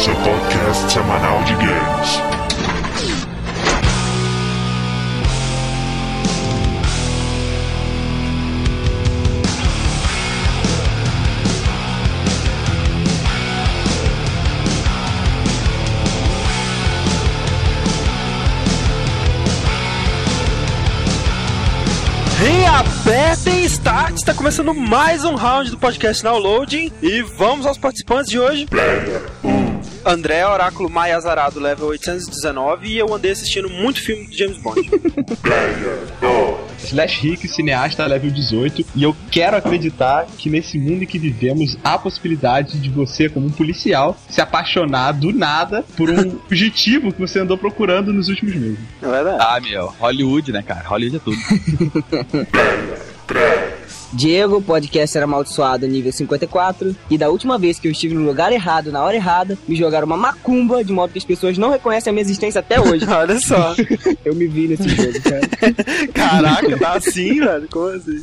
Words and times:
seu 0.00 0.14
podcast 0.14 0.92
semanal 0.92 1.42
de 1.44 1.52
games. 1.56 2.22
Reapertem 22.38 23.64
Start, 23.66 24.14
está 24.14 24.32
começando 24.32 24.72
mais 24.72 25.26
um 25.26 25.34
round 25.34 25.70
do 25.70 25.76
podcast 25.76 26.22
Downloading 26.22 26.90
e 27.02 27.20
vamos 27.20 27.66
aos 27.66 27.76
participantes 27.76 28.30
de 28.30 28.38
hoje. 28.38 28.66
André, 30.04 30.46
Oráculo 30.46 30.88
Maia 30.88 31.16
Azarado, 31.16 31.60
level 31.60 31.88
819 31.88 32.88
e 32.88 32.98
eu 32.98 33.12
andei 33.14 33.32
assistindo 33.32 33.68
muito 33.68 34.00
filme 34.00 34.26
de 34.26 34.38
James 34.38 34.58
Bond. 34.58 34.80
Slash 36.82 37.20
Rick, 37.20 37.46
cineasta 37.46 38.04
level 38.06 38.30
18, 38.30 38.84
e 38.96 39.02
eu 39.02 39.14
quero 39.30 39.56
acreditar 39.56 40.26
que 40.38 40.50
nesse 40.50 40.78
mundo 40.78 41.04
em 41.04 41.06
que 41.06 41.18
vivemos 41.18 41.78
há 41.84 41.94
a 41.94 41.98
possibilidade 41.98 42.78
de 42.78 42.90
você, 42.90 43.28
como 43.28 43.46
um 43.46 43.50
policial, 43.50 44.18
se 44.28 44.40
apaixonar 44.40 45.12
do 45.12 45.32
nada 45.32 45.84
por 45.96 46.10
um 46.10 46.38
fugitivo 46.48 47.12
que 47.12 47.20
você 47.20 47.38
andou 47.38 47.56
procurando 47.56 48.12
nos 48.12 48.28
últimos 48.28 48.54
meses. 48.54 48.78
É 49.02 49.08
verdade. 49.08 49.38
Ah, 49.40 49.60
meu, 49.60 49.94
Hollywood, 50.00 50.52
né, 50.52 50.62
cara? 50.62 50.88
Hollywood 50.88 51.16
é 51.16 51.20
tudo. 51.20 51.36
Diego, 54.12 54.60
podcast 54.60 55.16
era 55.16 55.24
amaldiçoado 55.24 55.86
nível 55.86 56.12
54. 56.12 56.94
E 57.08 57.16
da 57.16 57.28
última 57.28 57.58
vez 57.58 57.78
que 57.78 57.86
eu 57.86 57.92
estive 57.92 58.14
no 58.14 58.24
lugar 58.24 58.52
errado, 58.52 58.90
na 58.90 59.02
hora 59.02 59.16
errada, 59.16 59.56
me 59.68 59.76
jogaram 59.76 60.06
uma 60.06 60.16
macumba, 60.16 60.82
de 60.84 60.92
modo 60.92 61.12
que 61.12 61.18
as 61.18 61.24
pessoas 61.24 61.56
não 61.56 61.70
reconhecem 61.70 62.10
a 62.10 62.12
minha 62.12 62.22
existência 62.22 62.58
até 62.58 62.80
hoje. 62.80 63.06
Olha 63.08 63.38
só. 63.40 63.74
eu 64.24 64.34
me 64.34 64.46
vi 64.46 64.68
nesse 64.68 64.88
jogo, 64.88 65.20
cara. 65.22 65.40
Caraca, 66.12 66.78
tá 66.78 66.92
assim, 66.94 67.40
velho? 67.40 67.68
Como 67.70 67.88
assim? 67.88 68.20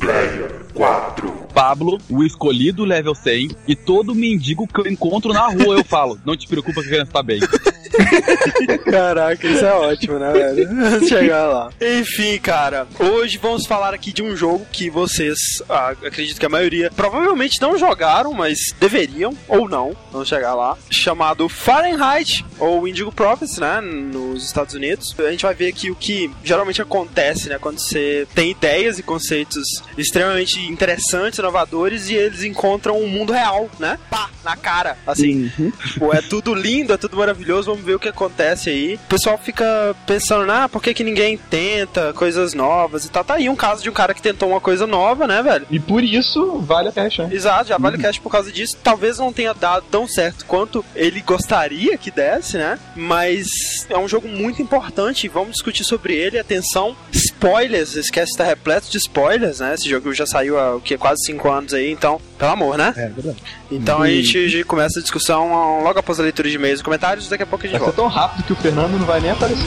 Pablo, 1.54 1.98
o 2.08 2.22
escolhido 2.22 2.84
level 2.84 3.14
100, 3.14 3.50
e 3.66 3.74
todo 3.74 4.14
mendigo 4.14 4.66
que 4.66 4.80
eu 4.80 4.86
encontro 4.86 5.32
na 5.32 5.48
rua 5.48 5.76
eu 5.76 5.84
falo, 5.84 6.18
não 6.24 6.36
te 6.36 6.46
preocupa 6.46 6.80
que 6.82 6.86
a 6.86 6.90
criança 6.90 7.12
tá 7.12 7.22
bem. 7.22 7.40
Caraca, 8.90 9.46
isso 9.46 9.64
é 9.64 9.72
ótimo, 9.72 10.18
né, 10.18 10.32
velho? 10.32 10.68
Vamos 10.68 11.08
chegar 11.08 11.46
lá. 11.46 11.70
Enfim, 11.80 12.38
cara, 12.38 12.86
hoje 12.98 13.38
vamos 13.38 13.66
falar 13.66 13.94
aqui 13.94 14.12
de 14.12 14.22
um 14.22 14.36
jogo 14.36 14.66
que 14.72 14.90
vocês, 14.90 15.38
ah, 15.68 15.90
acredito 16.04 16.38
que 16.38 16.46
a 16.46 16.48
maioria, 16.48 16.90
provavelmente 16.94 17.60
não 17.60 17.78
jogaram, 17.78 18.32
mas 18.32 18.58
deveriam, 18.80 19.36
ou 19.46 19.68
não, 19.68 19.96
vamos 20.12 20.28
chegar 20.28 20.54
lá, 20.54 20.76
chamado 20.90 21.48
Fahrenheit, 21.48 22.44
ou 22.58 22.86
Indigo 22.86 23.12
Profits, 23.12 23.58
né, 23.58 23.80
nos 23.80 24.44
Estados 24.44 24.74
Unidos. 24.74 25.14
A 25.18 25.30
gente 25.30 25.42
vai 25.42 25.54
ver 25.54 25.68
aqui 25.68 25.90
o 25.90 25.96
que 25.96 26.30
geralmente 26.42 26.82
acontece, 26.82 27.48
né, 27.48 27.58
quando 27.58 27.78
você 27.78 28.26
tem 28.34 28.50
ideias 28.50 28.98
e 28.98 29.02
conceitos 29.02 29.82
extremamente 29.96 30.60
interessantes, 30.60 31.38
inovadores, 31.38 32.08
e 32.08 32.14
eles 32.14 32.42
encontram 32.42 33.00
um 33.00 33.08
mundo 33.08 33.32
real, 33.32 33.68
né, 33.78 33.98
pá, 34.10 34.30
na 34.44 34.56
cara, 34.56 34.96
assim. 35.06 35.50
Tipo, 35.86 36.14
é 36.14 36.20
tudo 36.22 36.54
lindo, 36.54 36.92
é 36.92 36.96
tudo 36.96 37.16
maravilhoso, 37.16 37.70
vamos 37.78 37.84
ver 37.84 37.94
o 37.94 37.98
que 37.98 38.08
acontece 38.08 38.70
aí. 38.70 38.94
O 38.94 39.08
pessoal 39.08 39.38
fica 39.38 39.94
pensando, 40.06 40.50
ah, 40.50 40.68
por 40.68 40.82
que, 40.82 40.92
que 40.92 41.04
ninguém 41.04 41.38
tenta 41.38 42.12
coisas 42.12 42.54
novas 42.54 43.04
e 43.04 43.10
tal. 43.10 43.24
Tá 43.24 43.34
aí 43.34 43.48
um 43.48 43.56
caso 43.56 43.82
de 43.82 43.88
um 43.90 43.92
cara 43.92 44.12
que 44.12 44.22
tentou 44.22 44.50
uma 44.50 44.60
coisa 44.60 44.86
nova, 44.86 45.26
né, 45.26 45.42
velho? 45.42 45.66
E 45.70 45.78
por 45.78 46.02
isso, 46.02 46.58
vale 46.60 46.88
a 46.88 46.92
cash, 46.92 47.18
né? 47.18 47.28
Exato, 47.32 47.68
já 47.68 47.78
vale 47.78 47.96
o 47.96 48.00
cash 48.00 48.18
por 48.18 48.30
causa 48.30 48.50
disso. 48.50 48.76
Talvez 48.82 49.18
não 49.18 49.32
tenha 49.32 49.54
dado 49.54 49.84
tão 49.90 50.06
certo 50.06 50.44
quanto 50.44 50.84
ele 50.94 51.20
gostaria 51.20 51.96
que 51.96 52.10
desse, 52.10 52.58
né? 52.58 52.78
Mas 52.96 53.86
é 53.88 53.98
um 53.98 54.08
jogo 54.08 54.28
muito 54.28 54.60
importante 54.60 55.24
e 55.24 55.28
vamos 55.28 55.52
discutir 55.52 55.84
sobre 55.84 56.14
ele. 56.14 56.38
Atenção, 56.38 56.96
spoilers, 57.12 57.94
esquece 57.94 58.32
estar 58.32 58.44
repleto 58.44 58.90
de 58.90 58.98
spoilers, 58.98 59.60
né? 59.60 59.74
Esse 59.74 59.88
jogo 59.88 60.12
já 60.12 60.26
saiu 60.26 60.58
há 60.58 60.76
o 60.76 60.80
que, 60.80 60.96
quase 60.98 61.24
5 61.26 61.50
anos 61.50 61.74
aí, 61.74 61.90
então, 61.90 62.20
pelo 62.38 62.50
amor, 62.52 62.78
né? 62.78 62.94
É 62.96 63.08
verdade. 63.08 63.36
Então 63.70 64.00
a 64.02 64.08
gente 64.08 64.64
começa 64.64 64.98
a 65.00 65.02
discussão 65.02 65.82
logo 65.82 65.98
após 65.98 66.18
a 66.20 66.22
leitura 66.22 66.48
de 66.48 66.54
e-mails 66.54 66.80
e 66.80 66.84
comentários. 66.84 67.28
Daqui 67.28 67.42
a 67.42 67.46
pouco 67.46 67.64
a 67.66 67.68
gente 67.68 67.78
Vai 67.78 67.88
ser 67.90 67.96
volta. 67.96 68.00
tão 68.02 68.08
rápido 68.22 68.44
que 68.44 68.52
o 68.52 68.56
Fernando 68.56 68.92
não 68.98 69.06
vai 69.06 69.20
nem 69.20 69.30
aparecer. 69.30 69.66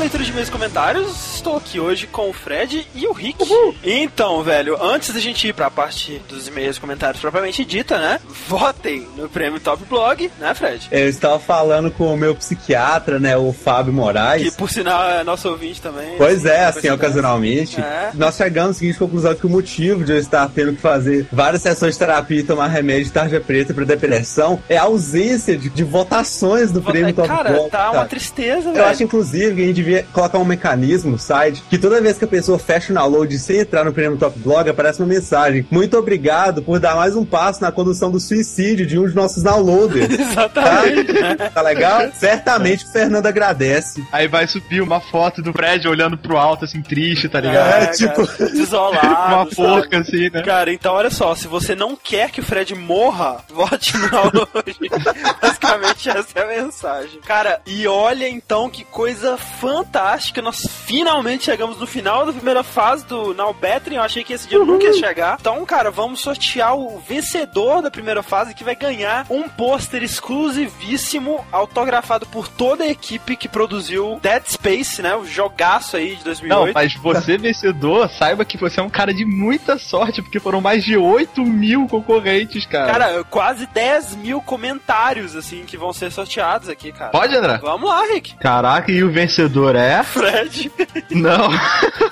Leitura 0.00 0.24
de 0.24 0.32
meus 0.32 0.48
comentários. 0.48 1.39
Estou 1.40 1.56
aqui 1.56 1.80
hoje 1.80 2.06
com 2.06 2.28
o 2.28 2.34
Fred 2.34 2.86
e 2.94 3.06
o 3.06 3.12
Rick. 3.12 3.38
Então, 3.82 4.42
velho, 4.42 4.76
antes 4.84 5.08
da 5.14 5.18
gente 5.18 5.48
ir 5.48 5.54
para 5.54 5.68
a 5.68 5.70
parte 5.70 6.20
dos 6.28 6.46
e-mails 6.46 6.76
e 6.76 6.80
comentários 6.80 7.18
propriamente 7.18 7.64
dita, 7.64 7.96
né? 7.98 8.20
Votem 8.46 9.08
no 9.16 9.26
prêmio 9.26 9.58
Top 9.58 9.82
Blog, 9.88 10.30
né, 10.38 10.52
Fred? 10.52 10.86
Eu 10.92 11.08
estava 11.08 11.38
falando 11.38 11.90
com 11.90 12.12
o 12.12 12.16
meu 12.16 12.34
psiquiatra, 12.34 13.18
né, 13.18 13.38
o 13.38 13.54
Fábio 13.54 13.90
Que 13.90 13.98
Moraes. 13.98 14.54
por 14.54 14.68
sinal 14.70 15.02
é 15.08 15.24
nosso 15.24 15.48
ouvinte 15.48 15.80
também. 15.80 16.18
Pois 16.18 16.44
é, 16.44 16.66
Assim, 16.66 16.80
assim, 16.80 16.90
ocasionalmente. 16.90 17.80
É. 17.80 18.10
Nós 18.12 18.36
chegamos 18.36 18.76
à 18.76 18.78
seguinte 18.78 18.98
conclusão 18.98 19.34
que 19.34 19.46
o 19.46 19.50
motivo 19.50 20.04
de 20.04 20.12
eu 20.12 20.18
estar 20.18 20.46
tendo 20.54 20.74
que 20.74 20.80
fazer 20.82 21.26
várias 21.32 21.62
sessões 21.62 21.94
de 21.94 22.00
terapia 22.00 22.40
e 22.40 22.42
tomar 22.42 22.66
remédio 22.66 23.04
de 23.06 23.12
tarja 23.12 23.40
preta 23.40 23.72
para 23.72 23.86
depressão 23.86 24.62
é 24.68 24.76
a 24.76 24.82
ausência 24.82 25.56
de, 25.56 25.70
de 25.70 25.84
votações 25.84 26.70
do 26.70 26.82
prêmio 26.82 27.14
Top 27.14 27.26
Cara, 27.26 27.50
Blog, 27.50 27.70
tá 27.70 27.84
uma 27.86 27.92
cara. 27.94 28.08
tristeza, 28.08 28.68
Eu 28.68 28.74
velho. 28.74 28.84
acho, 28.84 29.02
inclusive, 29.04 29.54
que 29.54 29.62
a 29.62 29.64
gente 29.64 29.76
devia 29.76 30.06
colocar 30.12 30.36
um 30.36 30.44
mecanismo 30.44 31.18
site 31.30 31.62
que 31.70 31.78
toda 31.78 32.00
vez 32.00 32.18
que 32.18 32.24
a 32.24 32.28
pessoa 32.28 32.58
fecha 32.58 32.92
o 32.92 32.94
download 32.96 33.38
sem 33.38 33.60
entrar 33.60 33.84
no 33.84 33.92
prêmio 33.92 34.18
Top 34.18 34.36
Blog, 34.40 34.68
aparece 34.68 35.00
uma 35.00 35.06
mensagem. 35.06 35.64
Muito 35.70 35.96
obrigado 35.96 36.60
por 36.60 36.80
dar 36.80 36.96
mais 36.96 37.14
um 37.14 37.24
passo 37.24 37.62
na 37.62 37.70
condução 37.70 38.10
do 38.10 38.18
suicídio 38.18 38.84
de 38.84 38.98
um 38.98 39.06
de 39.06 39.14
nossos 39.14 39.42
downloaders. 39.42 40.10
Exatamente. 40.18 41.12
Tá, 41.12 41.50
tá 41.50 41.62
legal? 41.62 42.10
Certamente 42.14 42.84
o 42.84 42.88
Fernando 42.88 43.26
agradece. 43.26 44.04
Aí 44.10 44.26
vai 44.26 44.46
subir 44.48 44.80
uma 44.80 45.00
foto 45.00 45.40
do 45.40 45.52
Fred 45.52 45.86
olhando 45.86 46.18
pro 46.18 46.36
alto, 46.36 46.64
assim, 46.64 46.82
triste, 46.82 47.28
tá 47.28 47.40
ligado? 47.40 47.68
É, 47.68 47.70
cara, 47.70 47.86
tipo- 47.92 48.26
desolado. 48.50 49.34
uma 49.34 49.46
forca, 49.46 49.98
assim, 49.98 50.30
né? 50.30 50.42
Cara, 50.42 50.72
então 50.72 50.94
olha 50.94 51.10
só, 51.10 51.34
se 51.36 51.46
você 51.46 51.76
não 51.76 51.94
quer 51.94 52.30
que 52.30 52.40
o 52.40 52.44
Fred 52.44 52.74
morra, 52.74 53.44
vote 53.54 53.96
no 53.96 54.10
download. 54.10 54.76
Basicamente 55.40 56.10
essa 56.10 56.38
é 56.38 56.42
a 56.42 56.62
mensagem. 56.62 57.20
Cara, 57.24 57.60
e 57.66 57.86
olha 57.86 58.28
então 58.28 58.68
que 58.68 58.84
coisa 58.84 59.36
fantástica, 59.36 60.42
nós 60.42 60.66
finalmente 60.86 61.19
chegamos 61.40 61.78
no 61.78 61.86
final 61.86 62.26
da 62.26 62.32
primeira 62.32 62.62
fase 62.62 63.04
do 63.06 63.34
Now 63.34 63.52
Bettering, 63.52 63.96
eu 63.96 64.02
achei 64.02 64.24
que 64.24 64.32
esse 64.32 64.48
dia 64.48 64.58
nunca 64.58 64.86
ia 64.86 64.92
chegar. 64.94 65.36
Então, 65.40 65.64
cara, 65.64 65.90
vamos 65.90 66.20
sortear 66.20 66.76
o 66.76 66.98
vencedor 66.98 67.82
da 67.82 67.90
primeira 67.90 68.22
fase 68.22 68.54
que 68.54 68.64
vai 68.64 68.74
ganhar 68.74 69.26
um 69.28 69.48
pôster 69.48 70.02
exclusivíssimo 70.02 71.44
autografado 71.50 72.26
por 72.26 72.48
toda 72.48 72.84
a 72.84 72.88
equipe 72.88 73.36
que 73.36 73.48
produziu 73.48 74.18
Dead 74.22 74.42
Space, 74.46 75.02
né, 75.02 75.14
o 75.14 75.24
jogaço 75.24 75.96
aí 75.96 76.16
de 76.16 76.24
2008. 76.24 76.66
Não, 76.66 76.72
mas 76.72 76.94
você 76.94 77.36
vencedor, 77.36 78.08
saiba 78.10 78.44
que 78.44 78.58
você 78.58 78.80
é 78.80 78.82
um 78.82 78.90
cara 78.90 79.12
de 79.12 79.24
muita 79.24 79.78
sorte, 79.78 80.22
porque 80.22 80.40
foram 80.40 80.60
mais 80.60 80.84
de 80.84 80.96
8 80.96 81.42
mil 81.44 81.86
concorrentes, 81.86 82.66
cara. 82.66 82.92
Cara, 82.92 83.24
quase 83.24 83.66
10 83.66 84.16
mil 84.16 84.40
comentários, 84.40 85.36
assim, 85.36 85.64
que 85.64 85.76
vão 85.76 85.92
ser 85.92 86.10
sorteados 86.10 86.68
aqui, 86.68 86.92
cara. 86.92 87.10
Pode, 87.10 87.34
André? 87.34 87.58
Vamos 87.58 87.88
lá, 87.88 88.04
Rick. 88.06 88.36
Caraca, 88.36 88.90
e 88.90 89.02
o 89.02 89.10
vencedor 89.10 89.76
é? 89.76 90.02
Fred. 90.02 90.70
Não. 91.10 91.48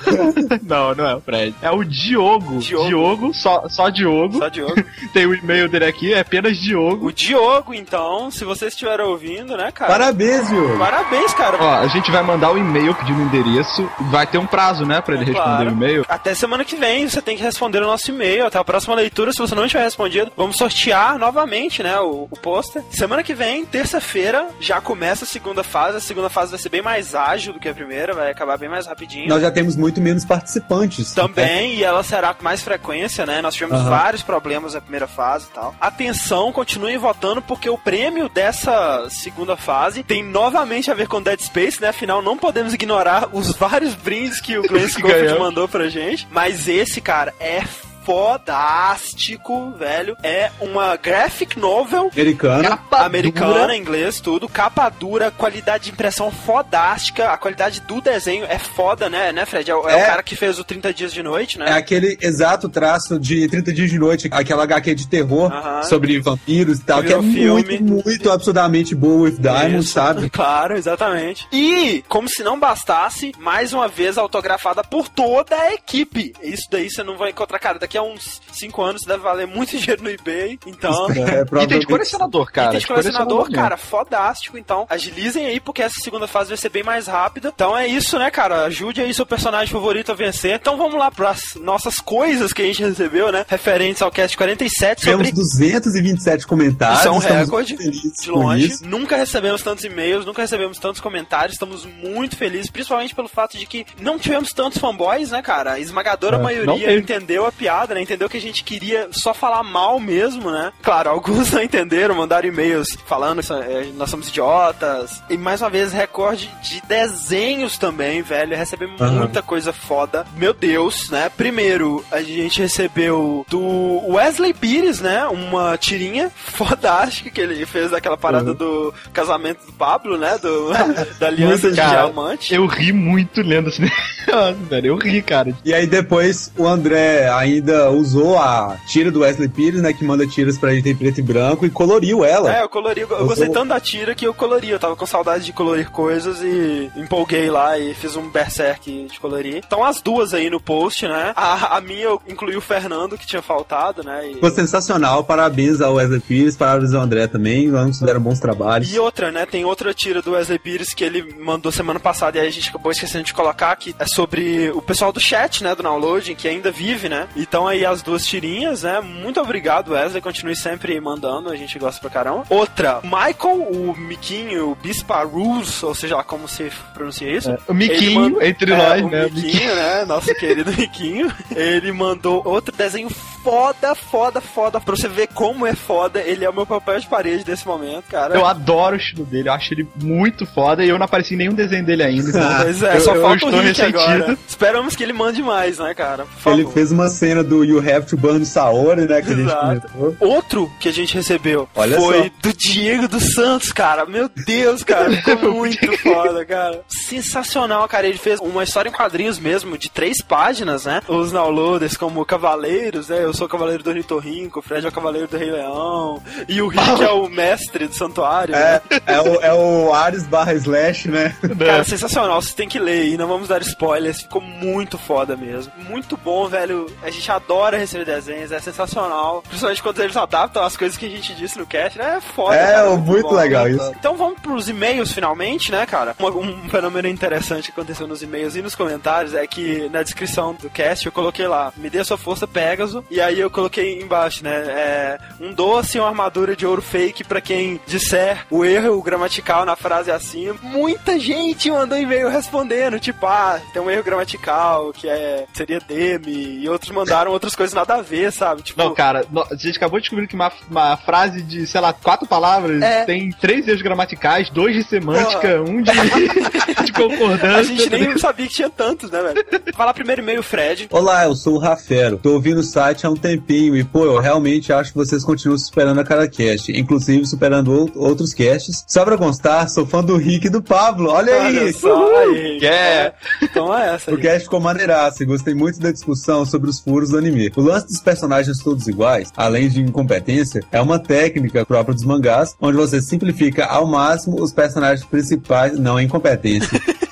não, 0.63 0.95
não 0.95 1.07
é 1.07 1.15
o 1.17 1.21
Fred. 1.21 1.55
É 1.63 1.71
o 1.71 1.83
Diogo. 1.83 2.59
Diogo. 2.59 3.33
só, 3.33 3.69
só 3.69 3.89
Diogo. 3.89 4.39
Só 4.39 4.49
Diogo. 4.49 4.75
Tem 5.13 5.27
o 5.27 5.35
e-mail 5.35 5.69
dele 5.69 5.87
aqui, 5.87 6.13
é 6.13 6.21
apenas 6.21 6.59
Diogo. 6.59 7.07
O 7.07 7.13
Diogo, 7.13 7.73
então, 7.75 8.31
se 8.31 8.45
vocês 8.45 8.73
estiverem 8.73 9.07
ouvindo, 9.07 9.57
né, 9.57 9.71
cara? 9.73 9.91
Parabéns, 9.91 10.49
Diogo. 10.49 10.79
Parabéns, 10.79 11.33
cara. 11.35 11.57
Ó, 11.61 11.75
a 11.79 11.87
gente 11.89 12.11
vai 12.11 12.23
mandar 12.23 12.53
o 12.53 12.59
e-mail 12.59 12.95
pedindo 12.95 13.21
o 13.21 13.25
endereço. 13.25 13.91
Vai 14.11 14.27
ter 14.27 14.39
um 14.39 14.47
prazo, 14.47 14.85
né, 14.85 15.01
pra 15.01 15.15
ele 15.15 15.25
responder 15.25 15.45
Claro. 15.49 15.71
o 15.71 15.73
e-mail. 15.73 16.05
Até 16.09 16.35
semana 16.35 16.65
que 16.65 16.77
vem 16.77 17.09
você 17.09 17.23
tem 17.23 17.37
que 17.37 17.43
responder 17.43 17.79
o 17.79 17.87
nosso 17.87 18.11
e-mail. 18.11 18.47
Até 18.47 18.59
a 18.59 18.65
próxima 18.65 18.95
leitura, 18.95 19.33
se 19.33 19.39
você 19.39 19.55
não 19.55 19.67
tiver 19.67 19.83
respondido, 19.85 20.31
vamos 20.37 20.57
sortear 20.57 21.19
novamente, 21.19 21.83
né, 21.83 21.99
o, 22.01 22.29
o 22.31 22.37
pôster. 22.37 22.83
Semana 22.91 23.23
que 23.23 23.35
vem, 23.35 23.65
terça-feira, 23.65 24.49
já 24.61 24.81
começa 24.81 25.25
a 25.25 25.29
segunda 25.29 25.63
fase. 25.63 25.97
A 25.97 26.01
segunda 26.01 26.29
fase 26.29 26.51
vai 26.51 26.59
vai 26.59 26.63
ser 26.63 26.69
bem 26.71 26.83
mais 26.83 27.15
ágil 27.15 27.53
do 27.53 27.61
que 27.61 27.69
a 27.69 27.75
primeira, 27.75 28.13
vai 28.13 28.31
acabar 28.33 28.59
bem 28.59 28.69
mais 28.69 28.88
rapidinho. 28.89 29.29
Nós 29.29 29.43
já 29.43 29.51
temos 29.51 29.77
muito 29.77 30.01
menos 30.01 30.25
participantes. 30.25 31.13
Também, 31.13 31.75
e 31.75 31.85
ela 31.85 32.03
será 32.03 32.35
com 32.35 32.43
mais 32.43 32.63
frequência, 32.63 33.25
né? 33.27 33.41
Nós 33.43 33.55
tivemos 33.55 33.81
Aham. 33.81 33.91
vários 33.91 34.23
problemas 34.23 34.75
na 34.75 34.81
primeira 34.81 35.07
fase 35.07 35.47
e 35.51 35.55
tal. 35.55 35.75
Atenção, 35.81 36.53
continuem 36.53 36.99
votando, 36.99 37.43
porque 37.43 37.69
o 37.69 37.79
prêmio 37.79 38.29
dessa 38.29 39.07
segunda 39.11 39.57
fase 39.57 40.03
tem 40.03 40.23
novamente 40.25 40.91
a 40.91 40.95
ver 40.95 41.09
com 41.09 41.23
Dead 41.23 41.41
Space, 41.41 41.81
né? 41.81 41.89
Afinal, 41.89 42.23
não 42.23 42.37
podemos 42.37 42.75
ignorar 42.75 43.29
os 43.33 43.55
vários 43.55 43.95
brindes 43.95 44.41
que 44.41 44.59
o 44.59 44.63
Glenn 44.69 44.89
Schofield 44.89 45.39
mandou 45.39 45.69
pra 45.69 45.89
gente. 45.89 46.27
Mas 46.31 46.69
esse, 46.69 47.01
cara, 47.01 47.35
é 47.41 47.63
fodástico, 48.09 49.71
velho. 49.73 50.17
É 50.23 50.51
uma 50.61 50.97
graphic 50.97 51.59
novel 51.59 52.11
Americana. 52.13 52.69
Capa 52.71 53.05
americana, 53.05 53.53
dura. 53.61 53.77
inglês, 53.77 54.21
tudo. 54.21 54.49
Capa 54.49 54.89
dura, 54.89 55.31
qualidade 55.31 55.85
de 55.85 55.91
impressão 55.91 56.31
fodástica. 56.31 57.31
A 57.31 57.37
qualidade 57.37 57.81
do 57.83 58.01
desenho 58.01 58.45
é 58.49 58.59
foda, 58.59 59.11
né, 59.11 59.33
né 59.33 59.45
Fred? 59.45 59.71
É, 59.71 59.75
o- 59.75 59.89
é 59.89 59.95
o 59.95 59.99
É. 59.99 60.07
cara 60.07 60.23
que 60.23 60.35
fez 60.37 60.59
o 60.59 60.65
30 60.65 60.93
Dias 60.93 61.13
de 61.13 61.23
Noite, 61.23 61.59
né? 61.59 61.67
É 61.69 61.73
aquele 61.73 62.17
exato 62.21 62.69
traço 62.69 63.19
de 63.19 63.47
30 63.49 63.73
dias 63.73 63.91
de 63.91 63.99
noite, 63.99 64.29
aquela 64.31 64.63
HQ 64.65 64.95
de 64.95 65.07
terror 65.09 65.53
Aham. 65.53 65.83
sobre 65.83 66.19
vampiros 66.21 66.79
e 66.79 66.83
tal, 66.85 67.03
que 67.03 67.13
é 67.13 67.21
filme. 67.23 67.79
muito, 67.79 67.85
muito 68.07 68.31
absurdamente 68.31 68.95
boa 68.95 69.23
with 69.25 69.39
Diamond, 69.39 69.79
Isso, 69.79 69.93
sabe? 69.93 70.31
Claro, 70.39 70.77
exatamente. 70.77 71.47
E, 71.53 72.03
como 72.09 72.29
se 72.29 72.43
não 72.43 72.59
bastasse, 72.59 73.33
mais 73.39 73.73
uma 73.73 73.89
vez 73.89 74.17
autografada 74.17 74.83
por 74.83 75.09
toda 75.09 75.55
a 75.57 75.75
equipe. 75.75 76.33
Isso 76.43 76.69
daí 76.71 76.89
você 76.91 77.03
não 77.03 77.17
vai 77.17 77.31
encontrar, 77.31 77.59
cara. 77.59 77.79
Daqui 77.79 77.98
a 77.99 78.03
uns 78.03 78.41
5 78.53 78.83
anos 78.83 79.03
deve 79.03 79.23
valer 79.23 79.47
muito 79.47 79.77
dinheiro 79.79 80.03
no 80.03 80.11
eBay. 80.11 80.59
Então. 80.67 81.09
É, 81.11 81.63
E 81.63 81.67
tem 81.67 81.79
de 81.81 81.87
colecionador, 81.87 82.51
cara. 82.53 82.69
Item 82.69 82.81
de 82.81 82.87
colecionador, 82.87 83.43
mesmo. 83.43 83.55
cara, 83.55 83.77
fodástico. 83.77 84.57
Então, 84.59 84.87
agilizem 84.89 85.47
aí, 85.47 85.61
porque 85.61 85.83
essa 85.83 86.01
segunda 86.03 86.27
fase 86.27 86.49
vai 86.49 86.57
ser 86.57 86.69
bem 86.69 86.83
mais 86.83 87.07
rápida. 87.07 87.53
Então 87.55 87.77
é 87.77 87.87
isso, 87.87 88.19
né, 88.19 88.31
cara? 88.31 88.65
Ajude 88.65 89.01
aí 89.01 89.13
seu 89.13 89.27
personagem 89.27 89.73
favorito 89.73 90.13
a 90.13 90.15
vencer. 90.15 90.55
Então 90.55 90.77
vamos 90.77 90.95
lá 90.99 91.11
pras 91.11 91.41
nossas 91.57 91.97
coisas 91.99 92.53
que 92.53 92.63
a 92.63 92.65
gente 92.67 92.83
recebeu, 92.83 93.31
né? 93.33 93.45
Referentes 93.49 94.03
ao 94.03 94.11
cast 94.11 94.37
47 94.37 95.03
sobre 95.05 95.27
Tivemos 95.29 95.53
227 95.53 96.47
comentários. 96.47 96.99
Isso 97.01 97.09
é 97.09 97.11
um 97.11 97.19
recorde, 97.19 97.77
de 97.77 98.31
longe. 98.31 98.73
Nunca 98.83 99.17
recebemos 99.17 99.63
tantos 99.63 99.85
e-mails, 99.85 100.25
nunca 100.25 100.43
recebemos 100.43 100.79
tantos 100.79 101.01
comentários. 101.01 101.55
Estamos 101.55 101.85
muito 101.85 102.37
felizes, 102.37 102.71
principalmente 102.71 103.15
pelo 103.15 103.29
fato 103.29 103.57
de 103.57 103.67
que 103.67 103.87
não 104.01 104.19
tivemos 104.19 104.51
tantos 104.53 104.79
fanboys, 104.79 105.31
né, 105.31 105.43
cara? 105.43 105.73
A 105.73 105.81
esmagadora 105.81 106.37
É, 106.37 106.41
maioria 106.43 106.95
entendeu 106.97 107.47
a 107.47 107.53
piada, 107.53 107.78
né? 107.87 108.03
Entendeu 108.03 108.29
que 108.29 108.37
a 108.37 108.41
gente 108.41 108.65
queria 108.65 109.09
só 109.13 109.33
falar 109.33 109.63
mal 109.63 110.01
mesmo, 110.01 110.51
né? 110.51 110.73
Claro, 110.83 111.11
alguns 111.11 111.51
não 111.51 111.63
entenderam, 111.63 112.15
mandaram 112.15 112.49
e-mails 112.49 112.97
falando 113.07 113.43
que 113.43 113.53
é, 113.53 113.91
nós 113.97 114.11
somos 114.11 114.29
idiotas. 114.29 115.23
E 115.29 115.37
mais 115.37 115.61
uma 115.61 115.71
vez, 115.71 115.93
recorde 115.93 116.51
de 116.63 116.83
desenhos 116.87 117.79
também, 117.79 118.23
velho. 118.23 118.57
Recebemos 118.57 119.01
Aham. 119.01 119.13
muita 119.13 119.43
coisa 119.43 119.73
foda. 119.73 120.27
Meu 120.37 120.53
Deus, 120.53 121.11
né? 121.11 121.31
Primeiro, 121.37 122.05
a 122.11 122.23
gente 122.23 122.61
recebeu 122.61 123.45
do 123.49 124.09
Wesley 124.09 124.55
Pires, 124.55 125.01
né? 125.01 125.27
Uma 125.27 125.77
tirinha 125.77 126.31
fodástica 126.35 127.31
que 127.31 127.41
ele 127.41 127.65
fez 127.67 127.91
daquela 127.91 128.17
parada 128.17 128.55
do 128.55 128.93
casamento 129.13 129.67
do 129.67 129.73
Pablo, 129.73 130.17
né? 130.17 130.39
Do, 130.39 130.71
da 131.19 131.27
aliança 131.27 131.69
de 131.71 131.77
diamante. 131.77 132.55
Eu 132.55 132.67
ri 132.67 132.93
muito 132.93 133.43
lendo 133.43 133.69
esse 133.69 133.81
negócio, 133.81 134.65
velho. 134.69 134.87
Eu 134.87 134.97
ri, 134.97 135.23
cara. 135.23 135.53
E 135.65 135.73
aí 135.75 135.87
depois 135.87 136.53
o 136.57 136.67
André 136.67 137.29
ainda 137.29 137.68
usou 137.73 138.39
a 138.39 138.77
tira 138.87 139.11
do 139.11 139.21
Wesley 139.21 139.49
Pires, 139.49 139.83
né? 139.83 139.93
Que 139.93 140.05
manda 140.05 140.27
tiras 140.27 140.59
pra 140.59 140.75
gente 140.75 140.89
em 140.89 140.95
preto 140.97 141.19
e 141.19 141.23
branco 141.23 141.67
e 141.67 141.71
coloriu 141.71 142.25
ela. 142.25 142.55
É, 142.55 142.63
eu 142.63 142.69
colori, 142.69 143.01
eu 143.01 143.09
Eu 143.09 143.27
gostei 143.27 143.49
tanto 143.49 143.69
da 143.69 143.81
tira 143.81 144.15
que 144.15 144.27
eu 144.27 144.35
colori. 144.35 144.71
Eu 144.71 144.79
tava 144.79 144.97
com 144.97 145.07
saudade 145.07 145.45
de 145.45 145.53
colorir 145.53 145.91
coisas 145.91 146.41
e 146.43 146.91
empolguei 146.97 147.51
lá 147.51 147.79
e 147.79 147.95
fiz 147.95 148.17
um 148.17 148.29
berserk 148.29 149.09
de 149.11 149.21
colorir. 149.21 149.63
Então 149.67 149.85
as 149.85 150.01
duas 150.01 150.35
aí 150.35 150.51
no 150.51 150.61
post, 150.61 151.07
né? 151.07 151.33
A, 151.37 151.77
a 151.77 151.81
minha 151.81 152.05
eu 152.05 152.23
incluí 152.29 152.57
o 152.57 152.61
Fernando, 152.61 153.19
que 153.19 153.27
tinha 153.27 153.43
faltado, 153.43 154.03
né? 154.03 154.29
E, 154.31 154.35
Ficou 154.35 154.51
sensacional, 154.51 155.25
parabéns 155.25 155.81
ao 155.81 155.95
Wesley 155.95 156.21
Pires, 156.21 156.57
parabéns 156.57 156.95
ao 156.95 157.03
André 157.03 157.27
também, 157.27 157.69
ambos 157.69 157.99
fizeram 157.99 158.21
bons 158.21 158.41
trabalhos. 158.41 158.93
E 158.93 158.99
outra, 158.99 159.31
né? 159.31 159.47
Tem 159.47 159.65
outra 159.65 159.93
tira 159.93 160.23
do 160.23 160.33
Wesley 160.33 160.59
Pires 160.59 160.95
que 160.95 161.05
ele 161.05 161.35
mandou 161.39 161.73
semana 161.73 162.01
passada 162.01 162.39
e 162.39 162.41
aí 162.41 162.49
a 162.49 162.53
gente 162.53 162.69
acabou 162.69 162.93
esquecendo 162.93 163.25
de 163.25 163.35
colocar, 163.35 163.75
que 163.77 163.95
é 163.99 164.07
sobre 164.07 164.71
o 164.71 164.83
pessoal 164.83 165.13
do 165.13 165.21
chat, 165.21 165.63
né? 165.63 165.75
Do 165.75 165.83
downloading, 165.83 166.35
que 166.35 166.49
ainda 166.49 166.71
vive, 166.71 167.09
né? 167.09 167.29
Então 167.37 167.58
aí 167.67 167.85
as 167.85 168.03
duas 168.03 168.27
tirinhas, 168.27 168.83
né? 168.83 169.01
Muito 169.01 169.41
obrigado, 169.41 169.93
Wesley. 169.93 170.21
Continue 170.23 170.55
sempre 170.55 171.01
mandando, 171.01 171.51
a 171.51 171.57
gente 171.57 171.79
gosta 171.79 172.01
pra 172.01 172.11
caramba. 172.11 172.45
Outra, 172.51 173.01
Michael, 173.03 173.63
o 173.63 173.95
Miquinho, 173.99 174.71
o 174.71 174.75
Bispa 174.75 175.23
Rules, 175.25 175.83
ou 175.83 175.95
seja 175.95 176.23
como 176.23 176.47
se 176.47 176.71
pronuncia 176.95 177.31
isso. 177.31 177.57
O 177.67 177.75
Miquinho, 177.75 178.21
manda- 178.21 178.47
entre 178.47 178.73
É, 178.73 178.77
nós, 178.77 179.11
né? 179.11 179.27
O 179.27 179.33
Miquinho, 179.33 179.75
né? 179.75 180.05
Nosso 180.05 180.35
querido 180.35 180.73
Miquinho. 180.77 181.33
Ele 181.57 181.91
mandou 181.93 182.43
outro 182.45 182.75
desenho 182.77 183.09
foda, 183.43 183.95
foda, 183.95 184.41
foda. 184.41 184.81
Pra 184.81 184.97
você 184.97 185.09
ver 185.09 185.29
como 185.29 185.67
é 185.67 185.75
foda. 185.75 186.21
Ele 186.21 186.45
é 186.45 186.51
o 186.51 186.55
meu 186.55 186.67
papel 186.67 186.99
de 187.01 187.07
parede 187.07 187.45
desse 187.45 187.67
momento, 187.67 188.05
cara. 188.11 188.35
Eu 188.35 188.45
adoro 188.47 188.95
o 188.95 188.99
estilo 188.99 189.25
dele, 189.25 189.49
eu 189.49 189.53
acho 189.53 189.75
ele 189.75 189.89
muito 190.03 190.47
foda 190.47 190.85
e 190.85 190.89
eu 190.89 190.99
não 190.99 191.05
apareci 191.07 191.35
em 191.35 191.39
nenhum 191.39 191.55
desenho 191.55 191.85
dele 191.85 192.03
ainda. 192.03 192.29
Então 192.29 192.49
Pois 192.63 192.83
é, 192.83 192.97
eu, 192.97 193.01
só 193.01 193.15
eu 193.15 193.23
falta 193.23 193.45
o 193.45 193.49
estou 193.49 193.63
Rick 193.63 193.81
ressentido. 193.81 193.99
agora. 194.01 194.39
Esperamos 194.49 194.97
que 194.97 195.03
ele 195.03 195.13
mande 195.13 195.43
mais, 195.43 195.79
né, 195.79 195.95
cara? 195.95 196.25
Por 196.25 196.39
favor. 196.41 196.59
Ele 196.59 196.71
fez 196.71 196.91
uma 196.93 197.09
cena 197.09 197.43
do 197.45 197.65
You 197.65 197.79
Have 197.79 198.07
to 198.07 198.17
Burn 198.17 198.45
Saori, 198.45 199.03
né? 199.07 199.23
Que 199.23 199.33
a 199.33 199.35
gente 199.37 199.47
Exato. 199.49 199.89
comentou. 199.93 200.17
Outro 200.29 200.73
que 200.81 200.89
a 200.89 200.93
gente 200.93 201.15
recebeu 201.15 201.69
Olha 201.75 201.97
foi 201.99 202.23
só. 202.25 202.31
do 202.43 202.53
Diego 202.53 203.09
dos 203.09 203.33
Santos, 203.35 203.73
cara. 203.73 204.05
Meu 204.07 204.29
Deus, 204.29 204.83
cara. 204.85 205.11
Ficou 205.23 205.53
muito 205.53 205.97
foda, 205.99 206.45
cara. 206.45 206.81
Sensacional, 206.89 207.87
cara. 207.89 208.07
Ele 208.07 208.19
fez 208.19 208.39
uma 208.41 208.65
história 208.65 208.89
em 208.89 208.93
quadrinhos 208.93 209.39
mesmo, 209.39 209.77
de 209.79 209.91
três 209.91 210.23
páginas, 210.23 210.85
né? 210.85 211.01
Os 211.09 211.33
downloaders 211.33 211.97
como 211.97 212.25
cavaleiros, 212.25 213.09
né? 213.09 213.25
Eu 213.29 213.35
sou 213.35 213.47
o 213.47 213.51
cavaleiro 213.51 213.83
do 213.83 213.91
Ornitorrinco, 213.91 214.61
o 214.61 214.63
Fred 214.63 214.87
é 214.87 214.89
o 214.89 214.93
cavaleiro 214.93 215.29
do 215.29 215.37
Rei 215.37 215.51
Leão. 215.51 216.23
E 216.49 216.63
o 216.63 216.69
Rick 216.69 217.03
é 217.03 217.11
o 217.11 217.29
mestre 217.29 217.87
do 217.87 217.95
santuário, 217.95 218.55
né? 218.55 218.81
É, 218.89 219.15
é, 219.15 219.21
o, 219.21 219.35
é 219.43 219.55
o 219.55 219.93
Ares 219.93 220.27
barra 220.27 220.55
Slash, 220.55 221.11
né? 221.11 221.37
Cara, 221.59 221.85
sensacional, 221.85 222.41
você 222.41 222.55
tem 222.55 222.67
que 222.67 222.79
ler 222.79 223.05
e 223.05 223.19
não 223.19 223.29
vamos 223.29 223.49
dar 223.49 223.61
spoilers, 223.61 224.23
ficou 224.23 224.41
muito 224.41 224.97
foda 224.97 225.37
mesmo. 225.37 225.71
Muito 225.77 226.17
bom, 226.17 226.49
velho. 226.49 226.87
A 227.03 227.11
gente 227.11 227.31
adora 227.31 227.77
receber 227.77 228.07
desenhos, 228.07 228.51
é 228.51 228.61
sensacional. 228.61 229.43
Principalmente 229.43 229.83
quando 229.83 230.01
eles 230.01 230.17
adaptam 230.17 230.63
as 230.63 230.75
coisas 230.75 230.97
que 230.97 231.05
a 231.05 231.11
gente 231.11 231.35
disse 231.35 231.59
no 231.59 231.67
cast, 231.67 231.99
né? 231.99 232.17
É 232.17 232.21
foda. 232.23 232.57
É, 232.57 232.73
cara, 232.73 232.97
muito 232.97 233.29
bom. 233.29 233.35
legal 233.35 233.69
isso. 233.69 233.93
Então 233.99 234.17
vamos 234.17 234.41
pros 234.41 234.71
e-mails 234.71 235.13
finalmente, 235.13 235.71
né, 235.71 235.85
cara? 235.85 236.17
Um, 236.19 236.65
um 236.65 236.69
fenômeno 236.71 237.09
interessante 237.09 237.67
que 237.67 237.79
aconteceu 237.79 238.07
nos 238.07 238.23
e-mails 238.23 238.57
e 238.57 238.63
nos 238.63 238.75
comentários 238.75 239.35
é 239.35 239.47
que 239.47 239.87
na 239.91 240.03
descrição 240.03 240.55
do 240.55 240.71
cast 240.71 241.05
eu 241.05 241.13
coloquei 241.13 241.47
lá, 241.47 241.75
me 241.77 241.91
dê 241.91 241.99
a 241.99 242.05
sua 242.05 242.17
força 242.17 242.47
Pegasus, 242.47 243.05
e 243.11 243.18
aí 243.21 243.39
eu 243.41 243.51
coloquei 243.51 244.01
embaixo, 244.01 244.43
né, 244.45 244.51
é, 244.51 245.19
um 245.41 245.53
doce 245.53 245.97
e 245.99 246.01
uma 246.01 246.09
armadura 246.09 246.55
de 246.57 246.67
ouro 246.67 246.83
fake 246.83 247.25
pra 247.25 247.41
quem 247.41 247.81
disser 247.87 248.45
o 248.51 248.65
erro 248.65 249.01
gramatical 249.03 249.65
na 249.65 249.77
frase 249.77 250.11
acima. 250.11 250.57
Muita 250.63 251.19
gente 251.19 251.71
mandou 251.71 251.99
e-mail 251.99 252.29
respondendo, 252.29 252.99
tipo, 253.01 253.27
ah, 253.27 253.61
tem 253.73 253.81
um 253.83 253.91
erro 253.91 254.03
gramatical 254.03 254.93
que 254.93 255.09
é 255.09 255.45
seria 255.53 255.81
demi, 255.81 256.61
e 256.61 256.69
outros 256.69 256.91
mandaram 256.91 257.31
outras 257.33 257.55
coisas 257.55 257.75
nada 257.75 257.95
a 257.97 258.03
ver, 258.03 258.33
sabe? 258.33 258.63
Tipo, 258.63 258.83
Não, 258.83 258.95
cara, 258.95 259.25
a 259.51 259.55
gente 259.55 259.77
acabou 259.77 259.99
de 259.99 260.03
descobrir 260.05 260.27
que 260.27 260.35
uma, 260.35 260.51
uma 260.71 260.97
frase 260.97 261.43
de, 261.43 261.67
sei 261.67 261.81
lá, 261.81 261.93
quatro 261.93 262.27
palavras 262.27 262.81
É. 262.83 263.05
tem 263.05 263.31
três 263.31 263.67
erros 263.67 263.83
gramaticais, 263.83 264.51
dois 264.51 264.75
de 264.75 264.83
semântica, 264.85 265.61
um 265.63 265.83
de, 265.83 265.91
de 266.85 266.93
concordância. 266.93 267.59
a 267.59 267.63
gente 267.63 267.91
nem 267.91 268.17
sabia 268.19 268.47
que 268.47 268.55
tinha 268.55 268.71
tantos, 268.71 269.11
né, 269.11 269.23
velho? 269.23 269.47
Falar 269.75 269.95
primeiro 269.95 270.23
e-mail, 270.23 270.43
Fred. 270.43 270.89
Olá, 270.91 271.25
eu 271.25 271.35
sou 271.35 271.55
o 271.55 271.59
Rafero. 271.59 272.19
Tô 272.19 272.33
ouvindo 272.33 272.59
o 272.59 272.63
site 272.63 273.07
há 273.09 273.13
um 273.13 273.17
tempinho 273.17 273.77
e, 273.77 273.83
pô, 273.83 274.05
eu 274.05 274.19
realmente 274.21 274.73
acho 274.73 274.93
que 274.93 274.99
vocês 274.99 275.25
continuam 275.25 275.59
superando 275.59 276.01
a 276.01 276.05
cada 276.05 276.29
cast, 276.29 276.71
inclusive 276.73 277.27
superando 277.27 277.73
ou- 277.73 277.91
outros 277.97 278.33
casts. 278.33 278.85
Só 278.87 279.05
pra 279.05 279.17
constar, 279.19 279.69
sou 279.69 279.87
fã 279.87 280.03
do 280.03 280.17
Rick 280.17 280.47
e 280.47 280.51
do 280.51 280.63
Pablo. 280.63 281.11
Olha 281.11 281.33
aí! 281.43 281.59
Olha 281.59 281.73
só, 281.73 282.17
aí. 282.19 282.59
Yeah. 282.63 283.15
Toma 283.53 283.83
essa. 283.85 284.11
O 284.11 284.15
aí. 284.17 284.21
cast 284.21 284.45
ficou 284.45 284.61
maneiraço 284.61 285.23
e 285.23 285.27
gostei 285.27 285.55
muito 285.55 285.81
da 285.81 285.91
discussão 285.91 286.45
sobre 286.45 286.69
os 286.71 286.79
furos 286.81 287.11
do 287.11 287.19
anime. 287.19 287.51
O 287.57 287.63
lance 287.63 287.87
dos 287.87 288.01
personagens 288.01 288.59
todos 288.59 288.87
iguais, 288.87 289.31
além 289.37 289.69
de 289.69 289.81
incompetência, 289.81 290.63
é 290.71 290.81
uma 290.81 290.99
técnica 290.99 291.65
própria 291.65 291.95
dos 291.95 292.05
mangás, 292.05 292.55
onde 292.61 292.77
você 292.77 293.01
simplifica 293.01 293.65
ao 293.67 293.87
máximo 293.87 294.41
os 294.41 294.53
personagens 294.53 295.05
principais, 295.07 295.79
não 295.79 295.97
a 295.97 296.03
incompetência. 296.03 296.81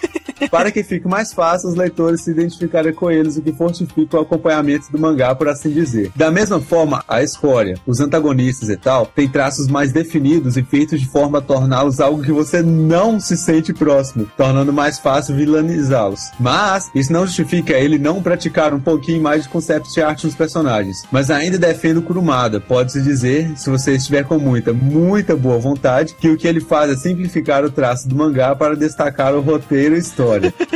para 0.51 0.71
que 0.71 0.83
fique 0.83 1.09
mais 1.09 1.33
fácil 1.33 1.69
os 1.69 1.75
leitores 1.75 2.23
se 2.23 2.31
identificarem 2.31 2.93
com 2.93 3.11
eles, 3.11 3.37
o 3.37 3.43
que 3.43 3.53
fortifica 3.53 4.19
o 4.19 4.21
acompanhamento 4.21 4.91
do 4.91 4.99
mangá, 4.99 5.35
por 5.35 5.49
assim 5.49 5.71
dizer. 5.71 6.11
Da 6.15 6.31
mesma 6.31 6.61
forma, 6.61 7.03
a 7.09 7.23
escória, 7.23 7.79
os 7.87 8.01
antagonistas 8.01 8.69
e 8.69 8.77
tal, 8.77 9.07
têm 9.07 9.29
traços 9.29 9.69
mais 9.69 9.93
definidos 9.93 10.57
e 10.57 10.63
feitos 10.63 11.01
de 11.01 11.09
forma 11.09 11.39
a 11.39 11.43
torná-los 11.43 12.01
algo 12.01 12.23
que 12.23 12.33
você 12.33 12.63
não 12.63 13.19
se 13.19 13.37
sente 13.37 13.73
próximo, 13.73 14.27
tornando 14.37 14.73
mais 14.73 14.99
fácil 14.99 15.35
vilanizá-los. 15.37 16.31
Mas, 16.39 16.91
isso 16.95 17.13
não 17.13 17.27
justifica 17.27 17.75
ele 17.75 17.99
não 17.99 18.23
praticar 18.23 18.75
um 18.75 18.81
pouquinho 18.81 19.23
mais 19.23 19.45
de 19.45 19.49
concept 19.49 20.01
art 20.01 20.25
nos 20.25 20.35
personagens. 20.35 21.05
Mas 21.11 21.31
ainda 21.31 21.59
defendo 21.59 22.03
Kurumada, 22.03 22.61
pode-se 22.61 23.01
dizer, 23.03 23.53
se 23.57 23.71
você 23.71 23.93
estiver 23.97 24.25
com 24.25 24.39
muita, 24.39 24.73
muita 24.73 25.37
boa 25.37 25.59
vontade, 25.59 26.15
que 26.19 26.29
o 26.29 26.37
que 26.37 26.47
ele 26.47 26.61
faz 26.61 26.91
é 26.91 26.97
simplificar 26.97 27.65
o 27.65 27.71
traço 27.71 28.09
do 28.09 28.17
mangá 28.17 28.55
para 28.55 28.77
destacar 28.77 29.35
o 29.35 29.41
roteiro 29.41 29.95
e 29.95 29.99
história. 29.99 30.26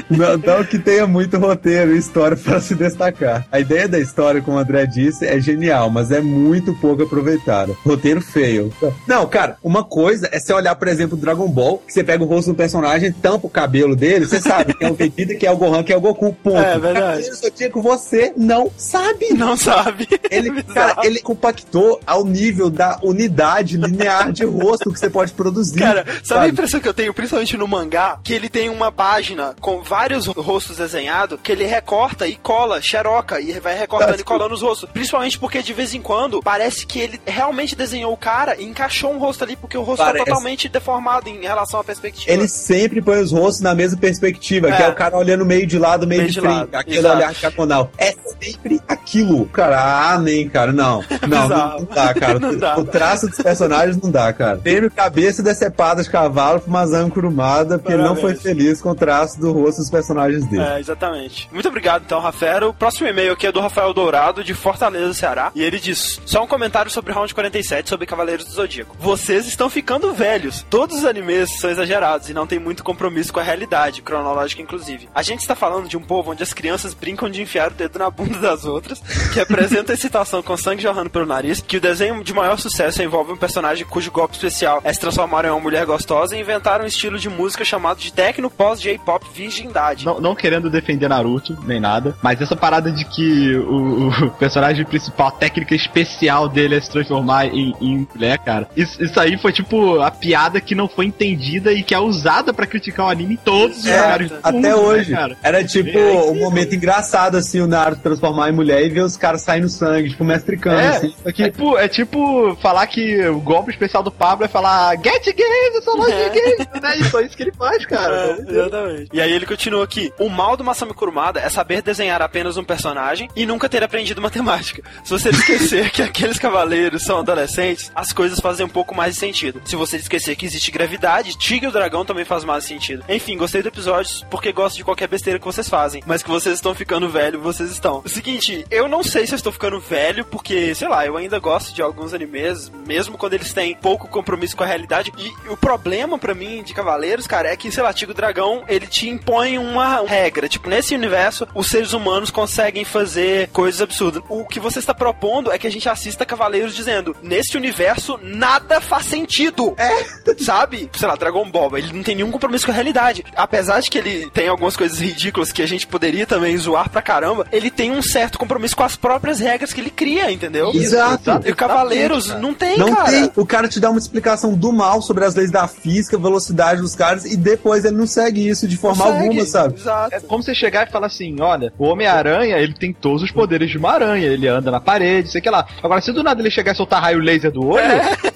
Não, 0.09 0.37
não 0.37 0.65
que 0.65 0.79
tenha 0.79 1.07
muito 1.07 1.39
roteiro 1.39 1.95
e 1.95 1.99
história 1.99 2.37
para 2.37 2.61
se 2.61 2.75
destacar. 2.75 3.47
A 3.51 3.61
ideia 3.61 3.89
da 3.89 3.99
história, 3.99 4.41
como 4.41 4.57
o 4.57 4.61
André 4.61 4.87
disse, 4.87 5.27
é 5.27 5.41
genial, 5.41 5.91
mas 5.91 6.11
é 6.11 6.21
muito 6.21 6.75
pouco 6.75 7.03
aproveitada. 7.03 7.75
Roteiro 7.85 8.21
feio. 8.21 8.73
Não, 9.07 9.27
cara, 9.27 9.57
uma 9.63 9.85
coisa 9.85 10.29
é 10.33 10.39
você 10.39 10.53
olhar, 10.53 10.75
por 10.75 10.89
exemplo, 10.89 11.17
Dragon 11.17 11.49
Ball, 11.49 11.79
que 11.87 11.93
você 11.93 12.05
pega 12.05 12.23
o 12.23 12.27
rosto 12.27 12.51
do 12.51 12.57
personagem, 12.57 13.13
tampa 13.13 13.47
o 13.47 13.51
cabelo 13.51 13.95
dele, 13.97 14.27
você 14.27 14.41
sabe 14.41 14.75
que 14.75 14.85
é 14.85 14.91
o 14.91 14.95
Vegeta, 14.95 15.35
que 15.35 15.47
é 15.47 15.51
o 15.51 15.57
Gohan, 15.57 15.83
que 15.83 15.93
é 15.93 15.97
o 15.97 16.01
Goku, 16.01 16.33
ponto. 16.33 16.57
É 16.59 16.79
verdade. 16.79 17.23
Cara, 17.23 17.35
Só 17.35 17.51
tinha 17.51 17.71
que 17.71 17.81
você 17.81 18.33
não 18.37 18.71
sabe. 18.77 19.33
Não 19.35 19.57
sabe. 19.57 20.09
Ele, 20.31 20.51
Bizarro. 20.63 20.75
cara, 20.75 21.07
ele 21.07 21.21
compactou 21.21 22.01
ao 22.07 22.25
nível 22.25 22.71
da 22.71 22.99
unidade 23.03 23.77
linear 23.77 24.33
de 24.33 24.45
rosto 24.45 24.93
que 24.93 24.99
você 24.99 25.11
pode 25.11 25.33
produzir. 25.33 25.79
Cara, 25.79 26.05
sabe 26.23 26.47
a 26.47 26.49
impressão 26.49 26.81
que 26.81 26.89
eu 26.89 26.95
tenho, 26.95 27.15
principalmente 27.15 27.57
no 27.57 27.69
mangá, 27.69 28.19
que 28.23 28.33
ele 28.33 28.49
tem 28.49 28.69
uma 28.69 28.91
página 28.93 29.40
com 29.61 29.83
vários 29.83 30.27
rostos 30.27 30.77
desenhados, 30.77 31.39
que 31.43 31.53
ele 31.53 31.65
recorta 31.65 32.27
e 32.27 32.37
cola, 32.37 32.81
xeroca, 32.83 33.41
e 33.41 33.59
vai 33.61 33.77
recortando 33.79 34.21
e 34.21 34.25
colando 34.25 34.55
os 34.55 34.63
rostos. 34.63 34.89
Principalmente 34.91 35.39
porque 35.39 35.63
de 35.63 35.73
vez 35.73 35.95
em 35.95 36.01
quando 36.03 36.43
parece 36.43 36.87
que 36.87 36.99
ele 37.01 37.21
realmente 37.27 37.75
desenhou 37.75 38.13
o 38.13 38.17
cara 38.17 38.57
e 38.61 38.65
encaixou 38.65 39.13
um 39.13 39.19
rosto 39.19 39.45
ali, 39.45 39.57
porque 39.57 39.77
o 39.77 39.83
rosto 39.83 40.03
Parece. 40.05 40.25
tá 40.25 40.31
totalmente 40.31 40.69
deformado 40.69 41.29
em 41.29 41.41
relação 41.43 41.81
à 41.81 41.85
perspectiva. 41.85 42.31
Ele 42.33 42.49
sempre 42.49 43.01
põe 43.03 43.19
os 43.21 43.33
rostos 43.33 43.61
na 43.61 43.75
mesma 43.75 43.99
perspectiva, 43.99 44.69
que 44.73 44.83
É. 44.83 44.87
é 44.87 44.89
o 44.89 44.95
cara 44.95 45.17
olhando 45.17 45.45
meio 45.45 45.67
de 45.67 45.79
lado, 45.79 46.07
meio, 46.07 46.21
Meio 46.23 46.33
de 46.33 46.41
de 46.41 46.41
frente. 46.41 46.69
Aquele 46.75 46.99
exato. 46.99 47.17
olhar 47.17 47.33
diagonal. 47.35 47.91
É 47.99 48.15
sempre 48.41 48.81
aquilo. 48.89 49.47
Cara, 49.47 50.13
ah, 50.13 50.19
nem, 50.19 50.49
cara, 50.49 50.73
não. 50.73 51.03
Não, 51.29 51.49
não, 51.49 51.79
não 51.81 51.85
dá, 51.85 52.15
cara. 52.15 52.39
Não 52.41 52.57
dá. 52.57 52.79
O 52.79 52.85
traço 52.85 53.27
dos 53.29 53.39
personagens 53.39 53.97
não 54.01 54.11
dá, 54.11 54.33
cara. 54.33 54.57
Teve 54.59 54.89
cabeça 54.91 55.43
decepada 55.43 56.03
de 56.03 56.09
cavalo 56.11 56.61
pra 56.61 56.71
Mazan 56.73 57.11
Kurumada, 57.11 57.79
porque 57.79 57.93
ele 57.93 58.03
não 58.03 58.15
foi 58.15 58.35
Parabéns. 58.35 58.43
feliz 58.43 58.81
com 58.81 58.91
o 58.91 58.95
traço 59.31 59.41
do 59.41 59.53
rosto 59.53 59.79
dos 59.79 59.91
personagens 59.91 60.45
dele. 60.47 60.63
É, 60.63 60.81
exatamente. 60.81 61.49
Muito 61.53 61.69
obrigado, 61.69 62.03
então, 62.05 62.21
Rafael. 62.21 62.71
O 62.71 62.75
próximo 62.75 63.09
e-mail 63.09 63.33
aqui 63.33 63.47
é 63.47 63.53
do 63.53 63.61
Rafael 63.61 63.93
Dourado, 63.93 64.43
de 64.43 64.55
Fortaleza, 64.55 65.15
Ceará. 65.15 65.53
E 65.55 65.63
ele 65.63 65.79
diz: 65.79 66.21
Só 66.25 66.43
um 66.43 66.47
comentário 66.47 66.91
sobre 66.91 67.13
Round 67.13 67.33
47, 67.35 67.89
sobre 67.89 68.07
Cavaleiros 68.07 68.47
do 68.47 68.53
Zodíaco. 68.53 68.97
Vocês 68.99 69.47
estão 69.47 69.71
ficando 69.71 70.13
velhos. 70.13 70.65
Todos 70.69 70.99
os 70.99 71.05
animes 71.05 71.59
são 71.59 71.71
exagerados 71.71 72.29
e 72.29 72.35
não 72.35 72.47
tem 72.47 72.59
muito 72.59 72.83
compromisso 72.83 73.33
com 73.33 73.41
a 73.41 73.43
realidade, 73.43 74.03
cronológica 74.03 74.63
inclusive. 74.63 75.09
A 75.15 75.23
gente 75.23 75.41
está 75.41 75.55
falando 75.55 75.89
de 75.89 75.97
um 75.97 76.03
povo 76.03 76.33
onde 76.33 76.43
as 76.43 76.53
crianças 76.53 76.95
brincam 76.95 77.31
de 77.31 77.43
enfiar 77.43 77.71
o 77.71 77.75
dedo 77.75 77.99
na 77.99 78.11
bunda 78.11 78.39
das 78.39 78.65
outras, 78.65 79.01
que 79.33 79.41
apresenta 79.41 79.93
excitação 79.93 80.43
com 80.43 80.57
sangue 80.57 80.83
jorrando 80.83 81.11
pelo 81.11 81.27
nariz, 81.27 81.61
que 81.61 81.77
o 81.77 81.81
desenho 81.81 82.23
de 82.25 82.33
maior 82.33 82.59
sucesso 82.59 83.03
envolve 83.03 83.33
um 83.33 83.37
personagem 83.37 83.87
cujo 83.87 84.11
golpe 84.11 84.35
especial 84.35 84.81
é 84.85 84.93
se 84.93 85.01
transformar 85.01 85.45
em 85.45 85.51
uma 85.51 85.61
mulher 85.61 85.85
gostosa 85.87 86.37
e 86.37 86.41
inventar 86.41 86.81
um 86.81 86.87
estilo 86.87 87.19
de 87.19 87.29
música 87.29 87.65
chamado 87.65 87.99
de 87.99 88.13
techno 88.13 88.51
pós 88.51 88.81
J-pop 89.21 89.35
virgindade. 89.35 90.05
Não, 90.05 90.21
não 90.21 90.35
querendo 90.35 90.69
defender 90.71 91.09
Naruto, 91.09 91.57
nem 91.65 91.81
nada, 91.81 92.15
mas 92.23 92.41
essa 92.41 92.57
parada 92.57 92.91
de 92.91 93.05
que 93.05 93.55
o, 93.57 94.09
o 94.09 94.31
personagem 94.39 94.85
principal, 94.85 95.29
a 95.29 95.33
técnica 95.33 95.75
especial 95.75 96.49
dele 96.49 96.77
é 96.77 96.81
se 96.81 96.91
transformar 96.91 97.47
em, 97.47 97.75
em 97.81 98.07
mulher, 98.13 98.39
cara. 98.39 98.69
Isso, 98.77 99.03
isso 99.03 99.19
aí 99.19 99.37
foi 99.39 99.53
tipo 99.53 100.01
a 100.01 100.11
piada 100.11 100.61
que 100.61 100.75
não 100.75 100.89
foi 100.89 101.07
entendida 101.07 101.73
e 101.73 101.83
que 101.83 101.95
é 101.95 101.99
usada 101.99 102.53
pra 102.53 102.67
criticar 102.67 103.07
o 103.07 103.09
anime 103.11 103.35
em 103.35 103.37
todos 103.37 103.79
os 103.79 103.87
É, 103.87 103.97
lugares. 103.97 104.31
do 104.31 104.37
até 104.43 104.51
mundo, 104.53 104.63
né, 104.63 104.75
hoje. 104.75 105.13
cara? 105.13 105.37
Era 105.43 105.65
tipo 105.65 105.99
um 105.99 106.39
momento 106.39 106.75
engraçado, 106.75 107.37
assim, 107.37 107.61
o 107.61 107.67
Naruto 107.67 108.03
transformar 108.03 108.49
em 108.51 108.53
mulher 108.53 108.85
e 108.85 108.89
ver 108.89 109.03
os 109.03 109.17
caras 109.17 109.43
saindo 109.43 109.69
sangue, 109.69 110.11
tipo, 110.11 110.25
mestre 110.25 110.57
Kami, 110.57 110.77
É, 110.81 110.89
assim. 110.89 111.15
Só 111.23 111.33
que 111.33 111.43
é, 111.43 111.51
tipo, 111.51 111.79
é 111.79 111.89
tipo 111.89 112.57
falar 112.57 112.87
que 112.87 113.27
o 113.29 113.41
golpe 113.41 113.71
especial 113.71 114.03
do 114.03 114.11
Pablo 114.11 114.45
é 114.45 114.49
falar 114.49 114.95
Get 114.97 115.25
games, 115.27 115.75
eu 115.75 115.83
sou 115.83 115.97
loja 115.97 116.15
É. 116.15 116.29
de 116.29 116.41
games, 116.41 116.59
né? 116.83 116.97
E 116.99 117.05
só 117.05 117.21
isso 117.21 117.37
que 117.37 117.43
ele 117.43 117.53
faz, 117.53 117.85
cara. 117.87 118.11
É, 118.21 118.51
exatamente. 118.51 119.09
E 119.13 119.21
aí 119.21 119.33
ele 119.33 119.47
continua 119.47 119.85
aqui. 119.85 120.13
O 120.19 120.29
mal 120.29 120.57
do 120.57 120.65
Masami 120.65 120.95
Kurumada 120.95 121.41
é 121.41 121.49
saber 121.49 121.83
desenhar 121.83 122.23
apenas 122.23 122.57
um 122.57 122.65
personagem 122.65 123.29
e 123.35 123.45
nunca 123.45 123.69
ter 123.69 123.83
aprendido 123.83 124.21
matemática. 124.21 124.83
Se 125.05 125.11
você 125.11 125.31
esquecer 125.31 125.91
que 125.93 126.03
aqueles 126.03 126.39
cavaleiros 126.39 127.03
são 127.03 127.19
adolescentes, 127.19 127.91
as 127.95 128.13
coisas 128.13 128.39
fazem 128.41 128.65
um 128.65 128.69
pouco 128.69 128.95
mais 128.95 129.15
de 129.15 129.21
sentido. 129.21 129.61
Se 129.65 129.77
você 129.77 129.97
esquecer 129.97 130.37
que 130.37 130.47
existe 130.47 130.71
gravidade, 130.71 131.37
Tigre 131.37 131.69
o 131.69 131.73
Dragão 131.73 132.05
também 132.05 132.25
faz 132.25 132.45
mais 132.45 132.65
sentido. 132.65 133.05
Enfim, 133.09 133.37
gostei 133.37 133.63
do 133.63 133.69
episódio 133.69 134.27
porque 134.31 134.53
gosto 134.53 134.77
de 134.77 134.85
qualquer 134.85 135.09
besteira 135.09 135.39
que 135.39 135.45
vocês 135.45 135.69
fazem, 135.69 136.03
mas 136.07 136.23
que 136.23 136.31
vocês 136.31 136.55
estão 136.55 136.75
ficando 136.75 137.09
velho, 137.09 137.41
vocês 137.41 137.71
estão. 137.71 138.03
O 138.05 138.09
seguinte, 138.09 138.65
eu 138.71 138.89
não 138.89 139.03
sei 139.03 139.27
se 139.27 139.35
eu 139.35 139.37
estou 139.37 139.53
ficando 139.53 139.81
velho 139.81 140.25
porque, 140.25 140.75
sei 140.75 140.89
lá, 140.89 141.05
eu 141.05 141.17
ainda 141.17 141.39
gosto 141.39 141.75
de 141.75 141.83
alguns 141.83 142.15
animes, 142.15 142.71
mesmo 142.87 143.19
quando 143.19 143.35
eles 143.35 143.53
têm 143.53 143.75
pouco 143.75 144.09
compromisso 144.09 144.57
com 144.57 144.65
a 144.65 144.67
realidade. 144.67 145.13
E 145.19 145.33
o 145.49 145.57
problema 145.57 146.19
pra 146.19 146.35
mim 146.35 146.63
de 146.63 146.75
Cavaleiros, 146.75 147.27
cara, 147.27 147.49
é 147.49 147.57
que, 147.57 147.73
sei 147.73 147.83
lá, 147.83 147.93
Tigo 147.93 148.15
Dragão, 148.15 148.65
ele 148.69 148.87
te 148.87 149.00
impõe 149.09 149.59
uma 149.59 150.03
regra. 150.07 150.49
Tipo, 150.49 150.69
nesse 150.69 150.95
universo, 150.95 151.47
os 151.55 151.69
seres 151.69 151.93
humanos 151.93 152.31
conseguem 152.31 152.85
fazer 152.85 153.49
coisas 153.49 153.81
absurdas. 153.81 154.23
O 154.29 154.45
que 154.45 154.61
você 154.61 154.79
está 154.79 154.95
propondo 154.95 155.51
é 155.53 155.59
que 155.59 155.67
a 155.67 155.71
gente 155.71 155.89
assista 155.89 156.27
Cavaleiros 156.27 156.75
dizendo, 156.75 157.17
nesse 157.23 157.57
universo, 157.57 158.19
nada 158.23 158.81
faz 158.81 159.07
sentido. 159.07 159.75
É. 159.77 160.35
Sabe? 160.43 160.91
Sei 160.97 161.07
lá, 161.09 161.15
Dragon 161.17 161.49
Ball, 161.51 161.77
ele 161.79 161.93
não 161.93 162.03
tem 162.03 162.15
nenhum 162.17 162.31
compromisso 162.31 162.65
com 162.67 162.73
a 162.73 162.75
realidade. 162.75 163.25
Apesar 163.37 163.81
de 163.81 163.91
que 163.91 163.99
ele 163.99 164.31
tem 164.31 164.49
algumas 164.49 164.77
coisas 164.77 164.99
ridículas 164.99 165.53
que 165.53 165.63
a 165.63 165.67
gente 165.67 165.87
poderia 165.87 166.27
também 166.27 166.57
zoar 166.57 166.89
pra 166.91 167.03
caramba, 167.03 167.47
ele 167.53 167.71
tem 167.71 167.91
um 167.91 168.03
certo 168.03 168.39
compromisso 168.39 168.77
com 168.77 168.83
as 168.85 168.97
próprias 168.97 169.39
regras 169.39 169.73
que 169.73 169.81
ele 169.81 169.91
cria, 169.91 170.31
entendeu? 170.31 170.71
Exato. 170.75 171.31
E 171.45 171.55
Cavaleiros 171.55 172.29
não 172.41 172.55
tem, 172.55 172.79
Não 172.79 172.95
cara. 172.95 173.11
tem. 173.11 173.33
O 173.37 173.47
cara 173.47 173.69
te 173.69 173.79
dá 173.81 173.91
uma 173.91 173.99
explicação 173.99 174.55
do 174.55 174.73
mal 174.73 175.03
sobre 175.03 175.25
as 175.25 175.35
leis 175.35 175.51
da 175.51 175.67
física, 175.69 176.19
velocidade 176.19 176.81
dos 176.81 176.95
caras, 176.95 177.25
e 177.25 177.37
depois 177.37 177.85
ele 177.85 177.97
não 177.97 178.07
segue 178.07 178.49
isso 178.49 178.67
de 178.67 178.77
forma 178.77 178.90
Consegue. 178.95 179.19
alguma, 179.25 179.45
sabe? 179.47 179.75
Exato. 179.75 180.15
É 180.15 180.21
como 180.21 180.43
você 180.43 180.55
chegar 180.55 180.87
e 180.87 180.91
falar 180.91 181.07
assim, 181.07 181.37
olha, 181.41 181.73
o 181.79 181.85
Homem-Aranha, 181.87 182.57
ele 182.59 182.75
tem 182.75 182.93
todos 182.93 183.23
os 183.23 183.31
poderes 183.31 183.71
de 183.71 183.79
uma 183.79 183.91
aranha, 183.93 184.27
ele 184.27 184.47
anda 184.49 184.71
na 184.71 184.81
parede, 184.81 185.31
sei 185.31 185.41
que 185.41 185.51
lá. 185.51 185.67
Agora, 185.83 186.01
se 186.01 186.13
do 186.13 186.23
nada 186.23 186.41
ele 186.41 186.51
chegar 186.51 186.73
e 186.73 186.77
soltar 186.77 187.01
raio 187.03 187.19
laser 187.21 187.51
do 187.51 187.67
olho, 187.67 187.83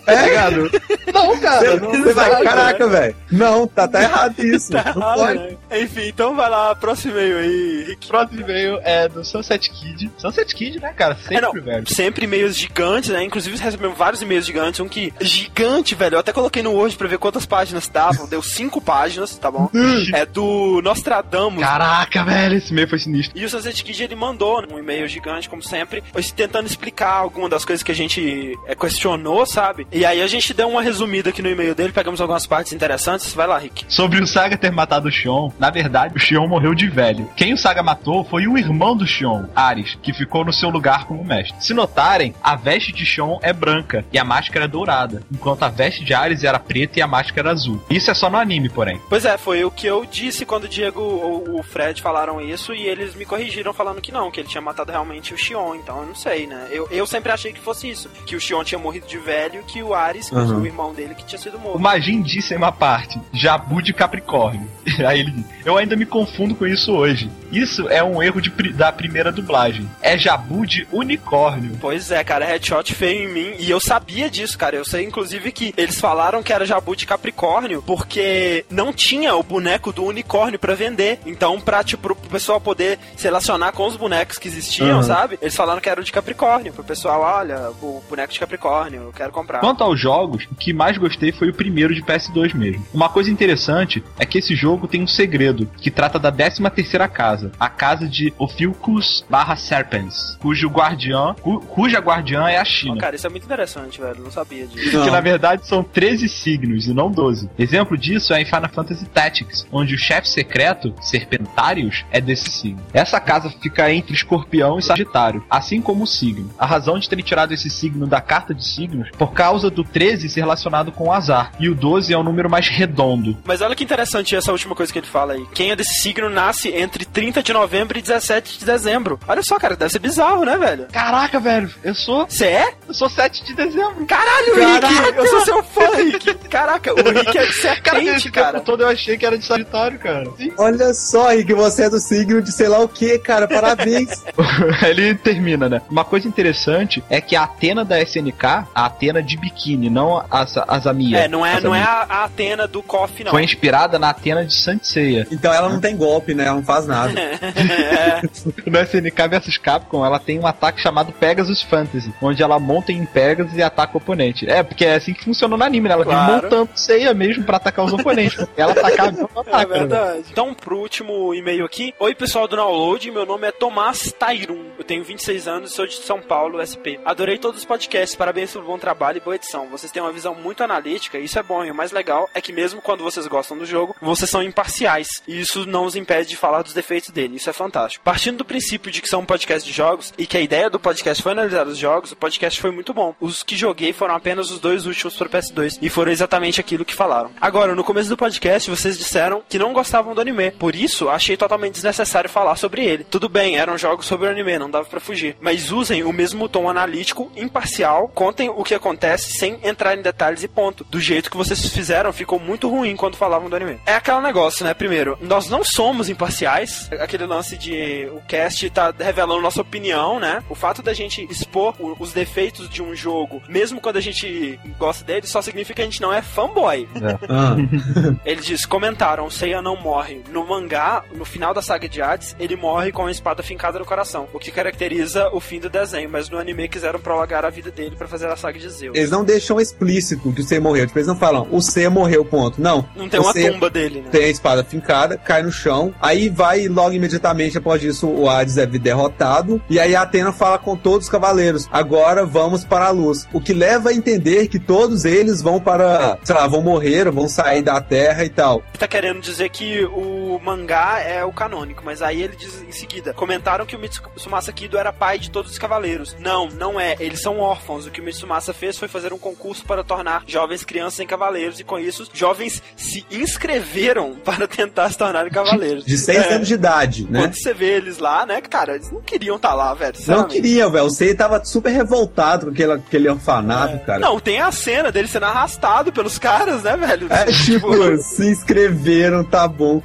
tá 0.05 0.23
ligado? 0.23 0.71
Não, 1.13 1.39
cara, 1.39 1.77
não, 1.81 1.91
Você 1.93 2.13
vai, 2.13 2.27
Exato, 2.29 2.45
caraca, 2.45 2.87
velho. 2.89 3.17
Não, 3.31 3.67
tá, 3.67 3.87
tá 3.89 4.03
errado 4.03 4.39
isso. 4.41 4.73
Não 4.73 4.81
Ah, 5.03 5.15
pode. 5.15 5.39
né? 5.39 5.57
Enfim, 5.81 6.09
então 6.09 6.35
vai 6.35 6.49
lá, 6.51 6.75
próximo 6.75 7.13
e-mail 7.13 7.39
aí, 7.39 7.85
Rick. 7.89 8.07
Próximo 8.09 8.41
e-mail 8.41 8.79
é 8.83 9.09
do 9.09 9.25
Sunset 9.25 9.71
Kid. 9.71 10.11
Sunset 10.19 10.55
Kid, 10.55 10.81
né, 10.81 10.93
cara? 10.93 11.17
Sempre, 11.17 11.37
É, 11.37 11.41
não, 11.41 11.53
velho. 11.53 11.89
sempre 11.89 12.25
e-mails 12.25 12.57
gigantes, 12.57 13.11
né? 13.11 13.23
Inclusive 13.23 13.57
recebemos 13.57 13.97
vários 13.97 14.21
e-mails 14.23 14.45
gigantes. 14.47 14.81
Um 14.81 14.89
que. 14.89 15.13
Gigante, 15.21 15.95
velho. 15.95 16.15
Eu 16.17 16.21
até 16.21 16.33
coloquei 16.33 16.63
no 16.63 16.73
Word 16.73 16.97
pra 16.97 17.09
ver 17.09 17.19
quantas 17.19 17.47
páginas 17.47 17.89
davam. 17.89 18.27
Deu 18.29 18.43
cinco 18.43 18.81
páginas, 18.81 19.37
tá 19.37 19.51
bom? 19.51 19.69
é 20.15 20.25
do 20.35 20.83
Nostradamus. 20.83 21.62
Caraca, 21.62 22.25
velho, 22.25 22.57
esse 22.57 22.73
e-mail 22.73 22.88
foi 22.88 22.99
sinistro. 22.99 23.38
E 23.38 23.45
o 23.45 23.49
Sunset 23.49 23.83
Kid 23.85 24.03
ele 24.03 24.17
mandou 24.17 24.64
um 24.71 24.79
e-mail 24.79 25.07
gigante, 25.09 25.49
como 25.49 25.62
sempre, 25.62 26.03
tentando 26.35 26.67
explicar 26.67 27.12
alguma 27.12 27.49
das 27.49 27.64
coisas 27.64 27.83
que 27.83 27.93
a 27.93 27.95
gente 27.95 28.59
é, 28.67 28.75
questionou, 28.75 29.47
sabe? 29.47 29.87
E 29.93 30.05
aí 30.05 30.21
a 30.21 30.26
gente 30.26 30.53
deu 30.53 30.69
uma 30.69 30.83
resumida 30.83 31.31
aqui 31.31 31.41
no 31.41 31.49
e-mail 31.49 31.75
dele, 31.75 31.93
pegamos 31.93 32.21
algumas 32.21 32.47
partes 32.47 32.73
interessantes. 32.73 33.33
Vai 33.33 33.47
lá, 33.47 33.57
Rick. 33.59 33.85
Sobre 33.88 34.21
o 34.21 34.26
Saga 34.26 34.57
ter 34.57 34.73
matado 34.73 35.09
o 35.09 35.12
Shion, 35.12 35.50
na 35.59 35.71
verdade, 35.71 36.14
o 36.17 36.19
Shion 36.19 36.49
morreu 36.49 36.75
de 36.75 36.88
velho. 36.88 37.31
Quem 37.37 37.55
o 37.55 37.59
Saga 37.59 37.83
matou 37.83 38.25
foi 38.25 38.49
o 38.49 38.59
irmão 38.59 38.97
do 38.97 39.07
Shion, 39.07 39.45
Ares, 39.55 39.97
que 40.03 40.12
ficou 40.12 40.45
no 40.45 40.53
seu 40.53 40.69
lugar 40.69 41.05
como 41.05 41.25
mestre. 41.25 41.55
Se 41.61 41.73
notarem, 41.73 42.35
a 42.43 42.57
veste 42.57 42.93
de 42.93 43.07
Shion 43.07 43.38
é 43.41 43.53
branca 43.53 44.05
e 44.12 44.19
a 44.19 44.25
máscara 44.25 44.64
é 44.64 44.69
dourada, 44.69 45.23
enquanto 45.33 45.62
a 45.62 45.69
veste 45.69 46.05
de 46.05 46.12
Ares 46.12 46.43
era 46.43 46.59
preta 46.59 46.99
e 46.99 47.03
a 47.03 47.07
máscara 47.07 47.53
azul. 47.53 47.81
Isso 47.88 48.11
é 48.11 48.14
só 48.14 48.29
no 48.29 48.37
anime, 48.37 48.69
porém. 48.69 49.00
Pois 49.09 49.25
é, 49.25 49.38
foi 49.38 49.64
o 49.64 49.71
que 49.71 49.87
eu 49.87 50.05
disse 50.05 50.24
quando 50.47 50.64
o 50.64 50.69
Diego 50.69 51.00
ou 51.00 51.59
o 51.59 51.62
Fred 51.62 52.00
falaram 52.02 52.40
isso 52.40 52.75
e 52.75 52.87
eles 52.87 53.14
me 53.14 53.25
corrigiram 53.25 53.73
falando 53.73 54.00
que 54.00 54.12
não, 54.12 54.31
que 54.31 54.40
ele 54.40 54.49
tinha 54.49 54.61
matado 54.61 54.90
realmente 54.93 55.35
o 55.35 55.38
Xion, 55.38 55.75
então 55.76 56.00
eu 56.00 56.07
não 56.07 56.14
sei, 56.14 56.47
né? 56.47 56.69
Eu, 56.71 56.88
eu 56.90 57.07
sempre 57.07 57.31
achei 57.33 57.52
que 57.52 57.61
fosse 57.61 57.88
isso, 57.90 58.09
que 58.26 58.37
o 58.37 58.40
Xion 58.40 58.64
tinha 58.64 58.78
morrido 58.78 59.07
de 59.07 59.19
velho 59.19 59.61
e 59.61 59.64
que 59.64 59.83
o 59.83 59.93
Ares, 59.95 60.28
que 60.28 60.35
Uhum. 60.35 60.61
o 60.61 60.66
irmão 60.66 60.93
dele, 60.95 61.14
que 61.14 61.25
tinha 61.25 61.38
sido 61.38 61.57
O 61.57 61.61
morto. 61.61 61.78
Magin 61.81 62.23
disse 62.23 62.54
em 62.54 62.57
uma 62.57 62.73
parte, 62.73 63.19
Jabu 63.33 63.81
de 63.83 63.93
Capricórnio. 63.93 64.69
Aí 65.07 65.21
ele 65.21 65.31
diz, 65.31 65.45
eu 65.64 65.76
ainda 65.76 65.97
me 65.97 66.04
confundo 66.07 66.54
com 66.54 66.66
isso 66.66 66.93
hoje. 66.93 67.31
Isso 67.50 67.88
é 67.88 68.02
um 68.02 68.23
erro 68.23 68.40
de 68.40 68.50
da 68.73 68.90
primeira 68.93 69.31
dublagem. 69.33 69.88
É 70.02 70.16
Jabu 70.19 70.66
de 70.66 70.87
Unicórnio. 70.93 71.76
Pois 71.81 72.11
é, 72.11 72.23
cara, 72.25 72.45
headshot 72.45 72.95
feio 72.95 73.28
em 73.28 73.33
mim. 73.33 73.54
E 73.59 73.71
eu 73.71 73.81
sabia 73.81 74.28
disso, 74.28 74.57
cara. 74.59 74.76
Eu 74.76 74.85
sei, 74.85 75.04
inclusive, 75.04 75.52
que 75.52 75.73
eles 75.76 76.00
falaram 76.00 76.43
que 76.43 76.52
era 76.52 76.64
Jabu 76.66 76.95
de 76.97 77.07
Capricórnio 77.07 77.83
porque 77.87 78.64
não 78.71 78.93
tinha 78.93 79.35
o 79.37 79.43
boneco 79.43 79.93
do 79.93 80.02
unicórnio 80.04 80.13
pra 80.59 80.75
vender. 80.75 81.18
Então, 81.26 81.61
pra, 81.61 81.83
tipo, 81.83 82.02
pro 82.02 82.14
pessoal 82.16 82.61
poder 82.61 82.99
se 83.16 83.25
relacionar 83.25 83.73
com 83.73 83.87
os 83.87 83.97
bonecos 83.97 84.38
que 84.38 84.49
existiam, 84.49 84.97
Uhum. 84.99 85.02
sabe? 85.02 85.38
Eles 85.40 85.56
falaram 85.56 85.80
que 85.80 85.88
era 85.88 86.00
o 86.00 86.04
de 86.04 86.12
Capricórnio. 86.12 86.73
Pro 86.73 86.85
pessoal, 86.85 87.21
olha, 87.23 87.71
o 87.83 88.02
boneco 88.09 88.33
de 88.33 88.38
Capricórnio, 88.40 89.02
eu 89.04 89.12
quero 89.12 89.33
comprar. 89.33 89.61
Quanto 89.61 89.83
aos 89.83 89.99
jogos, 89.99 90.44
o 90.50 90.54
que 90.54 90.73
mais 90.73 90.99
gostei 90.99 91.33
foi 91.33 91.49
o 91.50 91.54
primeiro 91.54 91.94
de 91.94 92.02
PS2 92.02 92.52
mesmo. 92.54 92.87
Uma 92.92 93.09
coisa 93.09 93.30
interessante 93.30 94.02
é 94.18 94.26
que 94.26 94.38
esse 94.38 94.54
jogo 94.54 94.87
tem 94.87 95.02
um 95.02 95.06
segredo, 95.06 95.68
que 95.80 95.90
trata 95.90 96.18
da 96.18 96.30
13 96.30 96.62
terceira 96.71 97.09
casa, 97.09 97.52
a 97.59 97.68
casa 97.68 98.06
de 98.09 98.33
Ophiuchus 98.38 99.25
barra 99.28 99.56
Serpens, 99.56 100.37
cujo 100.40 100.68
guardião, 100.68 101.35
cu- 101.35 101.61
cuja 101.61 101.99
guardiã 101.99 102.49
é 102.49 102.56
a 102.59 102.64
China. 102.64 102.99
cara, 103.00 103.16
isso 103.16 103.26
é 103.26 103.30
muito 103.30 103.44
interessante, 103.44 104.00
velho. 104.00 104.23
Não 104.23 104.30
sabia 104.30 104.66
disso. 104.66 105.02
Que 105.02 105.11
na 105.11 105.21
verdade 105.21 105.66
são 105.66 105.83
13 105.83 106.28
signos 106.28 106.87
e 106.87 106.94
não 106.94 107.11
12. 107.11 107.49
Exemplo 107.59 107.97
disso 107.97 108.33
é 108.35 108.40
em 108.40 108.44
Final 108.44 108.68
Fantasy 108.71 109.06
Tactics, 109.06 109.66
onde 109.73 109.94
o 109.94 109.99
chefe 110.05 110.29
secreto, 110.29 110.95
Serpentários, 111.01 112.05
é 112.11 112.21
desse 112.21 112.51
signo. 112.51 112.83
Essa 112.93 113.21
casa 113.21 113.51
fica 113.63 113.91
entre 113.93 114.15
Escorpião 114.15 114.79
e 114.79 114.83
Sagitário, 114.83 115.45
assim 115.51 115.81
como 115.81 116.05
o 116.05 116.07
signo. 116.07 116.51
A 116.59 116.67
razão 116.67 116.99
de 116.99 117.09
terem 117.09 117.25
tirado 117.25 117.53
esse 117.53 117.71
signo 117.71 118.07
da 118.07 118.21
carta 118.21 118.55
de 118.55 118.65
signos 118.67 119.09
por 119.17 119.33
causa 119.33 119.71
do 119.71 119.83
13 119.83 120.29
ser 120.29 120.41
relacionado 120.41 120.93
com 120.93 121.09
o 121.09 121.13
azar, 121.13 121.53
e 121.59 121.69
o 121.69 121.75
12 121.75 122.13
é 122.13 122.17
o 122.17 122.23
número 122.23 122.51
mais 122.51 122.69
redondo. 122.69 123.37
Mas 123.45 123.61
olha 123.61 123.75
que 123.75 123.85
interessante 123.85 124.37
essa 124.37 124.53
última 124.53 124.75
coisa 124.75 124.93
que 124.93 124.99
ele 124.99 125.07
fala 125.07 125.35
aí. 125.35 125.47
Quem 125.55 125.71
é 125.71 125.77
desse 125.77 126.01
signo 126.01 126.29
nasce 126.29 126.69
entre 126.69 127.05
30 127.05 127.43
de 127.43 127.53
novembro 127.53 127.99
e 127.99 128.03
17 128.03 128.59
de 128.59 128.65
dezembro. 128.65 129.19
Olha 129.27 129.43
só, 129.43 129.59
cara, 129.59 129.77
deve 129.77 129.91
ser 129.91 129.99
bizarro, 129.99 130.45
né, 130.45 130.57
velho? 130.57 130.87
Caraca, 130.93 131.41
velho, 131.41 131.71
eu 131.83 131.95
sou. 131.95 132.27
Você 132.29 132.47
é? 132.47 132.75
Eu 132.87 132.95
sou 132.95 133.09
7 133.09 133.45
de 133.45 133.55
dezembro. 133.55 134.05
Caralho, 134.07 134.55
Rick! 134.55 135.17
Eu 135.17 135.27
sou 135.27 135.41
seu 135.45 135.63
fã, 135.63 135.97
Rick! 135.97 136.35
Caraca, 136.49 136.93
o 136.93 137.11
Rick 137.11 137.39
é 137.39 137.47
de 137.47 137.53
serpente, 137.55 138.31
cara. 138.31 138.53
tempo 138.55 138.65
todo 138.65 138.83
eu 138.83 138.89
achei 138.89 139.17
que 139.17 139.25
era 139.25 139.39
de 139.39 139.45
Sagitário, 139.45 139.94
cara. 139.99 140.27
Sim. 140.37 140.53
Olha 140.59 140.93
só, 140.95 141.31
Rick, 141.31 141.53
você 141.55 141.85
é 141.85 141.91
do 141.91 141.99
signo 141.99 142.41
de 142.43 142.53
sei 142.53 142.69
lá 142.69 142.79
o 142.81 142.89
que, 142.89 143.19
cara. 143.19 143.47
Parabéns. 143.49 144.25
Ele 144.87 145.15
termina, 145.15 145.69
né? 145.69 145.83
Uma 145.91 146.05
coisa 146.05 146.27
interessante 146.29 147.03
é 147.09 147.21
que 147.21 147.37
a 147.37 147.45
Atena 147.45 147.85
da 147.85 148.01
SNK, 148.01 148.45
a 148.75 148.87
Atena 148.87 149.23
de 149.23 149.37
biquíni, 149.37 149.89
não 149.91 150.19
a, 150.19 150.47
a 150.69 150.79
Zamia. 150.79 151.19
É, 151.21 151.29
não 151.29 151.45
é, 151.45 151.55
A 151.55 151.61
não 151.61 151.75
é 151.75 151.83
a, 151.83 152.07
a 152.09 152.25
Atena 152.25 152.67
do 152.67 152.83
KOF, 152.83 153.25
não. 153.25 153.31
Foi 153.31 153.43
inspirada 153.45 153.99
na 153.99 154.11
Atena 154.11 154.45
de 154.45 154.55
Sanseia. 154.55 155.27
Então 155.31 155.53
ela 155.53 155.69
não 155.69 155.81
tem 155.81 155.97
golpe, 155.97 156.35
né? 156.35 156.45
Ela 156.47 156.57
não 156.57 156.63
faz 156.63 156.87
nada. 156.87 157.13
É, 157.21 158.23
No 158.67 158.79
SNK 158.81 159.29
vs 159.29 159.59
Capcom, 159.59 160.05
ela 160.05 160.19
tem 160.19 160.39
um 160.39 160.47
ataque 160.47 160.81
chamado 160.81 161.13
Pegasus 161.13 161.63
Fantasy, 161.63 162.13
onde 162.21 162.43
ela 162.43 162.59
monta 162.59 162.93
em 162.93 163.05
Pegasus 163.05 163.55
e 163.55 163.63
ataca 163.63 163.95
o 163.95 163.99
oponente. 163.99 164.49
É, 164.49 164.63
porque 164.63 164.85
é 164.85 164.95
assim 164.97 165.13
que 165.15 165.25
funciona 165.25 165.57
no 165.57 165.63
anime, 165.65 165.89
né? 165.89 165.95
Ela 165.95 166.05
Claro. 166.05 166.43
montando 166.43 166.69
Seiya 166.75 167.15
mesmo 167.15 167.45
pra 167.45 167.57
atacar 167.57 167.85
os 167.85 167.93
oponentes. 167.93 168.45
ela 168.57 168.73
atacar 168.73 169.09
é 169.15 169.41
ataca. 169.41 169.79
né? 169.81 169.84
Verdade. 169.87 170.25
Então, 170.31 170.55
pro 170.55 170.79
último 170.79 171.35
e-mail 171.35 171.64
aqui. 171.64 171.95
Oi, 171.99 172.14
pessoal 172.14 172.49
do 172.49 172.57
Download. 172.57 173.11
Meu 173.11 173.26
nome 173.26 173.47
é 173.47 173.53
Tomás 173.53 174.12
Tairum. 174.12 174.71
Eu 174.79 174.85
tenho 174.85 175.05
26 175.05 175.49
anos 175.49 175.73
e 175.73 175.75
sou 175.75 175.87
de 175.87 175.95
São 175.95 176.21
Paulo, 176.21 176.64
SP. 176.64 176.99
Adorei 177.05 177.38
todos 177.38 177.61
os 177.61 177.64
podcasts. 177.64 178.17
Parabéns 178.17 178.53
pelo 178.53 178.64
bom 178.64 178.79
trabalho 178.79 179.19
e 179.19 179.21
boa 179.21 179.37
edição. 179.37 179.69
Vocês 179.69 179.93
têm 179.93 180.03
uma 180.03 180.12
visão 180.12 180.35
muito 180.35 180.62
analítica 180.62 181.19
e 181.19 181.25
isso 181.25 181.38
é 181.38 181.43
bom. 181.43 181.64
E 181.64 181.71
o 181.71 181.75
mais 181.75 181.93
legal 181.93 182.29
é 182.35 182.41
que 182.41 182.53
mesmo 182.53 182.81
quando 182.81 183.05
vocês 183.05 183.26
gostam 183.26 183.59
do 183.59 183.67
jogo, 183.67 183.95
vocês 184.00 184.31
são 184.31 184.43
imparciais. 184.43 185.09
E 185.26 185.41
isso 185.41 185.67
não 185.67 185.85
os 185.85 185.97
impede 185.97 186.31
de 186.31 186.37
falar 186.37 186.62
dos 186.62 186.73
defeitos 186.73 187.11
dele. 187.11 187.37
Isso 187.37 187.50
é 187.50 187.53
fantástico. 187.53 188.05
Partindo 188.05 188.38
do 188.38 188.45
princípio 188.45 188.91
de 188.91 189.00
que 189.03 189.09
são 189.09 189.21
um 189.21 189.26
podcast 189.26 189.69
de 189.69 189.75
jogos 189.75 190.12
e 190.17 190.26
que 190.26 190.37
a 190.37 190.41
ideia 190.41 190.71
do 190.71 190.81
podcast 190.81 191.23
foi 191.23 191.33
analisar 191.33 191.67
os 191.67 191.79
jogos, 191.79 192.12
o 192.12 192.17
podcast 192.17 192.61
foi 192.61 192.71
muito 192.71 192.95
bom. 192.95 193.14
Os 193.21 193.43
que 193.43 193.57
joguei 193.57 193.93
foram 193.93 194.14
apenas 194.14 194.50
os 194.50 194.59
dois 194.59 194.87
últimos 194.87 195.17
para 195.17 195.29
PS2 195.29 195.79
e 195.81 195.88
foram 195.88 196.11
exatamente 196.11 196.61
aquilo 196.61 196.85
que 196.85 196.95
falaram. 196.95 197.31
Agora, 197.41 197.75
no 197.75 197.85
começo 197.85 198.09
do 198.09 198.17
podcast, 198.17 198.71
vocês 198.71 198.97
disseram 198.97 199.43
que 199.49 199.59
não 199.59 199.74
gostavam 199.75 200.14
do 200.14 200.21
anime. 200.21 200.52
Por 200.52 200.75
isso, 200.75 201.09
achei 201.09 201.37
totalmente 201.37 201.75
desnecessário 201.75 202.31
falar 202.31 202.57
sobre 202.57 202.85
ele. 202.85 203.04
Tudo 203.04 203.28
bem, 203.28 203.57
eram 203.57 203.76
jogos 203.76 204.07
sobre 204.07 204.26
o 204.26 204.31
anime, 204.31 204.59
não 204.59 204.71
dava 204.71 204.87
pra 204.87 205.00
fugir. 205.00 205.37
Mas 205.40 205.71
usem 205.71 206.02
o 206.04 206.12
mesmo 206.12 206.49
tom 206.49 206.69
analítico, 206.69 207.31
imparcial, 207.37 208.09
contem 208.09 208.49
o 208.49 208.64
que 208.64 208.75
acontece 208.75 209.33
sem 209.38 209.59
entrar 209.62 209.97
em 209.97 210.02
detalhes 210.02 210.43
e 210.43 210.49
ponto. 210.49 210.85
Do 210.85 211.00
jeito 211.00 211.31
que 211.31 211.37
vocês 211.37 211.69
fizeram, 211.69 212.12
ficou 212.12 212.38
muito 212.38 212.69
ruim 212.69 212.97
quando 212.97 213.16
falavam 213.16 213.50
do 213.50 213.57
anime. 213.57 213.78
É 213.85 213.95
aquele 213.95 214.21
negócio, 214.21 214.64
né? 214.64 214.73
Primeiro, 214.73 215.19
nós 215.21 215.49
não 215.49 215.62
somos 215.64 216.09
imparciais. 216.09 216.88
Aquele 217.00 217.26
lance 217.26 217.59
de 217.59 218.09
o 218.12 218.21
cast 218.26 218.71
tá 218.71 218.95
revelando 218.99 219.43
nossa 219.43 219.61
opinião, 219.61 220.19
né? 220.19 220.43
O 220.49 220.54
fato 220.54 220.83
da 220.83 220.93
gente 220.93 221.26
expor 221.31 221.75
os 221.99 222.12
defeitos 222.12 222.69
de 222.69 222.83
um 222.83 222.95
jogo, 222.95 223.43
mesmo 223.49 223.81
quando 223.81 223.97
a 223.97 224.00
gente 224.00 224.59
gosta 224.78 225.04
dele, 225.04 225.26
só 225.26 225.43
significa 225.43 225.75
que 225.75 225.83
a 225.83 225.85
gente 225.85 226.00
não 226.00 226.12
é 226.12 226.23
fanboy. 226.23 226.88
Ah. 227.28 227.57
Ele 228.25 228.40
diz: 228.40 228.64
comentaram, 228.64 229.28
Seiya 229.31 229.61
não 229.64 229.76
morre. 229.76 230.23
No 230.30 230.47
mangá, 230.47 231.02
no 231.12 231.25
final 231.25 231.54
da 231.54 231.62
saga 231.62 231.88
de 231.88 232.02
Hades, 232.02 232.37
ele 232.38 232.54
morre 232.54 232.92
com 232.92 233.06
a 233.06 233.11
espada 233.11 233.42
fincada 233.42 233.78
no 233.78 233.87
coração, 233.87 234.28
o 234.33 234.38
que 234.38 234.50
caracteriza 234.50 235.30
o 235.33 235.40
fim 235.40 235.59
do 235.59 235.71
desenho, 235.71 236.09
mas 236.11 236.28
no 236.28 236.38
anime 236.38 236.68
quiseram 236.68 237.00
prolongar 237.00 237.44
a 237.44 237.50
vida 237.50 237.71
dele 237.71 237.97
pra 237.97 238.06
fazer 238.06 238.28
a 238.28 238.37
saga 238.37 238.59
de 238.59 238.68
Zeus. 238.68 238.97
Eles 238.97 239.11
não 239.11 239.25
deixam 239.25 239.59
explícito 239.59 240.33
que 240.33 240.42
o 240.42 240.44
C 240.44 240.61
morreu. 240.61 240.87
Tipo, 240.87 240.99
eles 240.99 241.09
não 241.09 241.16
falam, 241.16 241.49
o 241.50 241.62
C 241.62 241.88
morreu, 241.88 242.25
ponto. 242.25 242.61
Não. 242.61 242.87
Não 242.94 243.09
tem 243.09 243.18
uma 243.18 243.33
C 243.33 243.50
tumba 243.50 243.71
dele, 243.71 244.02
né? 244.02 244.11
Tem 244.11 244.25
a 244.25 244.28
espada 244.28 244.62
fincada, 244.62 245.16
cai 245.16 245.42
no 245.42 245.50
chão, 245.50 245.94
aí 246.00 246.28
vai 246.28 246.68
logo 246.68 246.92
imediatamente 246.92 247.56
após 247.56 247.83
isso 247.83 248.06
o 248.06 248.28
Hades 248.28 248.59
é 248.59 248.66
derrotado, 248.66 249.62
e 249.71 249.80
aí 249.80 249.96
a 249.96 250.03
Atena 250.03 250.33
fala 250.33 250.59
com 250.59 250.77
todos 250.77 251.07
os 251.07 251.11
cavaleiros, 251.11 251.66
agora 251.72 252.27
vamos 252.27 252.64
para 252.64 252.87
a 252.87 252.90
luz. 252.90 253.27
O 253.33 253.40
que 253.40 253.55
leva 253.55 253.90
a 253.90 253.94
entender 253.94 254.48
que 254.48 254.59
todos 254.59 255.07
eles 255.07 255.40
vão 255.40 255.59
para, 255.59 256.18
sei 256.22 256.35
lá, 256.35 256.46
vão 256.46 256.61
morrer, 256.61 257.11
vão 257.11 257.29
sair 257.29 257.62
da 257.62 257.81
Terra 257.81 258.24
e 258.24 258.29
tal. 258.29 258.62
Tá 258.79 258.87
querendo 258.87 259.20
dizer 259.20 259.43
que 259.48 259.85
o 259.85 260.40
mangá 260.42 261.00
é 261.00 261.24
o 261.24 261.33
canônico, 261.33 261.83
mas 261.85 262.02
aí 262.02 262.22
ele 262.22 262.37
diz 262.37 262.62
em 262.62 262.72
seguida: 262.72 263.12
comentaram 263.12 263.64
que 263.66 263.76
o 263.76 263.78
Mitsumasa 263.78 264.52
Kido 264.52 264.76
era 264.78 264.92
pai 264.92 265.18
de 265.18 265.30
todos 265.30 265.52
os 265.52 265.59
cavaleiros. 265.59 266.16
Não, 266.18 266.48
não 266.48 266.78
é. 266.80 266.96
Eles 267.00 267.20
são 267.20 267.38
órfãos. 267.38 267.87
O 267.87 267.90
que 267.90 268.00
o 268.00 268.04
Mitsumasa 268.04 268.52
fez 268.52 268.78
foi 268.78 268.88
fazer 268.88 269.12
um 269.12 269.18
concurso 269.18 269.64
para 269.64 269.83
tornar 269.85 270.22
jovens 270.26 270.64
crianças 270.64 271.00
em 271.00 271.07
cavaleiros, 271.07 271.61
e 271.61 271.64
com 271.64 271.78
isso, 271.78 272.09
jovens 272.12 272.62
se 272.76 273.04
inscreveram 273.11 274.14
para 274.24 274.46
tentar 274.46 274.90
se 274.90 274.98
tornarem 274.98 275.30
cavaleiros. 275.30 275.85
De 275.85 275.96
seis 275.98 276.24
É. 276.26 276.35
anos 276.35 276.48
de 276.48 276.54
idade, 276.54 277.07
né? 277.11 277.20
Quando 277.22 277.35
você 277.35 277.52
vê 277.54 277.76
eles 277.76 277.98
lá, 277.98 278.24
né, 278.26 278.40
cara, 278.40 278.74
eles 278.76 278.90
não 278.90 279.00
queriam 279.00 279.37
estar 279.37 279.54
lá, 279.54 279.72
velho. 279.74 279.92
Não 279.92 279.98
sinceramente. 280.00 280.35
queria, 280.35 280.68
velho. 280.68 280.85
O 280.87 280.90
Sei 280.90 281.14
tava 281.14 281.44
super 281.44 281.70
revoltado 281.70 282.46
com 282.46 282.52
aquele, 282.52 282.72
aquele 282.72 283.09
orfanato, 283.09 283.78
cara. 283.85 283.98
Não, 283.98 284.18
tem 284.20 284.40
a 284.40 284.50
cena 284.52 284.90
dele 284.92 285.09
sendo 285.09 285.26
arrastado 285.26 285.92
pelos 285.92 286.18
caras, 286.18 286.62
né, 286.62 286.76
velho? 286.76 287.07
É 287.11 287.24
tipo, 287.44 287.96
se 287.98 288.26
inscreveram, 288.28 289.24
tá 289.35 289.49
bom. 289.49 289.83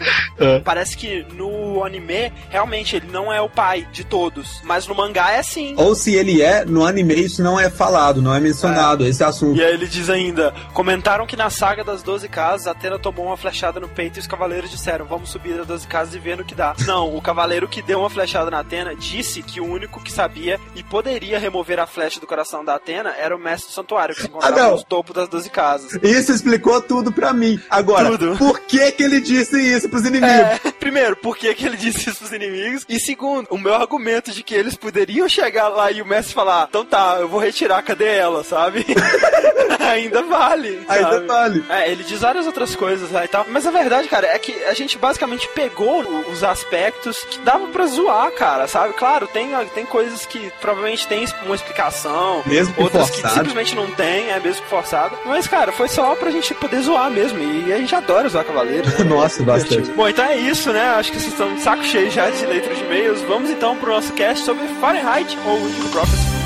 Parece 0.63 0.95
que 0.97 1.25
no 1.33 1.83
anime, 1.83 2.31
realmente, 2.49 2.95
ele 2.95 3.07
não 3.11 3.31
é 3.31 3.41
o 3.41 3.49
pai 3.49 3.87
de 3.91 4.03
todos. 4.03 4.61
Mas 4.63 4.87
no 4.87 4.95
mangá 4.95 5.31
é 5.31 5.41
sim. 5.43 5.73
Ou 5.77 5.95
se 5.95 6.13
ele 6.15 6.41
é, 6.41 6.63
no 6.65 6.85
anime 6.85 7.13
isso 7.15 7.41
não 7.41 7.59
é 7.59 7.69
falado, 7.69 8.21
não 8.21 8.33
é 8.33 8.39
mencionado, 8.39 9.05
esse 9.05 9.23
assunto. 9.23 9.57
E 9.57 9.63
aí 9.63 9.73
ele 9.73 9.87
diz 9.87 10.09
ainda: 10.09 10.53
comentaram 10.73 11.25
que 11.25 11.35
na 11.35 11.49
saga 11.49 11.83
das 11.83 12.03
12 12.03 12.27
casas, 12.29 12.67
Atena 12.67 12.99
tomou 12.99 13.25
uma 13.27 13.37
flechada 13.37 13.79
no 13.79 13.87
peito 13.89 14.17
e 14.17 14.19
os 14.19 14.27
cavaleiros 14.27 14.69
disseram: 14.69 15.05
vamos 15.05 15.29
subir 15.29 15.57
das 15.57 15.67
12 15.67 15.87
casas 15.87 16.13
e 16.15 16.19
ver 16.19 16.37
no 16.37 16.45
que 16.45 16.55
dá. 16.55 16.75
Não, 16.85 17.15
o 17.15 17.21
cavaleiro 17.21 17.67
que 17.67 17.81
deu 17.81 17.99
uma 17.99 18.09
flechada 18.09 18.51
na 18.51 18.59
Atena 18.59 18.95
disse 18.95 19.41
que 19.41 19.59
o 19.59 19.65
único 19.65 20.01
que 20.01 20.11
sabia 20.11 20.59
e 20.75 20.83
poderia 20.83 21.39
remover 21.39 21.79
a 21.79 21.87
flecha 21.87 22.19
do 22.19 22.27
coração 22.27 22.63
da 22.63 22.75
Atena 22.75 23.13
era 23.17 23.35
o 23.35 23.39
mestre 23.39 23.69
do 23.71 23.73
santuário, 23.73 24.13
que 24.15 24.21
se 24.21 24.27
encontrava 24.27 24.55
Ah, 24.55 24.63
não. 24.63 24.71
nos 24.71 24.83
topos 24.83 25.15
das 25.15 25.27
12 25.27 25.49
casas. 25.49 25.99
Isso 26.03 26.31
explicou 26.31 26.81
tudo 26.81 27.11
pra 27.11 27.33
mim. 27.33 27.59
Agora, 27.69 28.09
Tudo. 28.17 28.37
por 28.37 28.59
que 28.61 28.91
que 28.91 29.03
ele 29.03 29.19
disse 29.21 29.38
isso 29.41 29.89
pros 29.89 30.05
inimigos? 30.05 30.29
É, 30.29 30.71
primeiro, 30.79 31.15
por 31.15 31.37
que, 31.37 31.53
que 31.53 31.65
ele 31.65 31.77
disse 31.77 32.09
isso 32.09 32.19
pros 32.19 32.31
inimigos? 32.31 32.85
E 32.87 32.99
segundo, 32.99 33.47
o 33.49 33.57
meu 33.57 33.73
argumento 33.73 34.31
de 34.31 34.43
que 34.43 34.53
eles 34.53 34.75
poderiam 34.75 35.27
chegar 35.27 35.67
lá 35.69 35.91
e 35.91 36.01
o 36.01 36.05
mestre 36.05 36.33
falar: 36.33 36.67
então 36.69 36.85
tá, 36.85 37.17
eu 37.19 37.27
vou 37.27 37.39
retirar, 37.39 37.81
cadê 37.81 38.05
ela, 38.05 38.43
sabe? 38.43 38.85
Ainda 39.91 40.21
vale. 40.23 40.83
Ainda 40.87 41.11
sabe? 41.11 41.25
vale. 41.27 41.65
É, 41.69 41.91
ele 41.91 42.03
diz 42.03 42.21
várias 42.21 42.45
outras 42.45 42.75
coisas 42.75 43.11
lá 43.11 43.25
e 43.25 43.27
tal. 43.27 43.45
Mas 43.49 43.65
a 43.65 43.71
verdade, 43.71 44.07
cara, 44.07 44.27
é 44.27 44.37
que 44.39 44.63
a 44.65 44.73
gente 44.73 44.97
basicamente 44.97 45.47
pegou 45.49 46.03
o- 46.03 46.31
os 46.31 46.43
aspectos 46.43 47.17
que 47.29 47.39
dava 47.39 47.67
pra 47.67 47.85
zoar, 47.87 48.31
cara, 48.31 48.67
sabe? 48.67 48.93
Claro, 48.93 49.27
tem, 49.27 49.49
tem 49.73 49.85
coisas 49.85 50.25
que 50.25 50.51
provavelmente 50.61 51.07
tem 51.07 51.25
uma 51.45 51.55
explicação. 51.55 52.41
Mesmo 52.45 52.73
que 52.73 52.81
outras 52.81 53.09
que 53.09 53.15
forçado. 53.21 53.35
simplesmente 53.35 53.75
não 53.75 53.89
tem, 53.91 54.29
é 54.31 54.39
mesmo 54.39 54.61
que 54.63 54.69
forçado. 54.69 55.17
Mas, 55.25 55.47
cara, 55.47 55.71
foi 55.71 55.87
só 55.87 56.15
pra 56.15 56.29
gente 56.31 56.53
poder 56.55 56.81
zoar 56.81 57.09
mesmo. 57.09 57.39
E 57.39 57.71
a 57.73 57.77
gente 57.77 57.93
adora 57.95 58.29
zoar 58.29 58.45
cavaleiro. 58.45 58.87
né? 58.87 59.03
Nossa, 59.07 59.43
bastante. 59.43 59.89
Bom, 59.91 60.07
então 60.07 60.25
é 60.25 60.37
isso, 60.37 60.71
né? 60.71 60.81
Acho 60.95 61.11
que 61.11 61.19
vocês 61.19 61.31
estão 61.31 61.53
de 61.53 61.61
saco 61.61 61.83
cheio 61.83 62.09
já 62.11 62.29
de 62.29 62.45
leitura 62.45 62.75
de 62.75 62.81
e-mails. 62.83 63.21
Vamos 63.21 63.49
então 63.49 63.75
pro 63.77 63.91
nosso 63.91 64.13
cast 64.13 64.43
sobre 64.45 64.67
Fahrenheit 64.79 65.37
ou 65.45 65.57
Indigo 65.59 65.89
Prophecy. 65.89 66.38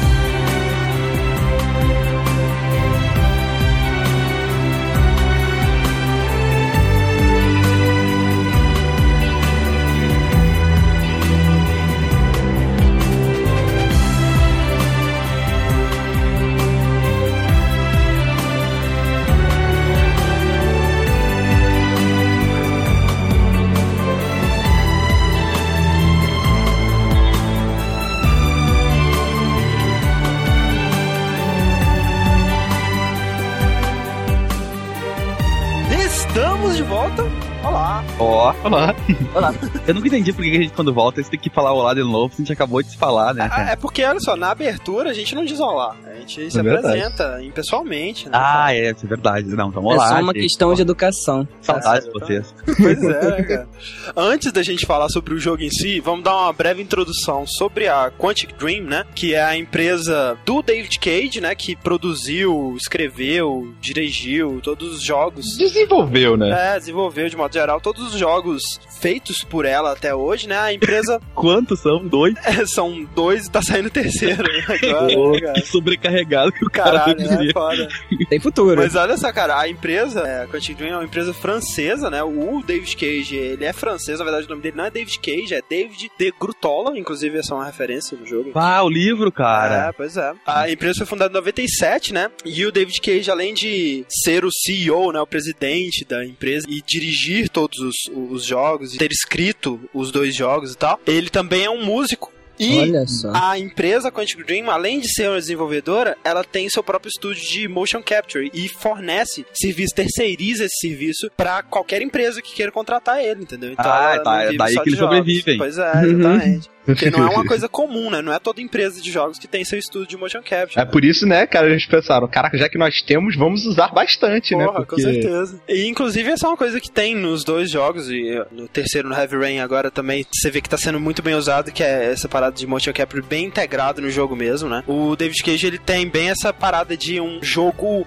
Olá. 38.64 38.96
Olá. 39.36 39.54
Eu 39.86 39.94
nunca 39.94 40.08
entendi 40.08 40.32
por 40.32 40.42
que 40.44 40.52
a 40.52 40.54
gente, 40.62 40.72
quando 40.74 40.94
volta, 40.94 41.22
você 41.22 41.30
tem 41.30 41.40
que 41.40 41.50
falar 41.50 41.74
olá 41.74 41.94
de 41.94 42.02
novo, 42.02 42.34
a 42.34 42.38
gente 42.38 42.54
acabou 42.54 42.82
de 42.82 42.92
se 42.92 42.98
falar, 42.98 43.34
né? 43.34 43.50
Ah, 43.52 43.72
é 43.72 43.76
porque, 43.76 44.04
olha 44.06 44.20
só, 44.22 44.38
na 44.38 44.52
abertura 44.52 45.10
a 45.10 45.14
gente 45.14 45.36
não 45.36 45.44
diz 45.44 45.60
olá. 45.60 45.96
A 46.10 46.16
gente 46.20 46.50
se 46.50 46.58
É 46.58 46.62
apresenta 46.62 47.44
impessoalmente, 47.44 48.30
né? 48.30 48.32
Ah, 48.42 48.74
é, 48.74 48.92
isso 48.92 49.06
é 49.06 49.10
verdade. 49.10 49.48
Não, 49.50 49.68
então 49.70 49.84
é 49.92 49.96
olá. 49.96 50.08
só 50.08 50.14
uma 50.22 50.32
gente. 50.34 50.44
questão 50.44 50.74
de 50.74 50.82
educação. 50.82 51.46
Saudades 51.62 52.04
de 52.06 52.10
É, 52.10 52.14
vocês. 52.14 52.56
Pois 52.66 53.04
é, 53.04 53.32
né, 53.32 53.44
cara. 53.44 53.68
Antes 54.16 54.52
da 54.54 54.64
gente 54.64 54.86
falar 54.86 55.10
sobre 55.10 55.34
o 55.34 55.40
jogo 55.40 55.62
em 55.62 55.70
si, 55.70 56.00
vamos 56.00 56.24
dar 56.24 56.34
uma 56.36 56.54
breve 56.54 56.82
introdução 56.82 57.46
sobre 57.46 57.90
a 57.90 58.10
Quantic 58.18 58.54
Dream, 58.58 58.84
né? 58.86 59.04
Que 59.14 59.34
é 59.36 59.44
a 59.44 59.58
empresa 59.58 60.38
do 60.46 60.62
David 60.62 61.00
Cage, 61.00 61.42
né? 61.42 61.54
Que 61.54 61.76
produziu, 61.76 62.76
escreveu, 62.78 63.74
dirigiu 63.82 64.62
todos 64.64 64.96
os 64.96 65.04
jogos. 65.04 65.58
Desenvolveu, 65.58 66.38
né? 66.38 66.76
É, 66.76 66.80
desenvolveu 66.80 67.28
de 67.28 67.36
modo 67.36 67.54
geral 67.54 67.82
todos 67.82 68.14
os 68.14 68.18
jogos 68.20 68.53
feitos 69.00 69.44
por 69.44 69.66
ela 69.66 69.92
até 69.92 70.14
hoje, 70.14 70.48
né? 70.48 70.58
A 70.58 70.74
empresa 70.74 71.20
Quantos 71.34 71.80
são? 71.80 72.06
Dois? 72.06 72.36
é, 72.44 72.66
são 72.66 73.04
dois 73.16 73.48
e 73.48 73.52
tá 73.52 73.62
saindo 73.62 73.88
o 73.88 73.92
terceiro 73.92 74.44
agora, 74.68 75.34
né, 75.34 75.40
cara? 75.40 75.54
Que 75.54 75.68
sobrecarregado 75.68 76.52
que 76.52 76.66
o 76.66 76.70
cara 76.70 77.00
Caralho, 77.00 77.26
não 77.26 77.42
é 77.42 77.52
foda. 77.52 77.90
Tem 78.30 78.40
futuro. 78.40 78.78
Mas 78.78 78.96
olha 78.96 79.18
só, 79.18 79.32
cara, 79.32 79.60
a 79.60 79.68
empresa, 79.68 80.22
é, 80.22 80.44
a 80.44 80.48
Quantic 80.48 80.78
Dream 80.78 80.94
é 80.94 80.98
uma 80.98 81.06
empresa 81.06 81.34
francesa, 81.34 82.10
né? 82.10 82.24
O 82.24 82.62
David 82.66 82.96
Cage, 82.96 83.36
ele 83.36 83.66
é 83.66 83.74
francês, 83.74 84.20
na 84.20 84.26
verdade 84.26 84.46
o 84.48 84.50
nome 84.50 84.62
dele 84.62 84.78
não 84.78 84.86
é 84.86 84.92
David 84.92 85.20
Cage, 85.20 85.54
é 85.54 85.62
David 85.68 86.12
de 86.18 86.34
Grutola, 86.40 86.98
inclusive 86.98 87.38
essa 87.38 87.54
é 87.54 87.58
uma 87.58 87.66
referência 87.66 88.18
no 88.18 88.26
jogo. 88.26 88.52
Ah, 88.56 88.84
o 88.84 88.90
livro, 88.90 89.32
cara. 89.32 89.90
É, 89.90 89.92
pois 89.92 90.18
é. 90.18 90.34
A 90.46 90.70
empresa 90.70 91.00
foi 91.00 91.08
fundada 91.08 91.32
em 91.32 91.36
97, 91.36 92.14
né? 92.14 92.30
E 92.46 92.66
o 92.66 92.72
David 92.72 93.00
Cage, 93.02 93.30
além 93.30 93.54
de 93.54 94.06
ser 94.10 94.46
o 94.46 94.52
CEO, 94.52 95.12
né, 95.12 95.20
o 95.20 95.28
presidente 95.28 96.06
da 96.06 96.26
empresa 96.26 96.68
e 96.70 96.82
dirigir 96.82 97.50
todos 97.50 97.80
os, 97.80 97.96
os 98.14 98.43
jogos 98.46 98.94
e 98.94 98.98
ter 98.98 99.12
escrito 99.12 99.80
os 99.94 100.12
dois 100.12 100.36
jogos 100.36 100.74
e 100.74 100.78
tal, 100.78 101.00
ele 101.06 101.30
também 101.30 101.64
é 101.66 101.70
um 101.70 101.84
músico. 101.84 102.32
E 102.60 102.78
Olha 102.78 103.08
só. 103.08 103.32
a 103.34 103.58
empresa 103.58 104.12
Quantic 104.12 104.46
Dream, 104.46 104.70
além 104.70 105.00
de 105.00 105.12
ser 105.12 105.28
uma 105.28 105.40
desenvolvedora, 105.40 106.16
ela 106.24 106.44
tem 106.44 106.70
seu 106.70 106.84
próprio 106.84 107.10
estúdio 107.10 107.44
de 107.44 107.68
motion 107.68 108.02
capture 108.04 108.52
e 108.54 108.70
fornece 108.70 109.44
serviço, 109.56 109.96
terceiriza 109.96 110.66
esse 110.66 110.78
serviço 110.88 111.32
pra 111.36 111.64
qualquer 111.64 112.04
empresa 112.04 112.44
que 112.44 112.54
queira 112.54 112.72
contratar 112.72 113.20
ele, 113.24 113.42
entendeu? 113.42 113.72
Então 113.72 113.84
Ah, 113.92 114.20
tá, 114.20 114.44
é 114.44 114.54
daí 114.56 114.74
só 114.76 114.84
que 114.84 114.90
eles 114.90 115.00
jogos. 115.00 115.16
sobrevivem. 115.18 115.58
Pois 115.58 115.78
é, 115.80 115.92
exatamente. 116.06 116.70
Porque 116.86 117.10
não 117.10 117.28
é 117.28 117.30
uma 117.30 117.46
coisa 117.46 117.68
comum, 117.70 118.10
né? 118.10 118.22
Não 118.22 118.34
é 118.34 118.40
toda 118.40 118.62
empresa 118.62 119.02
de 119.02 119.12
jogos 119.12 119.40
que 119.40 119.48
tem 119.48 119.64
seu 119.64 119.80
estúdio 119.80 120.08
de 120.08 120.18
motion 120.18 120.42
capture. 120.42 120.80
É 120.80 120.86
por 120.86 121.04
isso, 121.06 121.26
né, 121.26 121.46
cara, 121.48 121.68
a 121.68 121.70
gente 121.70 121.88
pensaram, 121.88 122.28
caraca, 122.28 122.58
já 122.58 122.68
que 122.70 122.78
nós 122.78 123.02
temos, 123.02 123.36
vamos 123.36 123.66
usar 123.66 123.90
bastante, 123.94 124.56
né? 124.56 124.66
Porra, 124.66 124.86
com 124.86 124.98
certeza. 124.98 125.62
E 125.68 125.88
inclusive 125.88 126.30
essa 126.32 126.46
é 126.46 126.50
uma 126.50 126.58
coisa 126.58 126.80
que 126.80 126.92
tem 126.92 127.16
nos 127.16 127.44
dois 127.44 127.70
jogos, 127.72 128.10
e 128.10 128.30
eh, 128.30 128.46
no 128.52 128.68
terceiro, 128.68 129.08
no 129.08 129.16
Heavy 129.16 129.38
Rain, 129.38 129.60
agora 129.60 129.90
também 129.90 130.26
você 130.34 130.50
vê 130.52 130.62
que 130.62 130.70
tá 130.70 130.78
sendo 130.78 131.00
muito 131.00 131.22
bem 131.22 131.36
usado, 131.36 131.72
que 131.72 131.84
é 131.84 132.12
essa 132.12 132.28
parada 132.28 132.56
de 132.56 132.66
motion 132.68 132.92
capture 132.94 133.22
bem 133.24 133.46
integrado 133.46 134.02
no 134.02 134.10
jogo 134.10 134.36
mesmo, 134.36 134.70
né? 134.70 134.84
O 134.88 135.16
David 135.16 135.42
Cage, 135.44 135.66
ele 135.68 135.78
tem 135.78 136.08
bem 136.08 136.30
essa 136.30 136.52
parada 136.54 136.98
de 136.98 137.20
um 137.20 137.40
jogo 137.42 138.06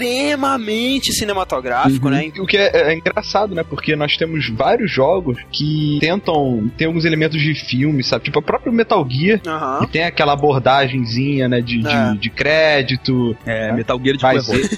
extremamente 0.00 1.12
cinematográfico, 1.12 2.06
Uhum. 2.06 2.12
né? 2.12 2.32
O 2.38 2.46
que 2.46 2.56
é, 2.56 2.90
é 2.90 2.94
engraçado, 2.94 3.54
né? 3.54 3.62
Porque 3.62 3.94
nós 3.96 4.16
temos 4.16 4.48
vários 4.50 4.90
jogos 4.90 5.38
que 5.52 5.98
tentam 6.00 6.70
ter 6.76 6.86
alguns 6.86 7.04
elementos 7.04 7.40
de 7.40 7.54
filme, 7.54 8.02
sabe? 8.10 8.24
Tipo, 8.24 8.40
o 8.40 8.42
próprio 8.42 8.72
Metal 8.72 9.06
Gear, 9.08 9.40
Aham. 9.46 9.80
que 9.80 9.92
tem 9.92 10.04
aquela 10.04 10.32
abordagenzinha, 10.34 11.48
né? 11.48 11.60
De, 11.60 11.78
de- 11.78 11.88
É. 11.88 12.14
de 12.14 12.30
crédito. 12.30 13.36
É, 13.46 13.72
Metal 13.72 13.98
Gear 14.02 14.16
de 14.16 14.22
Vai 14.22 14.40
ser. 14.40 14.68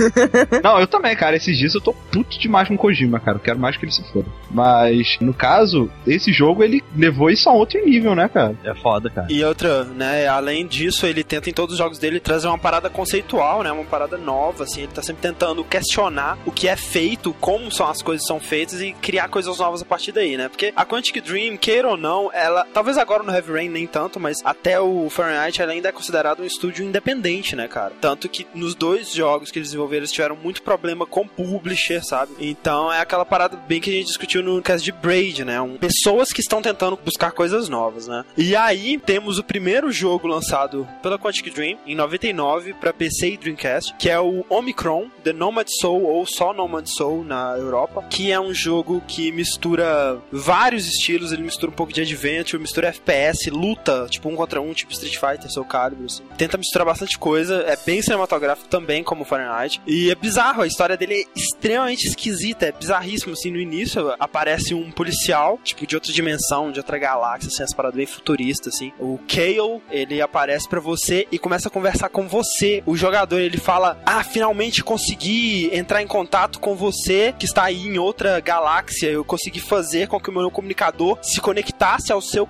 Não, 0.62 0.78
eu 0.80 0.86
também, 0.86 1.14
cara. 1.16 1.36
Esses 1.36 1.56
dias 1.58 1.74
eu 1.74 1.80
tô 1.80 1.92
puto 1.92 2.38
demais 2.38 2.68
com 2.68 2.74
o 2.74 2.78
Kojima, 2.78 3.20
cara. 3.20 3.36
Eu 3.36 3.40
quero 3.42 3.58
mais 3.58 3.76
que 3.76 3.84
ele 3.84 3.92
se 3.92 4.02
foda. 4.12 4.26
Mas, 4.50 5.16
no 5.20 5.34
caso, 5.34 5.90
esse 6.06 6.32
jogo 6.32 6.62
ele 6.62 6.82
levou 6.96 7.30
isso 7.30 7.48
a 7.48 7.52
outro 7.52 7.84
nível, 7.84 8.14
né, 8.14 8.28
cara? 8.28 8.54
É 8.64 8.74
foda, 8.74 9.10
cara. 9.10 9.26
E 9.30 9.42
outra, 9.44 9.84
né, 9.84 10.26
além 10.26 10.66
disso, 10.66 11.06
ele 11.06 11.22
tenta 11.22 11.50
em 11.50 11.52
todos 11.52 11.72
os 11.74 11.78
jogos 11.78 11.98
dele 11.98 12.20
trazer 12.20 12.46
uma 12.48 12.58
parada 12.58 12.88
conceitual, 12.88 13.62
né, 13.62 13.70
uma 13.70 13.84
parada 13.84 14.16
nova, 14.16 14.64
assim, 14.64 14.82
ele 14.82 14.92
tá 14.92 15.02
sempre 15.02 15.22
tentando 15.22 15.62
questionar 15.64 16.38
o 16.46 16.50
que 16.50 16.68
é 16.68 16.76
feito, 16.76 17.34
como 17.40 17.70
são 17.70 17.88
as 17.88 18.02
coisas 18.02 18.22
que 18.22 18.28
são 18.28 18.40
feitas 18.40 18.80
e 18.80 18.92
criar 18.92 19.28
coisas 19.28 19.58
novas 19.58 19.82
a 19.82 19.84
partir 19.84 20.12
daí, 20.12 20.36
né? 20.36 20.48
Porque 20.48 20.72
a 20.74 20.84
Quantic 20.84 21.20
Dream, 21.20 21.56
queira 21.56 21.88
ou 21.88 21.96
não, 21.96 22.30
ela, 22.32 22.66
talvez 22.76 22.98
agora 22.98 23.22
no 23.22 23.32
Heavy 23.32 23.52
Rain 23.52 23.68
nem 23.70 23.86
tanto, 23.86 24.20
mas 24.20 24.36
até 24.44 24.78
o 24.78 25.08
Fahrenheit 25.08 25.62
ainda 25.62 25.88
é 25.88 25.92
considerado 25.92 26.42
um 26.42 26.44
estúdio 26.44 26.84
independente, 26.84 27.56
né, 27.56 27.66
cara? 27.66 27.94
Tanto 28.02 28.28
que 28.28 28.46
nos 28.54 28.74
dois 28.74 29.14
jogos 29.14 29.50
que 29.50 29.58
eles 29.58 29.68
desenvolveram, 29.68 30.00
eles 30.00 30.12
tiveram 30.12 30.36
muito 30.36 30.60
problema 30.60 31.06
com 31.06 31.26
publisher, 31.26 32.04
sabe? 32.04 32.34
Então 32.38 32.92
é 32.92 33.00
aquela 33.00 33.24
parada 33.24 33.56
bem 33.56 33.80
que 33.80 33.88
a 33.88 33.92
gente 33.94 34.08
discutiu 34.08 34.42
no 34.42 34.60
caso 34.60 34.84
de 34.84 34.92
Braid, 34.92 35.42
né? 35.42 35.58
Um, 35.58 35.78
pessoas 35.78 36.34
que 36.34 36.42
estão 36.42 36.60
tentando 36.60 36.98
buscar 37.02 37.30
coisas 37.30 37.66
novas, 37.70 38.08
né? 38.08 38.26
E 38.36 38.54
aí 38.54 38.98
temos 38.98 39.38
o 39.38 39.44
primeiro 39.44 39.90
jogo 39.90 40.28
lançado 40.28 40.86
pela 41.02 41.18
Quantic 41.18 41.48
Dream 41.54 41.78
em 41.86 41.94
99 41.94 42.74
para 42.74 42.92
PC 42.92 43.30
e 43.30 43.36
Dreamcast, 43.38 43.94
que 43.98 44.10
é 44.10 44.20
o 44.20 44.44
Omicron, 44.50 45.08
The 45.24 45.32
Nomad 45.32 45.68
Soul 45.80 46.04
ou 46.04 46.26
só 46.26 46.52
Nomad 46.52 46.86
Soul 46.86 47.24
na 47.24 47.56
Europa, 47.56 48.04
que 48.10 48.30
é 48.30 48.38
um 48.38 48.52
jogo 48.52 49.02
que 49.08 49.32
mistura 49.32 50.20
vários 50.30 50.86
estilos, 50.86 51.32
ele 51.32 51.42
mistura 51.42 51.72
um 51.72 51.74
pouco 51.74 51.90
de 51.90 52.02
adventure, 52.02 52.65
mistura 52.66 52.88
FPS, 52.88 53.48
luta, 53.48 54.06
tipo 54.10 54.28
um 54.28 54.36
contra 54.36 54.60
um, 54.60 54.72
tipo 54.72 54.92
Street 54.92 55.16
Fighter, 55.16 55.50
Soul 55.50 55.66
Calibur, 55.66 56.06
assim. 56.06 56.24
Tenta 56.36 56.58
misturar 56.58 56.84
bastante 56.84 57.18
coisa, 57.18 57.64
é 57.66 57.76
bem 57.76 58.02
cinematográfico 58.02 58.68
também, 58.68 59.02
como 59.02 59.24
Fahrenheit. 59.24 59.80
E 59.86 60.10
é 60.10 60.14
bizarro, 60.14 60.62
a 60.62 60.66
história 60.66 60.96
dele 60.96 61.22
é 61.22 61.38
extremamente 61.38 62.06
esquisita, 62.06 62.66
é 62.66 62.72
bizarríssimo, 62.72 63.32
assim, 63.32 63.50
no 63.50 63.58
início 63.58 64.14
aparece 64.18 64.74
um 64.74 64.90
policial, 64.90 65.58
tipo, 65.62 65.86
de 65.86 65.94
outra 65.94 66.12
dimensão, 66.12 66.72
de 66.72 66.80
outra 66.80 66.98
galáxia, 66.98 67.48
assim, 67.48 67.62
as 67.62 67.72
paradas 67.72 67.96
bem 67.96 68.06
futuristas, 68.06 68.74
assim. 68.74 68.92
O 68.98 69.18
Kale, 69.28 69.80
ele 69.90 70.20
aparece 70.20 70.68
pra 70.68 70.80
você 70.80 71.26
e 71.30 71.38
começa 71.38 71.68
a 71.68 71.70
conversar 71.70 72.08
com 72.08 72.26
você. 72.26 72.82
O 72.84 72.96
jogador, 72.96 73.38
ele 73.38 73.58
fala, 73.58 74.00
ah, 74.04 74.24
finalmente 74.24 74.82
consegui 74.82 75.70
entrar 75.72 76.02
em 76.02 76.06
contato 76.06 76.58
com 76.58 76.74
você, 76.74 77.34
que 77.38 77.46
está 77.46 77.64
aí 77.64 77.86
em 77.86 77.98
outra 77.98 78.40
galáxia, 78.40 79.08
eu 79.08 79.24
consegui 79.24 79.60
fazer 79.60 80.08
com 80.08 80.20
que 80.20 80.30
o 80.30 80.32
meu 80.32 80.50
comunicador 80.50 81.18
se 81.22 81.40
conectasse 81.40 82.12
ao 82.12 82.20
seu 82.20 82.46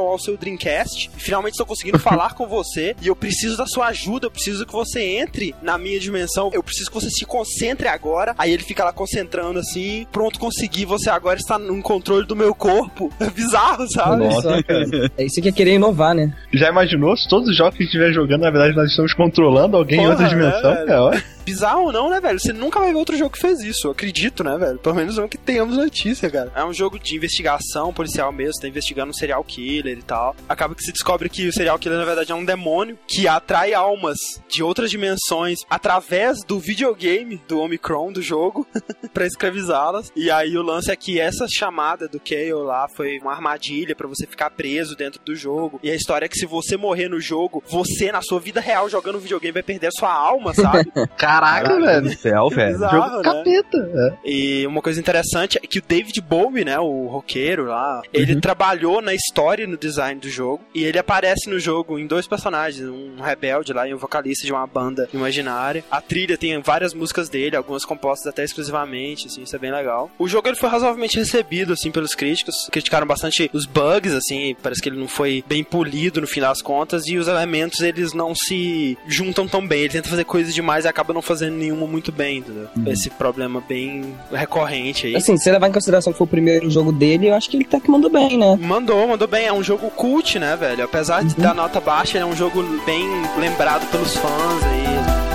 ou 0.00 0.08
ao 0.08 0.18
seu 0.18 0.36
Dreamcast. 0.36 1.10
Finalmente 1.16 1.52
estou 1.52 1.66
conseguindo 1.66 1.98
falar 2.00 2.34
com 2.34 2.46
você 2.46 2.94
e 3.00 3.08
eu 3.08 3.16
preciso 3.16 3.56
da 3.56 3.66
sua 3.66 3.86
ajuda, 3.88 4.26
eu 4.26 4.30
preciso 4.30 4.66
que 4.66 4.72
você 4.72 5.00
entre 5.02 5.54
na 5.62 5.76
minha 5.78 5.98
dimensão, 5.98 6.50
eu 6.52 6.62
preciso 6.62 6.90
que 6.90 6.94
você 6.94 7.10
se 7.10 7.24
concentre 7.24 7.88
agora. 7.88 8.34
Aí 8.38 8.52
ele 8.52 8.62
fica 8.62 8.84
lá 8.84 8.92
concentrando 8.92 9.58
assim, 9.58 10.06
pronto, 10.12 10.38
consegui, 10.38 10.84
você 10.84 11.10
agora 11.10 11.38
está 11.38 11.58
no 11.58 11.80
controle 11.82 12.26
do 12.26 12.36
meu 12.36 12.54
corpo. 12.54 13.10
É 13.20 13.28
bizarro, 13.28 13.86
sabe? 13.90 14.24
Olha 14.24 14.40
só, 14.40 14.62
cara. 14.62 15.12
É 15.16 15.24
isso 15.24 15.40
que 15.42 15.48
é 15.48 15.52
querer 15.52 15.74
inovar, 15.74 16.14
né? 16.14 16.32
Já 16.54 16.70
imaginou 16.70 17.14
se 17.16 17.28
todos 17.28 17.48
os 17.48 17.56
jogos 17.56 17.76
que 17.76 17.84
estiver 17.84 18.12
jogando, 18.12 18.40
na 18.42 18.50
verdade, 18.50 18.74
nós 18.74 18.90
estamos 18.90 19.12
controlando 19.12 19.76
alguém 19.76 19.98
em 19.98 20.02
Porra, 20.02 20.12
outra 20.12 20.28
dimensão? 20.28 20.72
é, 20.72 21.00
ó. 21.00 21.12
Bizarro 21.50 21.86
ou 21.86 21.92
não, 21.92 22.08
né, 22.08 22.20
velho? 22.20 22.38
Você 22.38 22.52
nunca 22.52 22.78
vai 22.78 22.92
ver 22.92 22.98
outro 22.98 23.16
jogo 23.16 23.32
que 23.32 23.40
fez 23.40 23.58
isso, 23.60 23.88
eu 23.88 23.90
acredito, 23.90 24.44
né, 24.44 24.56
velho? 24.56 24.78
Pelo 24.78 24.94
menos 24.94 25.16
não 25.16 25.26
que 25.26 25.36
tenhamos 25.36 25.76
notícia, 25.76 26.30
cara. 26.30 26.52
É 26.54 26.64
um 26.64 26.72
jogo 26.72 26.96
de 26.96 27.16
investigação 27.16 27.92
policial 27.92 28.30
mesmo, 28.30 28.60
tá 28.60 28.68
investigando 28.68 29.10
um 29.10 29.14
serial 29.14 29.42
killer 29.42 29.98
e 29.98 30.02
tal. 30.02 30.36
Acaba 30.48 30.76
que 30.76 30.84
se 30.84 30.92
descobre 30.92 31.28
que 31.28 31.48
o 31.48 31.52
serial 31.52 31.76
killer, 31.76 31.98
na 31.98 32.04
verdade, 32.04 32.30
é 32.30 32.34
um 32.36 32.44
demônio 32.44 32.96
que 33.04 33.26
atrai 33.26 33.74
almas 33.74 34.16
de 34.48 34.62
outras 34.62 34.92
dimensões 34.92 35.58
através 35.68 36.44
do 36.44 36.60
videogame 36.60 37.42
do 37.48 37.58
Omicron 37.58 38.12
do 38.12 38.22
jogo 38.22 38.64
pra 39.12 39.26
escravizá-las. 39.26 40.12
E 40.14 40.30
aí 40.30 40.56
o 40.56 40.62
lance 40.62 40.88
é 40.92 40.94
que 40.94 41.18
essa 41.18 41.48
chamada 41.48 42.06
do 42.06 42.20
Kale 42.20 42.52
lá 42.52 42.86
foi 42.88 43.18
uma 43.18 43.32
armadilha 43.32 43.96
pra 43.96 44.06
você 44.06 44.24
ficar 44.24 44.50
preso 44.50 44.94
dentro 44.94 45.20
do 45.24 45.34
jogo. 45.34 45.80
E 45.82 45.90
a 45.90 45.96
história 45.96 46.26
é 46.26 46.28
que 46.28 46.38
se 46.38 46.46
você 46.46 46.76
morrer 46.76 47.08
no 47.08 47.20
jogo, 47.20 47.60
você, 47.66 48.12
na 48.12 48.22
sua 48.22 48.38
vida 48.38 48.60
real, 48.60 48.88
jogando 48.88 49.18
videogame, 49.18 49.52
vai 49.52 49.64
perder 49.64 49.88
a 49.88 49.98
sua 49.98 50.12
alma, 50.12 50.54
sabe? 50.54 50.92
Caraca, 51.40 51.80
velho. 51.80 52.02
do 52.02 52.16
céu, 52.16 52.48
velho. 52.50 52.72
Bizarro, 52.72 52.96
Jogo 52.96 53.16
né? 53.16 53.22
capeta. 53.22 53.90
É. 53.94 54.30
E 54.30 54.66
uma 54.66 54.82
coisa 54.82 55.00
interessante 55.00 55.58
é 55.58 55.66
que 55.66 55.78
o 55.78 55.82
David 55.86 56.20
Bowie, 56.20 56.64
né, 56.64 56.78
o 56.78 57.06
roqueiro 57.06 57.66
lá, 57.66 58.02
ele 58.12 58.40
trabalhou 58.40 59.00
na 59.00 59.14
história 59.14 59.64
e 59.64 59.66
no 59.66 59.76
design 59.76 60.20
do 60.20 60.28
jogo. 60.28 60.62
E 60.74 60.84
ele 60.84 60.98
aparece 60.98 61.48
no 61.48 61.58
jogo 61.58 61.98
em 61.98 62.06
dois 62.06 62.26
personagens, 62.26 62.86
um 62.88 63.20
rebelde 63.20 63.72
lá 63.72 63.88
e 63.88 63.94
um 63.94 63.96
vocalista 63.96 64.46
de 64.46 64.52
uma 64.52 64.66
banda 64.66 65.08
imaginária. 65.12 65.84
A 65.90 66.00
trilha 66.00 66.36
tem 66.36 66.60
várias 66.60 66.94
músicas 66.94 67.28
dele, 67.28 67.56
algumas 67.56 67.84
compostas 67.84 68.26
até 68.26 68.44
exclusivamente, 68.44 69.26
assim, 69.26 69.42
isso 69.42 69.54
é 69.56 69.58
bem 69.58 69.72
legal. 69.72 70.10
O 70.18 70.28
jogo 70.28 70.48
ele 70.48 70.56
foi 70.56 70.68
razoavelmente 70.68 71.18
recebido, 71.18 71.72
assim, 71.72 71.90
pelos 71.90 72.14
críticos. 72.14 72.68
Criticaram 72.70 73.06
bastante 73.06 73.50
os 73.52 73.66
bugs, 73.66 74.12
assim, 74.12 74.56
parece 74.62 74.82
que 74.82 74.88
ele 74.88 74.98
não 74.98 75.08
foi 75.08 75.44
bem 75.46 75.64
polido 75.64 76.20
no 76.20 76.26
fim 76.26 76.40
das 76.40 76.60
contas. 76.62 77.06
E 77.06 77.16
os 77.16 77.28
elementos, 77.28 77.80
eles 77.80 78.12
não 78.12 78.34
se 78.34 78.96
juntam 79.06 79.46
tão 79.46 79.66
bem. 79.66 79.80
Ele 79.80 79.92
tenta 79.92 80.08
fazer 80.08 80.24
coisas 80.24 80.54
demais 80.54 80.84
e 80.84 80.88
acaba 80.88 81.14
não 81.14 81.22
fazendo 81.30 81.56
nenhuma 81.56 81.86
muito 81.86 82.10
bem, 82.10 82.38
entendeu? 82.38 82.68
Esse 82.86 83.08
problema 83.08 83.62
bem 83.68 84.14
recorrente 84.32 85.06
aí. 85.06 85.14
Assim, 85.14 85.36
se 85.36 85.48
levar 85.48 85.68
em 85.68 85.72
consideração 85.72 86.12
que 86.12 86.18
foi 86.18 86.24
o 86.24 86.30
primeiro 86.30 86.68
jogo 86.68 86.90
dele, 86.90 87.28
eu 87.28 87.34
acho 87.34 87.48
que 87.48 87.56
ele 87.56 87.64
tá 87.64 87.78
que 87.78 87.88
mandou 87.88 88.10
bem, 88.10 88.36
né? 88.36 88.58
Mandou, 88.60 89.06
mandou 89.06 89.28
bem. 89.28 89.46
É 89.46 89.52
um 89.52 89.62
jogo 89.62 89.88
cult, 89.90 90.40
né, 90.40 90.56
velho? 90.56 90.82
Apesar 90.82 91.22
de 91.22 91.36
da 91.36 91.54
nota 91.54 91.80
baixa, 91.80 92.18
ele 92.18 92.24
é 92.24 92.26
um 92.26 92.34
jogo 92.34 92.64
bem 92.84 93.04
lembrado 93.38 93.88
pelos 93.92 94.16
fãs 94.16 94.64
aí. 94.64 95.29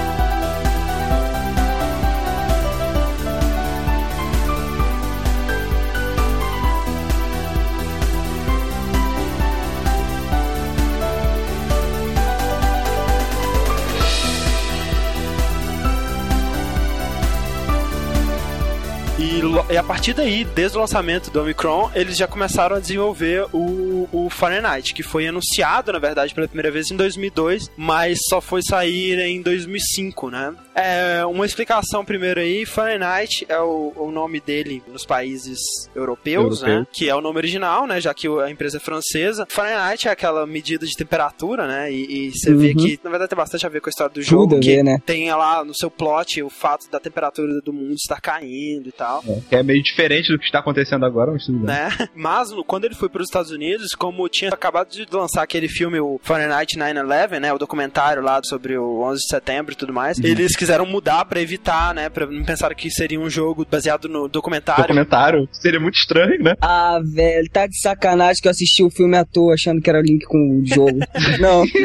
E 19.69 19.77
a 19.77 19.83
partir 19.83 20.13
daí, 20.13 20.45
desde 20.45 20.77
o 20.77 20.81
lançamento 20.81 21.29
do 21.29 21.41
Omicron, 21.41 21.91
eles 21.93 22.15
já 22.15 22.25
começaram 22.25 22.75
a 22.75 22.79
desenvolver 22.79 23.45
o, 23.51 24.07
o 24.11 24.29
Fahrenheit, 24.29 24.93
que 24.93 25.03
foi 25.03 25.27
anunciado, 25.27 25.91
na 25.91 25.99
verdade, 25.99 26.33
pela 26.33 26.47
primeira 26.47 26.71
vez 26.71 26.89
em 26.89 26.95
2002, 26.95 27.69
mas 27.75 28.17
só 28.29 28.39
foi 28.39 28.61
sair 28.63 29.19
em 29.19 29.41
2005, 29.41 30.29
né? 30.29 30.53
É, 30.73 31.25
uma 31.25 31.45
explicação 31.45 32.03
primeiro 32.05 32.39
aí, 32.39 32.65
Fahrenheit 32.65 33.45
é 33.49 33.59
o, 33.59 33.93
o 33.95 34.11
nome 34.11 34.39
dele 34.39 34.81
nos 34.87 35.05
países 35.05 35.59
europeus, 35.93 36.61
Europeu. 36.61 36.79
né? 36.81 36.87
Que 36.91 37.09
é 37.09 37.15
o 37.15 37.21
nome 37.21 37.37
original, 37.37 37.85
né? 37.87 37.99
Já 37.99 38.13
que 38.13 38.27
a 38.27 38.49
empresa 38.49 38.77
é 38.77 38.79
francesa. 38.79 39.45
Fahrenheit 39.49 40.07
é 40.07 40.11
aquela 40.11 40.45
medida 40.45 40.85
de 40.85 40.93
temperatura, 40.95 41.67
né? 41.67 41.91
E, 41.91 42.27
e 42.27 42.31
você 42.31 42.53
vê 42.53 42.69
Uhum. 42.69 42.75
que, 42.77 42.99
na 43.03 43.09
verdade, 43.09 43.29
tem 43.29 43.37
bastante 43.37 43.65
a 43.65 43.69
ver 43.69 43.79
com 43.81 43.89
a 43.89 43.91
história 43.91 44.13
do 44.13 44.21
jogo, 44.21 44.49
Tudo 44.55 44.59
que 44.61 44.75
ver, 44.77 44.83
né? 44.83 44.97
tem 45.05 45.29
lá 45.33 45.63
no 45.63 45.73
seu 45.75 45.89
plot 45.91 46.41
o 46.41 46.49
fato 46.49 46.89
da 46.89 46.99
temperatura 46.99 47.61
do 47.61 47.71
mundo 47.73 47.93
estar 47.95 48.19
caindo 48.21 48.89
e 48.89 48.91
tal 48.91 49.23
Que 49.49 49.55
é 49.55 49.63
meio 49.63 49.81
diferente 49.81 50.31
do 50.31 50.37
que 50.39 50.45
está 50.45 50.59
acontecendo 50.59 51.05
agora, 51.05 51.31
mas 51.31 51.45
tudo 51.45 51.59
bem. 51.59 51.67
né? 51.67 51.89
Mas 52.15 52.51
no- 52.51 52.63
quando 52.63 52.85
ele 52.85 52.95
foi 52.95 53.09
para 53.09 53.21
os 53.21 53.27
Estados 53.27 53.51
Unidos, 53.51 53.93
como 53.93 54.27
tinha 54.29 54.49
acabado 54.51 54.89
de 54.89 55.05
lançar 55.11 55.43
aquele 55.43 55.67
filme, 55.67 55.99
o 55.99 56.19
Fahrenheit 56.23 56.77
9/11, 56.77 57.39
né, 57.39 57.53
o 57.53 57.57
documentário 57.57 58.21
lá 58.21 58.39
sobre 58.43 58.77
o 58.77 59.01
11 59.01 59.21
de 59.21 59.27
setembro 59.27 59.73
e 59.73 59.75
tudo 59.75 59.93
mais, 59.93 60.17
eles 60.19 60.55
quiseram 60.55 60.85
mudar 60.85 61.25
para 61.25 61.41
evitar, 61.41 61.93
né, 61.93 62.09
para 62.09 62.25
não 62.25 62.43
pensar 62.43 62.73
que 62.75 62.89
seria 62.89 63.19
um 63.19 63.29
jogo 63.29 63.65
baseado 63.69 64.07
no 64.07 64.27
documentário. 64.27 64.83
Documentário 64.83 65.47
seria 65.51 65.79
muito 65.79 65.95
estranho, 65.95 66.41
né? 66.43 66.55
Ah, 66.61 66.99
velho, 67.03 67.49
tá 67.49 67.67
de 67.67 67.79
sacanagem 67.79 68.41
que 68.41 68.47
eu 68.47 68.51
assisti 68.51 68.83
o 68.83 68.89
filme 68.89 69.17
à 69.17 69.25
toa 69.25 69.53
achando 69.53 69.81
que 69.81 69.89
era 69.89 70.01
link 70.01 70.25
com 70.25 70.61
o 70.61 70.65
jogo. 70.65 70.99
Não. 71.39 71.63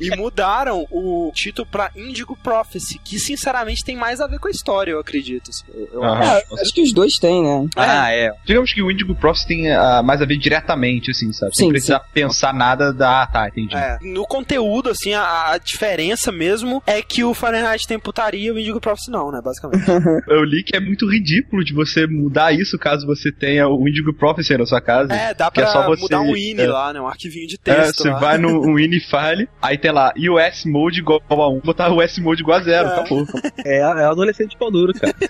E 0.00 0.14
mudaram 0.16 0.86
o 0.90 1.30
título 1.34 1.66
pra 1.70 1.90
Indigo 1.96 2.36
Prophecy, 2.42 2.98
que 3.02 3.18
sinceramente 3.18 3.84
tem 3.84 3.96
mais 3.96 4.20
a 4.20 4.26
ver 4.26 4.38
com 4.38 4.48
a 4.48 4.50
história, 4.50 4.92
eu 4.92 4.98
acredito. 4.98 5.50
assim. 5.50 5.64
Eu- 5.72 5.88
eu 5.94 6.04
Aham. 6.04 6.20
acho. 6.22 6.46
É, 6.64 6.66
acho 6.66 6.74
que 6.74 6.82
os 6.82 6.92
dois 6.92 7.14
têm, 7.14 7.42
né? 7.42 7.66
Ah, 7.76 8.10
é. 8.12 8.30
Digamos 8.44 8.72
que 8.72 8.82
o 8.82 8.90
Indigo 8.90 9.14
Prophecy 9.14 9.46
tem 9.46 9.70
ah, 9.72 10.02
mais 10.02 10.20
a 10.20 10.24
ver 10.24 10.36
diretamente, 10.38 11.10
assim, 11.10 11.32
sabe? 11.32 11.54
Sem 11.54 11.66
Sim, 11.66 11.72
precisar 11.72 12.00
pensar 12.12 12.52
nada 12.54 12.92
da. 12.92 13.22
Ah, 13.22 13.26
tá, 13.26 13.48
entendi. 13.48 13.76
É, 13.76 13.98
no 14.02 14.26
conteúdo, 14.26 14.90
assim, 14.90 15.12
a, 15.14 15.52
a 15.52 15.58
diferença 15.58 16.32
mesmo 16.32 16.82
é 16.86 17.00
que 17.02 17.22
o 17.24 17.32
Fahrenheit 17.34 17.86
tem 17.86 17.98
putaria 17.98 18.48
e 18.48 18.50
o 18.50 18.58
Indigo 18.58 18.80
Prophecy 18.80 19.10
não, 19.10 19.30
né, 19.30 19.40
basicamente. 19.42 19.84
Eu 20.28 20.42
li 20.44 20.62
que 20.64 20.76
é 20.76 20.80
muito 20.80 21.08
ridículo 21.10 21.64
de 21.64 21.72
você 21.74 22.06
mudar 22.06 22.52
isso 22.52 22.78
caso 22.78 23.06
você 23.06 23.30
tenha 23.32 23.68
o 23.68 23.88
Indigo 23.88 24.12
Prophecy 24.14 24.56
na 24.56 24.66
sua 24.66 24.80
casa. 24.80 25.12
É, 25.14 25.32
dá 25.34 25.50
Que 25.50 25.60
é 25.60 25.62
pra 25.64 25.72
só 25.72 25.86
você- 25.86 26.02
mudar 26.02 26.20
um 26.20 26.36
INI 26.36 26.62
é. 26.62 26.66
lá, 26.66 26.92
né? 26.92 27.00
Um 27.00 27.06
arquivinho 27.06 27.46
de 27.46 27.56
É, 27.64 27.74
texto 27.74 28.02
você 28.02 28.10
lá. 28.10 28.18
vai 28.18 28.38
no 28.38 28.60
um 28.66 28.78
Inifile, 28.78 29.48
aí 29.62 29.76
tem 29.78 29.92
lá 29.92 30.12
US 30.16 30.64
Mode 30.64 31.00
igual 31.00 31.20
a 31.28 31.48
1, 31.50 31.60
botar 31.60 31.90
o 31.90 32.02
US 32.02 32.18
Mode 32.18 32.42
igual 32.42 32.58
a 32.58 32.62
0, 32.62 32.88
É. 32.88 32.92
acabou. 32.92 33.26
É, 33.64 33.78
é 33.78 34.04
adolescente 34.04 34.56
pau 34.56 34.70
duro, 34.70 34.92
cara. 34.94 35.14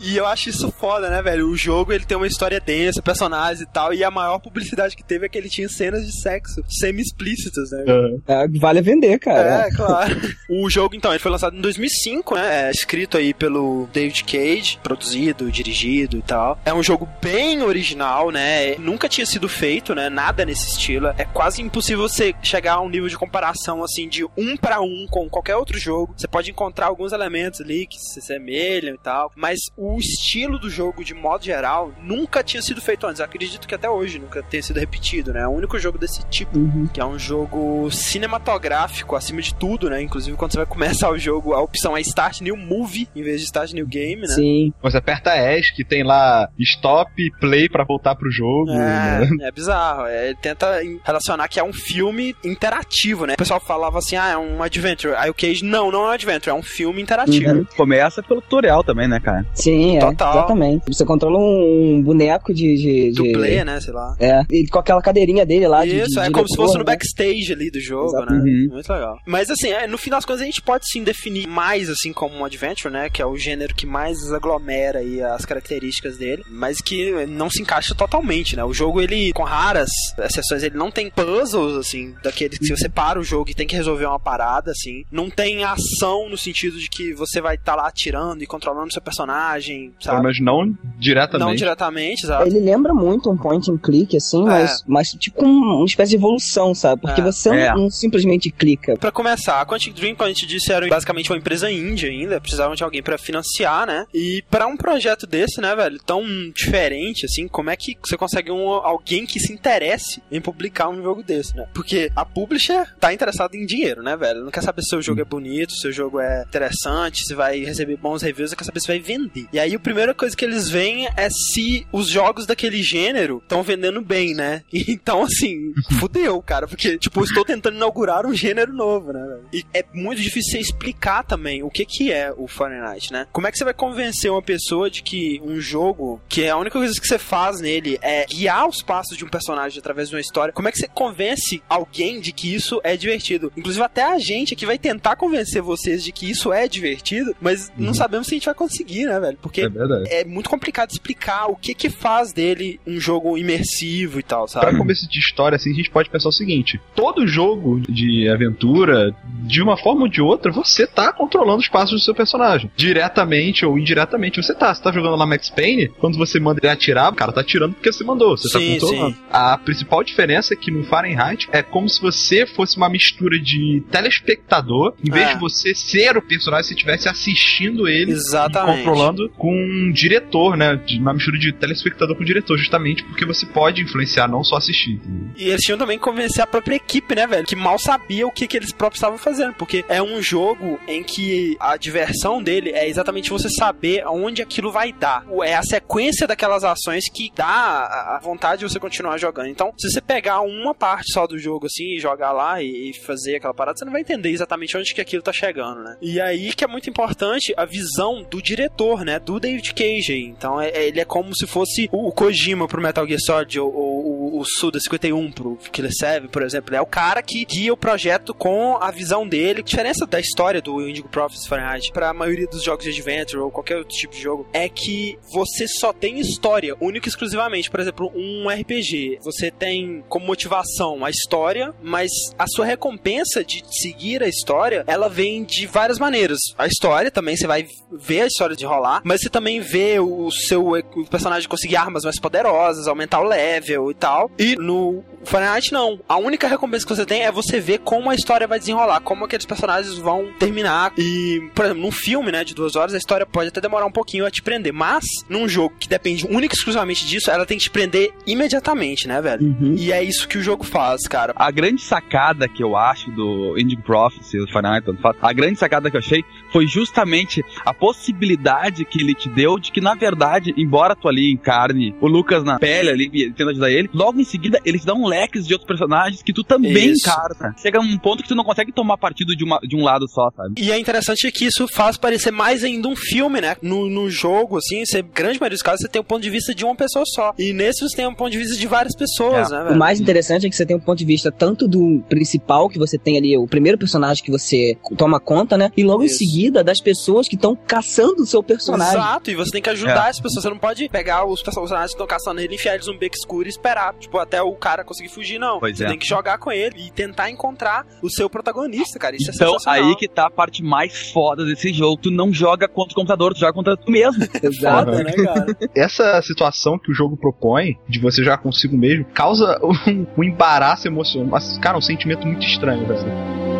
E 0.00 0.16
eu 0.16 0.26
acho 0.26 0.33
isso 0.34 0.70
foda, 0.72 1.08
né, 1.08 1.22
velho? 1.22 1.48
O 1.48 1.56
jogo, 1.56 1.92
ele 1.92 2.04
tem 2.04 2.16
uma 2.16 2.26
história 2.26 2.60
densa, 2.60 3.02
personagens 3.02 3.60
e 3.60 3.66
tal, 3.66 3.92
e 3.92 4.02
a 4.02 4.10
maior 4.10 4.38
publicidade 4.38 4.96
que 4.96 5.04
teve 5.04 5.26
é 5.26 5.28
que 5.28 5.38
ele 5.38 5.48
tinha 5.48 5.68
cenas 5.68 6.04
de 6.04 6.20
sexo 6.20 6.62
semi-explícitas, 6.68 7.70
né? 7.70 7.84
É. 8.28 8.44
É, 8.44 8.48
vale 8.48 8.82
vender, 8.82 9.18
cara. 9.18 9.66
É, 9.66 9.70
claro. 9.70 10.20
o 10.50 10.68
jogo, 10.68 10.94
então, 10.94 11.12
ele 11.12 11.18
foi 11.18 11.30
lançado 11.30 11.56
em 11.56 11.60
2005, 11.60 12.34
né? 12.34 12.68
É 12.68 12.70
escrito 12.70 13.16
aí 13.16 13.32
pelo 13.32 13.88
David 13.92 14.24
Cage, 14.24 14.78
produzido, 14.82 15.50
dirigido 15.50 16.16
e 16.16 16.22
tal. 16.22 16.58
É 16.64 16.72
um 16.72 16.82
jogo 16.82 17.08
bem 17.22 17.62
original, 17.62 18.30
né? 18.30 18.76
Nunca 18.76 19.08
tinha 19.08 19.26
sido 19.26 19.48
feito, 19.48 19.94
né? 19.94 20.08
Nada 20.08 20.44
nesse 20.44 20.70
estilo. 20.70 21.08
É 21.18 21.24
quase 21.24 21.62
impossível 21.62 22.08
você 22.08 22.34
chegar 22.42 22.74
a 22.74 22.80
um 22.80 22.88
nível 22.88 23.08
de 23.08 23.18
comparação, 23.18 23.82
assim, 23.82 24.08
de 24.08 24.24
um 24.36 24.56
pra 24.56 24.80
um 24.80 25.06
com 25.08 25.28
qualquer 25.28 25.56
outro 25.56 25.78
jogo. 25.78 26.14
Você 26.16 26.26
pode 26.26 26.50
encontrar 26.50 26.86
alguns 26.86 27.12
elementos 27.12 27.60
ali 27.60 27.86
que 27.86 27.98
se 27.98 28.20
semelham 28.20 28.94
e 28.94 28.98
tal, 28.98 29.30
mas 29.36 29.60
o 29.76 29.98
estilo 29.98 30.23
do 30.58 30.70
jogo, 30.70 31.04
de 31.04 31.12
modo 31.14 31.44
geral, 31.44 31.92
nunca 32.02 32.42
tinha 32.42 32.62
sido 32.62 32.80
feito 32.80 33.06
antes. 33.06 33.20
Acredito 33.20 33.68
que 33.68 33.74
até 33.74 33.88
hoje 33.88 34.18
nunca 34.18 34.42
tenha 34.42 34.62
sido 34.62 34.80
repetido, 34.80 35.32
né? 35.32 35.42
É 35.42 35.46
o 35.46 35.50
único 35.50 35.78
jogo 35.78 35.98
desse 35.98 36.24
tipo 36.28 36.58
Uhum. 36.58 36.86
que 36.92 37.00
é 37.00 37.04
um 37.04 37.18
jogo 37.18 37.90
cinematográfico 37.90 39.14
acima 39.16 39.40
de 39.42 39.54
tudo, 39.54 39.88
né? 39.90 40.00
Inclusive 40.02 40.36
quando 40.36 40.52
você 40.52 40.58
vai 40.58 40.66
começar 40.66 41.10
o 41.10 41.18
jogo, 41.18 41.52
a 41.52 41.60
opção 41.60 41.96
é 41.96 42.00
Start 42.00 42.40
New 42.40 42.56
Movie 42.56 43.08
em 43.14 43.22
vez 43.22 43.40
de 43.40 43.44
Start 43.46 43.72
New 43.72 43.86
Game, 43.86 44.22
né? 44.22 44.28
Sim. 44.28 44.72
Você 44.82 44.96
aperta 44.96 45.34
ESC, 45.36 45.74
que 45.74 45.84
tem 45.84 46.02
lá 46.02 46.48
stop, 46.58 47.10
play 47.40 47.68
pra 47.68 47.84
voltar 47.84 48.14
pro 48.14 48.30
jogo. 48.30 48.66
né? 48.66 49.28
É, 49.42 49.48
é 49.48 49.52
bizarro. 49.52 50.06
É, 50.06 50.26
ele 50.28 50.36
tenta 50.40 50.80
relacionar 51.04 51.48
que 51.48 51.60
é 51.60 51.64
um 51.64 51.72
filme 51.72 52.34
interativo, 52.44 53.26
né? 53.26 53.34
O 53.34 53.38
pessoal 53.38 53.60
falava 53.60 53.98
assim, 53.98 54.16
ah, 54.16 54.30
é 54.30 54.36
um 54.36 54.62
adventure. 54.62 55.14
Aí 55.16 55.30
o 55.30 55.34
Cage, 55.34 55.64
não, 55.64 55.90
não 55.90 56.04
é 56.04 56.08
um 56.08 56.10
adventure, 56.12 56.50
é 56.50 56.54
um 56.54 56.62
filme 56.62 57.00
interativo. 57.02 57.52
Uhum. 57.52 57.66
Começa 57.76 58.22
pelo 58.22 58.40
tutorial 58.40 58.82
também, 58.82 59.08
né, 59.08 59.20
cara? 59.20 59.46
Sim, 59.54 59.96
é. 59.96 60.00
Total. 60.14 60.34
Exatamente. 60.34 60.84
Você 60.88 61.04
controla 61.04 61.38
um 61.38 62.02
boneco 62.02 62.52
de. 62.52 62.76
de, 62.76 63.12
de... 63.12 63.32
Dublê, 63.32 63.64
né? 63.64 63.80
Sei 63.80 63.92
lá. 63.92 64.14
É, 64.18 64.42
e 64.50 64.66
com 64.66 64.78
aquela 64.78 65.02
cadeirinha 65.02 65.44
dele 65.44 65.66
lá. 65.68 65.84
de- 65.84 66.00
Isso, 66.00 66.20
de 66.20 66.20
é 66.20 66.30
como 66.30 66.48
se 66.48 66.56
fosse 66.56 66.74
no 66.74 66.80
né? 66.80 66.84
backstage 66.84 67.52
ali 67.52 67.70
do 67.70 67.80
jogo, 67.80 68.08
Exato. 68.08 68.32
né? 68.32 68.38
Uhum. 68.38 68.68
Muito 68.72 68.92
legal. 68.92 69.18
Mas 69.26 69.50
assim, 69.50 69.68
é, 69.70 69.86
no 69.86 69.98
final 69.98 70.18
das 70.18 70.24
contas 70.24 70.42
a 70.42 70.44
gente 70.44 70.62
pode 70.62 70.84
sim 70.90 71.02
definir 71.02 71.46
mais 71.46 71.88
assim 71.88 72.12
como 72.12 72.34
um 72.36 72.44
adventure, 72.44 72.92
né? 72.92 73.08
Que 73.10 73.20
é 73.22 73.26
o 73.26 73.36
gênero 73.36 73.74
que 73.74 73.86
mais 73.86 74.32
aglomera 74.32 74.98
aí 75.00 75.22
as 75.22 75.44
características 75.44 76.16
dele, 76.16 76.42
mas 76.50 76.78
que 76.80 77.26
não 77.26 77.48
se 77.50 77.60
encaixa 77.62 77.94
totalmente, 77.94 78.56
né? 78.56 78.64
O 78.64 78.72
jogo 78.72 79.00
ele 79.00 79.32
com 79.32 79.42
raras 79.42 79.90
exceções, 80.18 80.62
ele 80.62 80.76
não 80.76 80.90
tem 80.90 81.10
puzzles 81.10 81.76
assim, 81.76 82.14
daqueles 82.22 82.58
que 82.58 82.68
você 82.76 82.88
para 82.88 83.18
o 83.18 83.24
jogo 83.24 83.50
e 83.50 83.54
tem 83.54 83.66
que 83.66 83.76
resolver 83.76 84.06
uma 84.06 84.20
parada 84.20 84.70
assim. 84.70 85.04
Não 85.10 85.28
tem 85.30 85.64
ação 85.64 86.28
no 86.28 86.36
sentido 86.36 86.78
de 86.78 86.88
que 86.88 87.12
você 87.14 87.40
vai 87.40 87.56
estar 87.56 87.74
lá 87.74 87.86
atirando 87.88 88.42
e 88.42 88.46
controlando 88.46 88.92
seu 88.92 89.02
personagem, 89.02 89.92
sabe? 90.04 90.22
menos 90.22 90.40
não 90.40 90.74
diretamente. 90.98 91.48
Não 91.48 91.54
diretamente, 91.54 92.26
sabe? 92.26 92.48
Ele 92.48 92.60
lembra 92.60 92.94
muito 92.94 93.30
um 93.30 93.36
point 93.36 93.70
and 93.70 93.78
click, 93.78 94.16
assim, 94.16 94.44
mas, 94.44 94.82
mas 94.86 95.10
tipo 95.10 95.44
um- 95.44 95.76
uma 95.78 95.84
espécie 95.84 96.10
de 96.10 96.16
evolução, 96.16 96.74
sabe? 96.74 97.02
Porque 97.02 97.20
É. 97.20 97.24
você 97.24 97.48
não- 97.50 97.56
É. 97.56 97.74
não 97.74 97.90
simplesmente 97.90 98.50
clica. 98.50 98.96
Pra 98.96 99.10
começar, 99.12 99.60
a 99.60 99.66
Quantic 99.66 99.94
Dream, 99.94 100.14
como 100.14 100.26
a 100.28 100.32
gente 100.32 100.46
disse, 100.46 100.72
era 100.72 100.86
basicamente 100.88 101.30
uma 101.30 101.38
empresa 101.38 101.70
indie 101.70 102.06
ainda, 102.06 102.40
precisavam 102.40 102.74
de 102.74 102.82
alguém 102.84 103.02
pra 103.02 103.18
financiar, 103.18 103.86
né? 103.86 104.06
E 104.14 104.42
pra 104.50 104.66
um 104.66 104.76
projeto 104.76 105.26
desse, 105.26 105.60
né, 105.60 105.74
velho, 105.74 105.98
tão 106.04 106.22
diferente 106.54 107.26
assim, 107.26 107.46
como 107.48 107.70
é 107.70 107.76
que 107.76 107.96
você 108.02 108.16
consegue 108.16 108.50
um, 108.50 108.68
alguém 108.68 109.26
que 109.26 109.38
se 109.40 109.52
interesse 109.52 110.22
em 110.30 110.40
publicar 110.40 110.88
um 110.88 111.02
jogo 111.02 111.22
desse, 111.22 111.54
né? 111.56 111.66
Porque 111.74 112.10
a 112.14 112.24
publisher 112.24 112.86
tá 112.98 113.12
interessada 113.12 113.56
em 113.56 113.66
dinheiro, 113.66 114.02
né, 114.02 114.16
velho? 114.16 114.44
Não 114.44 114.50
quer 114.50 114.62
saber 114.62 114.82
se 114.82 114.88
seu 114.88 115.02
jogo 115.02 115.20
é 115.20 115.24
bonito, 115.24 115.72
se 115.72 115.80
seu 115.80 115.92
jogo 115.92 116.20
é 116.20 116.44
interessante, 116.46 117.24
se 117.24 117.34
vai 117.34 117.58
receber 117.64 117.96
bons 117.96 118.22
reviews, 118.22 118.50
ela 118.52 118.56
quer 118.56 118.64
saber 118.64 118.80
se 118.80 118.86
vai 118.86 118.98
vender. 119.00 119.46
E 119.52 119.58
aí 119.58 119.74
a 119.74 119.78
primeira 119.94 120.12
coisa 120.12 120.36
que 120.36 120.44
eles 120.44 120.68
veem 120.68 121.06
é 121.16 121.28
se 121.30 121.86
os 121.92 122.08
jogos 122.08 122.46
daquele 122.46 122.82
gênero 122.82 123.40
estão 123.40 123.62
vendendo 123.62 124.02
bem, 124.02 124.34
né? 124.34 124.62
Então, 125.04 125.22
assim, 125.22 125.72
fudeu, 125.98 126.40
cara, 126.42 126.66
porque, 126.66 126.98
tipo, 126.98 127.22
estou 127.22 127.44
tentando 127.44 127.76
inaugurar 127.76 128.26
um 128.26 128.34
gênero 128.34 128.72
novo, 128.72 129.12
né? 129.12 129.20
velho? 129.20 129.44
E 129.52 129.64
é 129.72 129.84
muito 129.92 130.20
difícil 130.20 130.52
você 130.52 130.58
explicar 130.58 131.22
também 131.24 131.62
o 131.62 131.70
que 131.70 131.84
que 131.84 132.12
é 132.12 132.32
o 132.36 132.46
Fahrenheit, 132.46 133.12
né? 133.12 133.26
Como 133.32 133.46
é 133.46 133.50
que 133.52 133.58
você 133.58 133.64
vai 133.64 133.74
convencer 133.74 134.30
uma 134.30 134.42
pessoa 134.42 134.90
de 134.90 135.02
que 135.02 135.40
um 135.44 135.60
jogo, 135.60 136.20
que 136.28 136.42
é 136.42 136.50
a 136.50 136.56
única 136.56 136.78
coisa 136.78 137.00
que 137.00 137.06
você 137.06 137.18
faz 137.18 137.60
nele 137.60 137.98
é 138.02 138.26
guiar 138.26 138.68
os 138.68 138.82
passos 138.82 139.16
de 139.16 139.24
um 139.24 139.28
personagem 139.28 139.78
através 139.78 140.08
de 140.08 140.14
uma 140.14 140.20
história, 140.20 140.52
como 140.52 140.68
é 140.68 140.72
que 140.72 140.78
você 140.78 140.88
convence 140.88 141.62
alguém 141.68 142.20
de 142.20 142.32
que 142.32 142.54
isso 142.54 142.80
é 142.82 142.96
divertido? 142.96 143.52
Inclusive 143.56 143.84
até 143.84 144.04
a 144.04 144.18
gente 144.18 144.54
aqui 144.54 144.66
vai 144.66 144.78
tentar 144.78 145.16
convencer 145.16 145.62
vocês 145.62 146.02
de 146.02 146.12
que 146.12 146.30
isso 146.30 146.52
é 146.52 146.68
divertido, 146.68 147.34
mas 147.40 147.72
não 147.76 147.94
sabemos 147.94 148.26
se 148.26 148.34
a 148.34 148.36
gente 148.36 148.46
vai 148.46 148.54
conseguir, 148.54 149.06
né, 149.06 149.18
velho? 149.18 149.38
Porque 149.40 149.62
É 149.62 149.68
verdade. 149.86 150.08
é 150.12 150.24
muito 150.24 150.48
complicado 150.50 150.90
explicar 150.90 151.46
o 151.46 151.56
que 151.56 151.74
que 151.74 151.88
faz 151.90 152.32
dele 152.32 152.80
um 152.86 152.98
jogo 153.00 153.36
imersivo 153.38 154.18
e 154.18 154.22
tal, 154.22 154.44
Pra 154.46 154.62
sabe? 154.62 154.78
começo 154.78 155.08
de 155.08 155.18
história, 155.18 155.56
assim, 155.56 155.70
a 155.70 155.74
gente 155.74 155.90
pode 155.90 156.10
pensar 156.10 156.28
o 156.28 156.32
seguinte: 156.32 156.80
todo 156.94 157.26
jogo 157.26 157.80
de 157.88 158.28
aventura, 158.28 159.14
de 159.42 159.62
uma 159.62 159.76
forma 159.76 160.02
ou 160.02 160.08
de 160.08 160.20
outra, 160.20 160.50
você 160.52 160.86
tá 160.86 161.12
controlando 161.12 161.58
os 161.60 161.68
passos 161.68 162.00
do 162.00 162.04
seu 162.04 162.14
personagem. 162.14 162.70
Diretamente 162.76 163.64
ou 163.66 163.78
indiretamente, 163.78 164.42
você 164.42 164.54
tá. 164.54 164.74
Você 164.74 164.82
tá 164.82 164.92
jogando 164.92 165.16
lá 165.16 165.26
Max 165.26 165.50
Payne, 165.50 165.88
quando 165.88 166.16
você 166.18 166.38
manda 166.40 166.60
ele 166.62 166.72
atirar, 166.72 167.12
o 167.12 167.14
cara 167.14 167.32
tá 167.32 167.40
atirando 167.40 167.74
porque 167.74 167.92
você 167.92 168.04
mandou, 168.04 168.36
você 168.36 168.48
Sim, 168.48 168.74
tá 168.78 168.80
controlando. 168.86 169.14
sim. 169.16 169.22
A 169.30 169.58
principal 169.58 170.02
diferença 170.04 170.54
é 170.54 170.56
que 170.56 170.70
no 170.70 170.84
Fahrenheit 170.84 171.48
é 171.52 171.62
como 171.62 171.88
se 171.88 172.00
você 172.00 172.46
fosse 172.46 172.76
uma 172.76 172.88
mistura 172.88 173.38
de 173.38 173.82
telespectador, 173.90 174.94
em 175.06 175.10
vez 175.10 175.28
É. 175.30 175.34
de 175.34 175.40
você 175.40 175.74
ser 175.74 176.16
o 176.16 176.22
personagem, 176.22 176.68
você 176.68 176.74
estivesse 176.74 177.08
assistindo 177.08 177.88
ele 177.88 178.12
Exatamente. 178.12 178.80
e 178.80 178.84
controlando 178.84 179.28
com 179.30 179.52
um 179.74 179.92
diretor, 179.92 180.56
né? 180.56 180.76
De 180.76 180.98
uma 180.98 181.14
mistura 181.14 181.38
de 181.38 181.52
telespectador 181.52 182.16
com 182.16 182.24
diretor, 182.24 182.56
justamente 182.58 183.02
porque 183.04 183.24
você 183.24 183.46
pode 183.46 183.82
influenciar, 183.82 184.28
não 184.28 184.44
só 184.44 184.56
assistir. 184.56 185.00
E 185.36 185.48
eles 185.48 185.62
tinham 185.62 185.78
também 185.78 185.98
que 185.98 186.04
convencer 186.04 186.42
a 186.42 186.46
própria 186.46 186.76
equipe, 186.76 187.14
né, 187.14 187.26
velho? 187.26 187.46
Que 187.46 187.56
mal 187.56 187.78
sabia 187.78 188.26
o 188.26 188.30
que, 188.30 188.46
que 188.46 188.56
eles 188.56 188.72
próprios 188.72 188.98
estavam 188.98 189.18
fazendo. 189.18 189.54
Porque 189.54 189.84
é 189.88 190.02
um 190.02 190.22
jogo 190.22 190.78
em 190.86 191.02
que 191.02 191.56
a 191.58 191.76
diversão 191.76 192.42
dele 192.42 192.70
é 192.70 192.88
exatamente 192.88 193.30
você 193.30 193.48
saber 193.48 194.02
aonde 194.02 194.42
aquilo 194.42 194.70
vai 194.70 194.92
dar. 194.92 195.24
É 195.42 195.54
a 195.54 195.62
sequência 195.62 196.26
daquelas 196.26 196.64
ações 196.64 197.04
que 197.08 197.30
dá 197.34 198.16
a 198.16 198.20
vontade 198.22 198.60
de 198.60 198.70
você 198.70 198.78
continuar 198.78 199.18
jogando. 199.18 199.48
Então, 199.48 199.72
se 199.78 199.90
você 199.90 200.00
pegar 200.00 200.40
uma 200.42 200.74
parte 200.74 201.12
só 201.12 201.26
do 201.26 201.38
jogo 201.38 201.66
assim 201.66 201.96
e 201.96 202.00
jogar 202.00 202.32
lá 202.32 202.62
e 202.62 202.74
e 202.74 202.92
fazer 202.92 203.36
aquela 203.36 203.54
parada, 203.54 203.78
você 203.78 203.84
não 203.84 203.92
vai 203.92 204.00
entender 204.00 204.30
exatamente 204.30 204.76
onde 204.76 204.94
que 204.94 205.00
aquilo 205.00 205.22
tá 205.22 205.32
chegando, 205.32 205.82
né? 205.82 205.96
E 206.02 206.20
aí 206.20 206.52
que 206.52 206.64
é 206.64 206.66
muito 206.66 206.90
importante 206.90 207.54
a 207.56 207.64
visão 207.64 208.22
do 208.28 208.42
diretor, 208.42 209.04
né? 209.04 209.18
Do 209.18 209.38
David 209.54 209.74
Cage. 209.74 210.24
Então 210.26 210.60
é- 210.60 210.86
ele 210.86 211.00
é 211.00 211.04
como 211.04 211.34
se 211.34 211.46
fosse 211.46 211.88
o 211.92 212.10
Kojima 212.12 212.66
pro 212.68 212.80
Metal 212.82 213.06
Gear 213.06 213.20
Solid 213.20 213.60
ou, 213.60 213.72
ou 213.74 214.04
o- 214.04 214.40
o 214.40 214.44
Suda 214.44 214.78
51 214.80 215.30
pro 215.32 215.56
Killer 215.72 215.92
7, 215.92 216.28
por 216.28 216.42
exemplo. 216.42 216.74
É 216.74 216.80
o 216.80 216.86
cara 216.86 217.22
que 217.22 217.44
guia 217.44 217.72
o 217.72 217.76
projeto 217.76 218.34
com 218.34 218.76
a 218.80 218.90
visão 218.90 219.26
dele. 219.26 219.60
A 219.60 219.64
diferença 219.64 220.06
da 220.06 220.18
história 220.20 220.60
do 220.60 220.80
Indigo 220.86 221.08
Profits 221.08 221.46
Fahrenheit 221.46 221.92
pra 221.92 222.12
maioria 222.12 222.46
dos 222.46 222.62
jogos 222.62 222.84
de 222.84 222.90
adventure 222.90 223.38
ou 223.42 223.50
qualquer 223.50 223.76
outro 223.78 223.94
tipo 223.96 224.14
de 224.14 224.20
jogo 224.22 224.46
é 224.52 224.68
que 224.68 225.18
você 225.32 225.66
só 225.68 225.92
tem 225.92 226.18
história, 226.18 226.74
única 226.80 227.08
e 227.08 227.10
exclusivamente. 227.10 227.70
Por 227.70 227.80
exemplo, 227.80 228.12
um 228.14 228.48
RPG. 228.48 229.18
Você 229.22 229.50
tem 229.50 230.04
como 230.08 230.26
motivação 230.26 231.04
a 231.04 231.10
história, 231.10 231.74
mas 231.82 232.10
a 232.38 232.46
sua 232.46 232.64
recompensa 232.66 233.44
de 233.44 233.62
seguir 233.80 234.22
a 234.22 234.28
história, 234.28 234.84
ela 234.86 235.08
vem 235.08 235.44
de 235.44 235.66
várias 235.66 235.98
maneiras. 235.98 236.38
A 236.58 236.66
história 236.66 237.10
também, 237.10 237.36
você 237.36 237.46
vai 237.46 237.66
ver 237.92 238.22
a 238.22 238.26
história 238.26 238.56
de 238.56 238.64
rolar, 238.64 239.00
mas 239.04 239.20
você 239.20 239.28
também 239.28 239.43
vê 239.60 239.98
o 240.00 240.30
seu 240.30 240.72
o 240.72 241.06
personagem 241.06 241.48
conseguir 241.48 241.76
armas 241.76 242.04
mais 242.04 242.18
poderosas, 242.18 242.86
aumentar 242.86 243.20
o 243.20 243.24
level 243.24 243.90
e 243.90 243.94
tal. 243.94 244.30
E 244.38 244.56
no 244.56 245.02
Fahrenheit 245.24 245.72
não. 245.72 246.00
A 246.08 246.16
única 246.16 246.46
recompensa 246.46 246.86
que 246.86 246.94
você 246.94 247.04
tem 247.04 247.22
é 247.22 247.32
você 247.32 247.60
ver 247.60 247.78
como 247.78 248.10
a 248.10 248.14
história 248.14 248.46
vai 248.46 248.58
desenrolar, 248.58 249.00
como 249.00 249.24
aqueles 249.24 249.46
personagens 249.46 249.96
vão 249.96 250.28
terminar. 250.38 250.92
E, 250.98 251.50
por 251.54 251.64
exemplo, 251.64 251.82
num 251.82 251.90
filme, 251.90 252.30
né, 252.30 252.44
de 252.44 252.54
duas 252.54 252.76
horas, 252.76 252.94
a 252.94 252.98
história 252.98 253.26
pode 253.26 253.48
até 253.48 253.60
demorar 253.60 253.86
um 253.86 253.92
pouquinho 253.92 254.26
a 254.26 254.30
te 254.30 254.42
prender. 254.42 254.72
Mas, 254.72 255.04
num 255.28 255.48
jogo 255.48 255.74
que 255.78 255.88
depende 255.88 256.26
única 256.26 256.54
e 256.54 256.56
exclusivamente 256.56 257.06
disso, 257.06 257.30
ela 257.30 257.46
tem 257.46 257.58
que 257.58 257.64
te 257.64 257.70
prender 257.70 258.12
imediatamente, 258.26 259.08
né, 259.08 259.20
velho? 259.20 259.42
Uhum. 259.44 259.74
E 259.78 259.92
é 259.92 260.02
isso 260.02 260.28
que 260.28 260.38
o 260.38 260.42
jogo 260.42 260.64
faz, 260.64 261.06
cara. 261.08 261.32
A 261.36 261.50
grande 261.50 261.82
sacada 261.82 262.48
que 262.48 262.62
eu 262.62 262.76
acho 262.76 263.10
do 263.10 263.58
Indigo 263.58 263.82
Prophecy, 263.82 264.38
do 264.38 264.50
Fahrenheit, 264.52 264.84
tanto 264.84 265.00
faz, 265.00 265.16
a 265.20 265.32
grande 265.32 265.58
sacada 265.58 265.90
que 265.90 265.96
eu 265.96 266.00
achei 266.00 266.22
foi 266.54 266.68
justamente 266.68 267.44
a 267.66 267.74
possibilidade 267.74 268.84
que 268.84 269.02
ele 269.02 269.12
te 269.12 269.28
deu 269.28 269.58
de 269.58 269.72
que, 269.72 269.80
na 269.80 269.96
verdade, 269.96 270.54
embora 270.56 270.94
tu 270.94 271.08
ali 271.08 271.32
encarne 271.32 271.92
o 272.00 272.06
Lucas 272.06 272.44
na 272.44 272.60
pele 272.60 272.90
ali 272.90 273.10
e 273.12 273.32
tenta 273.32 273.50
ajudar 273.50 273.72
ele, 273.72 273.90
logo 273.92 274.20
em 274.20 274.24
seguida 274.24 274.60
ele 274.64 274.78
te 274.78 274.86
dá 274.86 274.94
um 274.94 275.04
leque 275.04 275.40
de 275.40 275.52
outros 275.52 275.66
personagens 275.66 276.22
que 276.22 276.32
tu 276.32 276.44
também 276.44 276.92
Isso. 276.92 277.08
encarna. 277.08 277.56
Chega 277.58 277.80
um 277.80 277.98
ponto 277.98 278.22
que 278.22 278.28
tu 278.28 278.36
não 278.36 278.44
consegue 278.44 278.70
tomar 278.70 278.96
partido 278.98 279.34
de, 279.34 279.42
uma, 279.42 279.58
de 279.64 279.74
um 279.74 279.82
lado 279.82 280.08
só, 280.08 280.30
sabe? 280.30 280.54
E 280.56 280.70
é 280.70 280.78
interessante 280.78 281.28
que 281.32 281.46
isso 281.46 281.66
faz 281.66 281.96
parecer 281.96 282.30
mais 282.30 282.62
ainda 282.62 282.86
um 282.86 282.94
filme, 282.94 283.40
né? 283.40 283.56
No, 283.60 283.90
no 283.90 284.08
jogo, 284.08 284.58
assim, 284.58 284.84
você, 284.86 285.02
grande 285.02 285.40
maioria 285.40 285.56
dos 285.56 285.62
casos, 285.62 285.80
você 285.80 285.88
tem 285.88 286.00
o 286.00 286.04
ponto 286.04 286.22
de 286.22 286.30
vista 286.30 286.54
de 286.54 286.64
uma 286.64 286.76
pessoa 286.76 287.04
só. 287.04 287.34
E 287.36 287.52
nesse 287.52 287.80
você 287.80 287.96
tem 287.96 288.06
um 288.06 288.14
ponto 288.14 288.30
de 288.30 288.38
vista 288.38 288.56
de 288.56 288.66
várias 288.68 288.94
pessoas, 288.94 289.50
né, 289.50 289.60
O 289.60 289.64
velho? 289.64 289.76
mais 289.76 290.00
interessante 290.00 290.46
é 290.46 290.48
que 290.48 290.54
você 290.54 290.64
tem 290.64 290.76
um 290.76 290.80
ponto 290.80 290.98
de 290.98 291.04
vista 291.04 291.32
tanto 291.32 291.66
do 291.66 292.00
principal, 292.08 292.68
que 292.68 292.78
você 292.78 292.96
tem 292.96 293.18
ali, 293.18 293.36
o 293.36 293.48
primeiro 293.48 293.76
personagem 293.76 294.22
que 294.22 294.30
você 294.30 294.76
toma 294.96 295.18
conta, 295.18 295.58
né? 295.58 295.72
E 295.76 295.82
logo 295.82 296.04
Isso. 296.04 296.14
em 296.14 296.18
seguida, 296.18 296.43
das 296.50 296.80
pessoas 296.80 297.28
que 297.28 297.34
estão 297.36 297.56
caçando 297.56 298.22
o 298.22 298.26
seu 298.26 298.42
personagem. 298.42 298.94
Exato, 298.98 299.30
e 299.30 299.34
você 299.34 299.50
tem 299.50 299.62
que 299.62 299.70
ajudar 299.70 300.08
as 300.08 300.20
pessoas. 300.20 300.42
Você 300.42 300.50
não 300.50 300.58
pode 300.58 300.88
pegar 300.88 301.24
os 301.26 301.42
personagens 301.42 301.90
que 301.90 301.94
estão 301.94 302.06
caçando 302.06 302.40
ele, 302.40 302.54
enfiar 302.54 302.74
eles 302.74 302.86
num 302.86 302.98
beco 302.98 303.16
escuro 303.16 303.46
e 303.46 303.50
esperar, 303.50 303.94
tipo, 303.94 304.18
até 304.18 304.42
o 304.42 304.52
cara 304.54 304.84
conseguir 304.84 305.08
fugir, 305.08 305.38
não. 305.38 305.58
Pois 305.60 305.76
você 305.76 305.84
é. 305.84 305.88
tem 305.88 305.98
que 305.98 306.06
jogar 306.06 306.38
com 306.38 306.50
ele 306.52 306.86
e 306.86 306.90
tentar 306.90 307.30
encontrar 307.30 307.86
o 308.02 308.10
seu 308.10 308.28
protagonista, 308.28 308.98
cara. 308.98 309.16
Isso 309.16 309.30
é 309.30 309.34
Então, 309.34 309.52
sensacional. 309.58 309.88
aí 309.90 309.96
que 309.96 310.08
tá 310.08 310.26
a 310.26 310.30
parte 310.30 310.62
mais 310.62 311.10
foda 311.10 311.44
desse 311.44 311.72
jogo. 311.72 311.96
Tu 312.02 312.10
não 312.10 312.32
joga 312.32 312.68
contra 312.68 312.92
o 312.92 312.94
computador, 312.94 313.32
tu 313.34 313.40
joga 313.40 313.52
contra 313.52 313.76
tu 313.76 313.90
mesmo. 313.90 314.22
Exato. 314.42 314.90
Foda, 314.92 315.04
né, 315.04 315.12
cara? 315.12 315.46
Essa 315.74 316.20
situação 316.22 316.78
que 316.78 316.90
o 316.90 316.94
jogo 316.94 317.16
propõe, 317.16 317.76
de 317.88 317.98
você 318.00 318.22
jogar 318.22 318.38
consigo 318.38 318.76
mesmo, 318.76 319.04
causa 319.06 319.58
um, 319.62 320.06
um 320.18 320.24
embaraço 320.24 320.86
emocional. 320.88 321.28
Mas, 321.30 321.58
cara, 321.58 321.78
um 321.78 321.80
sentimento 321.82 322.26
muito 322.26 322.44
estranho, 322.46 322.90
assim. 322.92 323.53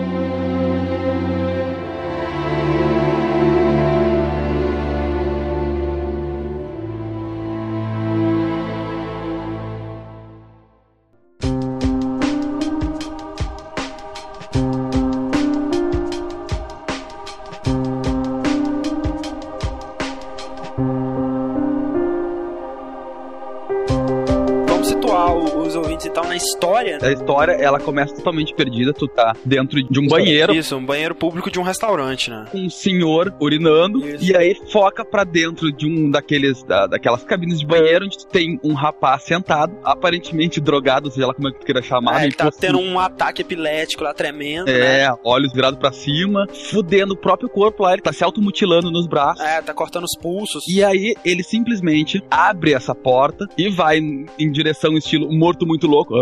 A 27.04 27.12
história, 27.12 27.52
ela 27.52 27.78
começa 27.80 28.14
totalmente 28.14 28.54
perdida. 28.54 28.92
Tu 28.92 29.06
tá 29.08 29.34
dentro 29.44 29.82
de 29.82 30.00
um 30.00 30.06
banheiro 30.08 30.54
Isso, 30.54 30.76
um 30.76 30.84
banheiro 30.84 31.14
público 31.14 31.50
de 31.50 31.58
um 31.58 31.62
restaurante, 31.62 32.30
né? 32.30 32.46
um 32.54 32.68
senhor 32.70 33.34
urinando 33.40 34.06
Isso. 34.08 34.24
e 34.24 34.36
aí 34.36 34.56
foca 34.70 35.04
pra 35.04 35.24
dentro 35.24 35.70
de 35.72 35.86
um 35.86 36.10
daqueles 36.10 36.62
da- 36.62 36.86
daquelas 36.86 37.24
cabines 37.24 37.58
de 37.60 37.66
banheiro 37.66 38.04
onde 38.06 38.18
tu 38.18 38.26
tem 38.26 38.58
um 38.62 38.72
rapaz 38.74 39.22
sentado, 39.24 39.76
aparentemente 39.84 40.60
drogado, 40.60 41.10
seja 41.10 41.26
lá 41.26 41.34
como 41.34 41.48
é 41.48 41.52
que 41.52 41.60
tu 41.60 41.66
queira 41.66 41.82
chamar, 41.82 42.22
É, 42.22 42.24
ele 42.24 42.34
tá 42.34 42.50
tendo 42.50 42.78
um 42.78 42.98
ataque 42.98 43.42
epilético 43.42 44.04
lá 44.04 44.12
tremendo, 44.14 44.66
né? 44.66 45.02
É, 45.02 45.12
olhos 45.24 45.52
virados 45.52 45.78
pra 45.78 45.92
cima, 45.92 46.46
fudendo 46.70 47.14
o 47.14 47.16
próprio 47.16 47.48
corpo 47.48 47.82
lá, 47.82 47.92
ele 47.92 48.02
tá 48.02 48.12
se 48.12 48.22
automutilando 48.24 48.90
nos 48.90 49.06
braços. 49.06 49.44
É, 49.44 49.60
tá 49.62 49.74
cortando 49.74 50.04
os 50.04 50.16
pulsos. 50.16 50.64
E 50.68 50.82
aí 50.82 51.14
ele 51.24 51.42
simplesmente 51.42 52.22
abre 52.30 52.72
essa 52.72 52.94
porta 52.94 53.46
e 53.58 53.68
vai 53.70 53.98
em 53.98 54.26
em 54.38 54.50
direção 54.50 54.96
estilo 54.96 55.30
morto 55.32 55.66
muito 55.66 55.86
louco. 55.86 56.14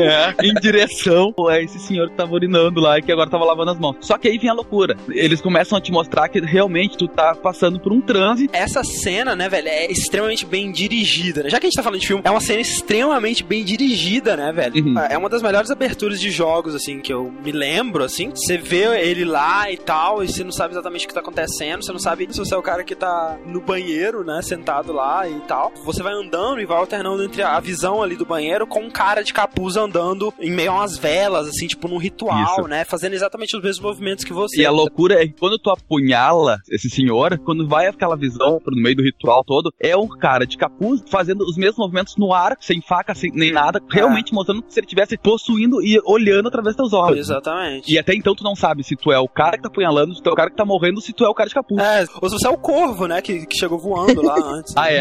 É, 0.00 0.34
em 0.46 0.54
direção 0.54 1.34
a 1.48 1.60
esse 1.60 1.78
senhor 1.78 2.08
que 2.10 2.16
tava 2.16 2.32
urinando 2.32 2.80
lá 2.80 2.98
e 2.98 3.02
que 3.02 3.12
agora 3.12 3.28
tava 3.28 3.44
lavando 3.44 3.70
as 3.72 3.78
mãos. 3.78 3.96
Só 4.00 4.16
que 4.16 4.28
aí 4.28 4.38
vem 4.38 4.50
a 4.50 4.52
loucura. 4.52 4.96
Eles 5.08 5.40
começam 5.40 5.76
a 5.76 5.80
te 5.80 5.90
mostrar 5.90 6.28
que 6.28 6.40
realmente 6.40 6.96
tu 6.96 7.08
tá 7.08 7.34
passando 7.34 7.78
por 7.80 7.92
um 7.92 8.00
transe. 8.00 8.48
Essa 8.52 8.82
cena, 8.84 9.34
né, 9.34 9.48
velho, 9.48 9.68
é 9.68 9.90
extremamente 9.90 10.46
bem 10.46 10.70
dirigida, 10.70 11.42
né? 11.42 11.50
Já 11.50 11.58
que 11.58 11.66
a 11.66 11.68
gente 11.68 11.76
tá 11.76 11.82
falando 11.82 12.00
de 12.00 12.06
filme, 12.06 12.22
é 12.24 12.30
uma 12.30 12.40
cena 12.40 12.60
extremamente 12.60 13.42
bem 13.42 13.64
dirigida, 13.64 14.36
né, 14.36 14.52
velho? 14.52 14.84
Uhum. 14.84 14.98
É 14.98 15.16
uma 15.16 15.28
das 15.28 15.42
melhores 15.42 15.70
aberturas 15.70 16.20
de 16.20 16.30
jogos, 16.30 16.74
assim, 16.74 17.00
que 17.00 17.12
eu 17.12 17.32
me 17.44 17.52
lembro, 17.52 18.04
assim. 18.04 18.30
Você 18.30 18.56
vê 18.56 18.84
ele 19.00 19.24
lá 19.24 19.70
e 19.70 19.76
tal, 19.76 20.22
e 20.22 20.28
você 20.28 20.44
não 20.44 20.52
sabe 20.52 20.74
exatamente 20.74 21.04
o 21.04 21.08
que 21.08 21.14
tá 21.14 21.20
acontecendo, 21.20 21.84
você 21.84 21.92
não 21.92 21.98
sabe 21.98 22.28
se 22.30 22.38
você 22.38 22.54
é 22.54 22.58
o 22.58 22.62
cara 22.62 22.84
que 22.84 22.94
tá 22.94 23.38
no 23.46 23.60
banheiro, 23.60 24.24
né, 24.24 24.40
sentado 24.42 24.92
lá 24.92 25.28
e 25.28 25.40
tal. 25.40 25.72
Você 25.84 26.02
vai 26.02 26.12
andando 26.12 26.60
e 26.60 26.66
vai 26.66 26.78
alternando 26.78 27.22
entre 27.22 27.42
a 27.42 27.58
visão 27.60 28.02
ali 28.02 28.16
do 28.20 28.26
banheiro 28.26 28.66
com 28.66 28.80
um 28.80 28.90
cara 28.90 29.22
de 29.22 29.32
capuz 29.32 29.76
andando 29.76 30.32
em 30.38 30.50
meio 30.50 30.70
a 30.70 30.74
umas 30.76 30.96
velas, 30.96 31.48
assim, 31.48 31.66
tipo 31.66 31.88
num 31.88 31.98
ritual, 31.98 32.60
Isso. 32.60 32.68
né? 32.68 32.84
Fazendo 32.84 33.14
exatamente 33.14 33.56
os 33.56 33.62
mesmos 33.62 33.84
movimentos 33.84 34.24
que 34.24 34.32
você. 34.32 34.60
E 34.60 34.66
a 34.66 34.70
loucura 34.70 35.22
é 35.22 35.26
que 35.26 35.34
quando 35.38 35.58
tu 35.58 35.70
apunhala 35.70 36.58
esse 36.70 36.88
senhor, 36.88 37.38
quando 37.38 37.66
vai 37.66 37.86
aquela 37.86 38.16
visão 38.16 38.60
pro 38.62 38.74
meio 38.76 38.96
do 38.96 39.02
ritual 39.02 39.42
todo, 39.44 39.72
é 39.80 39.96
um 39.96 40.08
cara 40.08 40.46
de 40.46 40.56
capuz 40.56 41.02
fazendo 41.08 41.42
os 41.42 41.56
mesmos 41.56 41.78
movimentos 41.78 42.16
no 42.16 42.32
ar, 42.32 42.56
sem 42.60 42.80
faca, 42.80 43.14
sem 43.14 43.30
nem 43.32 43.52
nada, 43.52 43.80
realmente 43.90 44.32
mostrando 44.32 44.62
que 44.62 44.72
se 44.72 44.80
ele 44.80 44.86
estivesse 44.86 45.16
possuindo 45.16 45.82
e 45.82 45.98
olhando 46.04 46.48
através 46.48 46.76
dos 46.76 46.90
teus 46.90 46.92
olhos. 46.92 47.18
Exatamente. 47.20 47.92
E 47.92 47.98
até 47.98 48.14
então 48.14 48.34
tu 48.34 48.44
não 48.44 48.54
sabe 48.54 48.84
se 48.84 48.96
tu 48.96 49.10
é 49.10 49.18
o 49.18 49.28
cara 49.28 49.56
que 49.56 49.62
tá 49.62 49.68
apunhalando, 49.68 50.14
se 50.14 50.22
tu 50.22 50.28
é 50.28 50.32
o 50.32 50.36
cara 50.36 50.50
que 50.50 50.56
tá 50.56 50.64
morrendo, 50.64 51.00
se 51.00 51.12
tu 51.12 51.24
é 51.24 51.28
o 51.28 51.34
cara 51.34 51.48
de 51.48 51.54
capuz. 51.54 51.82
É, 51.82 52.04
ou 52.20 52.28
se 52.28 52.38
você 52.38 52.46
é 52.46 52.50
o 52.50 52.58
corvo, 52.58 53.06
né? 53.06 53.22
Que, 53.22 53.46
que 53.46 53.56
chegou 53.56 53.78
voando 53.78 54.22
lá 54.22 54.36
antes. 54.44 54.74
Ah, 54.76 54.92
é. 54.92 55.00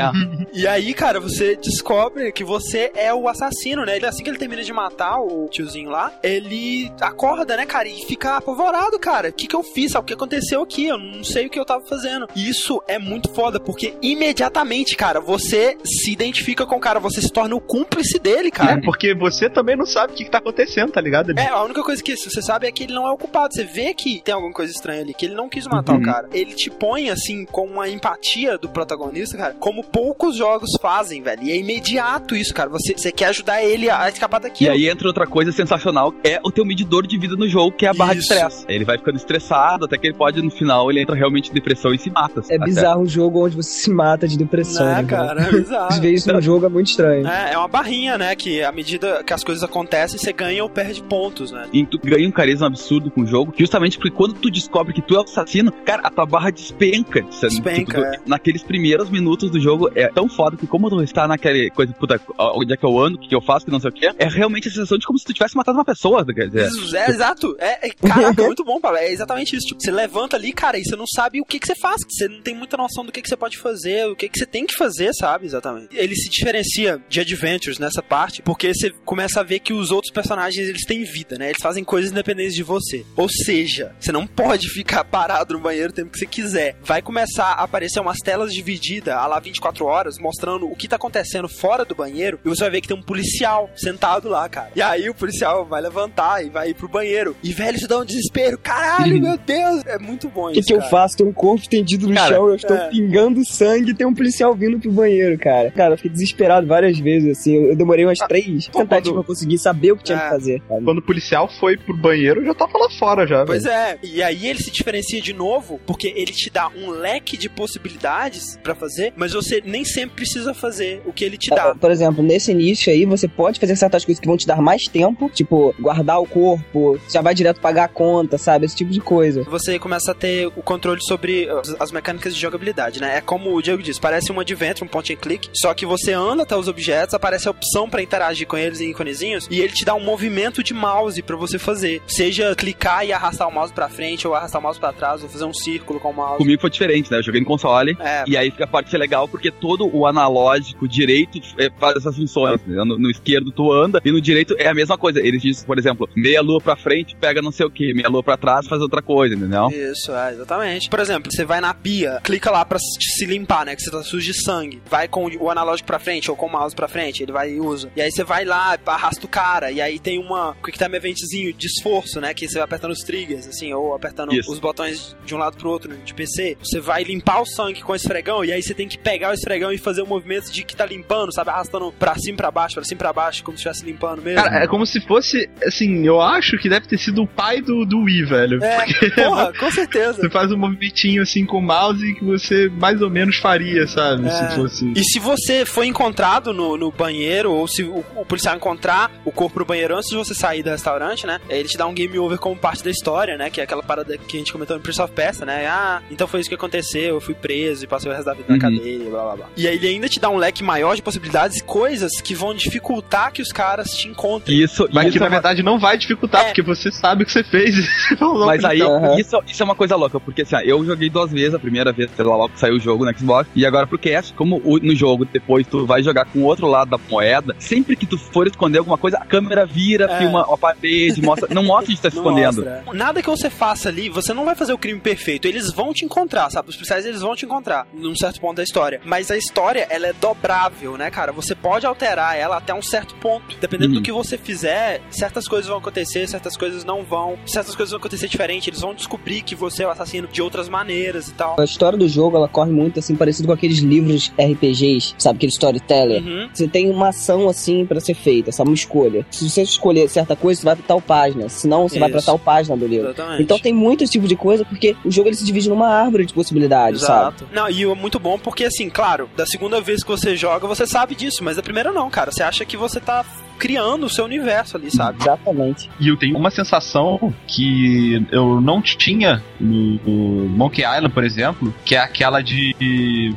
E 0.53 0.67
aí, 0.67 0.93
cara, 0.93 1.19
você 1.19 1.55
descobre 1.55 2.31
que 2.31 2.43
você 2.43 2.91
é 2.95 3.08
o 3.13 3.27
assassino, 3.27 3.85
né? 3.85 3.95
Ele, 3.97 4.05
assim 4.05 4.23
que 4.23 4.29
ele 4.29 4.37
termina 4.37 4.63
de 4.63 4.73
matar 4.73 5.19
o 5.19 5.47
tiozinho 5.49 5.89
lá, 5.89 6.11
ele 6.23 6.91
acorda, 7.01 7.55
né, 7.57 7.65
cara? 7.65 7.87
E 7.87 8.05
fica 8.05 8.37
apavorado, 8.37 8.97
cara. 8.99 9.29
O 9.29 9.33
que 9.33 9.47
que 9.47 9.55
eu 9.55 9.63
fiz? 9.63 9.91
Sabe 9.91 10.03
o 10.03 10.07
que 10.07 10.13
aconteceu 10.13 10.61
aqui? 10.61 10.85
Eu 10.87 10.97
não 10.97 11.23
sei 11.23 11.47
o 11.47 11.49
que 11.49 11.59
eu 11.59 11.65
tava 11.65 11.85
fazendo. 11.85 12.27
E 12.35 12.49
isso 12.49 12.81
é 12.87 12.97
muito 12.99 13.29
foda, 13.33 13.59
porque 13.59 13.93
imediatamente, 14.01 14.95
cara, 14.95 15.19
você 15.19 15.77
se 15.83 16.11
identifica 16.11 16.65
com 16.65 16.75
o 16.75 16.79
cara, 16.79 16.99
você 16.99 17.21
se 17.21 17.31
torna 17.31 17.55
o 17.55 17.61
cúmplice 17.61 18.19
dele, 18.19 18.51
cara. 18.51 18.73
É, 18.73 18.81
porque 18.81 19.13
você 19.15 19.49
também 19.49 19.75
não 19.75 19.85
sabe 19.85 20.13
o 20.13 20.15
que, 20.15 20.25
que 20.25 20.31
tá 20.31 20.37
acontecendo, 20.37 20.91
tá 20.91 21.01
ligado? 21.01 21.31
É, 21.37 21.47
a 21.47 21.63
única 21.63 21.81
coisa 21.83 22.01
que 22.03 22.15
você 22.15 22.41
sabe 22.41 22.67
é 22.67 22.71
que 22.71 22.83
ele 22.83 22.93
não 22.93 23.07
é 23.07 23.11
o 23.11 23.17
culpado. 23.17 23.53
Você 23.53 23.63
vê 23.63 23.93
que 23.93 24.21
tem 24.21 24.33
alguma 24.33 24.53
coisa 24.53 24.71
estranha 24.71 25.01
ali, 25.01 25.13
que 25.13 25.25
ele 25.25 25.35
não 25.35 25.49
quis 25.49 25.65
matar 25.65 25.93
Uhum. 25.93 25.99
o 26.01 26.03
cara. 26.05 26.29
Ele 26.31 26.53
te 26.53 26.69
põe, 26.69 27.09
assim, 27.09 27.45
com 27.45 27.65
uma 27.65 27.89
empatia 27.89 28.57
do 28.57 28.69
protagonista, 28.69 29.37
cara, 29.37 29.55
como 29.59 29.83
poucos 29.83 30.35
jogos 30.35 30.69
fazem, 30.81 31.21
velho. 31.21 31.43
E 31.43 31.51
é 31.51 31.55
imediato 31.57 32.35
isso, 32.35 32.53
cara. 32.53 32.69
Você, 32.69 32.88
você 32.97 33.11
quer 33.11 33.25
ajudar 33.27 33.63
ele 33.63 33.89
a 33.89 34.07
escapar 34.09 34.39
E 34.39 34.43
daquilo. 34.43 34.71
aí 34.71 34.89
entra 34.89 35.07
outra 35.07 35.25
coisa 35.27 35.51
sensacional, 35.51 36.13
é 36.23 36.39
o 36.43 36.51
teu 36.51 36.65
medidor 36.65 37.05
de 37.05 37.17
vida 37.17 37.35
no 37.35 37.47
jogo, 37.47 37.71
que 37.75 37.85
é 37.85 37.89
a 37.89 37.93
barra 37.93 38.13
Isso. 38.13 38.27
de 38.27 38.33
estresse. 38.33 38.65
Ele 38.67 38.85
vai 38.85 38.97
ficando 38.97 39.17
estressado, 39.17 39.85
até 39.85 39.97
que 39.97 40.07
ele 40.07 40.15
pode, 40.15 40.41
no 40.41 40.51
final, 40.51 40.89
ele 40.89 41.01
entra 41.01 41.15
realmente 41.15 41.49
em 41.49 41.53
depressão 41.53 41.93
e 41.93 41.97
se 41.97 42.09
mata. 42.09 42.41
É 42.49 42.55
Até. 42.55 42.65
bizarro 42.65 43.01
um 43.01 43.07
jogo 43.07 43.45
onde 43.45 43.55
você 43.55 43.69
se 43.83 43.89
mata 43.91 44.27
de 44.27 44.37
depressão. 44.37 44.85
né, 44.85 45.01
né, 45.01 45.03
cara? 45.07 45.41
É 45.43 45.51
bizarro. 45.51 46.01
Ver 46.01 46.11
isso 46.13 46.31
no 46.31 46.41
jogo 46.41 46.65
é 46.65 46.69
muito 46.69 46.87
estranho. 46.87 47.27
É, 47.27 47.53
é 47.53 47.57
uma 47.57 47.67
barrinha, 47.67 48.17
né? 48.17 48.35
Que 48.35 48.63
à 48.63 48.71
medida 48.71 49.23
que 49.23 49.33
as 49.33 49.43
coisas 49.43 49.63
acontecem, 49.63 50.17
você 50.19 50.31
ganha 50.33 50.63
ou 50.63 50.69
perde 50.69 51.01
pontos, 51.03 51.51
né? 51.51 51.67
E 51.73 51.85
tu 51.85 51.99
ganha 52.03 52.27
um 52.27 52.31
carisma 52.31 52.67
absurdo 52.67 53.09
com 53.11 53.21
o 53.21 53.25
jogo, 53.25 53.53
justamente 53.57 53.97
porque 53.97 54.11
quando 54.15 54.33
tu 54.33 54.49
descobre 54.49 54.93
que 54.93 55.01
tu 55.01 55.15
é 55.15 55.19
o 55.19 55.23
assassino, 55.23 55.71
cara, 55.71 56.01
a 56.03 56.09
tua 56.09 56.25
barra 56.25 56.49
despenca. 56.51 57.23
sabe? 57.31 57.49
Despenca, 57.53 57.79
Tipo, 57.79 58.01
é. 58.01 58.19
Naqueles 58.25 58.63
primeiros 58.63 59.09
minutos 59.09 59.49
do 59.49 59.59
jogo 59.59 59.89
é 59.95 60.07
tão 60.07 60.27
foda 60.29 60.57
que 60.57 60.67
como 60.67 60.89
tu 60.89 61.01
está 61.01 61.27
naque, 61.27 61.43
série, 61.43 61.69
coisa, 61.69 61.93
puta, 61.93 62.19
onde 62.55 62.73
é 62.73 62.77
que 62.79 62.85
eu 62.85 62.97
ando, 62.97 63.17
o 63.17 63.21
que 63.21 63.35
eu 63.35 63.41
faço, 63.41 63.65
que 63.65 63.71
não 63.71 63.79
sei 63.79 63.89
o 63.89 63.93
que, 63.93 64.07
é 64.07 64.27
realmente 64.27 64.67
a 64.67 64.71
sensação 64.71 64.97
de 64.97 65.05
como 65.05 65.19
se 65.19 65.25
tu 65.25 65.33
tivesse 65.33 65.55
matado 65.55 65.77
uma 65.77 65.85
pessoa, 65.85 66.25
quer 66.25 66.47
dizer. 66.47 66.69
É, 66.95 67.09
exato. 67.09 67.55
É, 67.59 67.87
é, 67.87 67.89
caraca, 67.91 68.43
muito 68.43 68.63
bom, 68.63 68.79
Pablo. 68.79 68.97
É 68.97 69.11
exatamente 69.11 69.55
isso. 69.55 69.67
Tipo, 69.67 69.81
você 69.81 69.91
levanta 69.91 70.35
ali, 70.35 70.51
cara, 70.51 70.77
e 70.77 70.83
você 70.83 70.95
não 70.95 71.05
sabe 71.07 71.41
o 71.41 71.45
que, 71.45 71.59
que 71.59 71.67
você 71.67 71.75
faz. 71.75 72.01
Você 72.07 72.27
não 72.27 72.41
tem 72.41 72.55
muita 72.55 72.77
noção 72.77 73.05
do 73.05 73.11
que, 73.11 73.21
que 73.21 73.29
você 73.29 73.37
pode 73.37 73.57
fazer, 73.57 74.07
o 74.07 74.15
que, 74.15 74.29
que 74.29 74.39
você 74.39 74.45
tem 74.45 74.65
que 74.65 74.75
fazer, 74.75 75.13
sabe? 75.13 75.45
Exatamente. 75.45 75.95
Ele 75.95 76.15
se 76.15 76.29
diferencia 76.29 77.01
de 77.09 77.19
Adventures 77.19 77.79
nessa 77.79 78.01
parte, 78.01 78.41
porque 78.41 78.73
você 78.73 78.91
começa 79.05 79.39
a 79.39 79.43
ver 79.43 79.59
que 79.59 79.73
os 79.73 79.91
outros 79.91 80.13
personagens, 80.13 80.67
eles 80.67 80.85
têm 80.85 81.03
vida, 81.03 81.37
né? 81.37 81.49
Eles 81.49 81.61
fazem 81.61 81.83
coisas 81.83 82.11
independentes 82.11 82.55
de 82.55 82.63
você. 82.63 83.05
Ou 83.15 83.29
seja, 83.29 83.95
você 83.99 84.11
não 84.11 84.25
pode 84.25 84.69
ficar 84.73 85.03
parado 85.03 85.53
no 85.53 85.59
banheiro 85.59 85.91
o 85.91 85.95
tempo 85.95 86.11
que 86.11 86.19
você 86.19 86.25
quiser. 86.25 86.77
Vai 86.83 87.01
começar 87.01 87.53
a 87.53 87.63
aparecer 87.63 87.99
umas 87.99 88.19
telas 88.19 88.53
divididas, 88.53 89.13
a 89.13 89.25
lá 89.27 89.39
24 89.39 89.85
horas, 89.85 90.17
mostrando 90.17 90.69
o 90.69 90.75
que 90.75 90.87
tá 90.87 90.95
acontecendo 90.95 91.49
fora 91.49 91.83
do 91.83 91.95
banheiro, 91.95 92.39
e 92.43 92.49
você 92.49 92.68
vai 92.69 92.77
ver 92.77 92.81
que 92.81 92.87
tem 92.87 92.97
um 92.97 93.01
policial 93.01 93.69
sentado 93.75 94.29
lá, 94.29 94.47
cara. 94.47 94.69
E 94.75 94.81
aí 94.81 95.09
o 95.09 95.13
policial 95.13 95.65
vai 95.65 95.81
levantar 95.81 96.45
e 96.45 96.49
vai 96.49 96.69
ir 96.69 96.73
pro 96.73 96.87
banheiro. 96.87 97.35
E, 97.43 97.51
velho, 97.51 97.75
isso 97.77 97.87
dá 97.87 97.99
um 97.99 98.05
desespero. 98.05 98.57
Caralho, 98.57 99.19
meu 99.21 99.37
Deus! 99.37 99.83
É 99.85 99.97
muito 99.97 100.29
bom 100.29 100.49
O 100.49 100.51
que, 100.53 100.59
isso, 100.59 100.67
que 100.67 100.73
eu 100.73 100.79
cara. 100.79 100.89
faço? 100.89 101.17
Tem 101.17 101.25
um 101.27 101.33
corpo 101.33 101.61
estendido 101.61 102.07
no 102.07 102.13
Cara, 102.15 102.35
chão, 102.35 102.47
eu 102.49 102.55
estou 102.55 102.75
é. 102.77 102.89
pingando 102.89 103.43
sangue 103.45 103.91
e 103.91 103.93
tem 103.93 104.05
um 104.07 104.13
policial 104.13 104.53
vindo 104.55 104.79
pro 104.79 104.91
banheiro, 104.91 105.37
cara. 105.39 105.71
Cara, 105.71 105.93
eu 105.93 105.97
fiquei 105.97 106.11
desesperado 106.11 106.67
várias 106.67 106.97
vezes, 106.99 107.37
assim. 107.37 107.55
Eu, 107.55 107.69
eu 107.69 107.75
demorei 107.75 108.05
umas 108.05 108.19
três 108.19 108.67
tentativas 108.67 109.13
pra 109.19 109.23
conseguir 109.23 109.57
saber 109.57 109.91
o 109.91 109.97
que 109.97 110.03
tinha 110.03 110.17
É. 110.17 110.21
que 110.21 110.29
fazer, 110.29 110.61
sabe? 110.67 110.83
Quando 110.85 110.97
o 110.99 111.01
policial 111.01 111.49
foi 111.59 111.77
pro 111.77 111.95
banheiro, 111.95 112.41
eu 112.41 112.45
já 112.45 112.53
tava 112.53 112.77
lá 112.77 112.89
fora 112.97 113.25
já. 113.27 113.45
Pois 113.45 113.63
velho. 113.63 113.73
é, 113.75 113.97
e 114.03 114.21
aí 114.23 114.47
ele 114.47 114.59
se 114.61 114.71
diferencia 114.71 115.21
de 115.21 115.33
novo, 115.33 115.79
porque 115.85 116.07
ele 116.15 116.31
te 116.31 116.49
dá 116.49 116.67
um 116.69 116.89
leque 116.89 117.37
de 117.37 117.49
possibilidades 117.49 118.57
pra 118.61 118.75
fazer, 118.75 119.13
mas 119.15 119.33
você 119.33 119.61
nem 119.65 119.83
sempre 119.83 120.17
precisa 120.17 120.53
fazer 120.53 121.01
o 121.05 121.13
que 121.13 121.23
ele 121.23 121.37
te 121.37 121.49
dá. 121.49 121.71
Ah, 121.71 121.75
Por 121.75 121.91
exemplo, 121.91 122.23
nesse 122.23 122.51
início 122.59 122.91
aí, 122.91 123.05
você 123.05 123.27
pode 123.27 123.59
fazer 123.59 123.75
certas 123.75 124.03
coisas 124.05 124.19
que 124.19 124.27
vão 124.27 124.37
te 124.37 124.45
dar 124.47 124.61
mais 124.61 124.87
tempo, 124.87 125.29
tipo, 125.33 125.73
guardar 125.79 126.19
o 126.21 126.25
corpo, 126.27 126.99
já 127.09 127.21
vai 127.21 127.33
direto 127.33 127.59
pagar 127.59 127.85
a 127.85 127.87
conta, 127.87 128.37
sabe? 128.37 128.65
Esse 128.65 128.75
tipo 128.75 128.91
de 128.91 128.99
coisa. 128.99 129.43
Você 129.43 129.77
começa 129.79 130.11
a 130.11 130.15
ter 130.15 130.47
o 130.47 130.61
controle 130.63 131.01
sobre 131.01 131.49
as- 131.49 131.75
as 131.79 131.91
mecânicas 131.91 132.33
de 132.35 132.39
jogabilidade, 132.41 132.99
né? 133.01 133.17
É 133.17 133.21
como 133.21 133.55
o 133.55 133.61
Diego 133.61 133.81
disse, 133.81 133.99
parece 133.99 134.31
um 134.31 134.39
adventure, 134.39 134.83
um 134.85 134.87
point 134.87 135.13
and 135.13 135.17
click, 135.17 135.49
só 135.53 135.73
que 135.73 135.85
você 135.85 136.11
anda 136.13 136.43
até 136.43 136.55
os 136.55 136.67
objetos, 136.67 137.13
aparece 137.13 137.47
a 137.47 137.51
opção 137.51 137.89
pra 137.89 138.01
interagir 138.01 138.47
com 138.47 138.57
eles 138.57 138.81
em 138.81 138.89
íconezinhos, 138.91 139.47
e 139.49 139.59
ele 139.61 139.73
te 139.73 139.85
dá 139.85 139.93
um 139.95 140.03
movimento 140.03 140.63
de 140.63 140.73
mouse 140.73 141.21
pra 141.21 141.35
você 141.35 141.57
fazer. 141.59 142.01
Seja 142.07 142.55
clicar 142.55 143.05
e 143.05 143.11
arrastar 143.13 143.47
o 143.47 143.51
mouse 143.53 143.73
pra 143.73 143.89
frente, 143.89 144.27
ou 144.27 144.35
arrastar 144.35 144.59
o 144.59 144.63
mouse 144.63 144.79
pra 144.79 144.91
trás, 144.93 145.23
ou 145.23 145.29
fazer 145.29 145.45
um 145.45 145.53
círculo 145.53 145.99
com 145.99 146.09
o 146.11 146.13
mouse. 146.13 146.37
Comigo 146.37 146.61
foi 146.61 146.69
diferente, 146.69 147.11
né? 147.11 147.17
Eu 147.19 147.23
joguei 147.23 147.41
no 147.41 147.47
console. 147.47 147.95
É, 147.99 148.23
E 148.27 148.37
aí 148.37 148.51
fica 148.51 148.63
a 148.65 148.67
parte 148.67 148.95
legal 148.97 149.27
porque 149.27 149.51
todo 149.51 149.89
o 149.95 150.05
analógico 150.05 150.87
direito 150.87 151.39
é, 151.57 151.69
faz 151.79 151.97
essas 151.97 152.15
funções. 152.15 152.48
No, 152.65 152.97
no 152.97 153.09
esquerdo 153.09 153.51
tu 153.51 153.71
anda 153.71 154.01
e 154.03 154.11
no 154.11 154.21
direito 154.21 154.55
é 154.57 154.67
a 154.67 154.73
mesma 154.73 154.97
coisa. 154.97 155.19
Eles 155.19 155.41
dizem, 155.41 155.65
por 155.65 155.77
exemplo, 155.77 156.09
meia 156.15 156.41
lua 156.41 156.59
pra 156.61 156.75
frente 156.75 157.15
pega 157.15 157.41
não 157.41 157.51
sei 157.51 157.65
o 157.65 157.71
que, 157.71 157.93
meia 157.93 158.09
lua 158.09 158.23
pra 158.23 158.37
trás 158.37 158.67
faz 158.67 158.81
outra 158.81 159.01
coisa, 159.01 159.35
entendeu? 159.35 159.67
Isso, 159.69 160.13
é, 160.13 160.33
exatamente. 160.33 160.89
Por 160.89 160.99
exemplo, 160.99 161.31
você 161.31 161.45
vai 161.45 161.61
na 161.61 161.73
pia, 161.73 162.19
clica 162.23 162.49
lá 162.51 162.63
pra 162.65 162.79
se 162.79 163.25
limpar, 163.25 163.65
né? 163.65 163.75
Que 163.75 163.81
você 163.81 163.91
tá 163.91 164.03
sujo 164.03 164.25
de 164.25 164.33
sangue. 164.33 164.81
Vai 164.89 165.07
com 165.07 165.27
o 165.27 165.49
analógico 165.49 165.87
pra 165.87 165.99
frente 165.99 166.29
ou 166.29 166.37
com 166.37 166.45
o 166.45 166.51
mouse 166.51 166.75
pra 166.75 166.87
frente, 166.87 167.23
ele 167.23 167.31
vai 167.31 167.51
e 167.51 167.59
usa. 167.59 167.91
E 167.95 168.01
aí 168.01 168.11
você 168.11 168.23
vai 168.23 168.45
lá, 168.45 168.77
arrasta 168.85 169.25
o 169.25 169.29
cara, 169.29 169.71
e 169.71 169.81
aí 169.81 169.99
tem 169.99 170.17
uma 170.17 170.55
quick 170.63 170.77
time 170.77 170.95
eventzinho 170.95 171.53
de 171.53 171.67
esforço, 171.67 172.19
né? 172.19 172.33
Que 172.33 172.47
você 172.47 172.55
vai 172.55 172.63
apertando 172.63 172.91
os 172.91 173.01
triggers, 173.01 173.47
assim, 173.47 173.73
ou 173.73 173.93
apertando 173.93 174.33
Isso. 174.33 174.51
os 174.51 174.59
botões 174.59 175.15
de 175.25 175.35
um 175.35 175.37
lado 175.37 175.57
pro 175.57 175.69
outro 175.69 175.95
de 175.97 176.13
PC. 176.13 176.57
Você 176.61 176.79
vai 176.79 177.03
limpar 177.03 177.41
o 177.41 177.45
sangue 177.45 177.81
com 177.81 177.91
o 177.91 177.95
esfregão, 177.95 178.43
e 178.43 178.51
aí 178.51 178.61
você 178.61 178.73
tem 178.73 178.87
que 178.87 178.97
pegar 178.97 179.31
o 179.31 179.33
esfregão 179.33 179.71
e 179.71 179.77
fazer 179.77 180.01
o 180.01 180.07
movimento 180.07 180.51
de 180.51 180.63
que 180.63 180.75
tá 180.75 180.85
limpando, 180.85 181.33
sabe? 181.33 181.49
Arrastando 181.49 181.91
pra 181.91 182.15
cima 182.15 182.37
pra 182.39 182.51
baixo, 182.51 182.75
pra 182.75 182.83
cima 182.83 182.97
pra 182.99 183.11
baixo, 183.13 183.43
como 183.43 183.57
se 183.57 183.67
estivesse 183.67 183.85
limpando 183.85 184.21
mesmo. 184.21 184.41
Cara, 184.43 184.63
é 184.63 184.67
como 184.67 184.85
se 184.85 185.01
fosse, 185.01 185.49
assim, 185.65 186.05
eu 186.05 186.21
acho 186.21 186.57
que 186.57 186.69
deve 186.69 186.87
ter 186.87 186.97
sido 186.97 187.23
o 187.23 187.27
pai 187.27 187.61
do, 187.61 187.85
do 187.85 188.03
Wii, 188.03 188.23
velho. 188.25 188.63
é, 188.63 188.85
porra, 189.11 189.51
com 189.59 189.69
certeza. 189.71 190.13
Você 190.13 190.29
faz 190.29 190.51
um 190.51 190.57
movimentinho 190.57 191.21
assim 191.21 191.45
com 191.45 191.57
o 191.57 191.61
mouse 191.61 192.13
que 192.15 192.23
você 192.23 192.69
mais 192.69 193.01
ou 193.01 193.09
menos 193.09 193.35
faria, 193.37 193.85
sabe? 193.87 194.27
É. 194.27 194.29
Se 194.31 194.55
fosse. 194.55 194.93
E 194.95 195.03
se 195.03 195.19
você 195.19 195.65
foi 195.65 195.87
encontrado 195.87 196.53
no, 196.53 196.77
no 196.77 196.91
banheiro, 196.91 197.51
ou 197.51 197.67
se 197.67 197.83
o, 197.83 198.03
o 198.15 198.25
policial 198.25 198.55
encontrar 198.55 199.11
o 199.25 199.31
corpo 199.31 199.59
no 199.59 199.65
banheiro 199.65 199.95
antes 199.95 200.09
de 200.09 200.15
você 200.15 200.33
sair 200.33 200.63
do 200.63 200.69
restaurante, 200.69 201.27
né? 201.27 201.39
Ele 201.49 201.67
te 201.67 201.77
dá 201.77 201.85
um 201.85 201.93
game 201.93 202.17
over 202.17 202.37
como 202.37 202.55
parte 202.55 202.83
da 202.83 202.89
história, 202.89 203.37
né? 203.37 203.49
Que 203.49 203.59
é 203.59 203.63
aquela 203.65 203.83
parada 203.83 204.17
que 204.17 204.37
a 204.37 204.39
gente 204.39 204.51
comentou 204.53 204.77
no 204.77 204.81
Prince 204.81 205.01
of 205.01 205.11
Persia, 205.13 205.45
né? 205.45 205.67
Ah, 205.67 206.01
então 206.09 206.27
foi 206.27 206.39
isso 206.39 206.49
que 206.49 206.55
aconteceu, 206.55 207.15
eu 207.15 207.21
fui 207.21 207.33
preso 207.33 207.83
e 207.83 207.87
passei 207.87 208.09
o 208.09 208.13
resto 208.13 208.25
da 208.25 208.33
vida 208.33 208.45
na 208.47 208.55
Uhum. 208.55 208.59
cadeia, 208.59 209.09
blá 209.09 209.23
blá 209.23 209.35
blá. 209.35 209.45
E 209.57 209.67
aí 209.67 209.75
ele 209.75 209.87
ainda 209.87 210.07
te 210.09 210.19
dá 210.19 210.29
um 210.29 210.37
leque 210.37 210.63
maior 210.63 210.95
de 210.95 211.01
possibilidades 211.01 211.57
e 211.57 211.63
coisas 211.63 212.21
que 212.21 212.28
vão 212.35 212.53
dificultar 212.53 213.31
que 213.31 213.41
os 213.41 213.51
caras 213.51 213.91
te 213.95 214.07
encontrem. 214.07 214.57
Isso, 214.59 214.87
Mas 214.93 215.05
isso 215.07 215.13
que 215.13 215.19
na 215.19 215.25
é 215.25 215.29
uma- 215.29 215.35
verdade 215.35 215.63
não 215.63 215.79
vai 215.79 215.97
dificultar, 215.97 216.41
É. 216.41 216.45
porque 216.45 216.61
você 216.61 216.91
sabe 216.91 217.23
o 217.23 217.25
que 217.25 217.31
você 217.31 217.43
fez. 217.43 217.75
Não, 218.19 218.45
Mas 218.45 218.63
aí, 218.65 218.81
Aham. 218.81 219.19
isso, 219.19 219.37
isso 219.47 219.61
é 219.61 219.65
uma 219.65 219.75
coisa 219.75 219.95
louca, 219.95 220.19
porque 220.19 220.41
assim, 220.41 220.55
ó, 220.55 220.59
eu 220.59 220.83
joguei 220.85 221.09
duas 221.09 221.31
vezes, 221.31 221.53
a 221.53 221.59
primeira 221.59 221.91
vez, 221.91 222.09
sei 222.15 222.25
lá, 222.25 222.35
logo 222.35 222.53
que 222.53 222.59
saiu 222.59 222.75
o 222.75 222.79
jogo 222.79 223.05
no 223.05 223.17
Xbox, 223.17 223.49
e 223.55 223.65
agora 223.65 223.85
pro 223.87 223.97
cast, 223.97 224.33
como 224.33 224.61
o- 224.63 224.79
no 224.79 224.95
jogo 224.95 225.25
depois 225.25 225.65
tu 225.67 225.85
vai 225.85 226.01
jogar 226.03 226.25
com 226.25 226.39
o 226.39 226.43
outro 226.43 226.67
lado 226.67 226.91
da 226.91 226.97
moeda, 227.09 227.55
sempre 227.59 227.95
que 227.95 228.05
tu 228.05 228.17
for 228.17 228.47
esconder 228.47 228.79
alguma 228.79 228.97
coisa, 228.97 229.17
a 229.17 229.25
câmera 229.25 229.65
vira, 229.65 230.05
É. 230.05 230.17
filma 230.19 230.41
a 230.51 230.57
parede, 230.57 231.21
mostra, 231.21 231.47
não 231.53 231.63
mostra 231.63 231.93
de 231.93 232.01
tá 232.01 232.09
se 232.09 232.15
Não 232.17 232.23
escondendo. 232.29 232.55
mostra. 232.65 232.83
Nada 232.93 233.21
que 233.21 233.29
você 233.29 233.49
faça 233.49 233.89
ali, 233.89 234.09
você 234.09 234.33
não 234.33 234.45
vai 234.45 234.55
fazer 234.55 234.73
o 234.73 234.77
crime 234.77 234.99
perfeito. 234.99 235.47
Eles 235.47 235.71
vão 235.71 235.93
te 235.93 236.05
encontrar, 236.05 236.49
sabe? 236.49 236.69
Os 236.69 236.75
policiais 236.75 237.05
eles 237.05 237.21
vão 237.21 237.35
te 237.35 237.45
encontrar 237.45 237.87
num 237.93 238.15
certo 238.15 238.39
ponto 238.39 238.57
da 238.57 238.63
história. 238.63 239.01
Mas 239.05 239.29
a 239.31 239.37
história, 239.37 239.87
ela 239.89 240.07
é 240.07 240.13
dobrável, 240.13 240.97
né, 240.97 241.09
cara? 241.09 241.31
Você 241.31 241.53
pode 241.55 241.85
alterar 241.85 242.18
ela 242.35 242.57
até 242.57 242.73
um 242.73 242.81
certo 242.81 243.15
ponto. 243.15 243.55
Dependendo 243.59 243.93
Uhum. 243.93 243.99
do 243.99 244.03
que 244.03 244.11
você 244.11 244.37
fizer, 244.37 245.01
certas 245.09 245.47
coisas 245.47 245.67
vão 245.67 245.77
acontecer, 245.77 246.27
certas 246.27 246.55
coisas 246.57 246.83
não 246.83 247.03
vão. 247.03 247.37
Certas 247.45 247.75
coisas 247.75 247.91
vão 247.91 247.99
acontecer 247.99 248.27
diferente. 248.27 248.69
Eles 248.69 248.81
vão 248.81 248.93
descobrir 248.93 249.41
que 249.41 249.55
você 249.55 249.83
é 249.83 249.87
o 249.87 249.89
assassino 249.89 250.27
de 250.27 250.41
outras 250.41 250.67
maneiras 250.69 251.27
e 251.29 251.33
tal. 251.33 251.59
A 251.59 251.63
história 251.63 251.97
do 251.97 252.07
jogo, 252.07 252.37
ela 252.37 252.47
corre 252.47 252.71
muito, 252.71 252.99
assim, 252.99 253.15
parecido 253.15 253.47
com 253.47 253.53
aqueles 253.53 253.79
livros 253.79 254.31
RPGs, 254.39 255.15
sabe? 255.17 255.37
Aquele 255.37 255.51
storyteller. 255.51 256.21
Uhum. 256.23 256.49
Você 256.53 256.67
tem 256.67 256.89
uma 256.89 257.09
ação, 257.09 257.47
assim, 257.49 257.85
pra 257.85 257.99
ser 257.99 258.13
feita, 258.13 258.51
sabe? 258.51 258.69
Uma 258.69 258.75
escolha. 258.75 259.25
Se 259.31 259.49
você 259.49 259.61
escolher 259.61 260.07
certa 260.09 260.35
coisa, 260.35 260.59
você 260.61 260.65
vai 260.65 260.75
pra 260.75 260.85
tal 260.87 261.01
página. 261.01 261.49
Se 261.49 261.67
não, 261.67 261.87
você 261.87 261.99
vai 261.99 262.09
pra 262.09 262.17
Isso. 262.19 262.25
tal 262.25 262.39
página 262.39 262.75
do 262.75 262.85
livro. 262.87 263.07
Exatamente. 263.09 263.43
Então 263.43 263.59
tem 263.59 263.73
muito 263.73 264.03
esse 264.03 264.13
tipo 264.13 264.27
de 264.27 264.35
coisa, 264.35 264.65
porque 264.65 264.95
o 265.05 265.11
jogo 265.11 265.29
ele 265.29 265.35
se 265.35 265.45
divide 265.45 265.69
numa 265.69 265.87
árvore 265.87 266.25
de 266.25 266.33
possibilidades, 266.33 267.01
sabe? 267.01 267.19
Exato. 267.35 267.47
Não, 267.53 267.69
e 267.69 267.83
é 267.83 267.95
muito 267.95 268.19
bom 268.19 268.37
porque, 268.37 268.65
assim, 268.65 268.89
claro, 268.89 269.29
da 269.35 269.45
segunda 269.45 269.79
vez 269.81 270.03
que 270.03 270.09
você 270.09 270.35
joga, 270.35 270.67
você 270.67 270.85
sabe 270.85 271.15
disso, 271.15 271.43
mas 271.43 271.55
da 271.55 271.63
primeira 271.63 271.91
não, 271.91 272.08
cara. 272.09 272.31
Você 272.31 272.43
acha 272.43 272.65
que 272.65 272.77
você 272.77 272.99
tá 272.99 273.25
criando 273.59 274.05
o 274.05 274.09
seu 274.09 274.25
universo 274.25 274.77
ali, 274.77 274.89
sabe? 274.89 275.21
Exatamente. 275.21 275.89
E 275.99 276.07
eu 276.07 276.17
tenho 276.17 276.37
uma 276.37 276.49
sensação 276.49 277.33
que 277.45 278.25
eu 278.31 278.59
não 278.61 278.81
tinha 278.81 279.43
no, 279.59 279.95
no 280.05 280.49
Monkey 280.49 280.81
Island, 280.83 281.09
por 281.09 281.23
exemplo, 281.23 281.73
que 281.85 281.95
é 281.95 281.99
aquela 281.99 282.41
de 282.41 282.73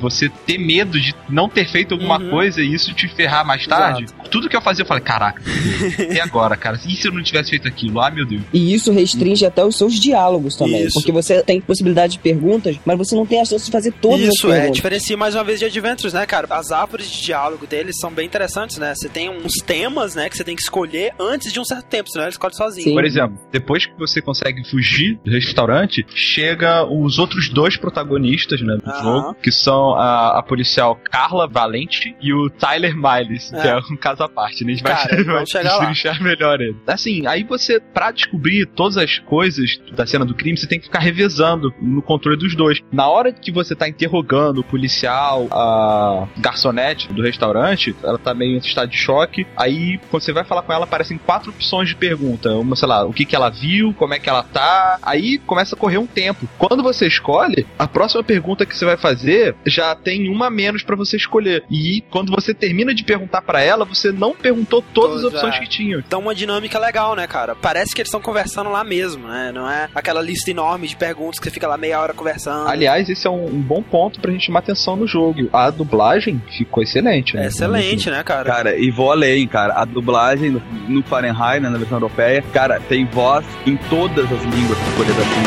você 0.00 0.28
ter 0.46 0.58
medo 0.58 0.98
de 1.00 1.14
não 1.28 1.48
ter 1.48 1.66
feito 1.68 1.92
alguma 1.94 2.12
Uhum. 2.22 2.30
coisa 2.30 2.62
e 2.62 2.72
isso 2.72 2.92
te 2.94 3.08
ferrar 3.08 3.44
mais 3.44 3.66
tarde. 3.66 4.06
Tudo 4.30 4.48
que 4.48 4.56
eu 4.56 4.60
fazia, 4.62 4.82
eu 4.82 4.86
falei, 4.86 5.02
caraca, 5.02 5.42
e 6.14 6.20
agora, 6.20 6.56
cara? 6.56 6.78
E 6.86 6.94
se 6.94 7.08
eu 7.08 7.12
não 7.12 7.22
tivesse 7.22 7.50
feito 7.50 7.66
aquilo? 7.66 8.00
Ah, 8.00 8.10
meu 8.10 8.24
Deus. 8.24 8.42
E 8.52 8.72
isso 8.74 8.92
restringe 8.92 9.44
até 9.44 9.64
os 9.64 9.76
seus 9.76 9.98
diálogos 9.98 10.54
também. 10.56 10.82
Isso. 10.84 10.94
Porque 10.94 11.10
você 11.10 11.42
tem 11.42 11.60
possibilidade 11.60 12.12
de 12.14 12.18
perguntas, 12.20 12.76
mas 12.84 12.96
você 12.98 13.14
não 13.16 13.26
tem 13.26 13.40
a 13.40 13.44
chance 13.44 13.64
de 13.66 13.70
fazer 13.72 13.92
todas 14.00 14.20
Isso, 14.20 14.46
as 14.46 14.52
é, 14.52 14.56
perguntas. 14.56 14.76
diferencia 14.76 15.16
mais 15.16 15.34
uma 15.34 15.42
vez 15.44 15.58
de 15.58 15.64
Adventures, 15.66 16.12
né, 16.12 16.24
cara? 16.26 16.46
As 16.50 16.70
árvores 16.70 17.10
de 17.10 17.22
diálogo 17.22 17.66
deles 17.66 17.96
são 17.98 18.10
bem 18.12 18.26
interessantes, 18.26 18.76
né? 18.78 18.94
Você 18.94 19.08
tem 19.08 19.28
uns 19.30 19.54
temas, 19.66 20.11
né, 20.14 20.28
que 20.28 20.36
você 20.36 20.44
tem 20.44 20.56
que 20.56 20.62
escolher 20.62 21.12
antes 21.18 21.52
de 21.52 21.60
um 21.60 21.64
certo 21.64 21.86
tempo, 21.86 22.08
senão 22.10 22.24
ele 22.24 22.32
escolhe 22.32 22.54
sozinho. 22.54 22.84
Sim. 22.88 22.94
Por 22.94 23.04
exemplo, 23.04 23.38
depois 23.50 23.86
que 23.86 23.92
você 23.98 24.20
consegue 24.20 24.68
fugir 24.68 25.18
do 25.24 25.30
restaurante, 25.30 26.04
chega 26.14 26.84
os 26.84 27.18
outros 27.18 27.48
dois 27.48 27.76
protagonistas 27.76 28.60
né, 28.62 28.76
do 28.76 28.90
Aham. 28.90 29.02
jogo, 29.02 29.34
que 29.42 29.50
são 29.52 29.94
a, 29.94 30.38
a 30.38 30.42
policial 30.42 30.98
Carla 31.10 31.46
Valente 31.48 32.14
e 32.20 32.32
o 32.32 32.48
Tyler 32.50 32.94
Miles, 32.96 33.50
que 33.50 33.56
É. 33.56 33.70
é 33.70 33.78
um 33.78 33.96
caso 33.96 34.22
à 34.22 34.28
parte. 34.28 34.64
Né? 34.64 34.72
A 34.72 34.74
gente 34.76 34.82
vai, 34.84 34.94
Cara, 34.94 35.24
vai 35.24 35.44
destrinchar 35.44 36.22
melhor 36.22 36.60
ele. 36.60 36.76
Assim, 36.86 37.26
aí 37.26 37.42
você, 37.44 37.80
pra 37.80 38.10
descobrir 38.10 38.66
todas 38.66 38.96
as 38.96 39.18
coisas 39.18 39.78
da 39.92 40.06
cena 40.06 40.24
do 40.24 40.34
crime, 40.34 40.56
você 40.56 40.66
tem 40.66 40.78
que 40.78 40.86
ficar 40.86 41.00
revezando 41.00 41.72
no 41.80 42.02
controle 42.02 42.36
dos 42.38 42.54
dois. 42.54 42.80
Na 42.92 43.08
hora 43.08 43.32
que 43.32 43.50
você 43.52 43.74
tá 43.74 43.88
interrogando 43.88 44.58
o 44.60 44.64
policial, 44.64 45.46
a 45.50 46.28
garçonete 46.38 47.12
do 47.12 47.22
restaurante, 47.22 47.94
ela 48.02 48.18
tá 48.18 48.34
meio 48.34 48.54
em 48.54 48.58
estado 48.58 48.90
de 48.90 48.96
choque, 48.96 49.46
aí 49.56 49.98
quando 50.10 50.22
você 50.22 50.32
vai 50.32 50.44
falar 50.44 50.62
com 50.62 50.72
ela, 50.72 50.84
aparecem 50.84 51.18
quatro 51.18 51.50
opções 51.50 51.88
de 51.88 51.96
pergunta. 51.96 52.50
Uma, 52.56 52.76
sei 52.76 52.88
lá, 52.88 53.04
o 53.04 53.12
que, 53.12 53.24
que 53.24 53.34
ela 53.36 53.50
viu, 53.50 53.94
como 53.94 54.14
é 54.14 54.18
que 54.18 54.28
ela 54.28 54.42
tá. 54.42 54.98
Aí 55.02 55.38
começa 55.38 55.74
a 55.74 55.78
correr 55.78 55.98
um 55.98 56.06
tempo. 56.06 56.48
Quando 56.58 56.82
você 56.82 57.06
escolhe, 57.06 57.66
a 57.78 57.86
próxima 57.86 58.22
pergunta 58.22 58.66
que 58.66 58.76
você 58.76 58.84
vai 58.84 58.96
fazer 58.96 59.54
já 59.66 59.94
tem 59.94 60.28
uma 60.28 60.46
a 60.46 60.50
menos 60.50 60.82
para 60.82 60.96
você 60.96 61.16
escolher. 61.16 61.64
E 61.70 62.02
quando 62.10 62.32
você 62.32 62.52
termina 62.52 62.94
de 62.94 63.04
perguntar 63.04 63.42
para 63.42 63.60
ela, 63.60 63.84
você 63.84 64.10
não 64.12 64.34
perguntou 64.34 64.82
todas 64.92 65.16
as 65.16 65.22
Pois 65.22 65.34
opções 65.34 65.58
que 65.58 65.68
tinha. 65.68 65.98
Então 65.98 66.20
uma 66.20 66.34
dinâmica 66.34 66.78
legal, 66.78 67.14
né, 67.14 67.26
cara? 67.26 67.54
Parece 67.54 67.94
que 67.94 68.00
eles 68.00 68.08
estão 68.08 68.20
conversando 68.20 68.70
lá 68.70 68.82
mesmo, 68.84 69.28
né? 69.28 69.50
Não 69.52 69.68
é 69.70 69.88
aquela 69.94 70.20
lista 70.20 70.50
enorme 70.50 70.88
de 70.88 70.96
perguntas 70.96 71.38
que 71.38 71.44
você 71.44 71.50
fica 71.50 71.66
lá 71.66 71.76
meia 71.76 72.00
hora 72.00 72.12
conversando. 72.12 72.68
Aliás, 72.68 73.08
esse 73.08 73.26
é 73.26 73.30
um, 73.30 73.46
um 73.46 73.60
bom 73.60 73.82
ponto 73.82 74.20
pra 74.20 74.30
gente 74.32 74.46
chamar 74.46 74.60
atenção 74.60 74.96
no 74.96 75.06
jogo. 75.06 75.48
A 75.52 75.70
dublagem 75.70 76.42
ficou 76.56 76.82
excelente. 76.82 77.34
né? 77.36 77.44
É 77.44 77.46
excelente, 77.48 78.10
né, 78.10 78.22
cara? 78.22 78.44
Cara, 78.44 78.76
e 78.78 78.90
vou 78.90 79.10
além, 79.10 79.46
cara. 79.46 79.74
A 79.74 79.84
dublagem 79.92 80.60
no, 80.88 81.02
Fahrenheit, 81.02 81.62
né, 81.62 81.68
na 81.68 81.78
versão 81.78 81.96
europeia, 81.96 82.42
cara, 82.52 82.80
tem 82.80 83.04
voz 83.06 83.44
em 83.66 83.76
todas 83.88 84.24
as 84.24 84.42
línguas 84.42 84.78
escolhidas 84.88 85.18
assim. 85.18 85.42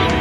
Vamos 0.00 0.19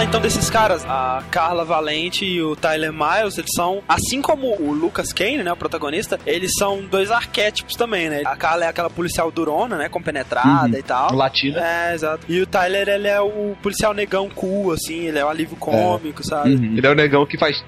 falar 0.00 0.04
então 0.04 0.20
desses 0.20 0.48
caras. 0.48 0.84
A 0.86 1.22
Carla 1.30 1.64
Valente 1.64 2.24
e 2.24 2.42
o 2.42 2.56
Tyler 2.56 2.92
Miles, 2.92 3.36
eles 3.38 3.50
são, 3.54 3.82
assim 3.88 4.22
como 4.22 4.54
o 4.60 4.72
Lucas 4.72 5.12
Kane, 5.12 5.42
né, 5.42 5.52
o 5.52 5.56
protagonista, 5.56 6.18
eles 6.26 6.52
são 6.58 6.82
dois 6.82 7.10
arquétipos 7.10 7.74
também, 7.74 8.08
né? 8.08 8.22
A 8.24 8.36
Carla 8.36 8.64
é 8.64 8.68
aquela 8.68 8.90
policial 8.90 9.30
durona, 9.30 9.76
né, 9.76 9.88
compenetrada 9.88 10.78
e 10.78 10.82
tal. 10.82 11.14
Latina. 11.14 11.60
É, 11.60 11.94
exato. 11.94 12.24
E 12.28 12.40
o 12.40 12.46
Tyler, 12.46 12.88
ele 12.88 13.08
é 13.08 13.20
o 13.20 13.54
policial 13.62 13.92
negão 13.92 14.28
cool, 14.28 14.72
assim, 14.72 15.06
ele 15.06 15.18
é 15.18 15.24
o 15.24 15.28
alívio 15.28 15.56
cômico, 15.56 16.24
sabe? 16.24 16.54
Uhum. 16.54 16.76
Ele 16.76 16.86
é 16.86 16.90
o 16.90 16.94
negão 16.94 17.26
que 17.26 17.38
faz. 17.38 17.62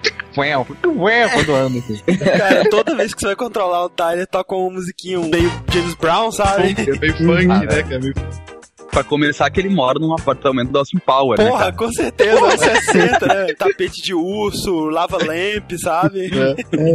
quando 1.28 1.54
anda. 1.54 1.78
assim. 1.78 2.00
Cara, 2.38 2.70
toda 2.70 2.94
vez 2.94 3.12
que 3.12 3.20
você 3.20 3.26
vai 3.28 3.36
controlar 3.36 3.84
o 3.84 3.90
Tyler, 3.90 4.26
toca 4.26 4.54
uma 4.54 4.70
musiquinha 4.70 5.18
meio 5.18 5.52
James 5.70 5.94
Brown, 5.94 6.30
sabe? 6.32 6.74
É 6.82 6.98
meio 6.98 7.16
funk, 7.16 7.46
né? 7.46 7.82
Que 7.82 7.94
é 7.94 7.98
meio... 7.98 8.14
Pra 8.92 9.02
começar, 9.02 9.48
que 9.50 9.58
ele 9.58 9.70
mora 9.70 9.98
num 9.98 10.12
apartamento 10.12 10.70
do 10.70 10.78
Austin 10.78 10.98
Power, 10.98 11.38
né, 11.38 11.48
Porra, 11.48 11.60
cara? 11.60 11.72
com 11.72 11.90
certeza, 11.90 12.38
anos 12.38 12.60
60, 12.60 13.26
né? 13.26 13.54
Tapete 13.58 14.02
de 14.02 14.12
urso, 14.14 14.84
lava 14.90 15.16
lamp, 15.16 15.72
sabe? 15.82 16.30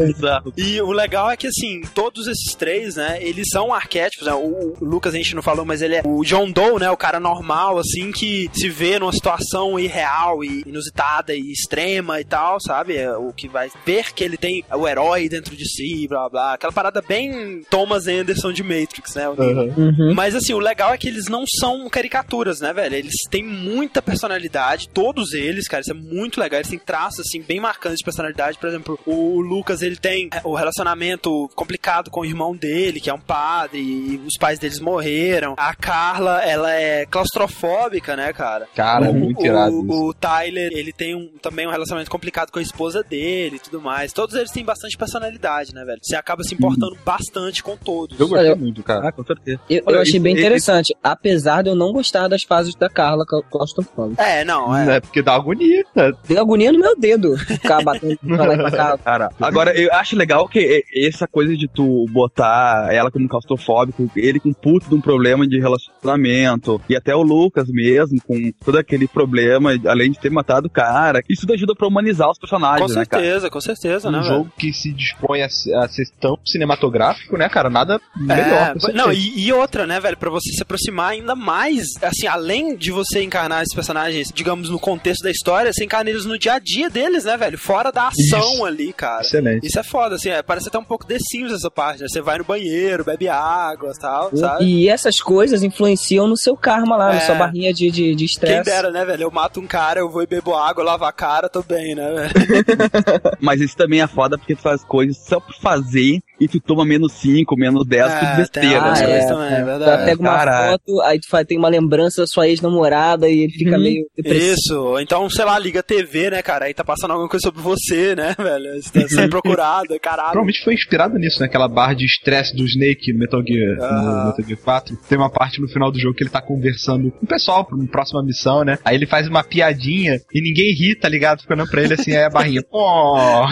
Exato. 0.08 0.54
E 0.56 0.80
o 0.80 0.92
legal 0.92 1.32
é 1.32 1.36
que, 1.36 1.48
assim, 1.48 1.82
todos 1.96 2.28
esses 2.28 2.54
três, 2.54 2.96
né, 2.96 3.18
eles 3.22 3.48
são 3.52 3.74
arquétipos, 3.74 4.28
né? 4.28 4.34
O, 4.34 4.76
o 4.80 4.86
Lucas 4.86 5.16
a 5.16 5.18
gente 5.18 5.34
não 5.34 5.42
falou, 5.42 5.66
mas 5.66 5.82
ele 5.82 5.96
é 5.96 6.02
o 6.06 6.24
John 6.24 6.52
Doe, 6.52 6.80
né? 6.80 6.92
O 6.92 6.98
cara 6.98 7.20
normal, 7.20 7.80
assim, 7.80 8.12
que 8.12 8.48
se 8.54 8.70
vê 8.70 9.00
numa 9.00 9.12
situação 9.12 9.80
irreal 9.80 10.44
e 10.44 10.64
inusitada 10.68 11.34
e 11.34 11.52
extrema 11.52 12.22
e 12.22 12.24
tal, 12.24 12.60
sabe? 12.62 12.96
É 12.96 13.12
o 13.18 13.34
que 13.34 13.48
vai 13.48 13.70
ver 13.86 14.14
que 14.14 14.24
ele 14.24 14.38
tem 14.38 14.64
o 14.72 14.88
herói 14.88 15.28
dentro 15.28 15.56
de 15.56 15.68
si, 15.68 16.08
blá 16.08 16.30
blá. 16.30 16.54
Aquela 16.54 16.72
parada 16.72 17.02
bem 17.02 17.62
Thomas 17.70 18.08
Anderson 18.08 18.54
de 18.54 18.62
Matrix, 18.62 19.16
né? 19.16 19.24
Neo. 19.38 19.74
Uhum. 19.78 20.14
Mas 20.14 20.36
assim, 20.36 20.54
o 20.54 20.60
legal 20.60 20.94
é 20.94 20.98
que 20.98 21.08
eles 21.08 21.28
não 21.28 21.44
são 21.60 21.87
caricaturas, 21.90 22.60
né, 22.60 22.74
velho? 22.74 22.96
Eles 22.96 23.16
têm 23.30 23.44
muita 23.44 24.02
personalidade, 24.02 24.90
todos 24.90 25.34
eles, 25.34 25.68
cara, 25.68 25.82
isso 25.82 25.92
é 25.92 25.94
muito 25.94 26.40
legal. 26.40 26.60
Eles 26.60 26.70
têm 26.70 26.80
traços, 26.80 27.22
assim, 27.22 27.42
bem 27.42 27.60
marcantes 27.60 28.00
de 28.00 28.04
personalidade. 28.06 28.58
Por 28.58 28.68
exemplo, 28.70 29.00
o 29.06 29.40
Lucas, 29.42 29.82
ele 29.82 29.96
tem 29.96 30.30
é, 30.34 30.42
o 30.44 30.56
relacionamento 30.56 31.50
complicado 31.56 32.10
com 32.10 32.22
o 32.22 32.26
irmão 32.26 32.56
dele, 32.56 33.00
que 33.00 33.10
é 33.10 33.14
um 33.14 33.20
padre, 33.20 33.80
e 33.80 34.22
os 34.26 34.38
pais 34.40 34.60
deles 34.60 34.80
morreram. 34.80 35.56
A 35.58 35.74
Carla, 35.76 36.42
ela 36.44 36.72
é 36.74 37.06
claustrofóbica, 37.06 38.16
né, 38.16 38.34
cara? 38.34 38.68
Cara, 38.76 39.06
é 39.08 39.10
o, 39.10 39.14
muito 39.14 39.46
irado 39.46 39.74
o, 39.76 40.08
o 40.10 40.14
Tyler, 40.14 40.72
ele 40.74 40.92
tem 40.92 41.16
um, 41.16 41.28
também 41.42 41.68
um 41.68 41.72
relacionamento 41.72 42.10
complicado 42.12 42.52
com 42.52 42.60
a 42.60 42.62
esposa 42.62 43.04
dele 43.04 43.58
e 43.58 43.60
tudo 43.60 43.82
mais. 43.82 44.12
Todos 44.14 44.36
eles 44.36 44.52
têm 44.52 44.64
bastante 44.66 44.98
personalidade, 44.98 45.74
né, 45.74 45.84
velho? 45.86 46.00
Você 46.02 46.16
acaba 46.16 46.44
se 46.44 46.54
importando 46.54 46.98
bastante 47.06 47.62
com 47.64 47.76
todos. 47.78 48.20
Eu 48.20 48.28
gostei 48.28 48.56
muito, 48.56 48.84
cara. 48.84 49.10
Ah, 49.10 49.12
com 49.12 49.24
certeza. 49.24 49.60
Eu, 49.70 49.84
eu 49.88 50.00
achei 50.00 50.14
isso- 50.14 50.22
bem 50.22 50.34
isso- 50.34 50.42
interessante, 50.42 50.96
apesar 51.04 51.62
de 51.64 51.70
eu 51.70 51.76
não 51.78 51.92
gostar 51.94 52.28
das 52.28 52.44
fases 52.44 52.76
da 52.76 52.90
Carla 52.90 53.26
cla- 53.26 53.42
claustrofóbica. 53.50 54.22
É, 54.24 54.44
não, 54.44 54.76
é. 54.76 54.98
É 54.98 55.00
porque 55.00 55.22
dá 55.22 55.36
agonia. 55.36 55.84
né? 55.96 56.12
Deu 56.28 56.42
agonia 56.42 56.72
no 56.72 56.80
meu 56.80 56.96
dedo 56.98 57.38
ficar 57.38 57.84
batendo 57.84 58.18
pra 58.28 58.46
lá 58.46 58.54
e 58.54 58.58
pra 58.58 58.72
cá. 58.72 58.98
Cara, 59.04 59.30
agora 59.40 59.80
eu 59.80 59.92
acho 59.94 60.16
legal 60.16 60.48
que 60.48 60.84
essa 60.96 61.28
coisa 61.28 61.56
de 61.56 61.68
tu 61.68 62.06
botar 62.12 62.88
ela 62.92 63.12
como 63.12 63.28
claustrofóbico, 63.28 64.10
ele 64.16 64.40
com 64.40 64.52
puto 64.54 64.90
de 64.90 64.96
um 64.96 65.02
problema 65.02 65.48
de 65.48 65.60
relacionamento, 65.60 66.82
e 66.90 66.96
até 66.96 67.16
o 67.16 67.22
Lucas 67.22 67.68
mesmo, 67.70 68.20
com 68.26 68.52
todo 68.64 68.78
aquele 68.78 69.08
problema, 69.08 69.72
além 69.88 70.12
de 70.12 70.20
ter 70.20 70.30
matado 70.32 70.68
o 70.68 70.70
cara, 70.70 71.22
isso 71.30 71.42
tudo 71.42 71.54
ajuda 71.54 71.76
pra 71.76 71.88
humanizar 71.88 72.30
os 72.30 72.38
Com 72.38 72.42
personagens, 72.42 72.96
né, 72.96 73.06
cara? 73.06 73.24
certeza, 73.24 73.50
com 73.50 73.62
certeza, 73.62 74.12
né, 74.12 74.18
um 74.18 74.22
velho? 74.22 74.34
jogo 74.36 74.52
que 74.58 74.74
se 74.74 74.92
dispõe 74.94 75.42
a, 75.42 75.46
a 75.46 75.88
ser 75.88 76.06
tão 76.20 76.38
cinematográfico, 76.46 77.38
né, 77.38 77.48
cara? 77.50 77.70
Nada 77.70 78.00
melhor. 78.16 78.76
É, 78.90 78.94
não, 78.94 79.12
e, 79.12 79.46
e 79.48 79.54
outra, 79.54 79.86
né, 79.86 80.00
velho, 80.00 80.18
pra 80.18 80.30
você 80.30 80.50
se 80.52 80.62
aproximar 80.62 81.10
ainda 81.12 81.36
mais, 81.36 81.67
assim, 82.02 82.28
além 82.28 82.76
de 82.76 82.92
você 82.92 83.22
encarnar 83.24 83.62
esses 83.62 83.74
personagens, 83.74 84.32
digamos, 84.34 84.70
no 84.70 84.80
contexto 84.80 85.24
da 85.24 85.32
história, 85.32 85.72
você 85.74 85.84
encarna 85.86 86.10
eles 86.10 86.26
no 86.26 86.38
dia 86.38 86.54
a 86.54 86.60
dia 86.60 86.90
deles, 86.90 87.26
né, 87.26 87.36
velho? 87.38 87.58
Fora 87.58 87.92
da 87.92 88.08
ação 88.08 88.54
Isso. 88.54 88.66
ali, 88.66 88.94
cara. 88.94 89.22
Excelente. 89.22 89.66
Isso 89.68 89.80
é 89.80 89.84
foda, 89.84 90.16
assim, 90.16 90.30
é, 90.30 90.42
parece 90.42 90.68
até 90.70 90.78
um 90.78 90.84
pouco 90.84 91.06
The 91.06 91.18
Sims 91.20 91.52
essa 91.52 91.70
parte, 91.72 92.02
né? 92.02 92.08
Você 92.08 92.22
vai 92.22 92.38
no 92.38 92.44
banheiro, 92.44 93.04
bebe 93.04 93.28
água 93.28 93.92
e 93.96 94.00
tal, 94.00 94.36
sabe? 94.36 94.66
E 94.66 94.90
essas 94.90 95.20
coisas 95.20 95.64
influenciam 95.64 96.28
no 96.28 96.38
seu 96.38 96.56
karma 96.56 96.96
lá, 96.96 97.12
É. 97.12 97.16
na 97.16 97.22
sua 97.22 97.36
barrinha 97.36 97.74
de 97.74 97.90
de 97.92 98.08
de 98.12 98.16
Quem 98.16 98.26
estresse. 98.26 98.64
dera, 98.70 98.92
né, 98.92 99.06
velho? 99.06 99.24
Eu 99.24 99.32
mato 99.32 99.60
um 99.60 99.68
cara, 99.68 100.00
eu 100.00 100.10
vou 100.10 100.22
e 100.22 100.28
bebo 100.28 100.54
água, 100.56 100.84
lavo 100.84 101.06
a 101.06 101.12
cara, 101.12 101.50
tô 101.50 101.62
bem, 101.64 101.96
né, 101.96 102.12
velho? 102.14 102.34
Mas 103.40 103.62
isso 103.62 103.76
também 103.76 104.02
é 104.02 104.08
foda 104.08 104.38
porque 104.38 104.56
tu 104.56 104.62
faz 104.62 104.84
coisas 104.84 105.18
só 105.18 105.40
por 105.40 105.54
fazer 105.56 106.20
e 106.40 106.48
tu 106.48 106.60
toma 106.60 106.86
menos 106.86 107.14
5, 107.14 107.56
menos 107.58 107.86
10 107.88 108.14
por 108.14 108.20
tem 108.28 108.36
besteira, 108.38 108.82
Ah, 108.82 108.94
né? 108.94 109.02
é, 109.02 109.06
coisas 109.08 109.26
também, 109.28 109.54
é 109.54 109.60
Tu 109.60 109.66
verdade. 109.66 110.06
pega 110.06 110.22
uma 110.22 110.30
Caralho. 110.38 110.72
foto, 110.72 111.02
aí 111.02 111.20
tu 111.20 111.30
faz, 111.30 111.46
tem 111.48 111.58
uma 111.58 111.70
lembrança 111.70 112.22
da 112.22 112.28
sua 112.28 112.48
ex-namorada 112.48 113.28
e 113.30 113.40
ele 113.44 113.54
fica 113.54 113.76
Uhum. 113.76 113.82
meio 113.84 114.06
depressivo. 114.16 114.54
Isso, 114.54 115.00
então, 115.00 115.30
sei 115.30 115.46
lá, 115.46 115.58
liga 115.60 115.80
a 115.80 115.84
TV, 115.84 116.30
né, 116.32 116.42
cara? 116.42 116.66
Aí 116.66 116.74
tá 116.74 116.84
passando 116.84 117.12
alguma 117.12 117.30
coisa 117.30 117.44
sobre 117.48 117.62
você, 117.62 118.16
né, 118.16 118.36
velho? 118.38 118.82
Você 118.82 119.02
tá 119.02 119.08
sendo 119.08 119.30
procurado, 119.30 119.98
caralho. 120.02 120.32
Provavelmente 120.32 120.64
foi 120.64 120.74
inspirado 120.74 121.18
nisso, 121.18 121.40
né? 121.40 121.48
Aquela 121.48 121.68
barra 121.68 121.94
de 121.94 122.06
estresse 122.06 122.56
do 122.56 122.64
Snake 122.66 123.12
no 123.14 123.20
Metal 123.20 123.42
Gear, 123.46 123.78
no 123.78 124.26
Metal 124.28 124.46
Gear 124.46 124.60
4. 124.64 124.98
Tem 125.10 125.18
uma 125.18 125.30
parte 125.30 125.62
no 125.62 125.68
final 125.68 125.92
do 125.92 126.00
jogo 126.00 126.16
que 126.16 126.24
ele 126.24 126.30
tá 126.30 126.42
conversando 126.42 127.12
com 127.12 127.26
o 127.26 127.28
pessoal 127.28 127.66
pra 127.66 127.76
uma 127.76 127.88
próxima 127.88 128.24
missão, 128.24 128.64
né? 128.64 128.78
Aí 128.86 128.96
ele 128.96 129.06
faz 129.08 129.28
uma 129.28 129.44
piadinha 129.44 130.20
e 130.34 130.42
ninguém 130.42 130.74
ri, 130.74 130.96
tá 130.96 131.10
ligado? 131.10 131.42
Fica 131.42 131.54
olhando 131.54 131.70
pra 131.70 131.82
ele 131.82 131.94
assim, 131.94 132.12
aí 132.16 132.24
a 132.24 132.30
barrinha. 132.30 132.62
Oh! 132.72 133.46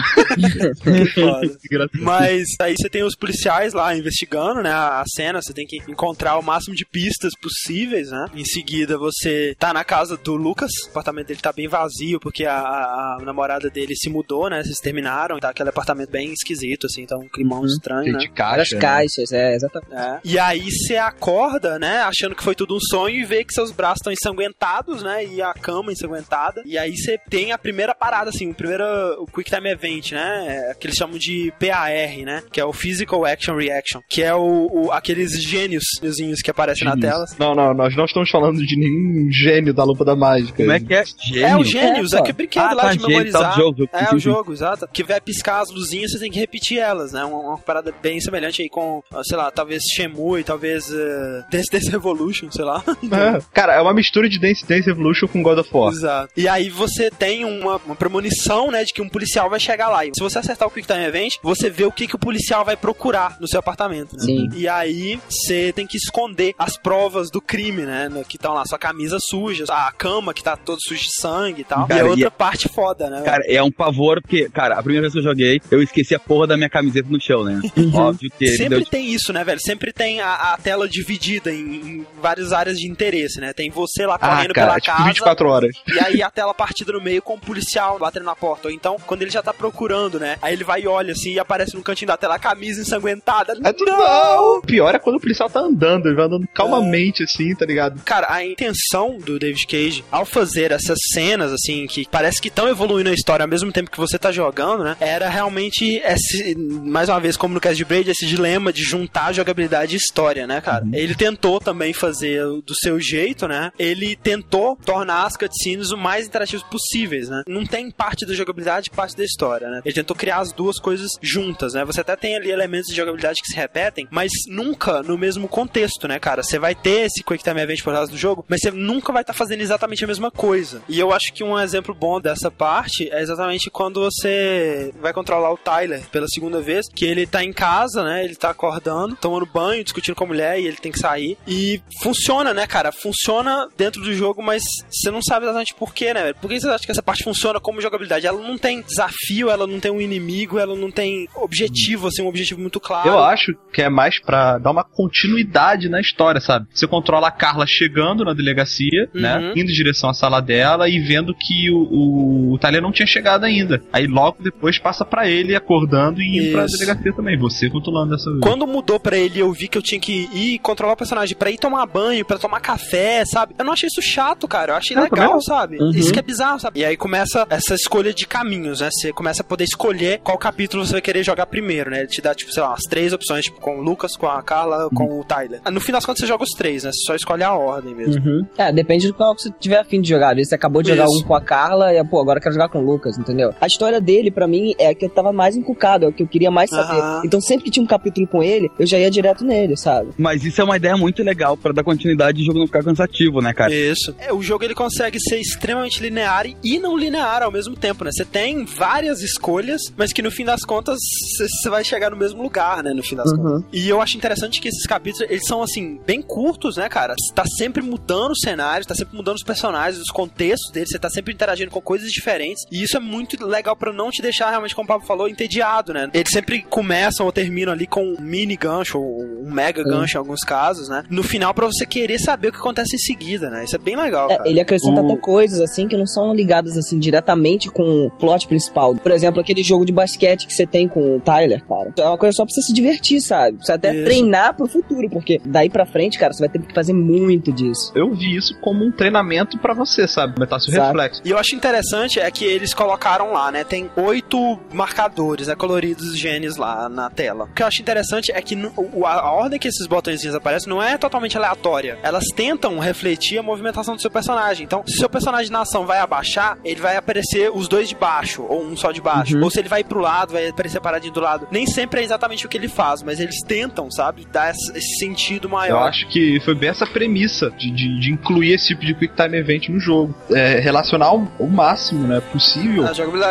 Mas 2.00 2.48
aí 2.60 2.74
você 2.76 2.88
tem 2.88 3.02
os 3.02 3.14
policiais 3.16 3.72
lá 3.72 3.94
investigando, 3.96 4.62
né, 4.62 4.70
a 4.72 5.02
cena, 5.14 5.40
você 5.42 5.52
tem 5.52 5.66
que 5.66 5.78
encontrar 5.88 6.38
o 6.38 6.42
máximo 6.42 6.74
de 6.74 6.84
pistas 6.84 7.32
possíveis, 7.40 8.10
né? 8.10 8.26
Em 8.34 8.44
seguida 8.44 8.96
você 8.98 9.54
tá 9.58 9.72
na 9.72 9.84
casa 9.84 10.16
do 10.16 10.34
Lucas, 10.36 10.70
o 10.86 10.90
apartamento 10.90 11.28
dele 11.28 11.40
tá 11.40 11.52
bem 11.52 11.68
vazio 11.68 12.18
porque 12.20 12.44
a, 12.44 12.56
a- 12.58 13.16
a 13.20 13.24
namorada 13.24 13.70
dele 13.70 13.94
se 13.96 14.08
mudou, 14.08 14.48
né? 14.50 14.62
Vocês 14.62 14.78
terminaram, 14.78 15.38
tá 15.38 15.50
aquele 15.50 15.68
apartamento 15.70 16.10
bem 16.10 16.32
esquisito 16.32 16.86
assim, 16.86 17.06
tá 17.06 17.16
um 17.16 17.28
climão 17.28 17.64
estranho, 17.64 18.04
Cheio 18.04 18.12
né? 18.14 18.18
de 18.20 18.28
caixa. 18.30 18.74
né? 18.74 18.80
caixas, 18.80 19.32
é, 19.32 19.54
exatamente. 19.54 19.94
É. 19.94 20.20
E 20.24 20.38
aí 20.38 20.70
você 20.70 20.96
acorda, 20.96 21.78
né, 21.78 22.00
achando 22.02 22.34
que 22.34 22.42
foi 22.42 22.54
tudo 22.54 22.76
um 22.76 22.80
sonho 22.80 23.16
e 23.20 23.24
vê 23.24 23.44
que 23.44 23.52
seus 23.52 23.70
braços 23.72 23.98
estão 24.00 24.12
ensanguentados, 24.12 25.02
né, 25.02 25.24
e 25.24 25.40
a 25.42 25.52
cama 25.54 25.92
ensanguentada. 25.92 26.62
E 26.64 26.76
aí 26.78 26.96
você 26.96 27.18
tem 27.30 27.52
a 27.52 27.58
primeira 27.58 27.94
parada, 27.94 28.30
assim, 28.30 28.50
o 28.50 28.54
primeiro 28.54 28.84
o 29.18 29.26
Quick 29.26 29.50
Time 29.50 29.70
Event, 29.70 30.12
né, 30.12 30.70
é, 30.70 30.74
que 30.74 30.86
eles 30.86 30.96
chamam 30.96 31.18
de 31.18 31.52
PAR, 31.58 31.88
né, 32.24 32.42
que 32.52 32.60
é 32.60 32.64
o 32.66 32.72
Physical 32.72 33.24
Action 33.24 33.54
Reaction, 33.56 34.00
que 34.08 34.22
é 34.22 34.34
o, 34.34 34.68
o- 34.72 34.92
aqueles 34.92 35.32
gênios 35.42 35.84
gêniozinhos 36.00 36.40
que 36.42 36.50
aparecem 36.50 36.84
na 36.86 36.96
tela. 36.96 37.24
Não, 37.38 37.54
não, 37.54 37.72
nós 37.74 37.96
não 37.96 38.04
estamos 38.04 38.30
falando 38.30 38.58
de 38.64 38.76
nenhum 38.76 39.30
gênio 39.30 39.72
da 39.74 39.84
lâmpada 39.84 40.14
mágica. 40.14 40.56
Como 40.56 40.72
é 40.72 40.80
que 40.80 40.94
é? 40.94 41.04
Gênio? 41.24 41.46
É 41.46 41.56
o 41.56 41.64
Gênios, 41.64 42.12
É, 42.12 42.16
é, 42.16 42.18
pô. 42.18 42.24
que 42.26 42.32
brinquedo 42.32 42.62
Ah, 42.62 42.74
lá 42.74 42.82
tá, 42.82 42.88
de 42.92 42.98
Gênios, 42.98 43.08
memorizar. 43.08 43.42
tá, 43.42 43.50
o 43.50 43.56
jogo, 43.56 43.78
jogo, 43.78 43.90
É, 43.92 44.06
sim, 44.06 44.16
o 44.16 44.18
jogo, 44.18 44.52
exato. 44.52 44.88
Que 44.92 45.02
vai 45.02 45.20
piscar 45.20 45.60
as 45.60 45.70
luzinhas, 45.70 46.12
você 46.12 46.18
tem 46.18 46.30
que 46.30 46.38
repetir 46.38 46.78
elas, 46.78 47.12
né? 47.12 47.24
Uma, 47.24 47.38
uma 47.38 47.58
parada 47.58 47.92
bem 48.02 48.20
semelhante 48.20 48.62
aí 48.62 48.68
com, 48.68 49.02
sei 49.24 49.36
lá, 49.36 49.50
talvez 49.50 49.82
Shenmue, 49.94 50.44
talvez 50.44 50.88
uh, 50.90 51.44
Dance 51.50 51.70
Dance 51.70 51.90
Revolution, 51.90 52.50
sei 52.50 52.64
lá. 52.64 52.82
É, 53.06 53.40
cara, 53.52 53.74
é 53.74 53.80
uma 53.80 53.94
mistura 53.94 54.28
de 54.28 54.38
Dance 54.38 54.66
Dance 54.66 54.88
Evolution 54.90 55.26
com 55.28 55.42
God 55.42 55.58
of 55.58 55.70
War. 55.72 55.92
Exato. 55.92 56.32
E 56.36 56.46
aí 56.48 56.68
você 56.68 57.10
tem 57.10 57.44
uma, 57.44 57.76
uma 57.86 57.94
premonição, 57.96 58.70
né, 58.70 58.84
de 58.84 58.92
que 58.92 59.00
um 59.00 59.08
policial 59.08 59.48
vai 59.48 59.60
chegar 59.60 59.88
lá. 59.88 60.04
E 60.04 60.10
se 60.14 60.22
você 60.22 60.38
acertar 60.38 60.66
o 60.68 60.70
Quick 60.70 60.86
Time 60.86 61.04
Event, 61.04 61.34
você 61.42 61.70
vê 61.70 61.84
o 61.84 61.92
que, 61.92 62.06
que 62.06 62.16
o 62.16 62.18
policial 62.18 62.55
policial 62.56 62.64
vai 62.64 62.76
procurar 62.76 63.36
no 63.40 63.48
seu 63.48 63.60
apartamento. 63.60 64.14
Né? 64.16 64.22
Sim. 64.24 64.48
E 64.54 64.68
aí 64.68 65.20
você 65.28 65.72
tem 65.72 65.86
que 65.86 65.96
esconder 65.96 66.54
as 66.58 66.76
provas 66.76 67.30
do 67.30 67.40
crime, 67.40 67.82
né? 67.82 68.08
no- 68.08 68.24
Que 68.24 68.36
estão 68.36 68.54
lá, 68.54 68.64
sua 68.66 68.78
camisa 68.78 69.18
suja, 69.20 69.64
a 69.68 69.92
cama 69.92 70.32
que 70.34 70.42
tá 70.42 70.56
toda 70.56 70.78
suja 70.80 71.02
de 71.02 71.20
sangue 71.20 71.60
e 71.62 71.64
tal. 71.64 71.86
Cara, 71.86 72.00
e 72.00 72.06
a 72.06 72.10
outra 72.10 72.28
e- 72.28 72.30
parte 72.30 72.68
foda, 72.68 73.08
né? 73.10 73.22
Cara, 73.22 73.42
é 73.46 73.62
um 73.62 73.70
pavor, 73.70 74.20
porque, 74.20 74.48
cara, 74.50 74.74
a 74.78 74.82
primeira 74.82 75.02
vez 75.02 75.12
que 75.12 75.18
eu 75.18 75.22
joguei, 75.22 75.60
eu 75.70 75.82
esqueci 75.82 76.14
a 76.14 76.18
porra 76.18 76.46
da 76.46 76.56
minha 76.56 76.68
camiseta 76.68 77.08
no 77.10 77.20
chão, 77.20 77.44
né? 77.44 77.60
Óbvio 77.94 78.30
que 78.38 78.48
Sempre 78.48 78.68
deu 78.80 78.86
tem 78.86 79.06
isso, 79.12 79.32
né, 79.32 79.44
velho? 79.44 79.60
Sempre 79.60 79.92
tem 79.92 80.20
a, 80.20 80.52
a 80.54 80.58
tela 80.58 80.88
dividida 80.88 81.52
em, 81.52 81.60
em 81.76 82.06
várias 82.20 82.52
áreas 82.52 82.78
de 82.78 82.88
interesse, 82.88 83.40
né? 83.40 83.52
Tem 83.52 83.70
você 83.70 84.06
lá 84.06 84.14
Ah, 84.16 84.18
correndo 84.18 84.52
cara, 84.54 84.68
pela 84.68 84.80
tipo 84.80 84.96
casa 84.96 85.08
24 85.08 85.48
horas. 85.48 85.70
e 85.88 85.98
aí 86.00 86.22
a 86.22 86.30
tela 86.30 86.54
partida 86.54 86.92
no 86.92 87.00
meio 87.00 87.22
com 87.22 87.34
o 87.34 87.38
policial 87.40 87.98
batendo 87.98 88.24
na 88.24 88.34
porta. 88.36 88.68
Ou 88.68 88.74
então, 88.74 88.96
quando 89.06 89.22
ele 89.22 89.30
já 89.30 89.42
tá 89.42 89.52
procurando, 89.52 90.18
né? 90.18 90.36
Aí 90.42 90.52
ele 90.54 90.64
vai 90.64 90.82
e 90.82 90.86
olha 90.88 91.12
assim 91.12 91.32
e 91.32 91.38
aparece 91.38 91.74
no 91.76 91.82
cantinho 91.82 92.08
da 92.08 92.16
tela 92.16 92.34
a 92.36 92.38
camisa 92.46 92.80
ensanguentada. 92.80 93.58
É 93.64 93.72
tudo 93.72 93.90
não! 93.90 94.60
Pior 94.60 94.94
é 94.94 94.98
quando 94.98 95.16
o 95.16 95.20
policial 95.20 95.50
tá 95.50 95.60
andando, 95.60 96.06
ele 96.06 96.14
vai 96.14 96.26
andando 96.26 96.46
calmamente 96.54 97.24
assim, 97.24 97.54
tá 97.54 97.66
ligado? 97.66 98.00
Cara, 98.04 98.26
a 98.30 98.44
intenção 98.44 99.18
do 99.18 99.38
David 99.38 99.66
Cage 99.66 100.04
ao 100.10 100.24
fazer 100.24 100.70
essas 100.70 100.98
cenas, 101.12 101.52
assim, 101.52 101.86
que 101.86 102.06
parece 102.10 102.40
que 102.40 102.48
estão 102.48 102.68
evoluindo 102.68 103.10
a 103.10 103.12
história 103.12 103.44
ao 103.44 103.48
mesmo 103.48 103.72
tempo 103.72 103.90
que 103.90 103.98
você 103.98 104.18
tá 104.18 104.30
jogando, 104.30 104.84
né? 104.84 104.96
Era 105.00 105.28
realmente, 105.28 106.00
esse, 106.04 106.54
mais 106.56 107.08
uma 107.08 107.20
vez, 107.20 107.36
como 107.36 107.54
no 107.54 107.60
Cast 107.60 107.76
de 107.76 107.84
Braid, 107.84 108.10
esse 108.10 108.26
dilema 108.26 108.72
de 108.72 108.82
juntar 108.82 109.32
jogabilidade 109.32 109.94
e 109.94 109.98
história, 109.98 110.46
né, 110.46 110.60
cara? 110.60 110.86
Ele 110.92 111.14
tentou 111.14 111.58
também 111.60 111.92
fazer 111.92 112.44
do 112.64 112.74
seu 112.74 113.00
jeito, 113.00 113.48
né? 113.48 113.72
Ele 113.78 114.16
tentou 114.16 114.76
tornar 114.76 115.24
as 115.26 115.36
cutscenes 115.36 115.90
o 115.90 115.96
mais 115.96 116.26
interativas 116.26 116.64
possíveis, 116.64 117.28
né? 117.28 117.42
Não 117.48 117.66
tem 117.66 117.90
parte 117.90 118.24
da 118.24 118.34
jogabilidade 118.34 118.88
e 118.92 118.96
parte 118.96 119.16
da 119.16 119.24
história, 119.24 119.68
né? 119.68 119.80
Ele 119.84 119.94
tentou 119.94 120.16
criar 120.16 120.38
as 120.38 120.52
duas 120.52 120.78
coisas 120.78 121.10
juntas, 121.20 121.74
né? 121.74 121.84
Você 121.84 122.00
até 122.00 122.16
tem 122.16 122.25
ali 122.34 122.50
elementos 122.50 122.88
de 122.88 122.96
jogabilidade 122.96 123.40
que 123.40 123.48
se 123.48 123.56
repetem, 123.56 124.08
mas 124.10 124.30
nunca 124.48 125.02
no 125.02 125.16
mesmo 125.16 125.46
contexto, 125.46 126.08
né, 126.08 126.18
cara? 126.18 126.42
Você 126.42 126.58
vai 126.58 126.74
ter 126.74 127.06
esse 127.06 127.22
Quick 127.22 127.42
Time 127.42 127.60
Event 127.60 127.82
por 127.82 127.92
causa 127.92 128.10
do 128.10 128.18
jogo, 128.18 128.44
mas 128.48 128.60
você 128.60 128.70
nunca 128.70 129.12
vai 129.12 129.22
estar 129.22 129.32
fazendo 129.32 129.60
exatamente 129.60 130.04
a 130.04 130.06
mesma 130.06 130.30
coisa. 130.30 130.82
E 130.88 130.98
eu 130.98 131.12
acho 131.12 131.32
que 131.32 131.44
um 131.44 131.58
exemplo 131.58 131.94
bom 131.94 132.20
dessa 132.20 132.50
parte 132.50 133.08
é 133.10 133.20
exatamente 133.20 133.70
quando 133.70 134.00
você 134.00 134.92
vai 135.00 135.12
controlar 135.12 135.52
o 135.52 135.56
Tyler 135.56 136.02
pela 136.10 136.26
segunda 136.28 136.60
vez, 136.60 136.86
que 136.88 137.04
ele 137.04 137.26
tá 137.26 137.44
em 137.44 137.52
casa, 137.52 138.02
né? 138.02 138.24
Ele 138.24 138.34
tá 138.34 138.50
acordando, 138.50 139.16
tomando 139.16 139.46
banho, 139.46 139.84
discutindo 139.84 140.14
com 140.14 140.24
a 140.24 140.28
mulher 140.28 140.58
e 140.58 140.66
ele 140.66 140.76
tem 140.76 140.92
que 140.92 140.98
sair. 140.98 141.36
E 141.46 141.80
funciona, 142.02 142.52
né, 142.52 142.66
cara? 142.66 142.92
Funciona 142.92 143.68
dentro 143.76 144.02
do 144.02 144.14
jogo, 144.14 144.42
mas 144.42 144.62
você 144.90 145.10
não 145.10 145.22
sabe 145.22 145.44
exatamente 145.44 145.74
por 145.74 145.94
quê, 145.94 146.12
né? 146.12 146.32
Por 146.32 146.48
que 146.48 146.60
você 146.60 146.68
acha 146.68 146.84
que 146.84 146.90
essa 146.90 147.02
parte 147.02 147.24
funciona 147.24 147.60
como 147.60 147.80
jogabilidade? 147.80 148.26
Ela 148.26 148.40
não 148.40 148.58
tem 148.58 148.82
desafio, 148.82 149.50
ela 149.50 149.66
não 149.66 149.80
tem 149.80 149.90
um 149.90 150.00
inimigo, 150.00 150.58
ela 150.58 150.74
não 150.74 150.90
tem 150.90 151.28
objetivo, 151.34 152.08
assim, 152.16 152.22
um 152.22 152.28
objetivo 152.28 152.60
muito 152.60 152.80
claro. 152.80 153.08
Eu 153.08 153.18
acho 153.18 153.54
que 153.72 153.82
é 153.82 153.88
mais 153.88 154.18
pra 154.20 154.58
dar 154.58 154.70
uma 154.70 154.84
continuidade 154.84 155.88
na 155.88 156.00
história, 156.00 156.40
sabe? 156.40 156.66
Você 156.72 156.86
controla 156.86 157.28
a 157.28 157.30
Carla 157.30 157.66
chegando 157.66 158.24
na 158.24 158.32
delegacia, 158.32 159.08
Uhum. 159.14 159.20
né? 159.20 159.52
Indo 159.56 159.70
em 159.70 159.74
direção 159.74 160.10
à 160.10 160.14
sala 160.14 160.40
dela 160.40 160.88
e 160.88 160.98
vendo 160.98 161.34
que 161.34 161.70
o, 161.70 161.78
o, 161.78 162.54
o 162.54 162.58
não 162.82 162.92
tinha 162.92 163.06
chegado 163.06 163.44
ainda. 163.44 163.82
Aí 163.92 164.06
logo 164.06 164.42
depois 164.42 164.78
passa 164.78 165.04
pra 165.04 165.28
ele 165.28 165.54
acordando 165.54 166.20
e 166.20 166.38
indo 166.38 166.52
pra 166.52 166.64
Isso. 166.66 166.78
delegacia 166.78 167.12
também. 167.12 167.38
Você 167.38 167.70
controlando 167.70 168.14
essa 168.14 168.30
vez. 168.30 168.40
Quando 168.42 168.66
mudou 168.66 168.98
pra 168.98 169.16
ele, 169.16 169.38
eu 169.38 169.52
vi 169.52 169.68
que 169.68 169.78
eu 169.78 169.82
tinha 169.82 170.00
que 170.00 170.28
ir 170.32 170.58
controlar 170.58 170.94
o 170.94 170.96
personagem 170.96 171.36
pra 171.36 171.50
ir 171.50 171.58
tomar 171.58 171.86
banho, 171.86 172.24
pra 172.24 172.38
tomar 172.38 172.60
café, 172.60 173.24
sabe? 173.24 173.54
Eu 173.58 173.64
não 173.64 173.72
achei 173.72 173.86
isso 173.88 174.02
chato, 174.02 174.46
cara. 174.48 174.72
Eu 174.72 174.76
achei 174.76 174.96
Ah, 174.96 175.02
legal, 175.02 175.28
também? 175.28 175.40
sabe? 175.42 175.78
Uhum. 175.78 175.90
Isso 175.90 176.12
que 176.12 176.18
é 176.18 176.22
bizarro, 176.22 176.58
sabe? 176.60 176.80
E 176.80 176.84
aí 176.84 176.96
começa 176.96 177.46
essa 177.50 177.74
escolha 177.74 178.12
de 178.12 178.26
caminhos, 178.26 178.80
né? 178.80 178.88
Você 178.92 179.12
começa 179.12 179.42
a 179.42 179.44
poder 179.44 179.64
escolher 179.64 180.20
qual 180.22 180.36
capítulo 180.38 180.84
você 180.84 180.92
vai 180.92 181.00
querer 181.02 181.22
jogar 181.24 181.46
primeiro, 181.46 181.90
né? 181.90 182.05
Ele 182.06 182.12
te 182.12 182.22
dá, 182.22 182.34
tipo, 182.34 182.52
sei 182.52 182.62
lá, 182.62 182.70
umas 182.70 182.82
três 182.88 183.12
opções, 183.12 183.44
tipo, 183.44 183.60
com 183.60 183.78
o 183.78 183.82
Lucas, 183.82 184.16
com 184.16 184.26
a 184.26 184.42
Carla, 184.42 184.88
com 184.94 185.20
o 185.20 185.24
Tyler. 185.24 185.60
No 185.70 185.80
final 185.80 185.98
das 185.98 186.06
contas, 186.06 186.20
você 186.20 186.26
joga 186.26 186.44
os 186.44 186.50
três, 186.50 186.84
né? 186.84 186.90
Você 186.92 187.04
só 187.04 187.14
escolhe 187.14 187.42
a 187.42 187.52
ordem 187.52 187.94
mesmo. 187.94 188.22
Uhum. 188.24 188.46
É, 188.56 188.72
depende 188.72 189.08
do 189.08 189.14
qual 189.14 189.34
que 189.34 189.42
você 189.42 189.50
tiver 189.58 189.78
afim 189.78 190.00
de 190.00 190.08
jogar. 190.08 190.30
Às 190.30 190.36
vezes 190.36 190.48
você 190.50 190.54
acabou 190.54 190.82
de 190.82 190.90
jogar 190.90 191.04
Isso. 191.04 191.18
um 191.18 191.26
com 191.26 191.34
a 191.34 191.40
Carla 191.40 191.92
e, 191.92 192.04
pô, 192.04 192.20
agora 192.20 192.38
eu 192.38 192.42
quero 192.42 192.54
jogar 192.54 192.68
com 192.68 192.78
o 192.78 192.84
Lucas, 192.84 193.18
entendeu? 193.18 193.52
A 193.60 193.66
história 193.66 194.00
dele, 194.00 194.30
pra 194.30 194.46
mim, 194.46 194.74
é 194.78 194.88
a 194.88 194.94
que 194.94 195.04
eu 195.04 195.10
tava 195.10 195.32
mais 195.32 195.56
encucado, 195.56 196.04
é 196.04 196.08
o 196.08 196.12
que 196.12 196.22
eu 196.22 196.28
queria 196.28 196.50
mais 196.50 196.70
saber. 196.70 197.00
Aham. 197.00 197.22
Então 197.24 197.40
sempre 197.40 197.64
que 197.64 197.70
tinha 197.70 197.82
um 197.82 197.86
capítulo 197.86 198.26
com 198.26 198.42
ele, 198.42 198.70
eu 198.78 198.86
já 198.86 198.98
ia 198.98 199.10
direto 199.10 199.44
nele, 199.44 199.76
sabe? 199.76 200.10
Mas 200.16 200.44
isso 200.44 200.60
é 200.60 200.64
uma 200.64 200.76
ideia 200.76 200.96
muito 200.96 201.22
legal 201.22 201.56
pra 201.56 201.72
dar 201.72 201.82
continuidade 201.82 202.38
e 202.38 202.42
o 202.42 202.46
jogo 202.46 202.58
não 202.58 202.66
ficar 202.66 202.84
cansativo, 202.84 203.40
né, 203.40 203.52
cara? 203.52 203.74
Isso. 203.74 204.14
É, 204.18 204.32
o 204.32 204.42
jogo 204.42 204.64
ele 204.64 204.74
consegue 204.74 205.18
ser 205.18 205.38
extremamente 205.38 206.02
linear 206.02 206.46
e 206.62 206.78
não 206.78 206.96
linear 206.96 207.42
ao 207.42 207.50
mesmo 207.50 207.74
tempo, 207.74 208.04
né? 208.04 208.10
Você 208.12 208.24
tem 208.24 208.64
várias 208.64 209.22
escolhas, 209.22 209.80
mas 209.96 210.12
que 210.12 210.22
no 210.22 210.30
fim 210.30 210.44
das 210.44 210.62
contas 210.62 210.98
você 211.38 211.70
vai 211.70 211.82
chegar 211.82 211.95
no 212.10 212.16
mesmo 212.16 212.42
lugar, 212.42 212.82
né? 212.82 212.92
No 212.92 213.02
fim 213.02 213.16
das 213.16 213.30
Uhum. 213.32 213.36
contas. 213.36 213.64
E 213.72 213.88
eu 213.88 214.00
acho 214.00 214.16
interessante 214.16 214.60
que 214.60 214.68
esses 214.68 214.86
capítulos, 214.86 215.28
eles 215.30 215.46
são 215.46 215.62
assim, 215.62 215.98
bem 216.06 216.22
curtos, 216.22 216.76
né, 216.76 216.88
cara? 216.88 217.14
Você 217.18 217.34
tá 217.34 217.44
sempre 217.46 217.82
mudando 217.82 218.32
os 218.32 218.40
cenários, 218.40 218.86
tá 218.86 218.94
sempre 218.94 219.16
mudando 219.16 219.36
os 219.36 219.42
personagens, 219.42 220.00
os 220.00 220.10
contextos 220.10 220.70
deles, 220.72 220.90
você 220.90 220.98
tá 220.98 221.08
sempre 221.10 221.32
interagindo 221.34 221.70
com 221.70 221.80
coisas 221.80 222.10
diferentes. 222.10 222.64
E 222.70 222.82
isso 222.82 222.96
é 222.96 223.00
muito 223.00 223.44
legal 223.46 223.74
pra 223.76 223.92
não 223.92 224.10
te 224.10 224.22
deixar 224.22 224.50
realmente, 224.50 224.74
como 224.74 224.84
o 224.84 224.88
Pablo 224.88 225.06
falou, 225.06 225.28
entediado, 225.28 225.92
né? 225.92 226.08
Eles 226.12 226.30
sempre 226.32 226.62
começam 226.62 227.26
ou 227.26 227.32
terminam 227.32 227.72
ali 227.72 227.86
com 227.86 228.02
um 228.04 228.20
mini 228.20 228.56
gancho, 228.56 228.98
ou 228.98 229.22
um 229.22 229.50
mega 229.50 229.82
gancho 229.82 230.16
em 230.16 230.18
alguns 230.18 230.40
casos, 230.40 230.88
né? 230.88 231.02
No 231.10 231.22
final, 231.22 231.52
pra 231.54 231.66
você 231.66 231.86
querer 231.86 232.18
saber 232.18 232.48
o 232.48 232.52
que 232.52 232.58
acontece 232.58 232.96
em 232.96 232.98
seguida, 232.98 233.50
né? 233.50 233.64
Isso 233.64 233.76
é 233.76 233.78
bem 233.78 233.96
legal, 233.96 234.30
É, 234.30 234.38
ele 234.48 234.60
acrescenta 234.60 235.00
O- 235.00 235.04
até 235.12 235.16
coisas 235.20 235.60
assim 235.60 235.86
que 235.88 235.96
não 235.96 236.06
são 236.06 236.34
ligadas 236.34 236.76
assim 236.76 236.98
diretamente 236.98 237.70
com 237.70 238.06
o 238.06 238.10
plot 238.10 238.46
principal. 238.46 238.94
Por 238.96 239.10
exemplo, 239.12 239.40
aquele 239.40 239.62
jogo 239.62 239.84
de 239.84 239.92
basquete 239.92 240.46
que 240.46 240.54
você 240.54 240.66
tem 240.66 240.88
com 240.88 241.16
o 241.16 241.20
Tyler, 241.20 241.64
cara. 241.64 241.85
É 241.96 242.04
uma 242.04 242.18
coisa 242.18 242.36
só 242.36 242.44
pra 242.44 242.54
você 242.54 242.62
se 242.62 242.72
divertir, 242.72 243.20
sabe? 243.20 243.58
Você 243.60 243.72
até 243.72 243.94
Isso. 243.94 244.04
treinar 244.04 244.54
pro 244.54 244.66
futuro, 244.66 245.08
porque 245.10 245.40
daí 245.44 245.68
pra 245.68 245.86
frente, 245.86 246.18
cara, 246.18 246.32
você 246.32 246.40
vai 246.40 246.48
ter 246.48 246.60
que 246.60 246.74
fazer 246.74 246.92
muito 246.92 247.52
disso. 247.52 247.92
Eu 247.94 248.12
vi 248.14 248.36
isso 248.36 248.58
como 248.60 248.84
um 248.84 248.90
treinamento 248.90 249.58
pra 249.58 249.74
você, 249.74 250.06
sabe? 250.06 250.34
Aumentar 250.36 250.60
seu 250.60 250.72
Exato. 250.72 250.88
reflexo. 250.88 251.22
E 251.24 251.30
eu 251.30 251.38
acho 251.38 251.54
interessante 251.54 252.20
é 252.20 252.30
que 252.30 252.44
eles 252.44 252.74
colocaram 252.74 253.32
lá, 253.32 253.50
né? 253.50 253.64
Tem 253.64 253.90
oito 253.96 254.58
marcadores, 254.72 255.48
né? 255.48 255.54
Coloridos 255.54 256.16
genes 256.16 256.56
lá 256.56 256.88
na 256.88 257.10
tela. 257.10 257.44
O 257.44 257.54
que 257.54 257.62
eu 257.62 257.66
acho 257.66 257.80
interessante 257.80 258.32
é 258.32 258.40
que 258.40 258.56
a, 259.04 259.32
ordem 259.32 259.58
que 259.58 259.68
esses 259.68 259.86
botõezinhos 259.86 260.34
aparecem 260.34 260.68
não 260.68 260.82
é 260.82 260.96
totalmente 260.96 261.36
aleatória. 261.36 261.98
Elas 262.02 262.24
tentam 262.34 262.78
refletir 262.78 263.38
a 263.38 263.42
movimentação 263.42 263.94
do 263.94 264.00
seu 264.00 264.10
personagem. 264.10 264.64
Então, 264.64 264.82
se 264.86 264.96
o 264.96 264.98
seu 264.98 265.08
personagem 265.08 265.50
na 265.50 265.60
ação 265.60 265.86
vai 265.86 265.98
abaixar, 265.98 266.58
ele 266.64 266.80
vai 266.80 266.96
aparecer 266.96 267.50
os 267.52 267.68
dois 267.68 267.88
de 267.88 267.94
baixo, 267.94 268.44
ou 268.48 268.62
um 268.62 268.76
só 268.76 268.92
de 268.92 269.00
baixo. 269.00 269.36
Uhum. 269.36 269.44
Ou 269.44 269.50
se 269.50 269.58
ele 269.58 269.68
vai 269.68 269.84
pro 269.84 270.00
lado, 270.00 270.32
vai 270.32 270.48
aparecer 270.48 270.80
paradinho 270.80 271.12
do 271.12 271.20
lado. 271.20 271.48
Nem 271.50 271.66
sempre 271.76 272.00
é 272.00 272.04
exatamente 272.04 272.46
o 272.46 272.48
que 272.48 272.56
ele 272.56 272.68
faz, 272.68 273.02
mas 273.02 273.20
eles 273.20 273.36
tentam, 273.46 273.90
sabe? 273.90 274.26
Dar 274.32 274.50
esse, 274.50 274.80
sentido 274.98 275.44
Eu 275.46 275.50
maior. 275.52 275.88
acho 275.88 276.08
que 276.08 276.40
foi 276.40 276.54
bem 276.54 276.70
essa 276.70 276.86
premissa 276.86 277.50
de, 277.50 277.70
de, 277.70 278.00
de 278.00 278.10
incluir 278.12 278.52
esse 278.54 278.68
tipo 278.68 278.84
de 278.84 278.94
Quick 278.94 279.14
Time 279.14 279.36
Event 279.36 279.68
no 279.68 279.78
jogo. 279.78 280.14
É, 280.30 280.58
relacionar 280.58 281.12
o, 281.14 281.28
o 281.38 281.46
máximo, 281.48 282.06
né? 282.08 282.20
Possível. 282.32 282.84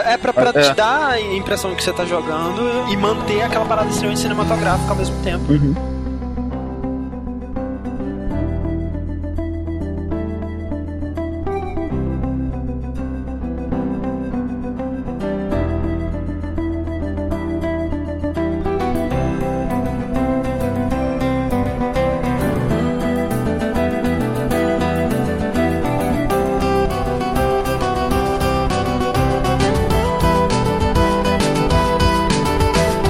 É 0.05 0.17
pra, 0.17 0.31
pra 0.31 0.51
É. 0.53 0.69
te 0.69 0.75
dar 0.75 1.09
a 1.13 1.19
impressão 1.19 1.73
que 1.73 1.83
você 1.83 1.91
tá 1.91 2.05
jogando 2.05 2.61
e 2.91 2.95
manter 2.97 3.41
aquela 3.41 3.65
parada 3.65 3.89
extremamente 3.89 4.21
cinematográfica 4.21 4.91
ao 4.91 4.95
mesmo 4.95 5.21
tempo. 5.23 5.45